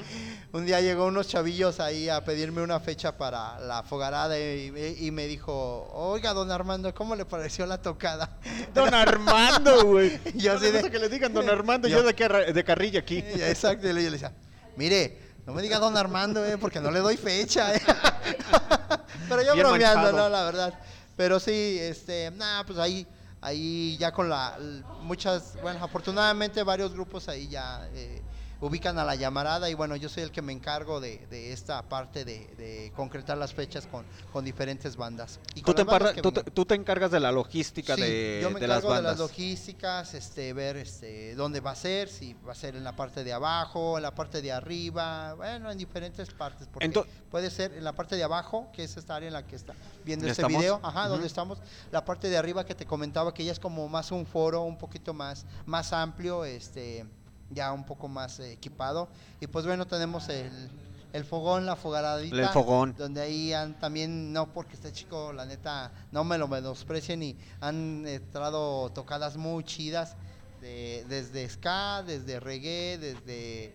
un 0.52 0.64
día 0.66 0.80
llegó 0.80 1.06
unos 1.06 1.28
chavillos 1.28 1.80
ahí 1.80 2.08
a 2.08 2.24
pedirme 2.24 2.62
una 2.62 2.80
fecha 2.80 3.16
para 3.18 3.60
la 3.60 3.82
fogarada 3.82 4.38
y, 4.38 4.96
y 5.00 5.10
me 5.10 5.26
dijo, 5.26 5.88
oiga, 5.92 6.32
don 6.32 6.50
Armando, 6.50 6.94
¿cómo 6.94 7.14
le 7.14 7.24
pareció 7.24 7.66
la 7.66 7.80
tocada? 7.82 8.38
Don 8.74 8.92
Armando, 8.94 9.84
güey. 9.84 10.18
Y 10.34 10.38
yo 10.40 10.52
No 10.54 10.58
así 10.60 10.70
de- 10.70 10.90
que 10.90 10.98
le 10.98 11.08
digan 11.08 11.32
don 11.32 11.48
Armando, 11.48 11.88
yo, 11.88 12.02
Yo- 12.02 12.12
de, 12.12 12.52
de 12.52 12.64
carrilla 12.64 13.00
aquí. 13.00 13.18
Exacto, 13.18 13.84
y 13.86 13.88
yo 13.90 13.94
le 13.94 14.10
decía, 14.10 14.32
mire, 14.76 15.27
no 15.48 15.54
me 15.54 15.62
diga 15.62 15.78
don 15.78 15.96
Armando, 15.96 16.44
eh, 16.44 16.58
porque 16.58 16.78
no 16.78 16.90
le 16.90 16.98
doy 17.00 17.16
fecha. 17.16 17.74
eh". 17.74 17.80
Pero 19.30 19.40
yo 19.42 19.54
Bien 19.54 19.66
bromeando, 19.66 20.02
manchado. 20.02 20.24
¿no? 20.24 20.28
La 20.28 20.44
verdad. 20.44 20.78
Pero 21.16 21.40
sí, 21.40 21.78
este, 21.80 22.30
nada, 22.32 22.66
pues 22.66 22.78
ahí, 22.78 23.06
ahí 23.40 23.96
ya 23.96 24.12
con 24.12 24.28
la, 24.28 24.58
muchas, 25.00 25.56
bueno, 25.62 25.82
afortunadamente 25.82 26.62
varios 26.62 26.92
grupos 26.92 27.30
ahí 27.30 27.48
ya 27.48 27.88
eh, 27.94 28.20
ubican 28.60 28.98
a 28.98 29.04
la 29.04 29.14
llamarada 29.14 29.70
y 29.70 29.74
bueno, 29.74 29.94
yo 29.96 30.08
soy 30.08 30.24
el 30.24 30.32
que 30.32 30.42
me 30.42 30.52
encargo 30.52 31.00
de, 31.00 31.26
de 31.28 31.52
esta 31.52 31.88
parte 31.88 32.24
de, 32.24 32.46
de 32.56 32.92
concretar 32.96 33.38
las 33.38 33.54
fechas 33.54 33.86
con, 33.86 34.04
con 34.32 34.44
diferentes 34.44 34.96
bandas. 34.96 35.38
Y 35.54 35.60
Tú 35.60 35.66
con 35.66 35.76
te, 35.76 35.84
bandas 35.84 36.16
tú, 36.16 36.32
te, 36.32 36.42
tú 36.42 36.64
te 36.64 36.74
encargas 36.74 37.10
de 37.10 37.20
la 37.20 37.30
logística 37.30 37.94
Sí, 37.94 38.02
de, 38.02 38.38
yo 38.42 38.50
me 38.50 38.60
de 38.60 38.66
las 38.66 38.78
encargo 38.78 38.96
de 38.96 39.02
las 39.02 39.18
logísticas, 39.18 40.14
este, 40.14 40.52
ver 40.52 40.76
este, 40.76 41.34
dónde 41.34 41.60
va 41.60 41.72
a 41.72 41.76
ser, 41.76 42.08
si 42.08 42.34
va 42.34 42.52
a 42.52 42.54
ser 42.56 42.74
en 42.76 42.84
la 42.84 42.96
parte 42.96 43.22
de 43.24 43.32
abajo, 43.32 43.96
en 43.96 44.02
la 44.02 44.14
parte 44.14 44.42
de 44.42 44.50
arriba, 44.52 45.34
bueno, 45.34 45.70
en 45.70 45.78
diferentes 45.78 46.28
partes. 46.30 46.66
Porque 46.72 46.88
Ento- 46.88 47.06
puede 47.30 47.50
ser 47.50 47.72
en 47.74 47.84
la 47.84 47.92
parte 47.92 48.16
de 48.16 48.24
abajo, 48.24 48.70
que 48.72 48.84
es 48.84 48.96
esta 48.96 49.16
área 49.16 49.28
en 49.28 49.32
la 49.34 49.46
que 49.46 49.56
está 49.56 49.74
viendo 50.04 50.26
¿Ya 50.26 50.32
este 50.32 50.42
estamos? 50.42 50.58
video, 50.60 50.80
ajá, 50.82 51.02
Ujú. 51.02 51.10
donde 51.10 51.26
estamos, 51.26 51.58
la 51.92 52.04
parte 52.04 52.28
de 52.28 52.36
arriba 52.36 52.64
que 52.64 52.74
te 52.74 52.86
comentaba 52.86 53.32
que 53.32 53.44
ya 53.44 53.52
es 53.52 53.60
como 53.60 53.88
más 53.88 54.10
un 54.10 54.26
foro, 54.26 54.62
un 54.62 54.76
poquito 54.78 55.14
más, 55.14 55.46
más 55.66 55.92
amplio, 55.92 56.44
este, 56.44 57.06
ya 57.50 57.72
un 57.72 57.84
poco 57.84 58.08
más 58.08 58.40
eh, 58.40 58.52
equipado. 58.52 59.08
Y 59.40 59.46
pues 59.46 59.64
bueno, 59.66 59.86
tenemos 59.86 60.28
el, 60.28 60.70
el 61.12 61.24
fogón, 61.24 61.64
la 61.66 61.76
fogaradita. 61.76 62.36
El 62.36 62.48
fogón. 62.48 62.94
Donde 62.96 63.20
ahí 63.20 63.52
han 63.52 63.78
también, 63.78 64.32
no 64.32 64.52
porque 64.52 64.74
este 64.74 64.92
chico, 64.92 65.32
la 65.32 65.46
neta, 65.46 65.92
no 66.12 66.24
me 66.24 66.36
lo 66.38 66.48
menosprecien 66.48 67.22
y 67.22 67.36
han 67.60 68.06
entrado 68.06 68.90
tocadas 68.92 69.36
muy 69.36 69.64
chidas. 69.64 70.16
de- 70.60 71.04
desde 71.08 71.48
ska, 71.48 72.02
desde 72.02 72.40
reggae, 72.40 72.98
desde 72.98 73.72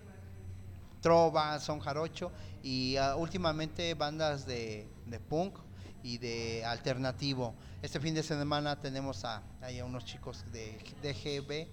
trova, 1.02 1.60
son 1.60 1.80
jarocho 1.80 2.32
y 2.62 2.96
ah, 2.98 3.16
últimamente 3.16 3.94
bandas 3.94 4.46
de, 4.46 4.88
de 5.06 5.20
punk 5.20 5.58
y 6.02 6.18
de 6.18 6.64
alternativo. 6.66 7.56
Este 7.82 8.00
fin 8.00 8.14
de 8.14 8.24
semana 8.24 8.80
tenemos 8.80 9.24
a 9.26 9.42
unos 9.86 10.06
chicos 10.06 10.44
de 10.52 10.78
DGB, 11.02 11.68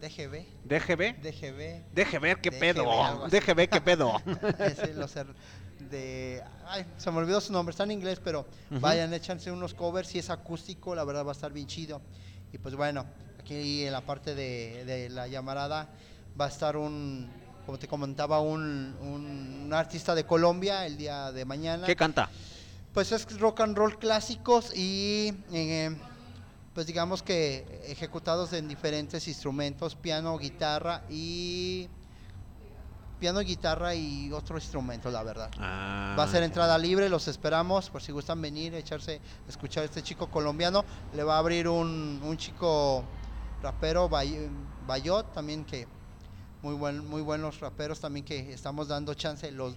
DGB, 0.00 0.44
¿DGB? 0.64 1.16
DGB. 1.22 2.20
Ver 2.20 2.40
qué 2.40 2.50
DGB, 2.50 2.58
pedo. 2.60 3.28
ver 3.28 3.68
qué 3.70 3.80
pedo. 3.84 4.12
Ese, 4.58 4.94
los 4.94 5.14
er- 5.16 5.34
de, 5.78 6.42
ay, 6.66 6.86
se 6.96 7.10
me 7.10 7.18
olvidó 7.18 7.40
su 7.40 7.52
nombre, 7.52 7.70
está 7.70 7.84
en 7.84 7.90
inglés, 7.92 8.20
pero 8.22 8.46
vayan, 8.70 9.12
échanse 9.14 9.50
unos 9.50 9.74
covers, 9.74 10.08
si 10.08 10.18
es 10.18 10.30
acústico, 10.30 10.94
la 10.94 11.04
verdad 11.04 11.24
va 11.24 11.30
a 11.30 11.32
estar 11.32 11.52
bien 11.52 11.66
chido. 11.66 12.00
Y 12.52 12.58
pues 12.58 12.74
bueno, 12.74 13.04
aquí 13.40 13.84
en 13.84 13.92
la 13.92 14.00
parte 14.00 14.34
de, 14.34 14.84
de 14.84 15.08
la 15.10 15.26
llamarada 15.28 15.88
va 16.38 16.46
a 16.46 16.48
estar 16.48 16.76
un, 16.76 17.30
como 17.64 17.78
te 17.78 17.88
comentaba, 17.88 18.40
un, 18.40 18.94
un- 19.00 19.62
un 19.66 19.72
artista 19.74 20.14
de 20.14 20.24
Colombia 20.24 20.86
el 20.86 20.96
día 20.96 21.32
de 21.32 21.44
mañana. 21.44 21.86
¿Qué 21.86 21.96
canta? 21.96 22.30
Pues 22.92 23.12
es 23.12 23.38
rock 23.38 23.60
and 23.60 23.76
roll 23.76 23.98
clásicos 23.98 24.72
y 24.74 25.32
eh, 25.52 25.94
pues 26.76 26.86
digamos 26.86 27.22
que 27.22 27.80
ejecutados 27.86 28.52
en 28.52 28.68
diferentes 28.68 29.26
instrumentos, 29.28 29.96
piano, 29.96 30.36
guitarra 30.36 31.04
y 31.08 31.88
piano, 33.18 33.40
guitarra 33.40 33.94
y 33.94 34.30
otro 34.30 34.56
instrumento, 34.58 35.10
la 35.10 35.22
verdad. 35.22 35.50
Ah, 35.58 36.14
Va 36.18 36.24
a 36.24 36.28
ser 36.28 36.42
entrada 36.42 36.76
libre, 36.76 37.08
los 37.08 37.28
esperamos 37.28 37.88
por 37.88 38.02
si 38.02 38.12
gustan 38.12 38.42
venir, 38.42 38.74
echarse, 38.74 39.22
escuchar 39.48 39.84
a 39.84 39.86
este 39.86 40.02
chico 40.02 40.26
colombiano. 40.26 40.84
Le 41.14 41.22
va 41.22 41.36
a 41.36 41.38
abrir 41.38 41.66
un, 41.66 42.20
un 42.22 42.36
chico 42.36 43.06
rapero, 43.62 44.10
Bay- 44.10 44.50
Bayot, 44.86 45.32
también 45.32 45.64
que 45.64 45.88
muy 46.66 46.74
buen, 46.74 47.06
muy 47.06 47.22
buenos 47.22 47.60
raperos 47.60 48.00
también 48.00 48.24
que 48.24 48.52
estamos 48.52 48.88
dando 48.88 49.14
chance, 49.14 49.52
los 49.52 49.74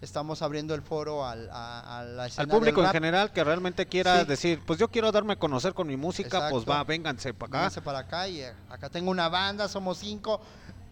estamos 0.00 0.40
abriendo 0.40 0.74
el 0.74 0.80
foro 0.80 1.26
al, 1.26 1.50
a, 1.52 1.98
a 2.00 2.04
la 2.04 2.26
escena 2.28 2.44
Al 2.44 2.48
público 2.58 2.80
del 2.80 2.86
en 2.88 2.92
general 2.94 3.30
que 3.30 3.44
realmente 3.44 3.84
quiera 3.86 4.20
Sí. 4.20 4.24
decir, 4.26 4.62
pues 4.66 4.78
yo 4.78 4.88
quiero 4.88 5.12
darme 5.12 5.34
a 5.34 5.36
conocer 5.36 5.74
con 5.74 5.86
mi 5.86 5.98
música, 5.98 6.48
pues 6.48 6.64
va, 6.64 6.82
vénganse 6.82 7.34
para 7.34 7.48
acá. 7.48 7.58
Vénganse 7.58 7.82
para 7.82 7.98
acá 7.98 8.26
y 8.28 8.40
eh, 8.40 8.54
acá 8.70 8.88
tengo 8.88 9.10
una 9.10 9.28
banda, 9.28 9.68
somos 9.68 9.98
cinco, 9.98 10.40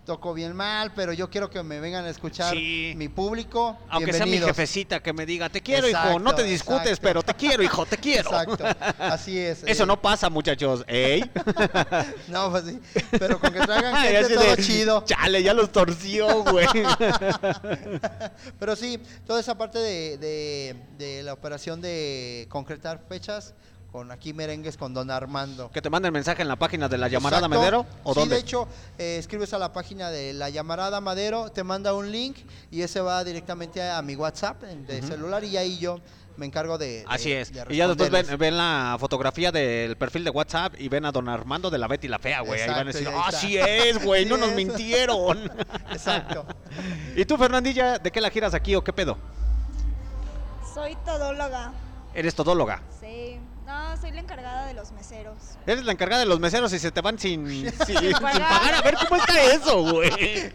toco 0.09 0.33
bien 0.33 0.57
mal, 0.57 0.91
pero 0.97 1.13
yo 1.13 1.29
quiero 1.29 1.51
que 1.51 1.63
me 1.63 1.81
vengan 1.81 2.07
a 2.07 2.09
escuchar 2.09 2.55
Sí. 2.55 2.95
mi 2.97 3.11
público. 3.11 3.77
Aunque 3.91 4.15
sea 4.15 4.25
mi 4.25 4.39
jefecita 4.39 5.01
que 5.01 5.13
me 5.13 5.27
diga, 5.27 5.51
te 5.51 5.61
quiero, 5.61 5.87
hijo, 5.87 6.19
no 6.19 6.35
te 6.35 6.45
discutes, 6.45 6.81
exacto. 6.93 7.03
pero 7.03 7.23
te 7.23 7.35
quiero, 7.35 7.63
hijo, 7.63 7.85
te 7.85 7.99
quiero. 7.99 8.31
Exacto, 8.31 8.65
así 8.99 9.39
es. 9.39 9.63
Eso 9.67 9.83
eh. 9.83 9.87
no 9.87 10.01
pasa, 10.01 10.31
muchachos, 10.31 10.83
¿ey? 10.89 11.31
No, 12.29 12.51
pues 12.51 12.65
sí, 12.65 12.81
pero 13.19 13.39
con 13.39 13.53
que 13.53 13.61
traigan 13.61 13.95
gente 14.03 14.35
todo 14.35 14.57
de, 14.57 14.63
chido. 14.63 15.05
Chale, 15.05 15.43
ya 15.43 15.53
los 15.53 15.71
torció, 15.71 16.43
güey. 16.45 16.67
Pero 18.59 18.77
sí, 18.77 18.99
toda 19.27 19.41
esa 19.41 19.57
parte 19.59 19.79
de, 19.79 20.17
de- 20.17 20.77
de 20.97 21.23
la 21.23 21.35
operación 21.35 21.81
de 21.83 22.47
concretar 22.49 23.01
fechas 23.09 23.55
con 23.93 24.11
aquí 24.11 24.33
merengues 24.35 24.77
con 24.77 24.93
Don 24.93 25.11
Armando. 25.11 25.71
Que 25.71 25.81
te 25.81 25.89
manden 25.91 26.13
mensaje 26.13 26.43
en 26.43 26.49
la 26.49 26.57
página 26.57 26.89
de 26.89 26.99
la 26.99 27.09
llamarada 27.09 27.47
Exacto. 27.47 27.59
Madero 27.59 27.87
o 28.05 28.13
sí, 28.15 28.21
dónde? 28.21 28.35
de 28.35 28.41
hecho, 28.43 28.69
eh, 28.99 29.17
escribes 29.19 29.53
a 29.55 29.59
la 29.59 29.73
página 29.73 30.11
de 30.11 30.35
la 30.35 30.51
llamarada 30.51 31.01
Madero, 31.01 31.51
te 31.51 31.65
manda 31.65 31.95
un 31.95 32.11
link 32.13 32.37
y 32.71 32.83
ese 32.83 33.01
va 33.01 33.25
directamente 33.25 33.81
a, 33.83 33.99
a 33.99 34.03
mi 34.03 34.15
WhatsApp 34.15 34.63
de 34.63 35.03
celular 35.03 35.43
y 35.45 35.57
ahí 35.57 35.79
yo 35.79 36.01
me 36.37 36.45
encargo 36.47 36.77
de. 36.79 36.87
de- 37.01 37.05
Así 37.09 37.33
es. 37.33 37.53
de 37.53 37.65
Y 37.71 37.77
ya 37.79 37.89
después 37.89 38.39
ven, 38.39 38.57
la 38.57 38.97
fotografía 39.01 39.51
del 39.51 39.97
perfil 39.97 40.23
de 40.23 40.31
WhatsApp 40.31 40.75
y 40.79 40.89
ven 40.89 41.05
a 41.07 41.11
don 41.11 41.29
Armando 41.29 41.69
de 41.71 41.79
la 41.79 41.89
Betty 41.89 42.07
la 42.09 42.19
Fea, 42.21 42.43
güey. 42.43 42.61
Ahí 42.61 42.69
van 42.69 42.81
a 42.81 42.93
decir, 42.93 43.09
ah, 43.13 43.33
sí 43.33 43.57
es, 43.59 44.05
güey, 44.05 44.25
no 44.27 44.37
nos 44.37 44.53
mintieron. 44.53 45.51
Exacto. 45.91 46.47
¿Y 47.17 47.25
tú, 47.25 47.37
Fernandilla, 47.39 47.99
de 47.99 48.13
qué 48.13 48.21
la 48.21 48.31
giras 48.31 48.53
aquí 48.55 48.75
o 48.77 48.85
qué 48.85 48.93
pedo? 48.93 49.17
Soy 50.75 50.95
todóloga. 51.05 51.73
Eres 52.15 52.35
todóloga. 52.37 52.83
Sí. 53.01 53.28
No, 53.69 53.97
soy 53.99 54.13
la 54.13 54.21
encargada 54.21 54.65
de 54.65 54.73
los 54.73 54.93
meseros. 54.93 55.37
Eres 55.67 55.85
la 55.85 55.93
encargada 55.93 56.21
de 56.21 56.27
los 56.27 56.41
meseros 56.41 56.73
y 56.73 56.79
se 56.79 56.91
te 56.91 57.03
van 57.03 57.19
sin, 57.19 57.47
sin, 57.87 57.99
sin 57.99 58.13
pagar. 58.13 58.41
pagar. 58.41 58.75
A 58.77 58.81
ver 58.81 58.95
cómo 59.07 59.21
está 59.21 59.43
eso, 59.53 59.83
güey. 59.93 60.09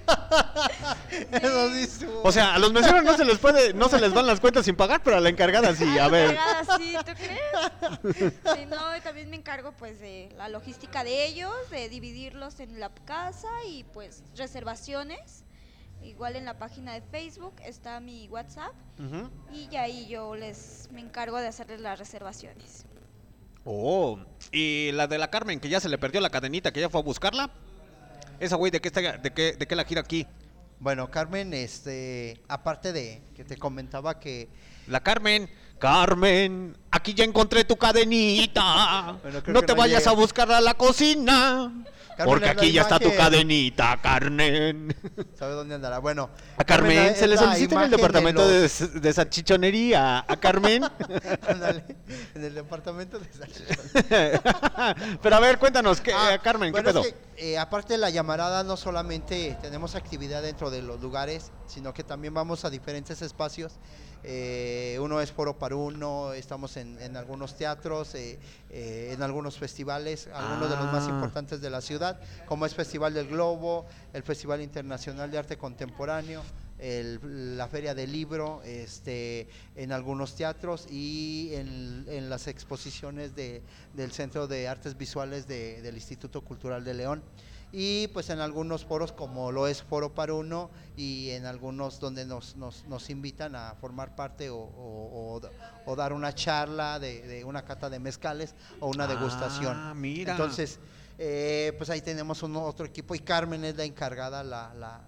Eso 1.32 1.70
sí. 1.74 2.06
O 2.24 2.32
sea, 2.32 2.56
a 2.56 2.60
los 2.60 2.74
meseros 2.74 3.04
no 3.04 3.16
se 3.16 3.24
les 3.24 3.38
puede, 3.38 3.74
no 3.76 3.88
se 3.88 4.00
les 4.02 4.12
van 4.14 4.26
las 4.26 4.40
cuentas 4.40 4.66
sin 4.66 4.76
pagar, 4.76 5.02
pero 5.04 5.18
a 5.18 5.20
la 5.20 5.30
encargada 5.30 5.76
sí. 5.76 6.00
A 6.00 6.08
ver. 6.08 6.32
Encargada, 6.32 6.78
sí, 6.78 6.96
¿tú 7.06 7.12
crees? 8.14 8.34
Sí, 8.56 8.66
no, 8.66 8.98
y 8.98 9.02
también 9.02 9.30
me 9.30 9.36
encargo 9.36 9.74
pues 9.74 10.00
de 10.00 10.34
la 10.36 10.50
logística 10.50 11.04
de 11.04 11.26
ellos, 11.28 11.54
de 11.70 11.90
dividirlos 11.90 12.60
en 12.60 12.80
la 12.80 12.90
casa 13.06 13.48
y 13.70 13.84
pues 13.84 14.24
reservaciones. 14.36 15.44
Igual 16.02 16.36
en 16.36 16.46
la 16.46 16.58
página 16.58 16.94
de 16.94 17.02
Facebook 17.02 17.54
está 17.64 18.00
mi 18.00 18.28
WhatsApp 18.28 18.74
Ujú. 19.00 19.30
y 19.54 19.74
ahí 19.78 20.08
yo 20.08 20.36
les 20.36 20.90
me 20.92 21.00
encargo 21.00 21.38
de 21.38 21.48
hacerles 21.48 21.80
las 21.80 21.98
reservaciones. 22.00 22.86
Oh, 23.66 24.20
y 24.52 24.92
la 24.92 25.08
de 25.08 25.18
la 25.18 25.30
Carmen, 25.30 25.60
que 25.60 25.70
ya 25.70 25.80
se 25.80 25.90
le 25.90 25.98
perdió 25.98 26.20
la 26.20 26.30
cadenita, 26.30 26.72
que 26.72 26.82
ya 26.82 26.90
fue 26.90 27.00
a 27.00 27.04
buscarla. 27.04 27.50
Esa 28.40 28.58
güey, 28.58 28.72
¿de 28.72 28.82
qué, 28.82 28.90
está, 28.90 29.02
de 29.02 29.32
qué, 29.32 29.54
de 29.54 29.68
qué 29.68 29.76
la 29.76 29.86
gira 29.86 30.02
aquí? 30.02 30.28
Bueno, 30.80 31.10
Carmen, 31.10 31.54
este, 31.54 32.42
aparte 32.50 32.92
de 32.92 33.22
que 33.36 33.46
te 33.46 33.56
comentaba 33.56 34.20
que 34.20 34.50
La 34.88 35.00
Carmen, 35.00 35.50
Carmen, 35.94 36.78
aquí 36.92 37.14
ya 37.14 37.26
encontré 37.26 37.66
tu 37.66 37.76
cadenita. 37.76 39.18
Bueno, 39.22 39.42
no 39.48 39.62
te 39.64 39.74
no 39.74 39.80
vayas 39.80 40.00
llega. 40.00 40.12
a 40.12 40.16
buscarla 40.16 40.58
a 40.60 40.62
la 40.62 40.76
cocina. 40.76 41.74
Carmen 42.16 42.26
porque 42.26 42.48
aquí 42.50 42.72
ya 42.72 42.84
está 42.84 43.00
tu 43.00 43.14
cadenita, 43.14 44.00
Carmen. 44.02 44.96
¿Sabe 45.38 45.56
dónde 45.56 45.76
andará? 45.76 46.00
Bueno, 46.00 46.30
A 46.56 46.64
Carmen, 46.64 47.14
se 47.18 47.28
le 47.28 47.36
solicita 47.36 47.76
en 47.76 47.82
el 47.82 47.90
departamento 47.92 48.48
de, 48.48 48.62
los- 48.62 49.02
de 49.02 49.12
salchichonería. 49.14 50.20
A 50.26 50.38
Carmen. 50.38 50.86
Ándale, 51.50 51.84
en 52.34 52.44
el 52.46 52.54
departamento 52.56 53.20
de 53.20 53.28
salchichón. 53.34 55.20
Pero 55.22 55.36
a 55.36 55.40
ver, 55.42 55.58
cuéntanos, 55.60 56.00
¿qué, 56.00 56.14
Ah, 56.14 56.34
eh, 56.36 56.40
Carmen, 56.42 56.72
bueno, 56.72 56.88
¿qué 56.88 56.94
pedo? 56.94 57.02
es 57.06 57.14
que, 57.36 57.54
eh, 57.56 57.58
aparte 57.58 57.96
de 57.96 57.98
la 58.00 58.10
llamarada, 58.10 58.64
no 58.64 58.78
solamente 58.78 59.58
tenemos 59.62 59.96
actividad 59.96 60.44
dentro 60.44 60.72
de 60.72 60.82
los 60.82 61.02
lugares, 61.02 61.52
sino 61.68 61.94
que 61.94 62.06
también 62.06 62.34
vamos 62.34 62.64
a 62.64 62.70
diferentes 62.70 63.22
espacios. 63.22 63.74
Eh, 64.26 64.98
uno 65.02 65.20
es 65.20 65.32
Foro 65.32 65.58
para 65.60 65.76
Uno, 65.76 66.32
estamos 66.34 66.78
en, 66.78 66.98
en 67.02 67.18
algunos 67.18 67.58
teatros, 67.58 68.16
eh, 68.16 68.40
eh, 68.70 69.12
en 69.14 69.22
algunos 69.22 69.58
festivales, 69.58 70.28
algunos 70.34 70.70
de 70.70 70.78
los 70.78 70.86
más 70.94 71.06
Ah. 71.08 71.10
importantes 71.10 71.60
de 71.60 71.70
la 71.70 71.82
ciudad, 71.82 72.20
como 72.46 72.66
es 72.66 72.74
Festival 72.74 73.14
del 73.14 73.28
Globo, 73.28 73.86
el 74.14 74.24
Festival 74.24 74.62
Internacional 74.62 75.30
de 75.30 75.38
Arte 75.40 75.58
Contemporáneo, 75.58 76.42
el- 76.80 77.58
la 77.58 77.68
Feria 77.68 77.94
del 77.94 78.12
Libro, 78.12 78.62
este, 78.64 79.48
en 79.76 79.92
algunos 79.92 80.36
teatros 80.36 80.88
y 80.90 81.52
en, 81.54 82.06
en 82.08 82.30
las 82.30 82.48
exposiciones 82.48 83.36
de, 83.36 83.62
del 83.94 84.12
Centro 84.14 84.48
de 84.48 84.68
Artes 84.70 84.98
Visuales 84.98 85.48
de- 85.48 85.82
del 85.82 85.96
Instituto 85.96 86.42
Cultural 86.42 86.84
de 86.84 86.94
León. 86.94 87.24
Y 87.76 88.08
pues 88.10 88.30
en 88.30 88.40
algunos 88.40 88.86
foros 88.86 89.12
como 89.12 89.52
lo 89.52 89.68
es 89.68 89.82
Foro 89.82 90.14
para 90.14 90.36
Uno 90.36 90.70
y 90.96 91.32
en 91.32 91.48
algunos 91.48 92.00
donde 92.00 92.24
nos, 92.24 92.56
nos, 92.56 92.86
nos 92.86 93.10
invitan 93.10 93.56
a 93.56 93.74
formar 93.82 94.16
parte 94.16 94.52
o, 94.52 94.58
o- 94.58 95.38
o- 95.38 95.42
o 95.86 95.96
dar 95.96 96.14
una 96.14 96.36
charla 96.36 97.00
de, 97.00 97.24
de 97.24 97.44
una 97.44 97.66
cata 97.66 97.90
de 97.90 97.98
mezcales 98.00 98.54
o 98.80 98.90
una 98.90 99.08
degustación. 99.08 99.76
Ah, 99.76 99.94
mira. 99.96 100.34
Entonces, 100.34 100.80
eh, 101.18 101.74
pues 101.80 101.90
ahí 101.90 102.02
tenemos 102.02 102.44
un 102.44 102.56
otro 102.58 102.86
equipo 102.86 103.16
y 103.16 103.20
Carmen 103.20 103.66
es 103.66 103.76
la 103.76 103.86
encargada, 103.86 104.44
la, 104.44 104.72
la. 104.76 105.02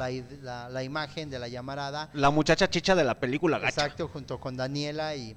La, 0.00 0.08
la- 0.40 0.68
la 0.70 0.82
imagen 0.82 1.28
de 1.28 1.38
la 1.38 1.48
llamarada. 1.48 2.08
La 2.14 2.30
muchacha 2.30 2.70
chicha 2.70 2.94
de 2.94 3.04
la 3.04 3.20
película 3.20 3.58
Gacha. 3.58 3.68
Exacto, 3.82 4.08
junto 4.08 4.40
con 4.40 4.56
Daniela 4.56 5.14
y... 5.14 5.36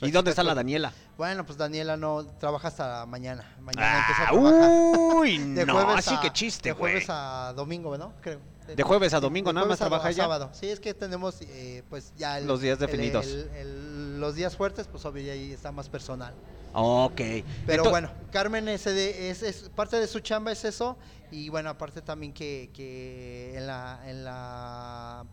¿Y 0.00 0.10
dónde 0.10 0.30
está 0.30 0.42
la 0.42 0.54
Daniela? 0.54 0.92
Bueno, 1.18 1.44
pues 1.44 1.58
Daniela 1.58 1.96
no 1.96 2.24
trabaja 2.38 2.68
hasta 2.68 3.04
mañana. 3.06 3.44
Mañana 3.60 3.98
empieza 4.00 4.22
a 4.22 4.26
Ah, 4.26 4.30
trabajar. 4.32 4.70
uy, 5.16 5.38
no, 5.38 5.78
así 5.90 6.16
que 6.18 6.30
chiste, 6.32 6.70
De 6.70 6.74
jueves 6.74 7.06
a 7.08 7.52
domingo, 7.54 7.96
¿no? 7.98 8.12
Creo. 8.20 8.40
De 8.66 8.82
jueves 8.82 9.12
a 9.12 9.20
domingo, 9.20 9.50
de 9.50 9.54
nada 9.54 9.66
más 9.66 9.78
jueves 9.78 9.82
a- 9.82 9.88
trabaja 9.88 10.08
a 10.08 10.10
ella. 10.12 10.22
sábado. 10.22 10.50
Sí, 10.52 10.68
es 10.68 10.80
que 10.80 10.94
tenemos 10.94 11.36
eh, 11.42 11.82
pues 11.90 12.12
ya 12.16 12.38
el- 12.38 12.46
Los 12.46 12.60
días 12.60 12.78
definidos. 12.78 13.26
el- 13.26 13.50
el- 13.56 14.20
los 14.20 14.34
días 14.36 14.56
fuertes, 14.56 14.86
pues 14.86 15.04
obvio 15.04 15.22
ya 15.24 15.32
ahí 15.32 15.52
está 15.52 15.72
más 15.72 15.88
personal. 15.88 16.32
Ok. 16.74 17.20
Pero 17.66 17.90
bueno, 17.90 18.10
Carmen 18.30 18.68
es, 18.68 18.84
de- 18.84 19.30
es, 19.30 19.42
es- 19.42 19.68
parte 19.74 19.98
de 20.00 20.06
su 20.06 20.20
chamba 20.20 20.52
es 20.52 20.64
eso 20.64 20.96
y 21.30 21.48
bueno, 21.50 21.68
aparte 21.70 22.00
también 22.02 22.32
que, 22.32 22.70
que 22.72 23.58
en 23.58 23.66
la 23.66 24.00
en 24.06 24.24
la 24.24 25.24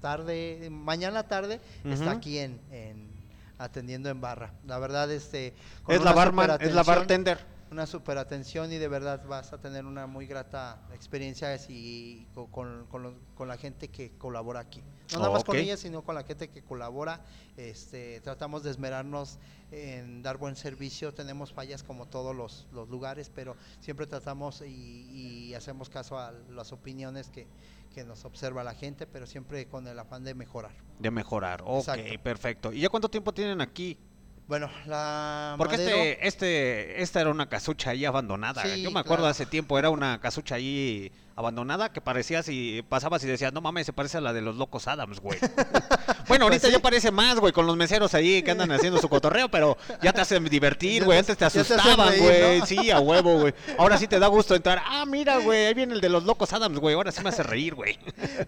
tarde, 0.00 0.68
mañana 0.70 1.22
tarde 1.22 1.60
está 1.84 2.10
aquí 2.10 2.38
en, 2.38 2.60
en- 2.70 3.11
atendiendo 3.62 4.08
en 4.10 4.20
barra. 4.20 4.52
La 4.66 4.78
verdad 4.78 5.10
este 5.10 5.54
Es 5.88 6.02
la 6.02 6.12
barman, 6.12 6.46
es 6.68 6.74
la 6.74 6.82
bartender. 6.98 7.52
Una 7.70 7.86
super 7.86 8.18
atención 8.18 8.70
y 8.70 8.76
de 8.76 8.86
verdad 8.86 9.24
vas 9.26 9.54
a 9.54 9.58
tener 9.58 9.86
una 9.86 10.06
muy 10.06 10.26
grata 10.26 10.82
experiencia 10.92 11.54
y 11.70 12.26
co- 12.34 12.48
con, 12.50 12.86
con 12.90 13.02
los- 13.02 13.14
con 13.34 13.48
la 13.48 13.56
gente 13.56 13.88
que 13.88 14.12
colabora 14.18 14.60
aquí. 14.60 14.82
No 15.12 15.18
nada 15.20 15.30
más 15.30 15.44
con 15.44 15.56
ella, 15.62 15.76
sino 15.78 16.02
con 16.04 16.14
la 16.14 16.22
gente 16.22 16.50
que 16.50 16.62
colabora. 16.62 17.24
Este, 17.56 18.20
tratamos 18.20 18.62
de 18.62 18.70
esmerarnos 18.72 19.38
en 19.70 20.22
dar 20.22 20.36
buen 20.36 20.54
servicio. 20.54 21.14
Tenemos 21.14 21.54
fallas 21.54 21.82
como 21.82 22.06
todos 22.06 22.36
los, 22.36 22.66
los 22.72 22.90
lugares, 22.90 23.30
pero 23.34 23.56
siempre 23.80 24.06
tratamos 24.06 24.60
y, 24.60 25.48
y 25.48 25.54
hacemos 25.54 25.88
caso 25.88 26.18
a 26.18 26.32
las 26.50 26.72
opiniones 26.72 27.30
que, 27.30 27.46
que 27.92 28.04
nos 28.04 28.24
observa 28.24 28.64
la 28.64 28.74
gente, 28.74 29.06
pero 29.06 29.26
siempre 29.26 29.66
con 29.68 29.86
el 29.86 29.98
afán 29.98 30.24
de 30.24 30.34
mejorar. 30.34 30.72
De 30.98 31.10
mejorar. 31.10 31.62
Ok, 31.64 31.80
Exacto. 31.88 32.22
perfecto. 32.22 32.72
¿Y 32.72 32.80
ya 32.80 32.88
cuánto 32.88 33.08
tiempo 33.08 33.32
tienen 33.32 33.60
aquí? 33.60 33.98
Bueno, 34.52 34.68
la 34.84 35.54
Porque 35.56 35.78
Madero- 35.78 35.96
este, 35.96 36.26
este, 36.28 37.02
esta 37.02 37.22
era 37.22 37.30
una 37.30 37.48
casucha 37.48 37.88
ahí 37.88 38.04
abandonada. 38.04 38.62
Sí, 38.62 38.82
Yo 38.82 38.90
me 38.90 39.00
acuerdo 39.00 39.22
claro. 39.22 39.30
hace 39.30 39.46
tiempo, 39.46 39.78
era 39.78 39.88
una 39.88 40.20
casucha 40.20 40.56
ahí 40.56 41.10
abandonada 41.36 41.90
que 41.90 42.02
parecía 42.02 42.42
si 42.42 42.84
pasabas 42.86 43.24
y 43.24 43.28
decías, 43.28 43.54
no 43.54 43.62
mames, 43.62 43.86
se 43.86 43.94
parece 43.94 44.18
a 44.18 44.20
la 44.20 44.34
de 44.34 44.42
los 44.42 44.54
locos 44.56 44.88
Adams, 44.88 45.20
güey. 45.20 45.38
bueno, 46.28 46.44
ahorita 46.44 46.64
Pues 46.64 46.72
ya 46.74 46.78
parece 46.80 47.10
más, 47.10 47.38
güey, 47.38 47.54
con 47.54 47.66
los 47.66 47.78
meseros 47.78 48.12
ahí 48.12 48.42
que 48.42 48.50
andan 48.50 48.70
haciendo 48.72 49.00
su 49.00 49.08
cotorreo, 49.08 49.50
pero 49.50 49.78
ya 50.02 50.12
te 50.12 50.20
hacen 50.20 50.44
divertir, 50.44 51.02
güey. 51.04 51.16
te- 51.16 51.32
Antes 51.32 51.38
te 51.38 51.44
asustaban, 51.46 52.12
güey. 52.18 52.58
¿no? 52.58 52.66
Sí, 52.66 52.90
a 52.90 53.00
huevo, 53.00 53.40
güey. 53.40 53.54
Ahora 53.78 53.96
sí 53.96 54.06
te 54.06 54.18
da 54.18 54.26
gusto 54.26 54.54
entrar. 54.54 54.82
Ah, 54.84 55.06
mira, 55.06 55.38
güey, 55.38 55.64
ahí 55.64 55.72
viene 55.72 55.94
el 55.94 56.02
de 56.02 56.10
los 56.10 56.24
locos 56.24 56.52
Adams, 56.52 56.78
güey. 56.78 56.94
Ahora 56.94 57.10
sí 57.10 57.22
me 57.22 57.30
hace 57.30 57.42
reír, 57.42 57.74
güey. 57.74 57.98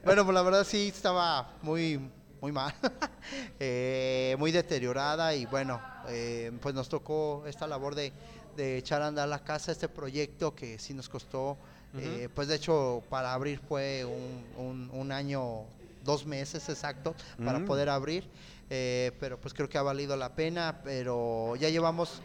Bueno, 0.04 0.22
pues 0.26 0.34
la 0.34 0.42
verdad 0.42 0.64
sí 0.68 0.88
estaba 0.88 1.48
muy, 1.62 1.98
muy 2.44 2.52
mal, 2.52 2.74
eh, 3.58 4.36
muy 4.38 4.52
deteriorada 4.52 5.34
y 5.34 5.46
bueno, 5.46 5.80
eh, 6.08 6.52
pues 6.60 6.74
nos 6.74 6.90
tocó 6.90 7.42
esta 7.46 7.66
labor 7.66 7.94
de, 7.94 8.12
de 8.54 8.76
echar 8.76 9.00
a 9.00 9.06
andar 9.06 9.26
la 9.28 9.42
casa, 9.42 9.72
este 9.72 9.88
proyecto 9.88 10.54
que 10.54 10.78
sí 10.78 10.92
nos 10.92 11.08
costó, 11.08 11.56
eh, 11.96 12.28
pues 12.34 12.48
de 12.48 12.56
hecho 12.56 13.02
para 13.08 13.32
abrir 13.32 13.58
fue 13.66 14.04
un, 14.04 14.44
un- 14.62 14.90
un 14.92 15.10
año, 15.10 15.64
dos 16.02 16.26
meses 16.26 16.68
exacto 16.68 17.14
para 17.42 17.60
Mm. 17.60 17.64
poder 17.64 17.88
abrir, 17.88 18.28
pero 18.68 19.40
pues 19.40 19.54
creo 19.54 19.66
que 19.70 19.78
ha 19.78 19.82
valido 19.82 20.14
la 20.14 20.28
pena, 20.34 20.80
pero 20.84 21.56
ya 21.56 21.70
llevamos 21.70 22.20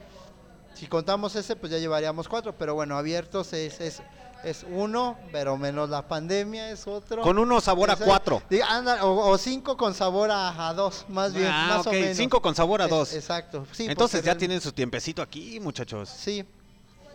si 0.75 0.85
contamos 0.87 1.33
ese, 1.37 1.55
pues 1.55 1.71
ya 1.71 1.77
llevaríamos 1.77 2.27
cuatro, 2.27 2.57
pero 2.57 2.73
bueno, 2.75 2.97
abiertos 2.97 3.53
es, 3.53 3.79
es, 3.79 4.01
es 4.43 4.65
uno, 4.69 5.17
pero 5.31 5.57
menos 5.57 5.89
la 5.89 6.07
pandemia 6.07 6.69
es 6.71 6.87
otro. 6.87 7.21
Con 7.21 7.37
uno 7.39 7.59
sabor 7.61 7.91
a 7.91 7.95
cuatro. 7.95 8.41
diga, 8.49 8.67
anda, 8.69 9.03
o, 9.05 9.29
o 9.31 9.37
cinco 9.37 9.75
con 9.77 9.93
sabor 9.93 10.31
a, 10.31 10.69
a 10.69 10.73
dos, 10.73 11.05
más 11.09 11.33
bien, 11.33 11.47
Ah, 11.51 11.75
más 11.77 11.87
o 11.87 11.91
menos. 11.91 12.15
cinco 12.17 12.41
con 12.41 12.55
sabor 12.55 12.81
a 12.81 12.85
Es- 12.85 12.89
dos. 12.91 13.13
exacto. 13.13 13.65
Sí, 13.71 13.85
Entonces 13.89 14.23
ya 14.23 14.35
tienen 14.37 14.61
su 14.61 14.71
tiempecito 14.71 15.21
aquí, 15.21 15.59
muchachos. 15.59 16.09
Sí, 16.09 16.45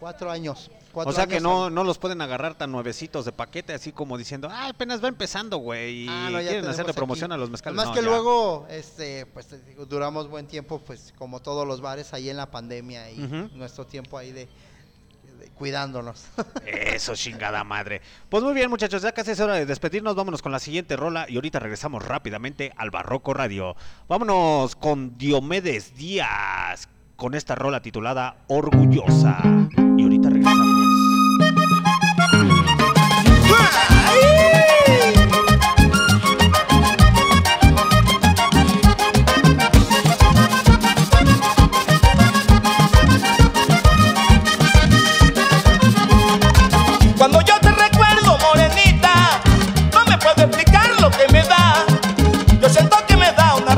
cuatro 0.00 0.30
años. 0.30 0.70
cuatro 0.92 1.10
O 1.10 1.14
sea 1.14 1.26
que 1.26 1.40
no, 1.40 1.70
no 1.70 1.82
los 1.82 1.98
pueden 1.98 2.20
agarrar 2.20 2.54
tan 2.56 2.70
nuevecitos 2.70 3.24
de 3.24 3.32
paquete, 3.32 3.72
así 3.74 3.90
como 3.90 4.16
diciendo, 4.18 4.48
ah, 4.50 4.68
apenas 4.68 5.02
va 5.02 5.08
empezando, 5.08 5.56
güey, 5.58 6.04
y 6.04 6.08
Ah, 6.08 6.28
no, 6.30 6.38
quieren 6.38 6.66
hacerle 6.66 6.90
aquí. 6.92 6.96
promoción 6.98 7.32
a 7.32 7.36
los 7.36 7.50
mezcales. 7.50 7.76
Más 7.76 7.86
No, 7.86 7.94
que 7.94 8.00
ya. 8.02 8.06
luego, 8.06 8.66
este, 8.70 9.26
pues 9.26 9.48
duramos 9.88 10.28
buen 10.28 10.46
tiempo, 10.46 10.78
pues 10.86 11.12
como 11.18 11.40
todos 11.40 11.66
los 11.66 11.80
bares 11.80 12.12
ahí 12.12 12.28
en 12.30 12.36
la 12.36 12.50
pandemia 12.50 13.10
y 13.10 13.16
nuestro 13.54 13.86
tiempo 13.86 14.18
ahí 14.18 14.30
de 14.30 14.46
cuidándonos. 15.54 16.26
Eso, 16.66 17.14
chingada 17.14 17.64
madre. 17.64 18.00
Pues 18.28 18.42
muy 18.42 18.54
bien, 18.54 18.70
muchachos, 18.70 19.02
ya 19.02 19.12
casi 19.12 19.32
es 19.32 19.40
hora 19.40 19.54
de 19.54 19.66
despedirnos. 19.66 20.14
Vámonos 20.14 20.42
con 20.42 20.52
la 20.52 20.58
siguiente 20.58 20.96
rola 20.96 21.26
y 21.28 21.36
ahorita 21.36 21.58
regresamos 21.58 22.04
rápidamente 22.04 22.72
al 22.76 22.90
Barroco 22.90 23.34
Radio. 23.34 23.76
Vámonos 24.08 24.76
con 24.76 25.16
Diomedes 25.16 25.94
Díaz 25.96 26.88
con 27.16 27.34
esta 27.34 27.54
rola 27.54 27.80
titulada 27.80 28.36
Orgullosa. 28.48 29.40
Y 29.96 30.02
ahorita 30.02 30.28
regresamos. 30.30 30.73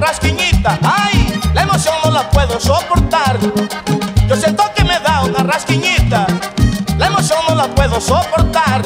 rasquiñita, 0.07 0.79
ay, 0.85 1.41
la 1.53 1.63
emoción 1.63 1.95
no 2.05 2.13
la 2.13 2.31
puedo 2.31 2.61
soportar. 2.61 3.39
Yo 4.29 4.37
siento 4.37 4.63
que 4.75 4.85
me 4.85 4.99
da 5.01 5.23
una 5.23 5.43
rasquiñita, 5.43 6.27
la 6.97 7.07
emoción 7.07 7.41
no 7.49 7.57
la 7.57 7.67
puedo 7.67 8.01
soportar. 8.01 8.83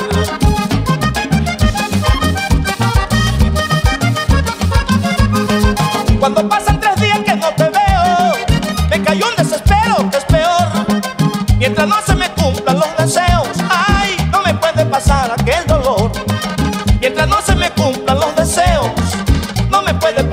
Cuando 6.19 6.49
pasan 6.49 6.81
tres 6.81 6.97
días 6.97 7.19
que 7.21 7.37
no 7.37 7.49
te 7.51 7.65
veo, 7.65 8.33
me 8.89 9.03
cayó 9.03 9.27
un 9.29 9.37
desespero 9.37 10.11
que 10.11 10.17
es 10.17 10.25
peor. 10.25 10.69
Mientras 11.59 11.87
no 11.87 11.97
se 12.07 12.15
me 12.15 12.31
cumplan 12.31 12.79
los 12.79 12.97
deseos, 12.97 13.49
ay, 13.69 14.17
no 14.33 14.41
me 14.43 14.55
puede 14.55 14.87
pasar 14.87 15.31
aquel 15.39 15.67
dolor. 15.67 16.13
Mientras 16.99 17.29
no 17.29 17.43
se 17.43 17.55
me 17.57 17.71
cumplan 17.73 18.19
los 18.19 18.35
deseos 18.37 19.00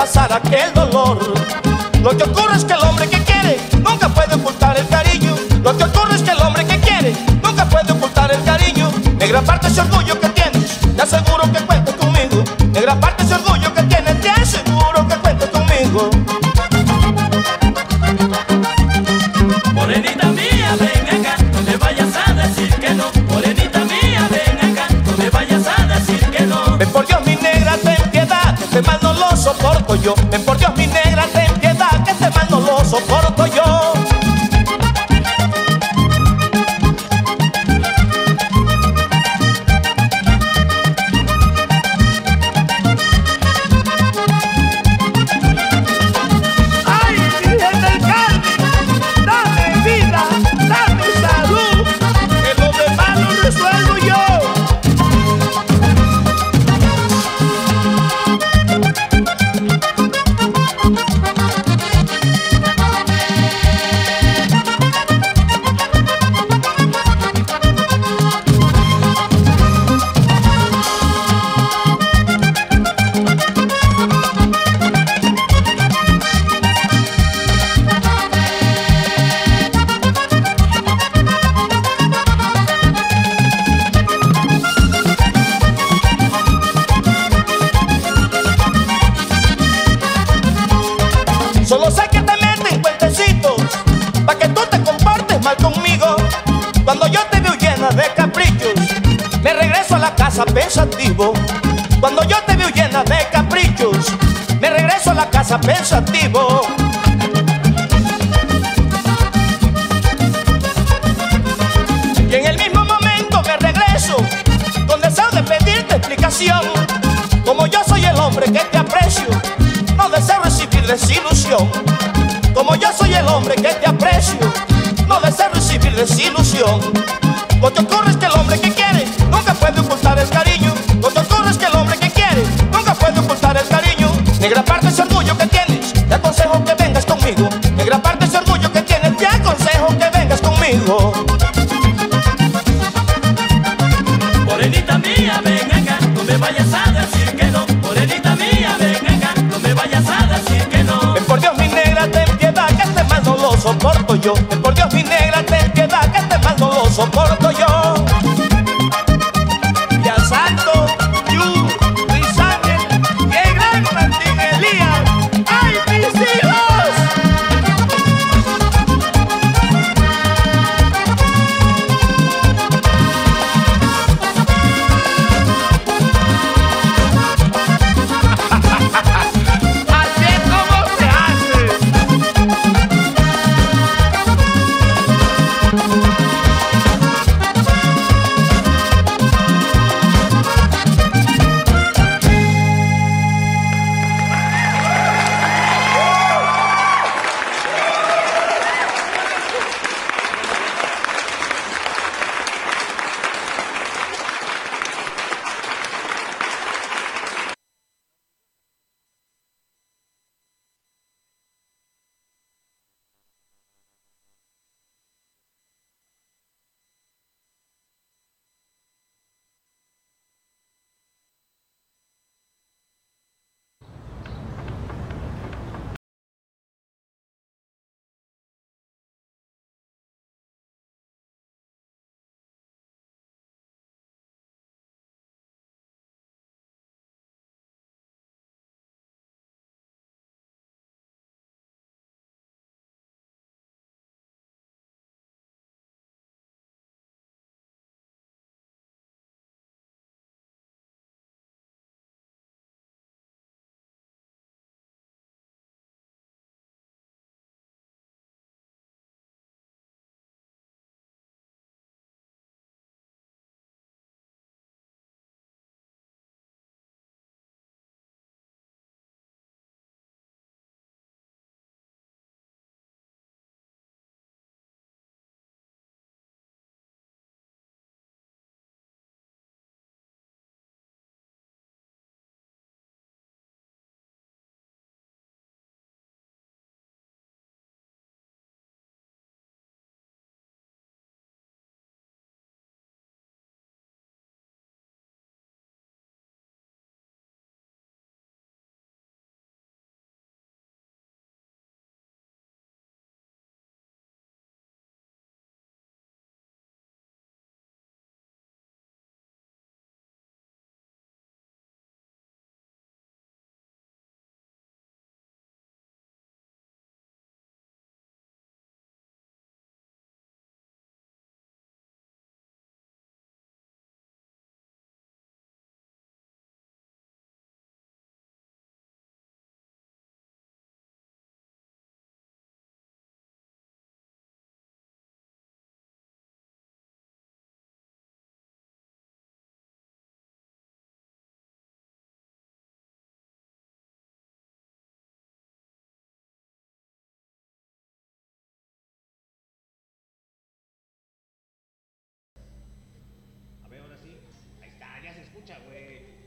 pasar 0.07 0.31
aquel 0.31 0.73
dolor. 0.73 1.19
Lo 2.01 2.15
que 2.17 2.23
ocurre 2.23 2.55
es 2.55 2.63
que 2.63 2.73
el 2.73 2.79
hombre 2.79 3.09
que 3.09 3.21
quiere 3.23 3.59
nunca 3.84 4.07
puede 4.07 4.35
ocultar 4.35 4.77
el 4.77 4.88
cariño. 4.88 5.35
Lo 5.61 5.77
que 5.77 5.84
ocurre 5.84 6.15
es 6.15 6.21
que 6.21 6.31
el 6.31 6.41
hombre 6.41 6.65
que 6.65 6.79
quiere 6.79 7.13
nunca 7.43 7.65
puede 7.65 7.91
ocultar 7.91 8.31
el 8.31 8.41
cariño. 8.45 8.89
Negra 9.19 9.41
parte 9.41 9.67
ese 9.67 9.81
orgullo 9.81 10.16
apoyo. 29.88 30.15
Ven 30.30 30.43
por 30.43 30.57
Dios, 30.57 30.76
mi 30.76 30.88
nena. 30.88 31.06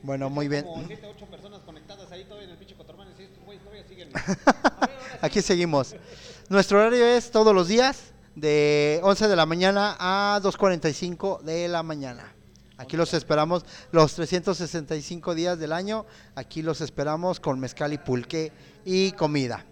Bueno, 0.03 0.29
muy 0.29 0.47
bien. 0.47 0.65
Como 0.65 0.85
siete, 0.87 1.07
ocho 1.07 1.25
personas 1.27 1.61
conectadas 1.61 2.11
ahí 2.11 2.23
todavía 2.23 2.45
en 2.45 2.51
el 2.51 2.57
pinche 2.57 2.75
cotorrón. 2.75 3.07
y 3.19 3.23
estos 3.23 3.43
güeyes 3.43 3.63
todavía 3.63 3.87
siguen. 3.87 4.09
Aquí 5.21 5.41
seguimos. 5.41 5.95
Nuestro 6.49 6.79
horario 6.79 7.05
es 7.05 7.29
todos 7.31 7.53
los 7.53 7.67
días 7.67 8.13
de 8.35 8.99
11 9.03 9.27
de 9.27 9.35
la 9.35 9.45
mañana 9.45 9.95
a 9.99 10.39
2.45 10.41 11.41
de 11.41 11.67
la 11.67 11.83
mañana. 11.83 12.33
Aquí 12.77 12.97
los 12.97 13.13
esperamos 13.13 13.63
los 13.91 14.15
365 14.15 15.35
días 15.35 15.59
del 15.59 15.71
año. 15.71 16.07
Aquí 16.33 16.63
los 16.63 16.81
esperamos 16.81 17.39
con 17.39 17.59
mezcal 17.59 17.93
y 17.93 17.99
pulque 17.99 18.51
y 18.83 19.11
comida. 19.11 19.65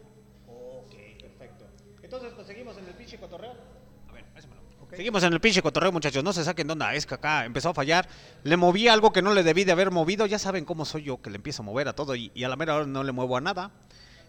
Seguimos 5.00 5.24
en 5.24 5.32
el 5.32 5.40
pinche 5.40 5.62
cotorreo, 5.62 5.94
muchachos. 5.94 6.26
No 6.26 6.34
se 6.34 6.44
saquen 6.44 6.68
de 6.68 6.74
onda. 6.74 6.94
Es 6.94 7.06
que 7.06 7.16
acá 7.16 7.46
empezó 7.46 7.70
a 7.70 7.74
fallar. 7.74 8.10
Le 8.44 8.58
moví 8.58 8.90
algo 8.90 9.14
que 9.14 9.22
no 9.22 9.34
le 9.34 9.44
debí 9.44 9.64
de 9.64 9.72
haber 9.72 9.92
movido. 9.92 10.26
Ya 10.26 10.38
saben 10.38 10.66
cómo 10.66 10.84
soy 10.84 11.04
yo, 11.04 11.22
que 11.22 11.30
le 11.30 11.38
empiezo 11.38 11.64
a 11.64 11.66
mover 11.66 11.88
a 11.88 11.94
todo 11.94 12.18
y, 12.18 12.34
y 12.36 12.44
a 12.44 12.50
la 12.50 12.58
mera 12.58 12.76
hora 12.76 12.86
no 12.86 13.02
le 13.06 13.14
muevo 13.14 13.38
a 13.38 13.40
nada. 13.40 13.72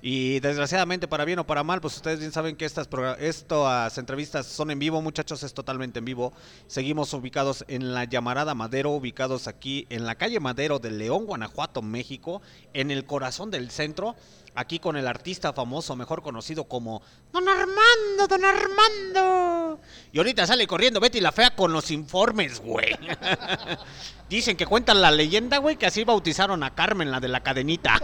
Y 0.03 0.41
desgraciadamente, 0.41 1.09
para 1.09 1.27
bien 1.27 1.39
o 1.41 1.47
para 1.47 1.63
mal, 1.63 1.81
pues 1.81 1.97
ustedes 1.97 2.21
bien 2.21 2.33
saben 2.33 2.57
que 2.57 2.65
estas, 2.65 2.89
estas 3.19 3.99
entrevistas 3.99 4.47
son 4.47 4.71
en 4.71 4.79
vivo, 4.79 5.03
muchachos, 5.03 5.43
es 5.43 5.53
totalmente 5.53 5.99
en 5.99 6.07
vivo. 6.07 6.33
Seguimos 6.67 7.13
ubicados 7.13 7.65
en 7.69 7.93
la 7.93 8.05
Llamarada 8.05 8.55
Madero, 8.55 8.91
ubicados 8.91 9.47
aquí 9.47 9.87
en 9.91 10.07
la 10.07 10.15
calle 10.15 10.41
Madero 10.41 10.79
de 10.79 10.91
León, 10.91 11.27
Guanajuato, 11.27 11.83
México, 11.83 12.41
en 12.73 12.91
el 12.91 13.05
corazón 13.05 13.51
del 13.51 13.71
centro, 13.71 14.17
aquí 14.55 14.79
con 14.79 14.97
el 14.97 15.07
artista 15.07 15.53
famoso, 15.53 15.95
mejor 15.97 16.23
conocido 16.23 16.65
como 16.65 17.03
Don 17.33 17.47
Armando, 17.47 18.27
Don 18.27 18.45
Armando. 18.45 19.81
Y 20.13 20.19
ahorita 20.19 20.47
sale 20.47 20.67
corriendo 20.67 20.99
Betty 21.01 21.21
la 21.21 21.33
Fea 21.33 21.55
con 21.55 21.73
los 21.73 21.91
informes, 21.91 22.61
güey. 22.61 22.97
Dicen 24.31 24.57
que 24.57 24.65
cuentan 24.65 25.03
la 25.03 25.11
leyenda, 25.11 25.59
güey, 25.59 25.75
que 25.75 25.87
así 25.87 26.05
bautizaron 26.05 26.63
a 26.63 26.73
Carmen, 26.73 27.11
la 27.11 27.19
de 27.19 27.27
la 27.27 27.41
cadenita. 27.41 28.01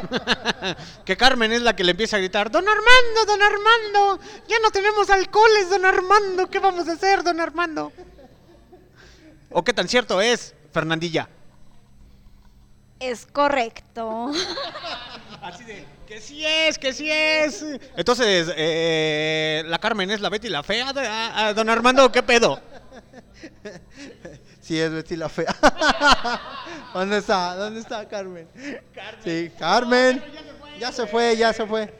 que 1.04 1.16
Carmen 1.16 1.52
es 1.52 1.62
la 1.62 1.76
que 1.76 1.84
le 1.84 1.92
empieza 1.92 2.16
a 2.16 2.18
gritar, 2.18 2.50
Don 2.50 2.64
Armando, 2.68 3.24
Don 3.28 3.40
Armando, 3.40 4.20
ya 4.48 4.56
no 4.60 4.72
tenemos 4.72 5.08
alcoholes, 5.08 5.70
Don 5.70 5.84
Armando, 5.84 6.50
¿qué 6.50 6.58
vamos 6.58 6.88
a 6.88 6.94
hacer, 6.94 7.22
Don 7.22 7.40
Armando? 7.40 7.92
¿O 9.52 9.62
qué 9.62 9.72
tan 9.72 9.86
cierto 9.86 10.20
es, 10.20 10.52
Fernandilla? 10.72 11.28
Es 12.98 13.24
correcto. 13.26 14.32
Así 15.42 15.62
de, 15.62 15.86
que 16.08 16.20
sí 16.20 16.44
es, 16.44 16.76
que 16.76 16.92
sí 16.92 17.08
es. 17.08 17.64
Entonces, 17.96 18.52
eh, 18.56 19.62
la 19.64 19.78
Carmen 19.78 20.10
es 20.10 20.20
la 20.20 20.28
Betty 20.28 20.48
la 20.48 20.64
Fea, 20.64 20.92
de- 20.92 21.06
ah, 21.06 21.32
ah, 21.36 21.52
Don 21.52 21.70
Armando, 21.70 22.10
¿qué 22.10 22.24
pedo? 22.24 22.60
Sí, 24.66 24.80
es 24.80 24.90
Betty 24.90 25.14
la 25.14 25.28
fea. 25.28 25.54
¿Dónde 26.92 27.18
está? 27.18 27.54
¿Dónde 27.54 27.78
está 27.80 28.08
Carmen? 28.08 28.48
Sí, 29.22 29.50
Carmen. 29.58 30.22
Ya 30.80 30.90
se 30.90 31.06
fue, 31.06 31.36
ya 31.36 31.52
se 31.52 31.64
fue. 31.66 31.94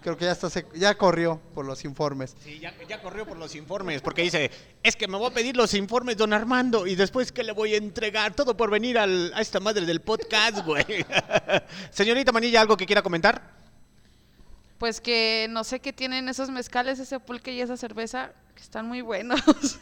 Creo 0.00 0.16
que 0.16 0.24
ya 0.24 0.32
está, 0.32 0.48
se- 0.48 0.66
ya 0.74 0.94
corrió 0.96 1.38
por 1.54 1.64
los 1.66 1.84
informes. 1.84 2.34
Sí, 2.42 2.58
ya, 2.58 2.74
ya 2.88 3.00
corrió 3.02 3.24
por 3.26 3.36
los 3.36 3.54
informes, 3.54 4.00
porque 4.00 4.22
dice, 4.22 4.50
es 4.82 4.96
que 4.96 5.06
me 5.06 5.16
voy 5.18 5.30
a 5.30 5.34
pedir 5.34 5.54
los 5.56 5.74
informes, 5.74 6.16
don 6.16 6.32
Armando, 6.32 6.86
y 6.86 6.94
después 6.96 7.30
que 7.30 7.44
le 7.44 7.52
voy 7.52 7.74
a 7.74 7.76
entregar 7.76 8.32
todo 8.34 8.56
por 8.56 8.70
venir 8.70 8.98
al- 8.98 9.30
a 9.34 9.40
esta 9.42 9.60
madre 9.60 9.84
del 9.86 10.00
podcast, 10.00 10.64
güey. 10.64 10.84
Señorita 11.90 12.32
Manilla, 12.32 12.62
¿algo 12.62 12.76
que 12.76 12.86
quiera 12.86 13.02
comentar? 13.02 13.42
Pues 14.78 15.00
que 15.00 15.46
no 15.50 15.62
sé 15.62 15.78
qué 15.80 15.92
tienen 15.92 16.28
esos 16.28 16.48
mezcales, 16.50 16.98
ese 16.98 17.20
pulque 17.20 17.52
y 17.52 17.60
esa 17.60 17.76
cerveza, 17.76 18.32
que 18.56 18.62
están 18.62 18.88
muy 18.88 19.02
buenos. 19.02 19.40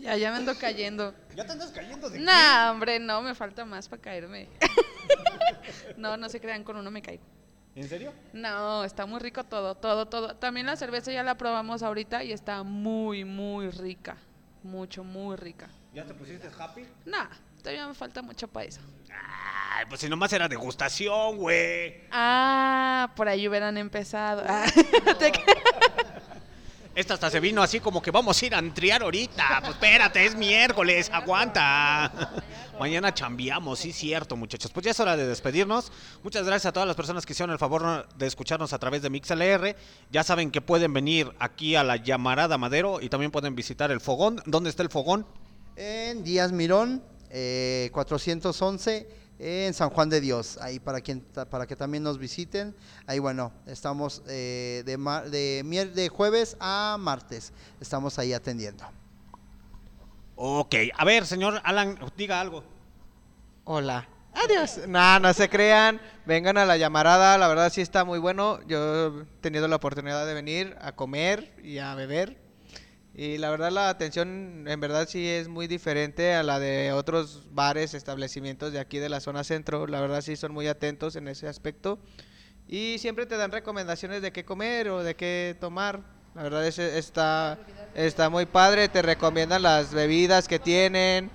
ya, 0.00 0.16
ya 0.16 0.30
me 0.30 0.38
ando 0.38 0.56
cayendo. 0.58 1.14
¿Ya 1.34 1.44
te 1.46 1.52
andas 1.52 1.70
cayendo 1.70 2.08
de 2.10 2.18
No, 2.20 2.70
hombre, 2.70 2.98
no, 2.98 3.22
me 3.22 3.34
falta 3.34 3.64
más 3.64 3.88
para 3.88 4.02
caerme. 4.02 4.48
no, 5.96 6.16
no 6.16 6.28
se 6.28 6.40
crean, 6.40 6.64
con 6.64 6.76
uno 6.76 6.90
me 6.90 7.02
caigo. 7.02 7.24
¿En 7.74 7.88
serio? 7.88 8.12
No, 8.32 8.84
está 8.84 9.04
muy 9.04 9.20
rico 9.20 9.44
todo, 9.44 9.74
todo, 9.74 10.06
todo. 10.06 10.34
También 10.36 10.66
la 10.66 10.76
cerveza 10.76 11.12
ya 11.12 11.22
la 11.22 11.36
probamos 11.36 11.82
ahorita 11.82 12.24
y 12.24 12.32
está 12.32 12.62
muy, 12.62 13.24
muy 13.24 13.68
rica. 13.70 14.16
Mucho, 14.62 15.04
muy 15.04 15.36
rica. 15.36 15.68
¿Ya 15.92 16.04
te 16.04 16.14
pusiste 16.14 16.48
happy? 16.58 16.86
Nah, 17.04 17.26
todavía 17.58 17.86
me 17.86 17.94
falta 17.94 18.22
mucho 18.22 18.48
para 18.48 18.66
eso. 18.66 18.80
Ay, 19.10 19.84
pues 19.88 20.00
si 20.00 20.08
nomás 20.08 20.32
era 20.32 20.48
degustación, 20.48 21.36
güey. 21.36 22.04
Ah, 22.10 23.12
por 23.14 23.28
ahí 23.28 23.46
hubieran 23.46 23.76
empezado. 23.76 24.42
Ah, 24.48 24.64
te- 25.18 25.32
Esta 26.96 27.12
hasta 27.12 27.28
se 27.28 27.40
vino 27.40 27.62
así 27.62 27.78
como 27.78 28.00
que 28.00 28.10
vamos 28.10 28.40
a 28.40 28.46
ir 28.46 28.54
a 28.54 28.58
antriar 28.58 29.02
ahorita. 29.02 29.58
Pues 29.60 29.72
espérate, 29.72 30.24
es 30.24 30.34
miércoles, 30.34 31.10
aguanta. 31.12 32.10
Mañana 32.80 33.12
chambeamos, 33.12 33.80
sí, 33.80 33.92
cierto, 33.92 34.34
muchachos. 34.34 34.70
Pues 34.72 34.84
ya 34.86 34.92
es 34.92 35.00
hora 35.00 35.14
de 35.14 35.26
despedirnos. 35.26 35.92
Muchas 36.22 36.46
gracias 36.46 36.70
a 36.70 36.72
todas 36.72 36.86
las 36.86 36.96
personas 36.96 37.26
que 37.26 37.34
hicieron 37.34 37.52
el 37.52 37.58
favor 37.58 38.08
de 38.16 38.26
escucharnos 38.26 38.72
a 38.72 38.78
través 38.78 39.02
de 39.02 39.10
MixLR. 39.10 39.76
Ya 40.10 40.24
saben 40.24 40.50
que 40.50 40.62
pueden 40.62 40.94
venir 40.94 41.30
aquí 41.38 41.76
a 41.76 41.84
la 41.84 41.96
Llamarada 41.96 42.56
Madero 42.56 43.02
y 43.02 43.10
también 43.10 43.30
pueden 43.30 43.54
visitar 43.54 43.90
el 43.90 44.00
fogón. 44.00 44.40
¿Dónde 44.46 44.70
está 44.70 44.82
el 44.82 44.88
fogón? 44.88 45.26
En 45.76 46.24
Díaz 46.24 46.50
Mirón, 46.50 47.02
eh, 47.28 47.90
411, 47.92 49.06
en 49.38 49.74
San 49.74 49.90
Juan 49.90 50.08
de 50.08 50.20
Dios. 50.20 50.58
Ahí 50.60 50.78
para, 50.78 51.00
quien, 51.00 51.20
para 51.50 51.66
que 51.66 51.76
también 51.76 52.02
nos 52.02 52.18
visiten. 52.18 52.74
Ahí 53.06 53.18
bueno, 53.18 53.52
estamos 53.66 54.22
eh, 54.28 54.82
de, 54.84 55.90
de 55.94 56.08
jueves 56.08 56.56
a 56.60 56.96
martes. 56.98 57.52
Estamos 57.80 58.18
ahí 58.18 58.32
atendiendo. 58.32 58.84
Ok, 60.36 60.74
a 60.94 61.04
ver, 61.04 61.26
señor 61.26 61.60
Alan, 61.64 61.98
diga 62.16 62.40
algo. 62.40 62.62
Hola. 63.64 64.08
Adiós. 64.44 64.86
No, 64.86 65.18
no 65.18 65.32
se 65.32 65.48
crean. 65.48 66.00
Vengan 66.26 66.58
a 66.58 66.66
la 66.66 66.76
llamarada. 66.76 67.38
La 67.38 67.48
verdad 67.48 67.72
sí 67.72 67.80
está 67.80 68.04
muy 68.04 68.18
bueno. 68.18 68.60
Yo 68.66 69.22
he 69.22 69.24
tenido 69.40 69.66
la 69.66 69.76
oportunidad 69.76 70.26
de 70.26 70.34
venir 70.34 70.76
a 70.80 70.92
comer 70.92 71.54
y 71.64 71.78
a 71.78 71.94
beber. 71.94 72.45
Y 73.18 73.38
la 73.38 73.48
verdad 73.48 73.72
la 73.72 73.88
atención 73.88 74.66
en 74.68 74.78
verdad 74.78 75.08
sí 75.08 75.26
es 75.26 75.48
muy 75.48 75.66
diferente 75.66 76.34
a 76.34 76.42
la 76.42 76.58
de 76.58 76.92
otros 76.92 77.44
bares, 77.50 77.94
establecimientos 77.94 78.74
de 78.74 78.78
aquí 78.78 78.98
de 78.98 79.08
la 79.08 79.20
zona 79.20 79.42
centro. 79.42 79.86
La 79.86 80.02
verdad 80.02 80.20
sí 80.20 80.36
son 80.36 80.52
muy 80.52 80.68
atentos 80.68 81.16
en 81.16 81.26
ese 81.26 81.48
aspecto. 81.48 81.98
Y 82.68 82.98
siempre 82.98 83.24
te 83.24 83.38
dan 83.38 83.52
recomendaciones 83.52 84.20
de 84.20 84.32
qué 84.32 84.44
comer 84.44 84.90
o 84.90 85.02
de 85.02 85.16
qué 85.16 85.56
tomar. 85.58 86.02
La 86.34 86.42
verdad 86.42 86.66
es, 86.66 86.78
está, 86.78 87.58
está 87.94 88.28
muy 88.28 88.44
padre. 88.44 88.90
Te 88.90 89.00
recomiendan 89.00 89.62
las 89.62 89.94
bebidas 89.94 90.46
que 90.46 90.58
tienen. 90.58 91.30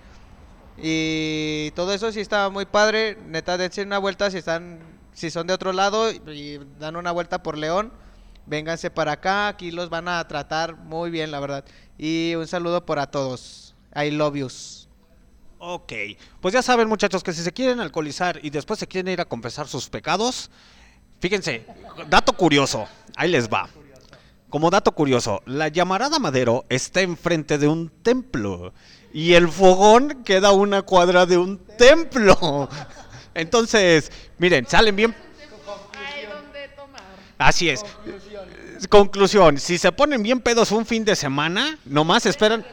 Y 0.78 1.72
todo 1.72 1.94
eso 1.94 2.12
sí 2.12 2.20
está 2.20 2.48
muy 2.50 2.66
padre. 2.66 3.18
Neta, 3.26 3.58
dense 3.58 3.82
una 3.82 3.98
vuelta 3.98 4.30
si 4.30 4.38
están, 4.38 4.82
si 5.14 5.32
son 5.32 5.48
de 5.48 5.54
otro 5.54 5.74
lado 5.74 6.12
y, 6.12 6.60
dan 6.78 6.96
una 6.96 7.12
vuelta 7.12 7.42
por 7.42 7.58
León. 7.58 7.92
Vénganse 8.46 8.90
para 8.90 9.14
acá, 9.14 9.48
aquí 9.48 9.72
los 9.72 9.90
van 9.90 10.08
a 10.08 10.28
tratar 10.28 10.76
muy 10.76 11.10
bien, 11.10 11.32
la 11.32 11.40
verdad. 11.40 11.66
Y 11.98 12.34
un 12.36 12.48
saludo 12.48 12.86
para 12.86 13.08
todos. 13.08 13.76
I 13.96 14.12
love 14.12 14.36
yous. 14.36 14.90
Ok, 15.60 15.94
pues 16.40 16.56
ya 16.56 16.64
saben 16.64 16.90
muchachos 16.90 17.24
que 17.24 17.34
si 17.34 17.44
se 17.44 17.52
quieren 17.52 17.80
alcoholizar 17.80 18.40
y 18.42 18.50
después 18.50 18.80
se 18.80 18.88
quieren 18.88 19.14
ir 19.14 19.22
a 19.22 19.26
confesar 19.26 19.68
sus 19.68 19.90
pecados, 19.90 20.50
fíjense, 21.20 21.68
dato 22.10 22.34
curioso, 22.34 22.88
ahí 23.16 23.30
les 23.30 23.48
va. 23.48 23.70
Como 24.50 24.72
dato 24.72 24.92
curioso, 24.92 25.44
la 25.46 25.68
llamarada 25.68 26.18
Madero 26.18 26.66
está 26.68 27.02
enfrente 27.02 27.60
de 27.60 27.68
un 27.68 27.90
templo 27.90 28.74
y 29.14 29.34
el 29.34 29.48
fogón 29.50 30.24
queda 30.24 30.52
una 30.52 30.82
cuadra 30.82 31.28
de 31.28 31.38
un 31.38 31.60
templo. 31.78 32.68
Entonces, 33.34 34.12
miren, 34.40 34.66
salen 34.68 34.96
bien... 34.96 35.16
Así 37.42 37.70
es. 37.70 37.84
Conclusión, 38.90 39.58
si 39.58 39.78
se 39.78 39.92
ponen 39.92 40.24
bien 40.24 40.40
pedos 40.40 40.72
un 40.72 40.86
fin 40.86 41.06
de 41.06 41.16
semana, 41.16 41.78
nomás 41.86 42.26
esperan... 42.26 42.66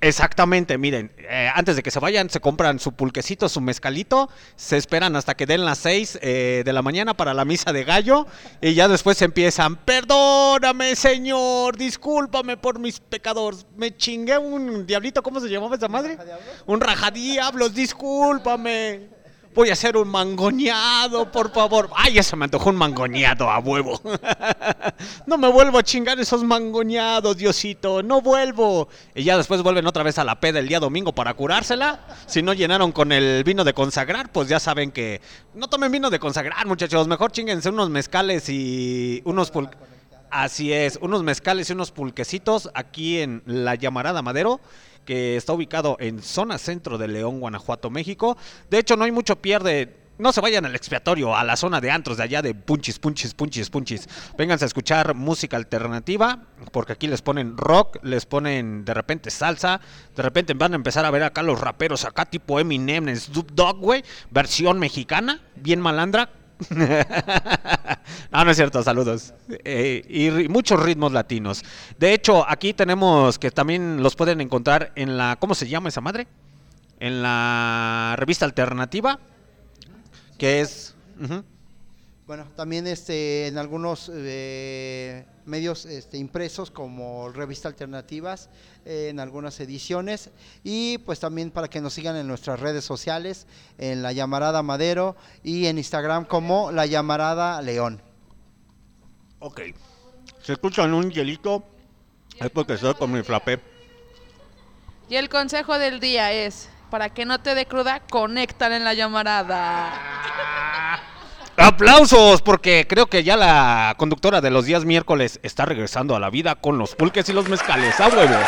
Exactamente, 0.00 0.78
miren, 0.78 1.10
eh, 1.18 1.50
antes 1.52 1.74
de 1.74 1.82
que 1.82 1.90
se 1.90 1.98
vayan, 1.98 2.30
se 2.30 2.38
compran 2.38 2.78
su 2.78 2.92
pulquecito, 2.92 3.48
su 3.48 3.60
mezcalito, 3.60 4.30
se 4.54 4.76
esperan 4.76 5.16
hasta 5.16 5.34
que 5.34 5.44
den 5.44 5.64
las 5.64 5.78
6 5.78 6.20
de 6.22 6.72
la 6.72 6.82
mañana 6.82 7.14
para 7.14 7.34
la 7.34 7.44
misa 7.44 7.72
de 7.72 7.82
gallo 7.82 8.24
y 8.60 8.74
ya 8.74 8.86
después 8.86 9.20
empiezan, 9.22 9.74
perdóname 9.74 10.94
señor, 10.94 11.76
discúlpame 11.76 12.56
por 12.56 12.78
mis 12.78 13.00
pecados, 13.00 13.66
me 13.76 13.96
chingué 13.96 14.38
un 14.38 14.86
diablito, 14.86 15.20
¿cómo 15.20 15.40
se 15.40 15.48
llamaba 15.48 15.74
esa 15.74 15.88
madre? 15.88 16.16
Un 16.66 16.80
rajadiablos, 16.80 17.74
discúlpame. 17.74 19.17
Voy 19.58 19.70
a 19.70 19.72
hacer 19.72 19.96
un 19.96 20.06
mangoneado, 20.06 21.32
por 21.32 21.50
favor. 21.50 21.90
Ay, 21.96 22.12
ya 22.12 22.22
se 22.22 22.36
me 22.36 22.44
antojó 22.44 22.70
un 22.70 22.76
mangoneado 22.76 23.50
a 23.50 23.58
huevo. 23.58 24.00
no 25.26 25.36
me 25.36 25.50
vuelvo 25.50 25.78
a 25.78 25.82
chingar 25.82 26.20
esos 26.20 26.44
mangoneados, 26.44 27.36
Diosito. 27.36 28.00
No 28.04 28.20
vuelvo. 28.20 28.86
Y 29.16 29.24
ya 29.24 29.36
después 29.36 29.60
vuelven 29.64 29.84
otra 29.88 30.04
vez 30.04 30.16
a 30.20 30.22
la 30.22 30.38
peda 30.38 30.60
el 30.60 30.68
día 30.68 30.78
domingo 30.78 31.12
para 31.12 31.34
curársela. 31.34 32.06
Si 32.28 32.40
no 32.40 32.52
llenaron 32.52 32.92
con 32.92 33.10
el 33.10 33.42
vino 33.42 33.64
de 33.64 33.74
consagrar, 33.74 34.30
pues 34.30 34.48
ya 34.48 34.60
saben 34.60 34.92
que 34.92 35.20
no 35.54 35.66
tomen 35.66 35.90
vino 35.90 36.08
de 36.08 36.20
consagrar, 36.20 36.64
muchachos. 36.68 37.08
Mejor 37.08 37.32
chinguense 37.32 37.68
unos 37.68 37.90
mezcales 37.90 38.48
y 38.48 39.22
unos. 39.24 39.50
Así 40.30 40.72
es, 40.72 41.00
unos 41.02 41.24
mezcales 41.24 41.68
y 41.68 41.72
unos 41.72 41.90
pulquecitos 41.90 42.70
aquí 42.74 43.18
en 43.18 43.42
la 43.44 43.74
llamarada 43.74 44.22
Madero 44.22 44.60
que 45.08 45.38
está 45.38 45.54
ubicado 45.54 45.96
en 46.00 46.20
zona 46.20 46.58
centro 46.58 46.98
de 46.98 47.08
León, 47.08 47.40
Guanajuato, 47.40 47.88
México. 47.88 48.36
De 48.68 48.78
hecho, 48.78 48.94
no 48.94 49.04
hay 49.04 49.10
mucho 49.10 49.36
pierde. 49.36 49.96
No 50.18 50.32
se 50.32 50.42
vayan 50.42 50.66
al 50.66 50.74
expiatorio, 50.74 51.34
a 51.34 51.44
la 51.44 51.56
zona 51.56 51.80
de 51.80 51.90
antros 51.90 52.18
de 52.18 52.24
allá 52.24 52.42
de 52.42 52.54
punchis, 52.54 52.98
punchis, 52.98 53.32
punchis, 53.32 53.70
punchis. 53.70 54.06
Vénganse 54.36 54.66
a 54.66 54.66
escuchar 54.66 55.14
música 55.14 55.56
alternativa, 55.56 56.42
porque 56.72 56.92
aquí 56.92 57.06
les 57.06 57.22
ponen 57.22 57.56
rock, 57.56 57.96
les 58.02 58.26
ponen 58.26 58.84
de 58.84 58.92
repente 58.92 59.30
salsa, 59.30 59.80
de 60.14 60.22
repente 60.22 60.52
van 60.52 60.74
a 60.74 60.76
empezar 60.76 61.06
a 61.06 61.10
ver 61.10 61.22
acá 61.22 61.42
los 61.42 61.58
raperos, 61.58 62.04
acá 62.04 62.26
tipo 62.26 62.60
Eminem, 62.60 63.08
Snoop 63.16 63.52
Dogg, 63.52 63.78
güey, 63.78 64.04
versión 64.30 64.78
mexicana, 64.78 65.40
bien 65.56 65.80
malandra, 65.80 66.28
no, 68.30 68.44
no 68.44 68.50
es 68.50 68.56
cierto, 68.56 68.82
saludos. 68.82 69.34
Eh, 69.64 70.02
y 70.08 70.48
muchos 70.48 70.80
ritmos 70.82 71.12
latinos. 71.12 71.62
De 71.98 72.12
hecho, 72.12 72.48
aquí 72.48 72.72
tenemos 72.72 73.38
que 73.38 73.50
también 73.50 74.02
los 74.02 74.16
pueden 74.16 74.40
encontrar 74.40 74.92
en 74.96 75.16
la, 75.16 75.36
¿cómo 75.38 75.54
se 75.54 75.68
llama 75.68 75.88
esa 75.88 76.00
madre? 76.00 76.26
En 77.00 77.22
la 77.22 78.14
revista 78.18 78.44
alternativa, 78.44 79.18
que 80.36 80.60
es... 80.60 80.94
ujú. 81.20 81.44
Bueno, 82.28 82.44
también 82.54 82.86
este, 82.86 83.46
en 83.46 83.56
algunos 83.56 84.12
eh, 84.12 85.24
medios 85.46 85.86
este, 85.86 86.18
impresos 86.18 86.70
como 86.70 87.30
revista 87.30 87.68
alternativas, 87.68 88.50
eh, 88.84 89.08
en 89.08 89.18
algunas 89.18 89.58
ediciones 89.60 90.28
y 90.62 90.98
pues 90.98 91.20
también 91.20 91.50
para 91.50 91.68
que 91.68 91.80
nos 91.80 91.94
sigan 91.94 92.16
en 92.16 92.28
nuestras 92.28 92.60
redes 92.60 92.84
sociales, 92.84 93.46
en 93.78 94.02
La 94.02 94.12
Llamarada 94.12 94.62
Madero 94.62 95.16
y 95.42 95.68
en 95.68 95.78
Instagram 95.78 96.26
como 96.26 96.70
La 96.70 96.84
Llamarada 96.84 97.62
León. 97.62 98.02
Ok. 99.38 99.62
Se 100.42 100.52
escuchan 100.52 100.92
un 100.92 101.10
hielito, 101.10 101.64
es 102.38 102.50
porque 102.50 102.74
estoy 102.74 102.92
con 102.92 103.10
mi 103.10 103.22
flapé. 103.22 103.58
Y 105.08 105.16
el 105.16 105.30
consejo 105.30 105.78
del 105.78 105.98
día 105.98 106.30
es, 106.30 106.68
para 106.90 107.08
que 107.08 107.24
no 107.24 107.40
te 107.40 107.54
dé 107.54 107.64
cruda, 107.64 108.00
conéctale 108.00 108.76
en 108.76 108.84
la 108.84 108.92
llamarada. 108.92 110.17
Aplausos, 111.58 112.40
porque 112.40 112.86
creo 112.88 113.06
que 113.06 113.24
ya 113.24 113.36
la 113.36 113.94
conductora 113.96 114.40
de 114.40 114.50
los 114.50 114.64
días 114.64 114.84
miércoles 114.84 115.40
está 115.42 115.64
regresando 115.64 116.14
a 116.14 116.20
la 116.20 116.30
vida 116.30 116.54
con 116.54 116.78
los 116.78 116.94
pulques 116.94 117.28
y 117.28 117.32
los 117.32 117.48
mezcales. 117.48 117.98
¡A 118.00 118.08
huevo! 118.08 118.38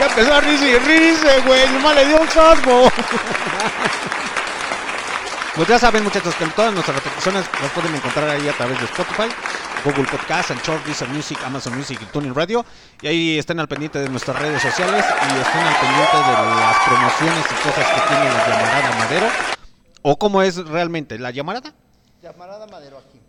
Ya 0.00 0.06
empezó 0.06 0.34
a 0.34 0.40
risa 0.40 0.66
y 0.66 0.78
risa, 0.78 1.28
güey. 1.46 1.68
Nomás 1.72 1.94
le 1.94 2.06
dio 2.06 2.20
un 2.20 2.28
sorbo. 2.30 2.90
Pues 5.54 5.68
ya 5.68 5.78
saben, 5.78 6.02
muchachos, 6.02 6.34
que 6.34 6.46
todas 6.46 6.72
nuestras 6.72 6.96
repeticiones 6.96 7.44
las 7.62 7.70
pueden 7.70 7.94
encontrar 7.94 8.28
ahí 8.28 8.48
a 8.48 8.52
través 8.56 8.76
de 8.80 8.86
Spotify, 8.86 9.28
Google 9.84 10.04
Podcast, 10.10 10.50
Anchor, 10.50 10.82
Deezer 10.84 11.08
Music, 11.10 11.38
Amazon 11.44 11.76
Music 11.76 12.00
y 12.02 12.06
Tuning 12.06 12.34
Radio. 12.34 12.66
Y 13.00 13.06
ahí 13.06 13.38
estén 13.38 13.60
al 13.60 13.68
pendiente 13.68 14.00
de 14.00 14.08
nuestras 14.08 14.36
redes 14.36 14.60
sociales 14.60 15.04
y 15.04 15.38
estén 15.40 15.60
al 15.60 15.76
pendiente 15.76 16.16
de 16.16 16.32
las 16.32 16.76
promociones 16.84 17.44
y 17.44 17.68
cosas 17.68 17.86
que 17.86 18.00
tiene 18.08 18.24
la 18.24 18.48
llamarada 18.48 18.96
Madero. 18.98 19.26
¿O 20.02 20.18
cómo 20.18 20.42
es 20.42 20.56
realmente? 20.56 21.18
¿La 21.20 21.30
llamarada? 21.30 21.72
Llamarada 22.20 22.66
Madero 22.66 22.98
aquí. 22.98 23.20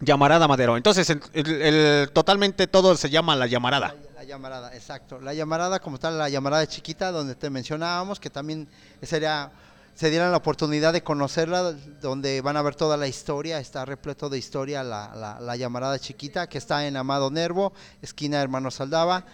Llamarada 0.00 0.46
Madero. 0.48 0.76
Entonces, 0.76 1.08
el- 1.08 1.22
el- 1.32 1.62
el- 1.62 2.10
totalmente 2.12 2.66
todo 2.66 2.94
se 2.96 3.08
llama 3.08 3.34
la 3.36 3.46
llamarada. 3.46 3.94
La 4.16 4.24
llamarada, 4.24 4.74
exacto. 4.74 5.18
La 5.18 5.32
llamarada 5.32 5.80
como 5.80 5.98
tal, 5.98 6.18
la 6.18 6.28
llamarada 6.28 6.66
chiquita, 6.66 7.10
donde 7.10 7.34
te 7.36 7.48
mencionábamos, 7.48 8.20
que 8.20 8.28
también 8.28 8.68
sería, 9.02 9.50
se 9.94 10.10
dieran 10.10 10.30
la 10.30 10.38
oportunidad 10.38 10.92
de 10.92 11.02
conocerla, 11.02 11.72
donde 12.00 12.40
van 12.40 12.56
a 12.56 12.62
ver 12.62 12.74
toda 12.74 12.96
la 12.96 13.06
historia, 13.06 13.60
está 13.60 13.84
repleto 13.84 14.28
de 14.28 14.38
historia 14.38 14.82
la, 14.82 15.12
la, 15.14 15.40
la 15.40 15.56
llamarada 15.56 15.98
chiquita, 15.98 16.48
que 16.48 16.58
está 16.58 16.86
en 16.86 16.96
Amado 16.96 17.30
Nervo, 17.30 17.72
esquina 18.00 18.40
Hermano 18.40 18.70
Saldava. 18.70 19.24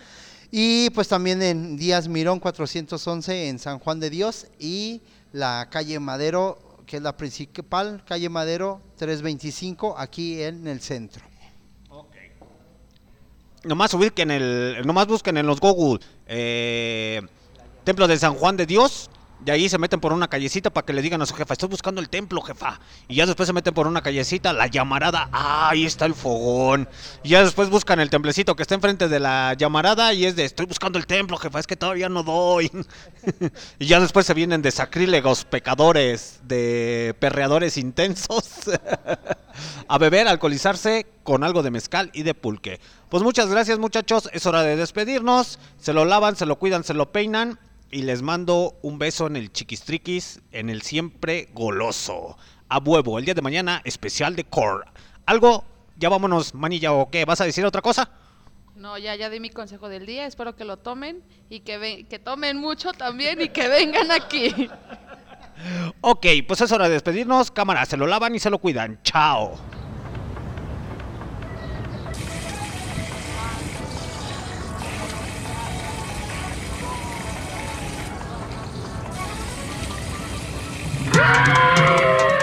Y 0.51 0.91
pues 0.91 1.09
también 1.09 1.43
en 1.43 1.77
Díaz 1.77 2.09
Mirón 2.09 2.41
411 2.41 3.49
en 3.49 3.59
San 3.59 3.79
Juan 3.79 4.01
de 4.01 4.11
Dios 4.11 4.47
y 4.59 5.03
la 5.33 5.69
calle 5.71 5.99
Madero, 6.01 6.59
que 6.87 6.97
es 6.97 7.03
la 7.03 7.17
principal, 7.17 8.03
calle 8.07 8.29
Madero 8.29 8.81
325, 8.97 9.97
aquí 9.99 10.43
en 10.43 10.67
el 10.67 10.81
centro. 10.81 11.25
Nomás 13.65 13.93
ubiquen 13.95 14.31
el, 14.31 14.83
nomás 14.87 15.09
busquen 15.09 15.37
en 15.37 15.47
los 15.47 15.59
Google 15.59 15.99
eh, 16.27 17.21
Templo 17.83 18.07
de 18.07 18.17
San 18.17 18.35
Juan 18.35 18.57
de 18.57 18.65
Dios. 18.65 19.11
De 19.41 19.53
ahí 19.53 19.69
se 19.69 19.79
meten 19.79 20.01
por 20.01 20.13
una 20.13 20.29
callecita 20.29 20.71
para 20.71 20.85
que 20.85 20.93
le 20.93 21.03
digan 21.03 21.21
a 21.23 21.27
su 21.27 21.35
jefa, 21.35 21.53
estoy 21.53 21.69
buscando 21.69 22.01
el 22.01 22.09
templo, 22.09 22.41
jefa. 22.41 22.81
Y 23.07 23.17
ya 23.17 23.27
después 23.27 23.47
se 23.47 23.53
meten 23.53 23.75
por 23.75 23.87
una 23.87 24.03
callecita, 24.03 24.53
la 24.53 24.67
llamarada, 24.67 25.29
ah, 25.33 25.69
ahí 25.71 25.85
está 25.85 26.07
el 26.07 26.15
fogón. 26.15 26.89
Y 27.23 27.31
ya 27.31 27.45
después 27.45 27.69
buscan 27.69 28.01
el 28.01 28.11
templecito 28.11 28.57
que 28.57 28.63
está 28.63 28.75
enfrente 28.75 29.09
de 29.09 29.21
la 29.21 29.55
llamarada 29.55 30.13
y 30.15 30.25
es 30.25 30.37
de, 30.37 30.45
estoy 30.45 30.67
buscando 30.67 30.99
el 30.99 31.07
templo, 31.07 31.37
jefa, 31.37 31.61
es 31.61 31.67
que 31.67 31.77
todavía 31.77 32.09
no 32.09 32.23
doy. 32.23 32.71
y 33.79 33.87
ya 33.87 34.01
después 34.01 34.27
se 34.27 34.35
vienen 34.35 34.63
de 34.63 34.71
sacrílegos, 34.71 35.45
pecadores, 35.45 36.41
de 36.45 37.15
perreadores 37.21 37.77
intensos. 37.77 38.63
a 39.89 39.99
beber, 39.99 40.29
alcoholizarse 40.29 41.07
con 41.23 41.45
algo 41.45 41.63
de 41.63 41.71
mezcal 41.71 42.11
y 42.13 42.23
de 42.23 42.35
pulque. 42.35 42.81
Pues 43.09 43.23
muchas 43.23 43.49
gracias 43.49 43.79
muchachos, 43.79 44.29
es 44.33 44.47
hora 44.47 44.63
de 44.63 44.77
despedirnos. 44.77 45.59
Se 45.79 45.93
lo 45.93 46.05
lavan, 46.05 46.37
se 46.37 46.47
lo 46.47 46.57
cuidan, 46.57 46.85
se 46.85 46.95
lo 46.95 47.13
peinan. 47.13 47.59
Y 47.91 48.03
les 48.03 48.23
mando 48.23 48.77
un 48.83 48.99
beso 48.99 49.27
en 49.27 49.37
el 49.37 49.53
chiquistriquis, 49.53 50.41
en 50.53 50.71
el 50.71 50.83
siempre 50.83 51.49
goloso. 51.55 52.37
A 52.69 52.79
huevo, 52.79 53.19
el 53.19 53.25
día 53.25 53.35
de 53.35 53.43
mañana 53.43 53.81
especial 53.85 54.35
de 54.35 54.45
Core. 54.45 54.87
¿Algo? 55.25 55.65
Ya 55.97 56.09
vámonos, 56.09 56.55
manilla, 56.55 56.93
¿o 56.93 57.11
qué? 57.11 57.25
¿Vas 57.25 57.41
a 57.41 57.45
decir 57.45 57.65
otra 57.65 57.81
cosa? 57.81 58.11
No, 58.75 58.99
ya, 58.99 59.15
ya 59.15 59.31
di 59.31 59.41
mi 59.41 59.51
consejo 59.51 59.89
del 59.89 60.05
día, 60.05 60.27
espero 60.27 60.55
que 60.55 60.65
lo 60.65 60.77
tomen 60.77 61.23
y 61.49 61.61
que, 61.61 62.07
que 62.11 62.19
tomen 62.19 62.59
mucho 62.59 62.93
también 62.93 63.41
y 63.41 63.49
que 63.49 63.69
vengan 63.69 64.11
aquí. 64.11 64.69
Ok, 66.03 66.27
pues 66.47 66.61
es 66.61 66.71
hora 66.71 66.85
de 66.85 66.93
despedirnos. 66.93 67.51
Cámara, 67.51 67.87
se 67.87 67.97
lo 67.97 68.07
lavan 68.07 68.35
y 68.35 68.39
se 68.39 68.51
lo 68.51 68.59
cuidan. 68.59 69.01
Chao. 69.03 69.55
Yeah! 81.17 82.36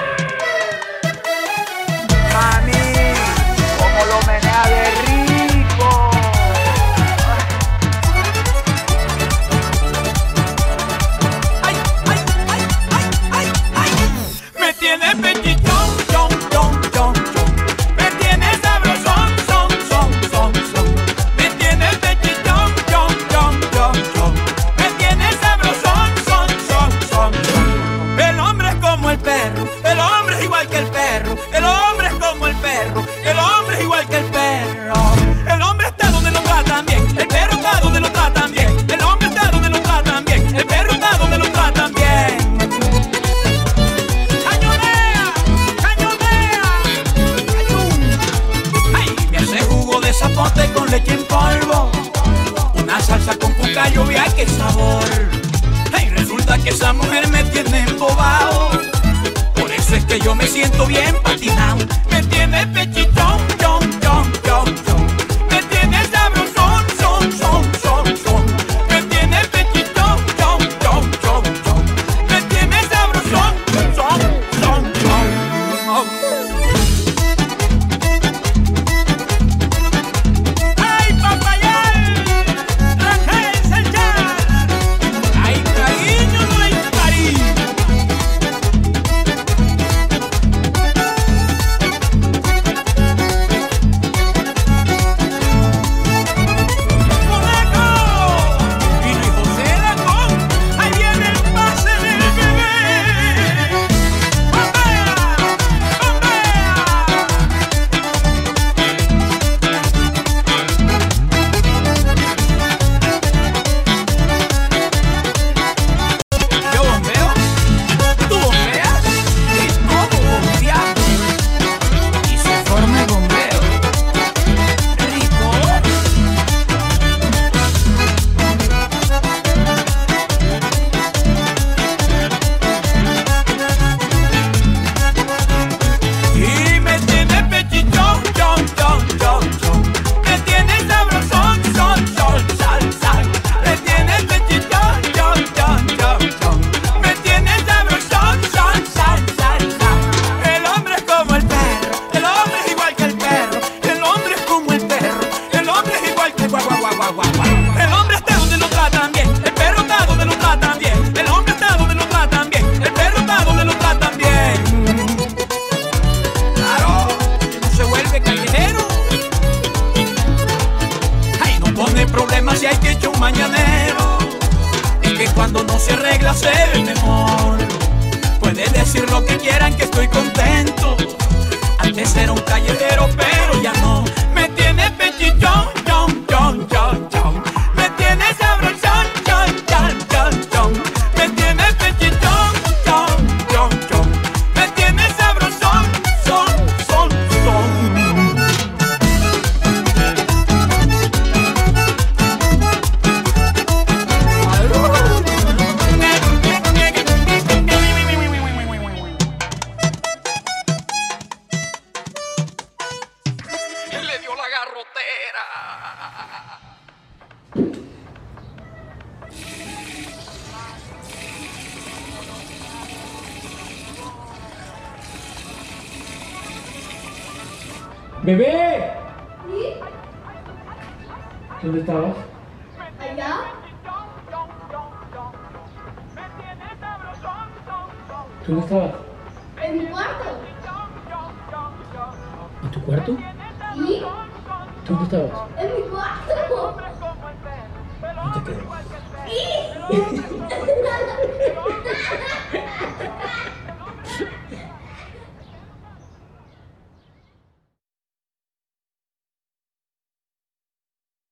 Leche 50.94 51.14
en 51.14 51.24
polvo. 51.26 51.90
Una 52.76 53.02
salsa 53.02 53.36
con 53.36 53.52
cucayo, 53.54 54.06
vea 54.06 54.26
qué 54.36 54.46
sabor. 54.48 55.04
Ay, 55.92 56.10
resulta 56.10 56.58
que 56.60 56.70
esa 56.70 56.94
mujer 56.94 57.28
me 57.30 57.44
tiene 57.46 57.80
embobado. 57.80 58.70
Por 59.56 59.72
eso 59.72 59.96
es 59.96 60.06
que 60.06 60.20
yo 60.20 60.36
me 60.36 60.46
siento 60.46 60.86
bien 60.86 61.16
patinado. 61.24 61.78
Me 62.12 62.22
tiene 62.24 62.68
pechichón, 62.68 63.40